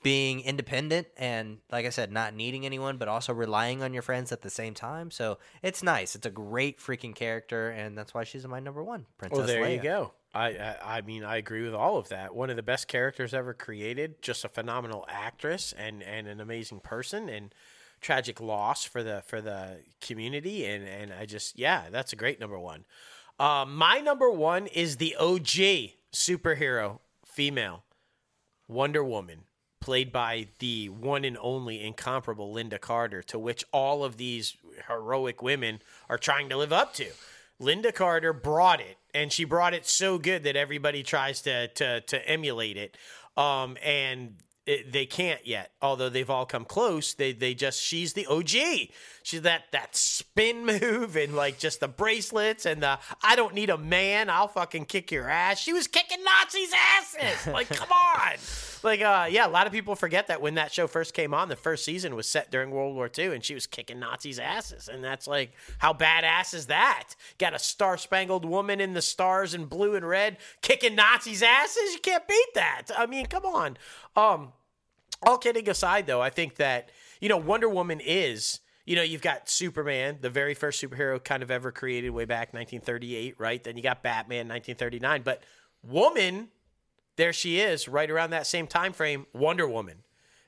being 0.06 0.38
independent 0.42 1.08
and 1.16 1.58
like 1.72 1.84
I 1.84 1.88
said, 1.88 2.12
not 2.12 2.32
needing 2.32 2.64
anyone, 2.64 2.96
but 2.96 3.08
also 3.08 3.32
relying 3.32 3.82
on 3.82 3.92
your 3.92 4.02
friends 4.02 4.30
at 4.30 4.40
the 4.40 4.50
same 4.50 4.72
time. 4.72 5.10
So 5.10 5.38
it's 5.64 5.82
nice. 5.82 6.14
It's 6.14 6.24
a 6.24 6.30
great 6.30 6.78
freaking 6.78 7.12
character, 7.12 7.70
and 7.70 7.98
that's 7.98 8.14
why 8.14 8.22
she's 8.22 8.46
my 8.46 8.60
number 8.60 8.84
one. 8.84 9.06
Princess 9.18 9.36
Well, 9.36 9.46
there 9.48 9.64
Leia. 9.64 9.74
you 9.74 9.82
go. 9.82 10.12
I, 10.32 10.50
I 10.50 10.98
I 10.98 11.00
mean 11.00 11.24
I 11.24 11.38
agree 11.38 11.64
with 11.64 11.74
all 11.74 11.96
of 11.96 12.08
that. 12.10 12.36
One 12.36 12.50
of 12.50 12.56
the 12.56 12.62
best 12.62 12.86
characters 12.86 13.34
ever 13.34 13.52
created. 13.52 14.22
Just 14.22 14.44
a 14.44 14.48
phenomenal 14.48 15.04
actress 15.08 15.74
and 15.76 16.04
and 16.04 16.28
an 16.28 16.40
amazing 16.40 16.78
person 16.80 17.28
and 17.28 17.52
tragic 18.00 18.40
loss 18.40 18.84
for 18.84 19.02
the 19.02 19.24
for 19.26 19.40
the 19.40 19.80
community 20.00 20.66
and 20.66 20.86
and 20.86 21.12
I 21.12 21.26
just 21.26 21.58
yeah 21.58 21.86
that's 21.90 22.12
a 22.12 22.16
great 22.16 22.38
number 22.38 22.60
one. 22.60 22.84
Uh, 23.40 23.64
my 23.66 23.98
number 23.98 24.30
one 24.30 24.68
is 24.68 24.98
the 24.98 25.16
OG 25.16 25.96
superhero 26.14 27.00
female 27.24 27.82
Wonder 28.68 29.02
Woman, 29.02 29.45
played 29.86 30.10
by 30.10 30.48
the 30.58 30.88
one 30.88 31.24
and 31.24 31.38
only 31.40 31.80
incomparable 31.80 32.52
Lynda 32.52 32.80
Carter, 32.80 33.22
to 33.22 33.38
which 33.38 33.64
all 33.72 34.02
of 34.02 34.16
these 34.16 34.56
heroic 34.88 35.42
women 35.42 35.80
are 36.08 36.18
trying 36.18 36.48
to 36.48 36.56
live 36.56 36.72
up 36.72 36.92
to. 36.94 37.06
Lynda 37.62 37.94
Carter 37.94 38.32
brought 38.32 38.80
it, 38.80 38.96
and 39.14 39.32
she 39.32 39.44
brought 39.44 39.74
it 39.74 39.86
so 39.86 40.18
good 40.18 40.42
that 40.42 40.56
everybody 40.56 41.04
tries 41.04 41.40
to 41.42 41.68
to, 41.68 42.00
to 42.00 42.28
emulate 42.28 42.76
it. 42.76 42.96
Um, 43.36 43.76
and 43.80 44.34
it, 44.66 44.90
they 44.90 45.06
can't 45.06 45.46
yet, 45.46 45.70
although 45.80 46.08
they've 46.08 46.28
all 46.28 46.46
come 46.46 46.64
close. 46.64 47.14
They 47.14 47.30
they 47.30 47.54
just 47.54 47.80
she's 47.80 48.14
the 48.14 48.26
OG. 48.26 48.90
She's 49.22 49.42
that 49.42 49.66
that 49.70 49.94
spin 49.94 50.66
move 50.66 51.14
and 51.14 51.36
like 51.36 51.60
just 51.60 51.78
the 51.78 51.86
bracelets 51.86 52.66
and 52.66 52.82
the 52.82 52.98
I 53.22 53.36
don't 53.36 53.54
need 53.54 53.70
a 53.70 53.78
man. 53.78 54.28
I'll 54.30 54.48
fucking 54.48 54.86
kick 54.86 55.12
your 55.12 55.28
ass. 55.30 55.60
She 55.60 55.72
was 55.72 55.86
kicking 55.86 56.24
Nazis' 56.24 56.72
asses. 56.74 57.46
Like 57.46 57.68
come 57.68 57.92
on. 57.92 58.32
Like 58.86 59.02
uh 59.02 59.26
yeah, 59.28 59.48
a 59.48 59.50
lot 59.50 59.66
of 59.66 59.72
people 59.72 59.96
forget 59.96 60.28
that 60.28 60.40
when 60.40 60.54
that 60.54 60.72
show 60.72 60.86
first 60.86 61.12
came 61.12 61.34
on, 61.34 61.48
the 61.48 61.56
first 61.56 61.84
season 61.84 62.14
was 62.14 62.28
set 62.28 62.52
during 62.52 62.70
World 62.70 62.94
War 62.94 63.10
II, 63.18 63.34
and 63.34 63.44
she 63.44 63.52
was 63.52 63.66
kicking 63.66 63.98
Nazis' 63.98 64.38
asses, 64.38 64.88
and 64.88 65.02
that's 65.02 65.26
like 65.26 65.54
how 65.78 65.92
badass 65.92 66.54
is 66.54 66.66
that? 66.66 67.14
Got 67.36 67.52
a 67.52 67.58
star 67.58 67.98
spangled 67.98 68.44
woman 68.44 68.80
in 68.80 68.94
the 68.94 69.02
stars 69.02 69.54
and 69.54 69.68
blue 69.68 69.96
and 69.96 70.06
red 70.06 70.36
kicking 70.62 70.94
Nazis' 70.94 71.42
asses. 71.42 71.94
You 71.94 71.98
can't 72.00 72.28
beat 72.28 72.54
that. 72.54 72.84
I 72.96 73.06
mean, 73.06 73.26
come 73.26 73.44
on. 73.44 73.76
Um, 74.14 74.52
all 75.20 75.36
kidding 75.36 75.68
aside, 75.68 76.06
though, 76.06 76.22
I 76.22 76.30
think 76.30 76.54
that 76.54 76.90
you 77.20 77.28
know 77.28 77.38
Wonder 77.38 77.68
Woman 77.68 78.00
is. 78.00 78.60
You 78.84 78.94
know, 78.94 79.02
you've 79.02 79.20
got 79.20 79.48
Superman, 79.48 80.18
the 80.20 80.30
very 80.30 80.54
first 80.54 80.80
superhero 80.80 81.22
kind 81.22 81.42
of 81.42 81.50
ever 81.50 81.72
created 81.72 82.10
way 82.10 82.24
back 82.24 82.54
1938, 82.54 83.34
right? 83.36 83.64
Then 83.64 83.76
you 83.76 83.82
got 83.82 84.04
Batman 84.04 84.46
1939, 84.46 85.22
but 85.24 85.42
Woman, 85.82 86.50
there 87.16 87.32
she 87.32 87.60
is, 87.60 87.88
right 87.88 88.10
around 88.10 88.30
that 88.30 88.46
same 88.46 88.66
time 88.66 88.92
frame, 88.92 89.26
Wonder 89.32 89.68
Woman. 89.68 90.02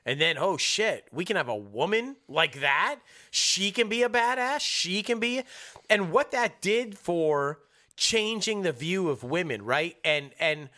And 0.05 0.19
then, 0.19 0.37
oh 0.39 0.57
shit, 0.57 1.07
we 1.11 1.25
can 1.25 1.35
have 1.35 1.49
a 1.49 1.55
woman 1.55 2.15
like 2.27 2.61
that. 2.61 2.99
She 3.29 3.71
can 3.71 3.89
be 3.89 4.01
a 4.01 4.09
badass. 4.09 4.61
She 4.61 5.03
can 5.03 5.19
be, 5.19 5.43
and 5.89 6.11
what 6.11 6.31
that 6.31 6.61
did 6.61 6.97
for 6.97 7.59
changing 7.95 8.61
the 8.61 8.71
view 8.71 9.09
of 9.09 9.23
women, 9.23 9.61
right? 9.61 9.97
And 10.03 10.31
and 10.39 10.69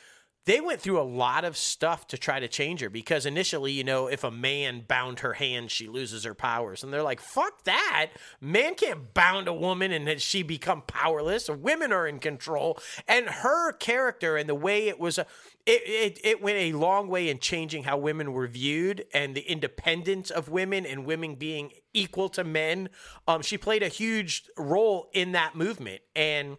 they 0.45 0.59
went 0.59 0.81
through 0.81 0.99
a 0.99 1.03
lot 1.03 1.45
of 1.45 1.55
stuff 1.55 2.07
to 2.07 2.17
try 2.17 2.39
to 2.39 2.47
change 2.47 2.81
her 2.81 2.89
because 2.89 3.27
initially, 3.27 3.71
you 3.73 3.83
know, 3.83 4.07
if 4.07 4.23
a 4.23 4.31
man 4.31 4.83
bound 4.87 5.19
her 5.19 5.33
hand, 5.33 5.69
she 5.69 5.87
loses 5.87 6.23
her 6.23 6.33
powers. 6.33 6.83
And 6.83 6.91
they're 6.91 7.03
like, 7.03 7.21
fuck 7.21 7.63
that. 7.65 8.07
Man 8.39 8.73
can't 8.73 9.13
bound 9.13 9.47
a 9.47 9.53
woman 9.53 9.91
and 9.91 10.19
she 10.19 10.41
become 10.41 10.81
powerless. 10.81 11.47
Women 11.47 11.93
are 11.93 12.07
in 12.07 12.17
control. 12.17 12.79
And 13.07 13.27
her 13.27 13.71
character 13.73 14.35
and 14.35 14.49
the 14.49 14.55
way 14.55 14.87
it 14.87 14.99
was, 14.99 15.19
uh, 15.19 15.25
it, 15.65 15.81
it, 15.85 16.19
it 16.23 16.41
went 16.41 16.57
a 16.57 16.73
long 16.73 17.07
way 17.07 17.29
in 17.29 17.39
changing 17.39 17.83
how 17.83 17.97
women 17.97 18.33
were 18.33 18.47
viewed 18.47 19.05
and 19.13 19.35
the 19.35 19.41
independence 19.41 20.29
of 20.29 20.49
women 20.49 20.85
and 20.85 21.05
women 21.05 21.35
being 21.35 21.71
equal 21.93 22.29
to 22.29 22.43
men. 22.43 22.89
Um, 23.27 23.41
she 23.41 23.57
played 23.57 23.83
a 23.83 23.87
huge 23.87 24.43
role 24.57 25.09
in 25.13 25.33
that 25.33 25.55
movement. 25.55 26.01
And 26.15 26.57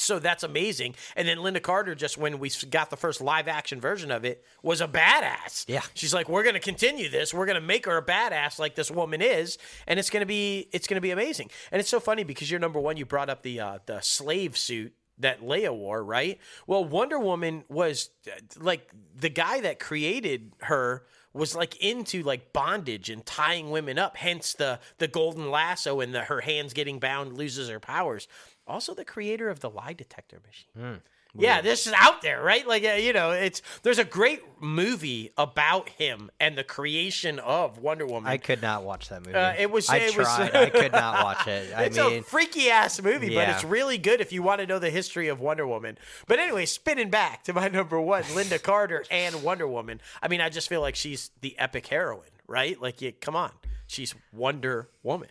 so 0.00 0.18
that's 0.18 0.42
amazing. 0.42 0.94
And 1.14 1.28
then 1.28 1.38
Lynda 1.38 1.62
Carter, 1.62 1.94
just 1.94 2.16
when 2.16 2.38
we 2.38 2.50
got 2.70 2.90
the 2.90 2.96
first 2.96 3.20
live 3.20 3.48
action 3.48 3.80
version 3.80 4.10
of 4.10 4.24
it, 4.24 4.44
was 4.62 4.80
a 4.80 4.88
badass. 4.88 5.64
Yeah. 5.68 5.82
she's 5.94 6.14
like, 6.14 6.28
we're 6.28 6.42
going 6.42 6.54
to 6.54 6.60
continue 6.60 7.08
this. 7.10 7.34
We're 7.34 7.46
going 7.46 7.60
to 7.60 7.66
make 7.66 7.86
her 7.86 7.98
a 7.98 8.04
badass 8.04 8.58
like 8.58 8.74
this 8.74 8.90
woman 8.90 9.20
is, 9.20 9.58
and 9.86 9.98
it's 9.98 10.10
going 10.10 10.22
to 10.22 10.26
be 10.26 10.68
it's 10.72 10.86
going 10.86 10.96
to 10.96 11.02
be 11.02 11.10
amazing. 11.10 11.50
And 11.70 11.80
it's 11.80 11.90
so 11.90 12.00
funny 12.00 12.24
because 12.24 12.50
you're 12.50 12.60
number 12.60 12.80
one. 12.80 12.96
You 12.96 13.04
brought 13.04 13.28
up 13.28 13.42
the 13.42 13.60
uh, 13.60 13.78
the 13.86 14.00
slave 14.00 14.56
suit 14.56 14.94
that 15.20 15.42
Leia 15.42 15.74
wore, 15.74 16.02
right? 16.02 16.38
Well, 16.66 16.84
Wonder 16.84 17.18
Woman 17.18 17.64
was 17.68 18.10
like 18.58 18.90
the 19.16 19.28
guy 19.28 19.60
that 19.60 19.78
created 19.78 20.52
her 20.62 21.04
was 21.32 21.54
like 21.54 21.76
into 21.76 22.22
like 22.22 22.52
bondage 22.52 23.08
and 23.08 23.24
tying 23.24 23.70
women 23.70 23.98
up 23.98 24.16
hence 24.16 24.52
the 24.54 24.80
the 24.98 25.06
golden 25.06 25.50
lasso 25.50 26.00
and 26.00 26.14
the 26.14 26.22
her 26.22 26.40
hands 26.40 26.72
getting 26.72 26.98
bound 26.98 27.36
loses 27.36 27.68
her 27.68 27.80
powers. 27.80 28.26
Also 28.66 28.94
the 28.94 29.04
creator 29.04 29.48
of 29.48 29.60
the 29.60 29.70
lie 29.70 29.92
detector 29.92 30.40
machine 30.46 30.70
hmm. 30.76 30.98
Yeah 31.34 31.60
this 31.60 31.86
is 31.86 31.92
out 31.96 32.22
there 32.22 32.42
right 32.42 32.66
like 32.66 32.82
you 32.82 33.12
know 33.12 33.30
it's 33.30 33.62
there's 33.82 33.98
a 33.98 34.04
great 34.04 34.42
movie 34.60 35.32
about 35.38 35.88
him 35.88 36.30
and 36.38 36.56
the 36.58 36.64
creation 36.64 37.38
of 37.38 37.78
wonder 37.78 38.06
woman 38.06 38.30
I 38.30 38.36
could 38.36 38.60
not 38.60 38.84
watch 38.84 39.08
that 39.08 39.24
movie. 39.24 39.36
Uh, 39.36 39.54
it 39.58 39.70
was- 39.70 39.88
I 39.88 39.96
it 39.98 40.16
was- 40.16 40.26
tried. 40.26 40.54
I 40.54 40.68
could 40.70 40.92
not 40.92 41.24
watch 41.24 41.46
it. 41.46 41.72
I 41.74 41.84
it's 41.84 41.96
mean, 41.96 42.18
a 42.18 42.22
freaky 42.22 42.68
ass 42.70 43.00
movie, 43.02 43.34
but 43.34 43.48
it's 43.48 43.64
really 43.64 43.96
good 43.98 44.20
if 44.20 44.32
you 44.32 44.42
want 44.42 44.60
to 44.60 44.66
know 44.66 44.78
the 44.78 44.90
history 44.90 45.28
of 45.28 45.40
Wonder 45.40 45.66
Woman. 45.66 45.96
But 46.26 46.38
anyway, 46.40 46.66
spinning 46.66 47.08
back 47.10 47.44
to 47.44 47.52
my 47.54 47.68
number 47.68 47.98
one, 48.00 48.22
Lynda 48.24 48.62
Carter 48.62 49.04
and 49.10 49.42
Wonder 49.42 49.66
Woman. 49.66 50.00
I 50.22 50.28
mean, 50.28 50.40
I 50.42 50.48
just 50.50 50.68
feel 50.68 50.80
like 50.82 50.94
she's 50.96 51.30
the 51.40 51.58
epic 51.58 51.86
heroine, 51.86 52.24
right? 52.46 52.80
Like, 52.80 53.00
you, 53.00 53.12
come 53.12 53.34
on, 53.36 53.52
she's 53.86 54.14
Wonder 54.32 54.88
Woman. 55.02 55.28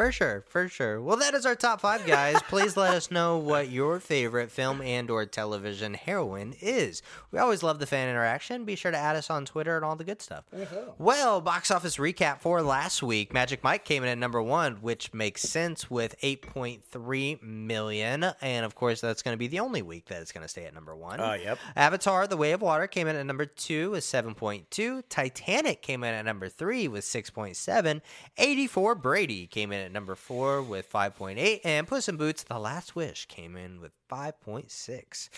For 0.00 0.10
sure, 0.10 0.44
for 0.48 0.66
sure. 0.66 1.02
Well, 1.02 1.18
that 1.18 1.34
is 1.34 1.44
our 1.44 1.54
top 1.54 1.82
five, 1.82 2.06
guys. 2.06 2.40
Please 2.48 2.74
let 2.74 2.94
us 2.94 3.10
know 3.10 3.36
what 3.36 3.68
your 3.68 4.00
favorite 4.00 4.50
film 4.50 4.80
and/or 4.80 5.26
television 5.26 5.92
heroine 5.92 6.54
is. 6.62 7.02
We 7.30 7.38
always 7.38 7.62
love 7.62 7.80
the 7.80 7.86
fan 7.86 8.08
interaction. 8.08 8.64
Be 8.64 8.76
sure 8.76 8.90
to 8.90 8.96
add 8.96 9.14
us 9.14 9.28
on 9.28 9.44
Twitter 9.44 9.76
and 9.76 9.84
all 9.84 9.96
the 9.96 10.04
good 10.04 10.22
stuff. 10.22 10.44
Mm-hmm. 10.56 10.92
Well, 10.96 11.42
box 11.42 11.70
office 11.70 11.98
recap 11.98 12.40
for 12.40 12.62
last 12.62 13.02
week: 13.02 13.34
Magic 13.34 13.62
Mike 13.62 13.84
came 13.84 14.02
in 14.02 14.08
at 14.08 14.16
number 14.16 14.40
one, 14.40 14.76
which 14.76 15.12
makes 15.12 15.42
sense 15.42 15.90
with 15.90 16.18
8.3 16.22 17.42
million, 17.42 18.24
and 18.40 18.64
of 18.64 18.74
course, 18.74 19.02
that's 19.02 19.22
going 19.22 19.34
to 19.34 19.38
be 19.38 19.48
the 19.48 19.60
only 19.60 19.82
week 19.82 20.06
that 20.06 20.22
it's 20.22 20.32
going 20.32 20.44
to 20.44 20.48
stay 20.48 20.64
at 20.64 20.72
number 20.72 20.96
one. 20.96 21.20
Oh, 21.20 21.34
yep. 21.34 21.58
Avatar: 21.76 22.26
The 22.26 22.38
Way 22.38 22.52
of 22.52 22.62
Water 22.62 22.86
came 22.86 23.06
in 23.06 23.16
at 23.16 23.26
number 23.26 23.44
two 23.44 23.90
with 23.90 24.04
7.2. 24.04 25.02
Titanic 25.10 25.82
came 25.82 26.02
in 26.04 26.14
at 26.14 26.24
number 26.24 26.48
three 26.48 26.88
with 26.88 27.04
6.7. 27.04 28.00
80 28.38 28.66
for 28.66 28.94
Brady 28.94 29.46
came 29.46 29.72
in 29.72 29.80
at 29.80 29.89
number 29.92 30.14
four 30.14 30.62
with 30.62 30.90
5.8. 30.90 31.60
And 31.64 31.86
Puss 31.86 32.08
in 32.08 32.16
Boots: 32.16 32.42
The 32.44 32.58
Last 32.58 32.96
Wish 32.96 33.26
came 33.26 33.56
in 33.56 33.80
with 33.80 33.92
5.6. 34.10 35.28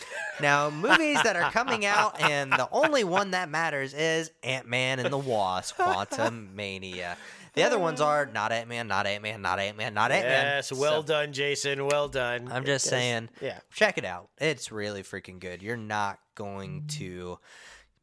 Now, 0.41 0.70
movies 0.70 1.23
that 1.23 1.37
are 1.37 1.51
coming 1.51 1.85
out, 1.85 2.20
and 2.20 2.53
the 2.53 2.69
only 2.73 3.05
one 3.05 3.33
that 3.33 3.49
matters 3.49 3.95
is 3.95 4.31
Ant 4.43 4.66
Man 4.69 4.99
and 4.99 5.12
the 5.12 5.19
Wasp: 5.19 5.77
Quantum 5.77 6.51
Mania. 6.57 7.16
The 7.55 7.65
other 7.65 7.79
ones 7.79 8.01
are 8.01 8.24
not 8.24 8.51
Ant 8.51 8.69
Man, 8.69 8.89
not 8.89 9.07
Ant 9.07 9.23
Man, 9.23 9.43
not 9.43 9.59
Ant 9.59 9.77
Man, 9.77 9.93
not 9.93 10.11
Ant 10.11 10.27
Man. 10.27 10.45
Yes, 10.57 10.73
well 10.73 11.03
done, 11.03 11.35
Jason. 11.35 11.85
Well 11.87 12.09
done. 12.09 12.49
I'm 12.51 12.65
just 12.65 12.87
It 12.87 12.91
does- 12.91 12.99
saying, 12.99 13.29
Yeah. 13.43 13.59
check 13.74 13.99
it 13.99 14.07
out. 14.07 14.31
It's 14.39 14.73
really 14.73 15.03
freaking 15.03 15.39
good. 15.39 15.62
You're 15.62 15.77
not 15.77 16.19
going 16.35 16.83
mm-hmm. 16.83 16.99
to 16.99 17.39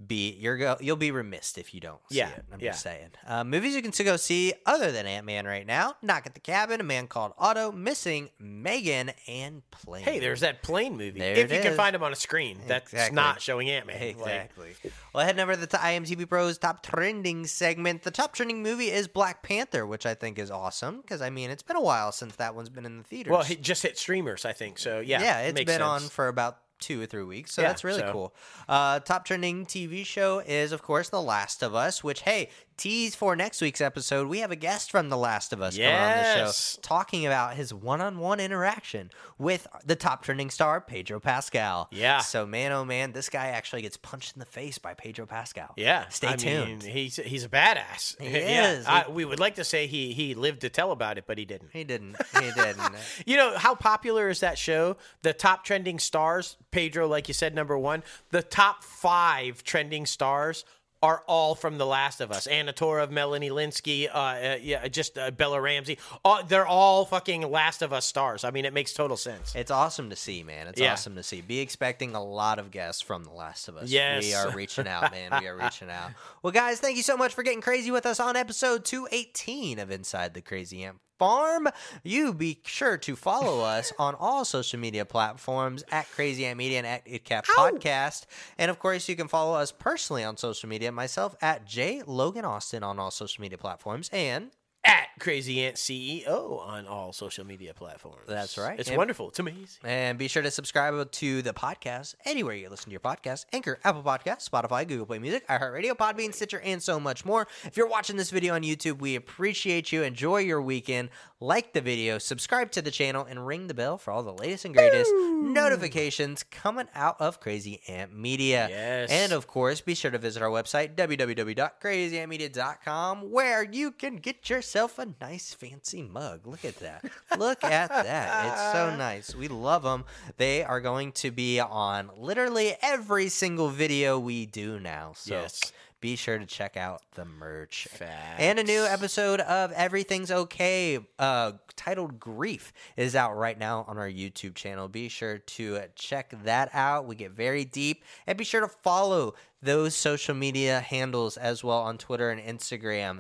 be 0.05 0.31
you're 0.39 0.55
go, 0.57 0.77
you'll 0.79 0.95
be 0.95 1.11
remiss 1.11 1.57
if 1.57 1.73
you 1.73 1.81
don't 1.81 1.99
see 2.09 2.19
Yeah, 2.19 2.29
it. 2.29 2.45
I'm 2.53 2.59
yeah. 2.61 2.71
just 2.71 2.83
saying. 2.83 3.09
Uh, 3.27 3.43
movies 3.43 3.75
you 3.75 3.81
can 3.81 3.91
still 3.91 4.05
go 4.05 4.15
see 4.17 4.53
other 4.65 4.91
than 4.93 5.05
Ant 5.05 5.25
Man 5.25 5.45
right 5.45 5.67
now: 5.67 5.95
Knock 6.01 6.25
at 6.25 6.33
the 6.33 6.39
Cabin, 6.39 6.79
A 6.79 6.83
Man 6.83 7.07
Called 7.07 7.33
Otto, 7.37 7.71
Missing, 7.73 8.29
Megan, 8.39 9.11
and 9.27 9.61
Plane. 9.71 10.03
Hey, 10.03 10.19
there's 10.19 10.39
that 10.39 10.63
plane 10.63 10.95
movie. 10.97 11.19
There 11.19 11.33
if 11.35 11.51
it 11.51 11.55
you 11.55 11.61
can 11.61 11.75
find 11.75 11.95
him 11.95 12.03
on 12.03 12.13
a 12.13 12.15
screen, 12.15 12.59
that's 12.65 12.93
Exactly. 12.93 13.15
not 13.15 13.41
showing 13.41 13.69
Ant 13.69 13.87
Man. 13.87 14.01
Exactly. 14.01 14.69
well, 15.13 15.25
heading 15.25 15.41
over 15.41 15.53
to 15.55 15.59
the 15.59 15.67
IMDb 15.77 16.27
Pros 16.29 16.57
top 16.57 16.81
trending 16.81 17.45
segment. 17.45 18.03
The 18.03 18.11
top 18.11 18.33
trending 18.33 18.63
movie 18.63 18.89
is 18.91 19.07
Black 19.09 19.43
Panther, 19.43 19.85
which 19.85 20.05
I 20.05 20.13
think 20.13 20.39
is 20.39 20.49
awesome 20.49 21.01
because 21.01 21.21
I 21.21 21.29
mean 21.29 21.49
it's 21.49 21.63
been 21.63 21.75
a 21.75 21.81
while 21.81 22.11
since 22.13 22.35
that 22.37 22.55
one's 22.55 22.69
been 22.69 22.85
in 22.85 22.97
the 22.97 23.03
theaters. 23.03 23.31
well, 23.31 23.41
it 23.49 23.61
just 23.61 23.83
hit 23.83 23.97
streamers, 23.97 24.45
I 24.45 24.53
think. 24.53 24.79
So 24.79 25.01
yeah, 25.01 25.21
yeah, 25.21 25.39
it's 25.41 25.55
makes 25.55 25.65
been 25.71 25.79
sense. 25.81 26.03
on 26.03 26.09
for 26.09 26.29
about 26.29 26.57
two 26.79 27.01
or 27.01 27.05
three 27.05 27.23
weeks, 27.23 27.53
so 27.53 27.61
Yeah, 27.61 27.67
that's 27.69 27.83
really 27.83 27.99
so- 27.99 28.11
cool. 28.11 28.35
Uh, 28.67 28.99
top 28.99 29.25
trending 29.25 29.65
TV 29.65 30.05
show 30.05 30.39
is, 30.39 30.71
of 30.71 30.81
course, 30.81 31.09
The 31.09 31.21
Last 31.21 31.61
of 31.63 31.75
Us. 31.75 32.03
Which, 32.03 32.21
hey, 32.21 32.49
tease 32.77 33.13
for 33.15 33.35
next 33.35 33.61
week's 33.61 33.81
episode, 33.81 34.27
we 34.27 34.39
have 34.39 34.51
a 34.51 34.55
guest 34.55 34.89
from 34.91 35.09
The 35.09 35.17
Last 35.17 35.51
of 35.53 35.61
Us 35.61 35.75
coming 35.75 35.91
on 35.93 36.17
the 36.45 36.51
show, 36.51 36.79
talking 36.81 37.25
about 37.25 37.55
his 37.55 37.73
one-on-one 37.73 38.39
interaction 38.39 39.09
with 39.37 39.67
the 39.85 39.95
top 39.95 40.23
trending 40.23 40.49
star 40.49 40.79
Pedro 40.79 41.19
Pascal. 41.19 41.87
Yeah. 41.91 42.19
So, 42.19 42.45
man, 42.45 42.71
oh 42.71 42.85
man, 42.85 43.11
this 43.11 43.29
guy 43.29 43.47
actually 43.47 43.81
gets 43.81 43.97
punched 43.97 44.33
in 44.35 44.39
the 44.39 44.45
face 44.45 44.77
by 44.77 44.93
Pedro 44.93 45.25
Pascal. 45.25 45.73
Yeah, 45.75 46.07
Stay 46.09 46.29
I 46.29 46.35
tuned. 46.35 46.83
Mean, 46.83 46.91
he's 46.93 47.15
he's 47.17 47.43
a 47.43 47.49
badass. 47.49 48.19
He 48.21 48.29
yeah, 48.29 48.71
is. 48.71 48.85
I, 48.85 49.07
we 49.09 49.25
would 49.25 49.39
like 49.39 49.55
to 49.55 49.63
say 49.63 49.87
he 49.87 50.13
he 50.13 50.33
lived 50.35 50.61
to 50.61 50.69
tell 50.69 50.91
about 50.91 51.17
it, 51.17 51.25
but 51.27 51.37
he 51.37 51.45
didn't. 51.45 51.69
He 51.73 51.83
didn't. 51.83 52.15
He 52.39 52.51
didn't. 52.51 52.79
You 53.25 53.37
know 53.37 53.57
how 53.57 53.75
popular 53.75 54.29
is 54.29 54.39
that 54.39 54.57
show? 54.57 54.97
The 55.21 55.33
top 55.33 55.63
trending 55.63 55.99
stars, 55.99 56.57
Pedro, 56.71 57.07
like 57.07 57.27
you 57.27 57.33
said, 57.33 57.55
number 57.55 57.77
one. 57.77 58.03
The 58.31 58.41
top 58.43 58.83
five 58.83 59.63
trending 59.63 60.05
stars 60.05 60.65
are 61.01 61.23
all 61.27 61.55
from 61.55 61.77
The 61.77 61.85
Last 61.85 62.19
of 62.19 62.29
Us. 62.29 62.45
Anna 62.45 62.73
Torv, 62.73 63.09
Melanie 63.09 63.49
Lynskey, 63.49 64.09
uh, 64.13 64.17
uh, 64.17 64.57
yeah, 64.61 64.85
just 64.89 65.17
uh, 65.17 65.31
Bella 65.31 65.61
Ramsey. 65.61 65.97
Uh, 66.25 66.41
they're 66.43 66.67
all 66.67 67.05
fucking 67.05 67.49
Last 67.49 67.81
of 67.81 67.93
Us 67.93 68.03
stars. 68.05 68.43
I 68.43 68.51
mean, 68.51 68.65
it 68.65 68.73
makes 68.73 68.93
total 68.93 69.15
sense. 69.15 69.55
It's 69.55 69.71
awesome 69.71 70.09
to 70.09 70.17
see, 70.17 70.43
man. 70.43 70.67
It's 70.67 70.77
Yeah. 70.81 70.91
awesome 70.91 71.15
to 71.15 71.23
see. 71.23 71.39
Be 71.39 71.59
expecting 71.59 72.15
a 72.15 72.21
lot 72.23 72.59
of 72.59 72.69
guests 72.69 73.01
from 73.01 73.23
The 73.23 73.31
Last 73.31 73.69
of 73.69 73.77
Us. 73.77 73.89
Yes. 73.89 74.25
We 74.25 74.33
are 74.33 74.51
reaching 74.51 74.89
out, 74.89 75.09
man. 75.11 75.39
We 75.41 75.47
are 75.47 75.55
reaching 75.63 75.89
out. 75.89 76.11
Well, 76.43 76.51
guys, 76.51 76.81
thank 76.81 76.97
you 76.97 77.03
so 77.03 77.15
much 77.15 77.33
for 77.33 77.43
getting 77.43 77.61
crazy 77.61 77.91
with 77.91 78.05
us 78.05 78.19
on 78.19 78.35
episode 78.35 78.83
218 78.83 79.79
of 79.79 79.91
Inside 79.91 80.33
the 80.33 80.41
Crazy 80.41 80.83
Ant 80.83 80.97
Farm. 81.19 81.67
You 82.03 82.33
be 82.33 82.59
sure 82.65 82.97
to 82.97 83.15
follow 83.15 83.61
us 83.63 83.91
on 83.99 84.15
all 84.15 84.45
social 84.45 84.79
media 84.79 85.05
platforms 85.05 85.83
at 85.91 86.09
Crazy 86.11 86.45
Ant 86.45 86.57
Media 86.57 86.77
and 86.79 86.87
at 86.87 87.05
ItCap 87.05 87.43
Podcast. 87.45 88.25
And 88.57 88.71
of 88.71 88.79
course, 88.79 89.07
you 89.09 89.15
can 89.15 89.27
follow 89.27 89.55
us 89.55 89.71
personally 89.71 90.23
on 90.23 90.37
social 90.37 90.69
media. 90.69 90.91
Myself 90.91 91.35
at 91.41 91.65
J 91.65 92.01
Logan 92.07 92.45
Austin 92.45 92.83
on 92.83 92.97
all 92.99 93.11
social 93.11 93.41
media 93.41 93.57
platforms. 93.57 94.09
And 94.13 94.51
At 94.85 95.07
Crazy 95.19 95.65
Ant 95.65 95.75
CEO 95.75 96.65
on 96.65 96.87
all 96.87 97.11
social 97.11 97.45
media 97.45 97.73
platforms. 97.73 98.21
That's 98.27 98.57
right. 98.57 98.79
It's 98.79 98.87
And- 98.89 98.97
wonderful. 98.97 99.27
It's 99.29 99.39
amazing. 99.39 99.65
And 99.83 100.17
be 100.17 100.29
sure 100.29 100.41
to 100.41 100.49
subscribe 100.49 101.11
to 101.11 101.41
the 101.41 101.53
podcast 101.53 102.15
anywhere 102.23 102.55
you 102.55 102.69
listen 102.69 102.85
to 102.85 102.91
your 102.91 103.01
podcast 103.01 103.45
Anchor, 103.51 103.77
Apple 103.83 104.03
Podcasts, 104.03 104.49
Spotify, 104.49 104.87
Google 104.87 105.05
Play 105.05 105.19
Music, 105.19 105.45
iHeartRadio, 105.47 105.91
Podbean, 105.97 106.33
Stitcher, 106.33 106.61
and 106.61 106.81
so 106.81 106.97
much 106.99 107.25
more. 107.25 107.45
If 107.65 107.75
you're 107.75 107.87
watching 107.89 108.15
this 108.15 108.31
video 108.31 108.55
on 108.55 108.61
YouTube, 108.63 108.99
we 108.99 109.15
appreciate 109.15 109.91
you. 109.91 110.03
Enjoy 110.03 110.37
your 110.37 110.61
weekend. 110.61 111.09
Like 111.41 111.71
the 111.71 111.79
video, 111.79 112.17
subscribe 112.17 112.69
to 112.71 112.81
the 112.81 112.91
channel, 112.91 113.25
and 113.29 113.47
ring 113.47 113.67
the 113.67 113.73
bell 113.73 113.97
for 113.97 114.11
all 114.11 114.23
the 114.23 114.33
latest 114.33 114.65
and 114.65 114.75
greatest 114.75 115.09
notifications 115.13 116.43
coming 116.43 116.87
out 116.93 117.15
of 117.21 117.39
Crazy 117.39 117.79
Ant 117.87 118.13
Media. 118.13 118.67
Yes. 118.69 119.09
And 119.09 119.31
of 119.31 119.47
course, 119.47 119.79
be 119.79 119.95
sure 119.95 120.11
to 120.11 120.17
visit 120.17 120.43
our 120.43 120.49
website, 120.49 120.95
www.crazyantmedia.com, 120.95 123.31
where 123.31 123.63
you 123.63 123.91
can 123.91 124.17
get 124.17 124.41
yourself 124.69 124.99
a 124.99 125.07
nice 125.19 125.51
fancy 125.51 126.03
mug. 126.03 126.45
Look 126.45 126.63
at 126.63 126.75
that. 126.77 127.03
Look 127.39 127.63
at 127.63 127.89
that. 127.89 128.45
It's 128.53 128.71
so 128.73 128.95
nice. 128.97 129.33
We 129.33 129.47
love 129.47 129.81
them. 129.81 130.05
They 130.37 130.63
are 130.63 130.79
going 130.79 131.11
to 131.13 131.31
be 131.31 131.59
on 131.59 132.11
literally 132.15 132.75
every 132.83 133.29
single 133.29 133.69
video 133.69 134.19
we 134.19 134.45
do 134.45 134.79
now. 134.79 135.13
So 135.15 135.33
Yes. 135.41 135.73
be 136.01 136.15
sure 136.15 136.37
to 136.37 136.45
check 136.45 136.77
out 136.77 137.01
the 137.15 137.25
merch. 137.25 137.87
Facts. 137.89 138.35
And 138.37 138.59
a 138.59 138.63
new 138.63 138.83
episode 138.85 139.39
of 139.39 139.71
Everything's 139.71 140.29
Okay, 140.29 140.99
uh, 141.17 141.53
titled 141.75 142.19
Grief, 142.19 142.71
is 142.95 143.15
out 143.15 143.35
right 143.35 143.57
now 143.57 143.85
on 143.87 143.97
our 143.97 144.07
YouTube 144.09 144.53
channel. 144.53 144.87
Be 144.87 145.09
sure 145.09 145.39
to 145.39 145.79
check 145.95 146.31
that 146.43 146.69
out. 146.73 147.07
We 147.07 147.15
get 147.15 147.31
very 147.31 147.65
deep. 147.65 148.03
And 148.27 148.37
be 148.37 148.43
sure 148.43 148.61
to 148.61 148.67
follow 148.67 149.33
those 149.63 149.93
social 149.95 150.35
media 150.35 150.79
handles 150.79 151.35
as 151.37 151.63
well 151.63 151.79
on 151.79 151.97
Twitter 151.97 152.29
and 152.29 152.39
Instagram. 152.39 153.19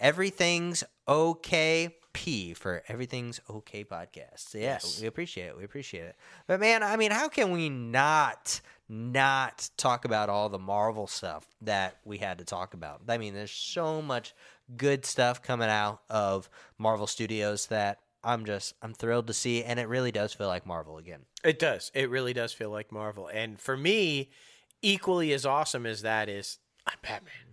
Everything's 0.00 0.82
Okay. 1.06 1.94
P 2.12 2.54
for 2.54 2.82
everything's 2.88 3.40
okay 3.48 3.84
podcast. 3.84 4.52
Yeah, 4.54 4.60
Yes. 4.60 5.00
we 5.00 5.06
appreciate 5.06 5.46
it. 5.46 5.56
We 5.56 5.62
appreciate 5.62 6.06
it. 6.06 6.16
But 6.48 6.58
man, 6.58 6.82
I 6.82 6.96
mean, 6.96 7.12
how 7.12 7.28
can 7.28 7.52
we 7.52 7.68
not 7.68 8.60
not 8.88 9.70
talk 9.76 10.04
about 10.04 10.28
all 10.28 10.48
the 10.48 10.58
Marvel 10.58 11.06
stuff 11.06 11.46
that 11.62 11.98
we 12.04 12.18
had 12.18 12.38
to 12.38 12.44
talk 12.44 12.74
about? 12.74 13.02
I 13.08 13.16
mean, 13.16 13.32
there's 13.34 13.52
so 13.52 14.02
much 14.02 14.34
good 14.76 15.06
stuff 15.06 15.40
coming 15.40 15.68
out 15.68 16.00
of 16.10 16.50
Marvel 16.78 17.06
Studios 17.06 17.66
that 17.66 18.00
I'm 18.24 18.44
just 18.44 18.74
I'm 18.82 18.92
thrilled 18.92 19.28
to 19.28 19.32
see 19.32 19.62
and 19.62 19.78
it 19.78 19.86
really 19.86 20.10
does 20.10 20.32
feel 20.32 20.48
like 20.48 20.66
Marvel 20.66 20.98
again. 20.98 21.20
It 21.44 21.60
does. 21.60 21.92
It 21.94 22.10
really 22.10 22.32
does 22.32 22.52
feel 22.52 22.70
like 22.70 22.90
Marvel. 22.90 23.28
And 23.32 23.60
for 23.60 23.76
me, 23.76 24.30
equally 24.82 25.32
as 25.32 25.46
awesome 25.46 25.86
as 25.86 26.02
that 26.02 26.28
is, 26.28 26.58
I'm 26.88 26.98
Batman. 27.02 27.49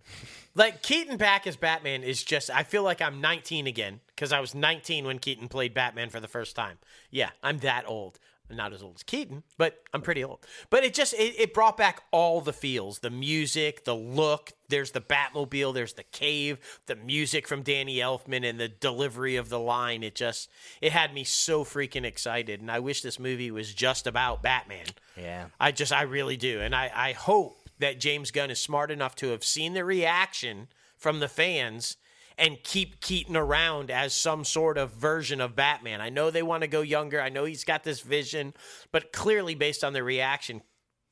Like 0.56 0.82
Keaton 0.82 1.18
back 1.18 1.48
as 1.48 1.56
Batman 1.56 2.04
is 2.04 2.24
just. 2.24 2.50
I 2.50 2.64
feel 2.64 2.84
like 2.84 3.02
I'm 3.02 3.22
19 3.22 3.68
again 3.68 4.00
because 4.08 4.32
I 4.32 4.40
was 4.40 4.56
19 4.56 5.06
when 5.06 5.20
Keaton 5.20 5.48
played 5.48 5.74
Batman 5.74 6.10
for 6.10 6.20
the 6.20 6.28
first 6.28 6.56
time. 6.56 6.78
Yeah, 7.12 7.30
I'm 7.44 7.60
that 7.60 7.84
old. 7.88 8.20
I'm 8.50 8.56
not 8.56 8.72
as 8.72 8.82
old 8.82 8.96
as 8.96 9.04
Keaton, 9.04 9.44
but 9.58 9.84
I'm 9.94 10.02
pretty 10.02 10.24
old. 10.24 10.40
But 10.70 10.84
it 10.84 10.94
just 10.94 11.14
it, 11.14 11.36
it 11.38 11.54
brought 11.54 11.76
back 11.76 12.02
all 12.12 12.40
the 12.40 12.54
feels, 12.54 13.00
the 13.00 13.10
music, 13.10 13.84
the 13.84 13.96
look. 13.96 14.54
There's 14.70 14.92
the 14.92 15.02
Batmobile, 15.02 15.74
there's 15.74 15.94
the 15.94 16.04
cave, 16.04 16.58
the 16.86 16.96
music 16.96 17.48
from 17.48 17.62
Danny 17.62 17.98
Elfman, 17.98 18.50
and 18.50 18.60
the 18.60 18.70
delivery 18.70 19.36
of 19.36 19.50
the 19.50 19.60
line. 19.60 20.02
It 20.04 20.16
just 20.16 20.50
it 20.82 20.94
had 20.94 21.14
me 21.14 21.24
so 21.24 21.64
freaking 21.64 22.06
excited, 22.06 22.62
and 22.62 22.72
I 22.72 22.80
wish 22.80 23.02
this 23.02 23.20
movie 23.20 23.52
was 23.52 23.74
just 23.74 24.08
about 24.08 24.42
Batman. 24.42 24.86
Yeah. 25.18 25.48
I 25.60 25.72
just, 25.72 25.92
I 25.92 26.04
really 26.04 26.38
do. 26.38 26.62
And 26.62 26.76
I, 26.76 26.92
I 26.94 27.12
hope 27.14 27.67
that 27.80 28.00
James 28.00 28.32
Gunn 28.32 28.52
is 28.52 28.60
smart 28.60 28.92
enough 28.92 29.16
to 29.16 29.30
have 29.30 29.44
seen 29.44 29.74
the 29.74 29.86
reaction 29.86 30.68
from 30.96 31.20
the 31.20 31.28
fans 31.28 31.98
and 32.38 32.58
keep 32.64 33.02
Keaton 33.02 33.36
around 33.36 33.90
as 33.90 34.14
some 34.14 34.44
sort 34.44 34.78
of 34.78 34.92
version 34.92 35.42
of 35.42 35.56
Batman. 35.56 36.02
I 36.02 36.10
know 36.10 36.30
they 36.30 36.44
want 36.44 36.62
to 36.62 36.68
go 36.68 36.82
younger. 36.82 37.20
I 37.22 37.30
know 37.30 37.46
he's 37.46 37.64
got 37.64 37.84
this 37.84 38.02
vision, 38.02 38.54
but 38.92 39.12
clearly, 39.12 39.56
based 39.56 39.84
on 39.84 39.94
the 39.94 40.04
reaction, 40.04 40.62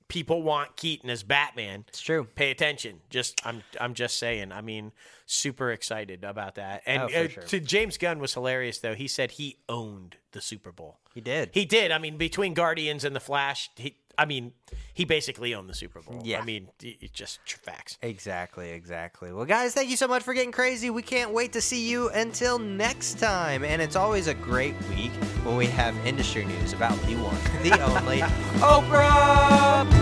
people 0.07 0.43
want 0.43 0.75
Keaton 0.75 1.09
as 1.09 1.23
Batman. 1.23 1.85
It's 1.87 1.99
true. 2.01 2.25
Pay 2.35 2.51
attention. 2.51 2.99
Just 3.09 3.41
I'm 3.45 3.63
I'm 3.81 3.95
just 3.95 4.17
saying. 4.17 4.51
I 4.51 4.61
mean, 4.61 4.91
super 5.25 5.71
excited 5.71 6.23
about 6.23 6.55
that. 6.55 6.83
And 6.85 7.01
Oh, 7.03 7.05
uh, 7.05 7.27
sure. 7.27 7.43
to 7.43 7.59
James 7.59 7.97
Gunn 7.97 8.19
was 8.19 8.35
hilarious 8.35 8.77
though. 8.79 8.93
He 8.93 9.07
said 9.07 9.31
he 9.31 9.57
owned 9.67 10.17
the 10.31 10.41
Super 10.41 10.71
Bowl. 10.71 10.99
He 11.15 11.21
did. 11.21 11.49
He 11.53 11.65
did. 11.65 11.91
I 11.91 11.97
mean, 11.97 12.17
between 12.17 12.53
Guardians 12.53 13.03
and 13.03 13.15
the 13.15 13.19
Flash, 13.19 13.71
he, 13.77 13.97
I 14.17 14.25
mean, 14.25 14.53
he 14.93 15.05
basically 15.05 15.53
owned 15.53 15.69
the 15.69 15.73
Super 15.73 16.01
Bowl. 16.01 16.21
Yeah. 16.23 16.41
I 16.41 16.45
mean, 16.45 16.69
it, 16.81 17.13
just 17.13 17.39
facts. 17.63 17.97
Exactly, 18.01 18.71
exactly. 18.71 19.31
Well, 19.31 19.45
guys, 19.45 19.73
thank 19.73 19.89
you 19.89 19.97
so 19.97 20.07
much 20.07 20.23
for 20.23 20.33
getting 20.33 20.51
crazy. 20.51 20.89
We 20.89 21.01
can't 21.01 21.31
wait 21.31 21.53
to 21.53 21.61
see 21.61 21.87
you 21.89 22.09
until 22.09 22.59
next 22.59 23.19
time. 23.19 23.63
And 23.63 23.81
it's 23.81 23.95
always 23.95 24.27
a 24.27 24.33
great 24.33 24.75
week 24.89 25.11
when 25.43 25.55
we 25.55 25.67
have 25.67 25.95
industry 26.05 26.45
news 26.45 26.73
about 26.73 26.97
the 27.03 27.15
one, 27.15 27.37
the 27.63 27.79
only 27.97 28.19
Oprah 28.61 29.94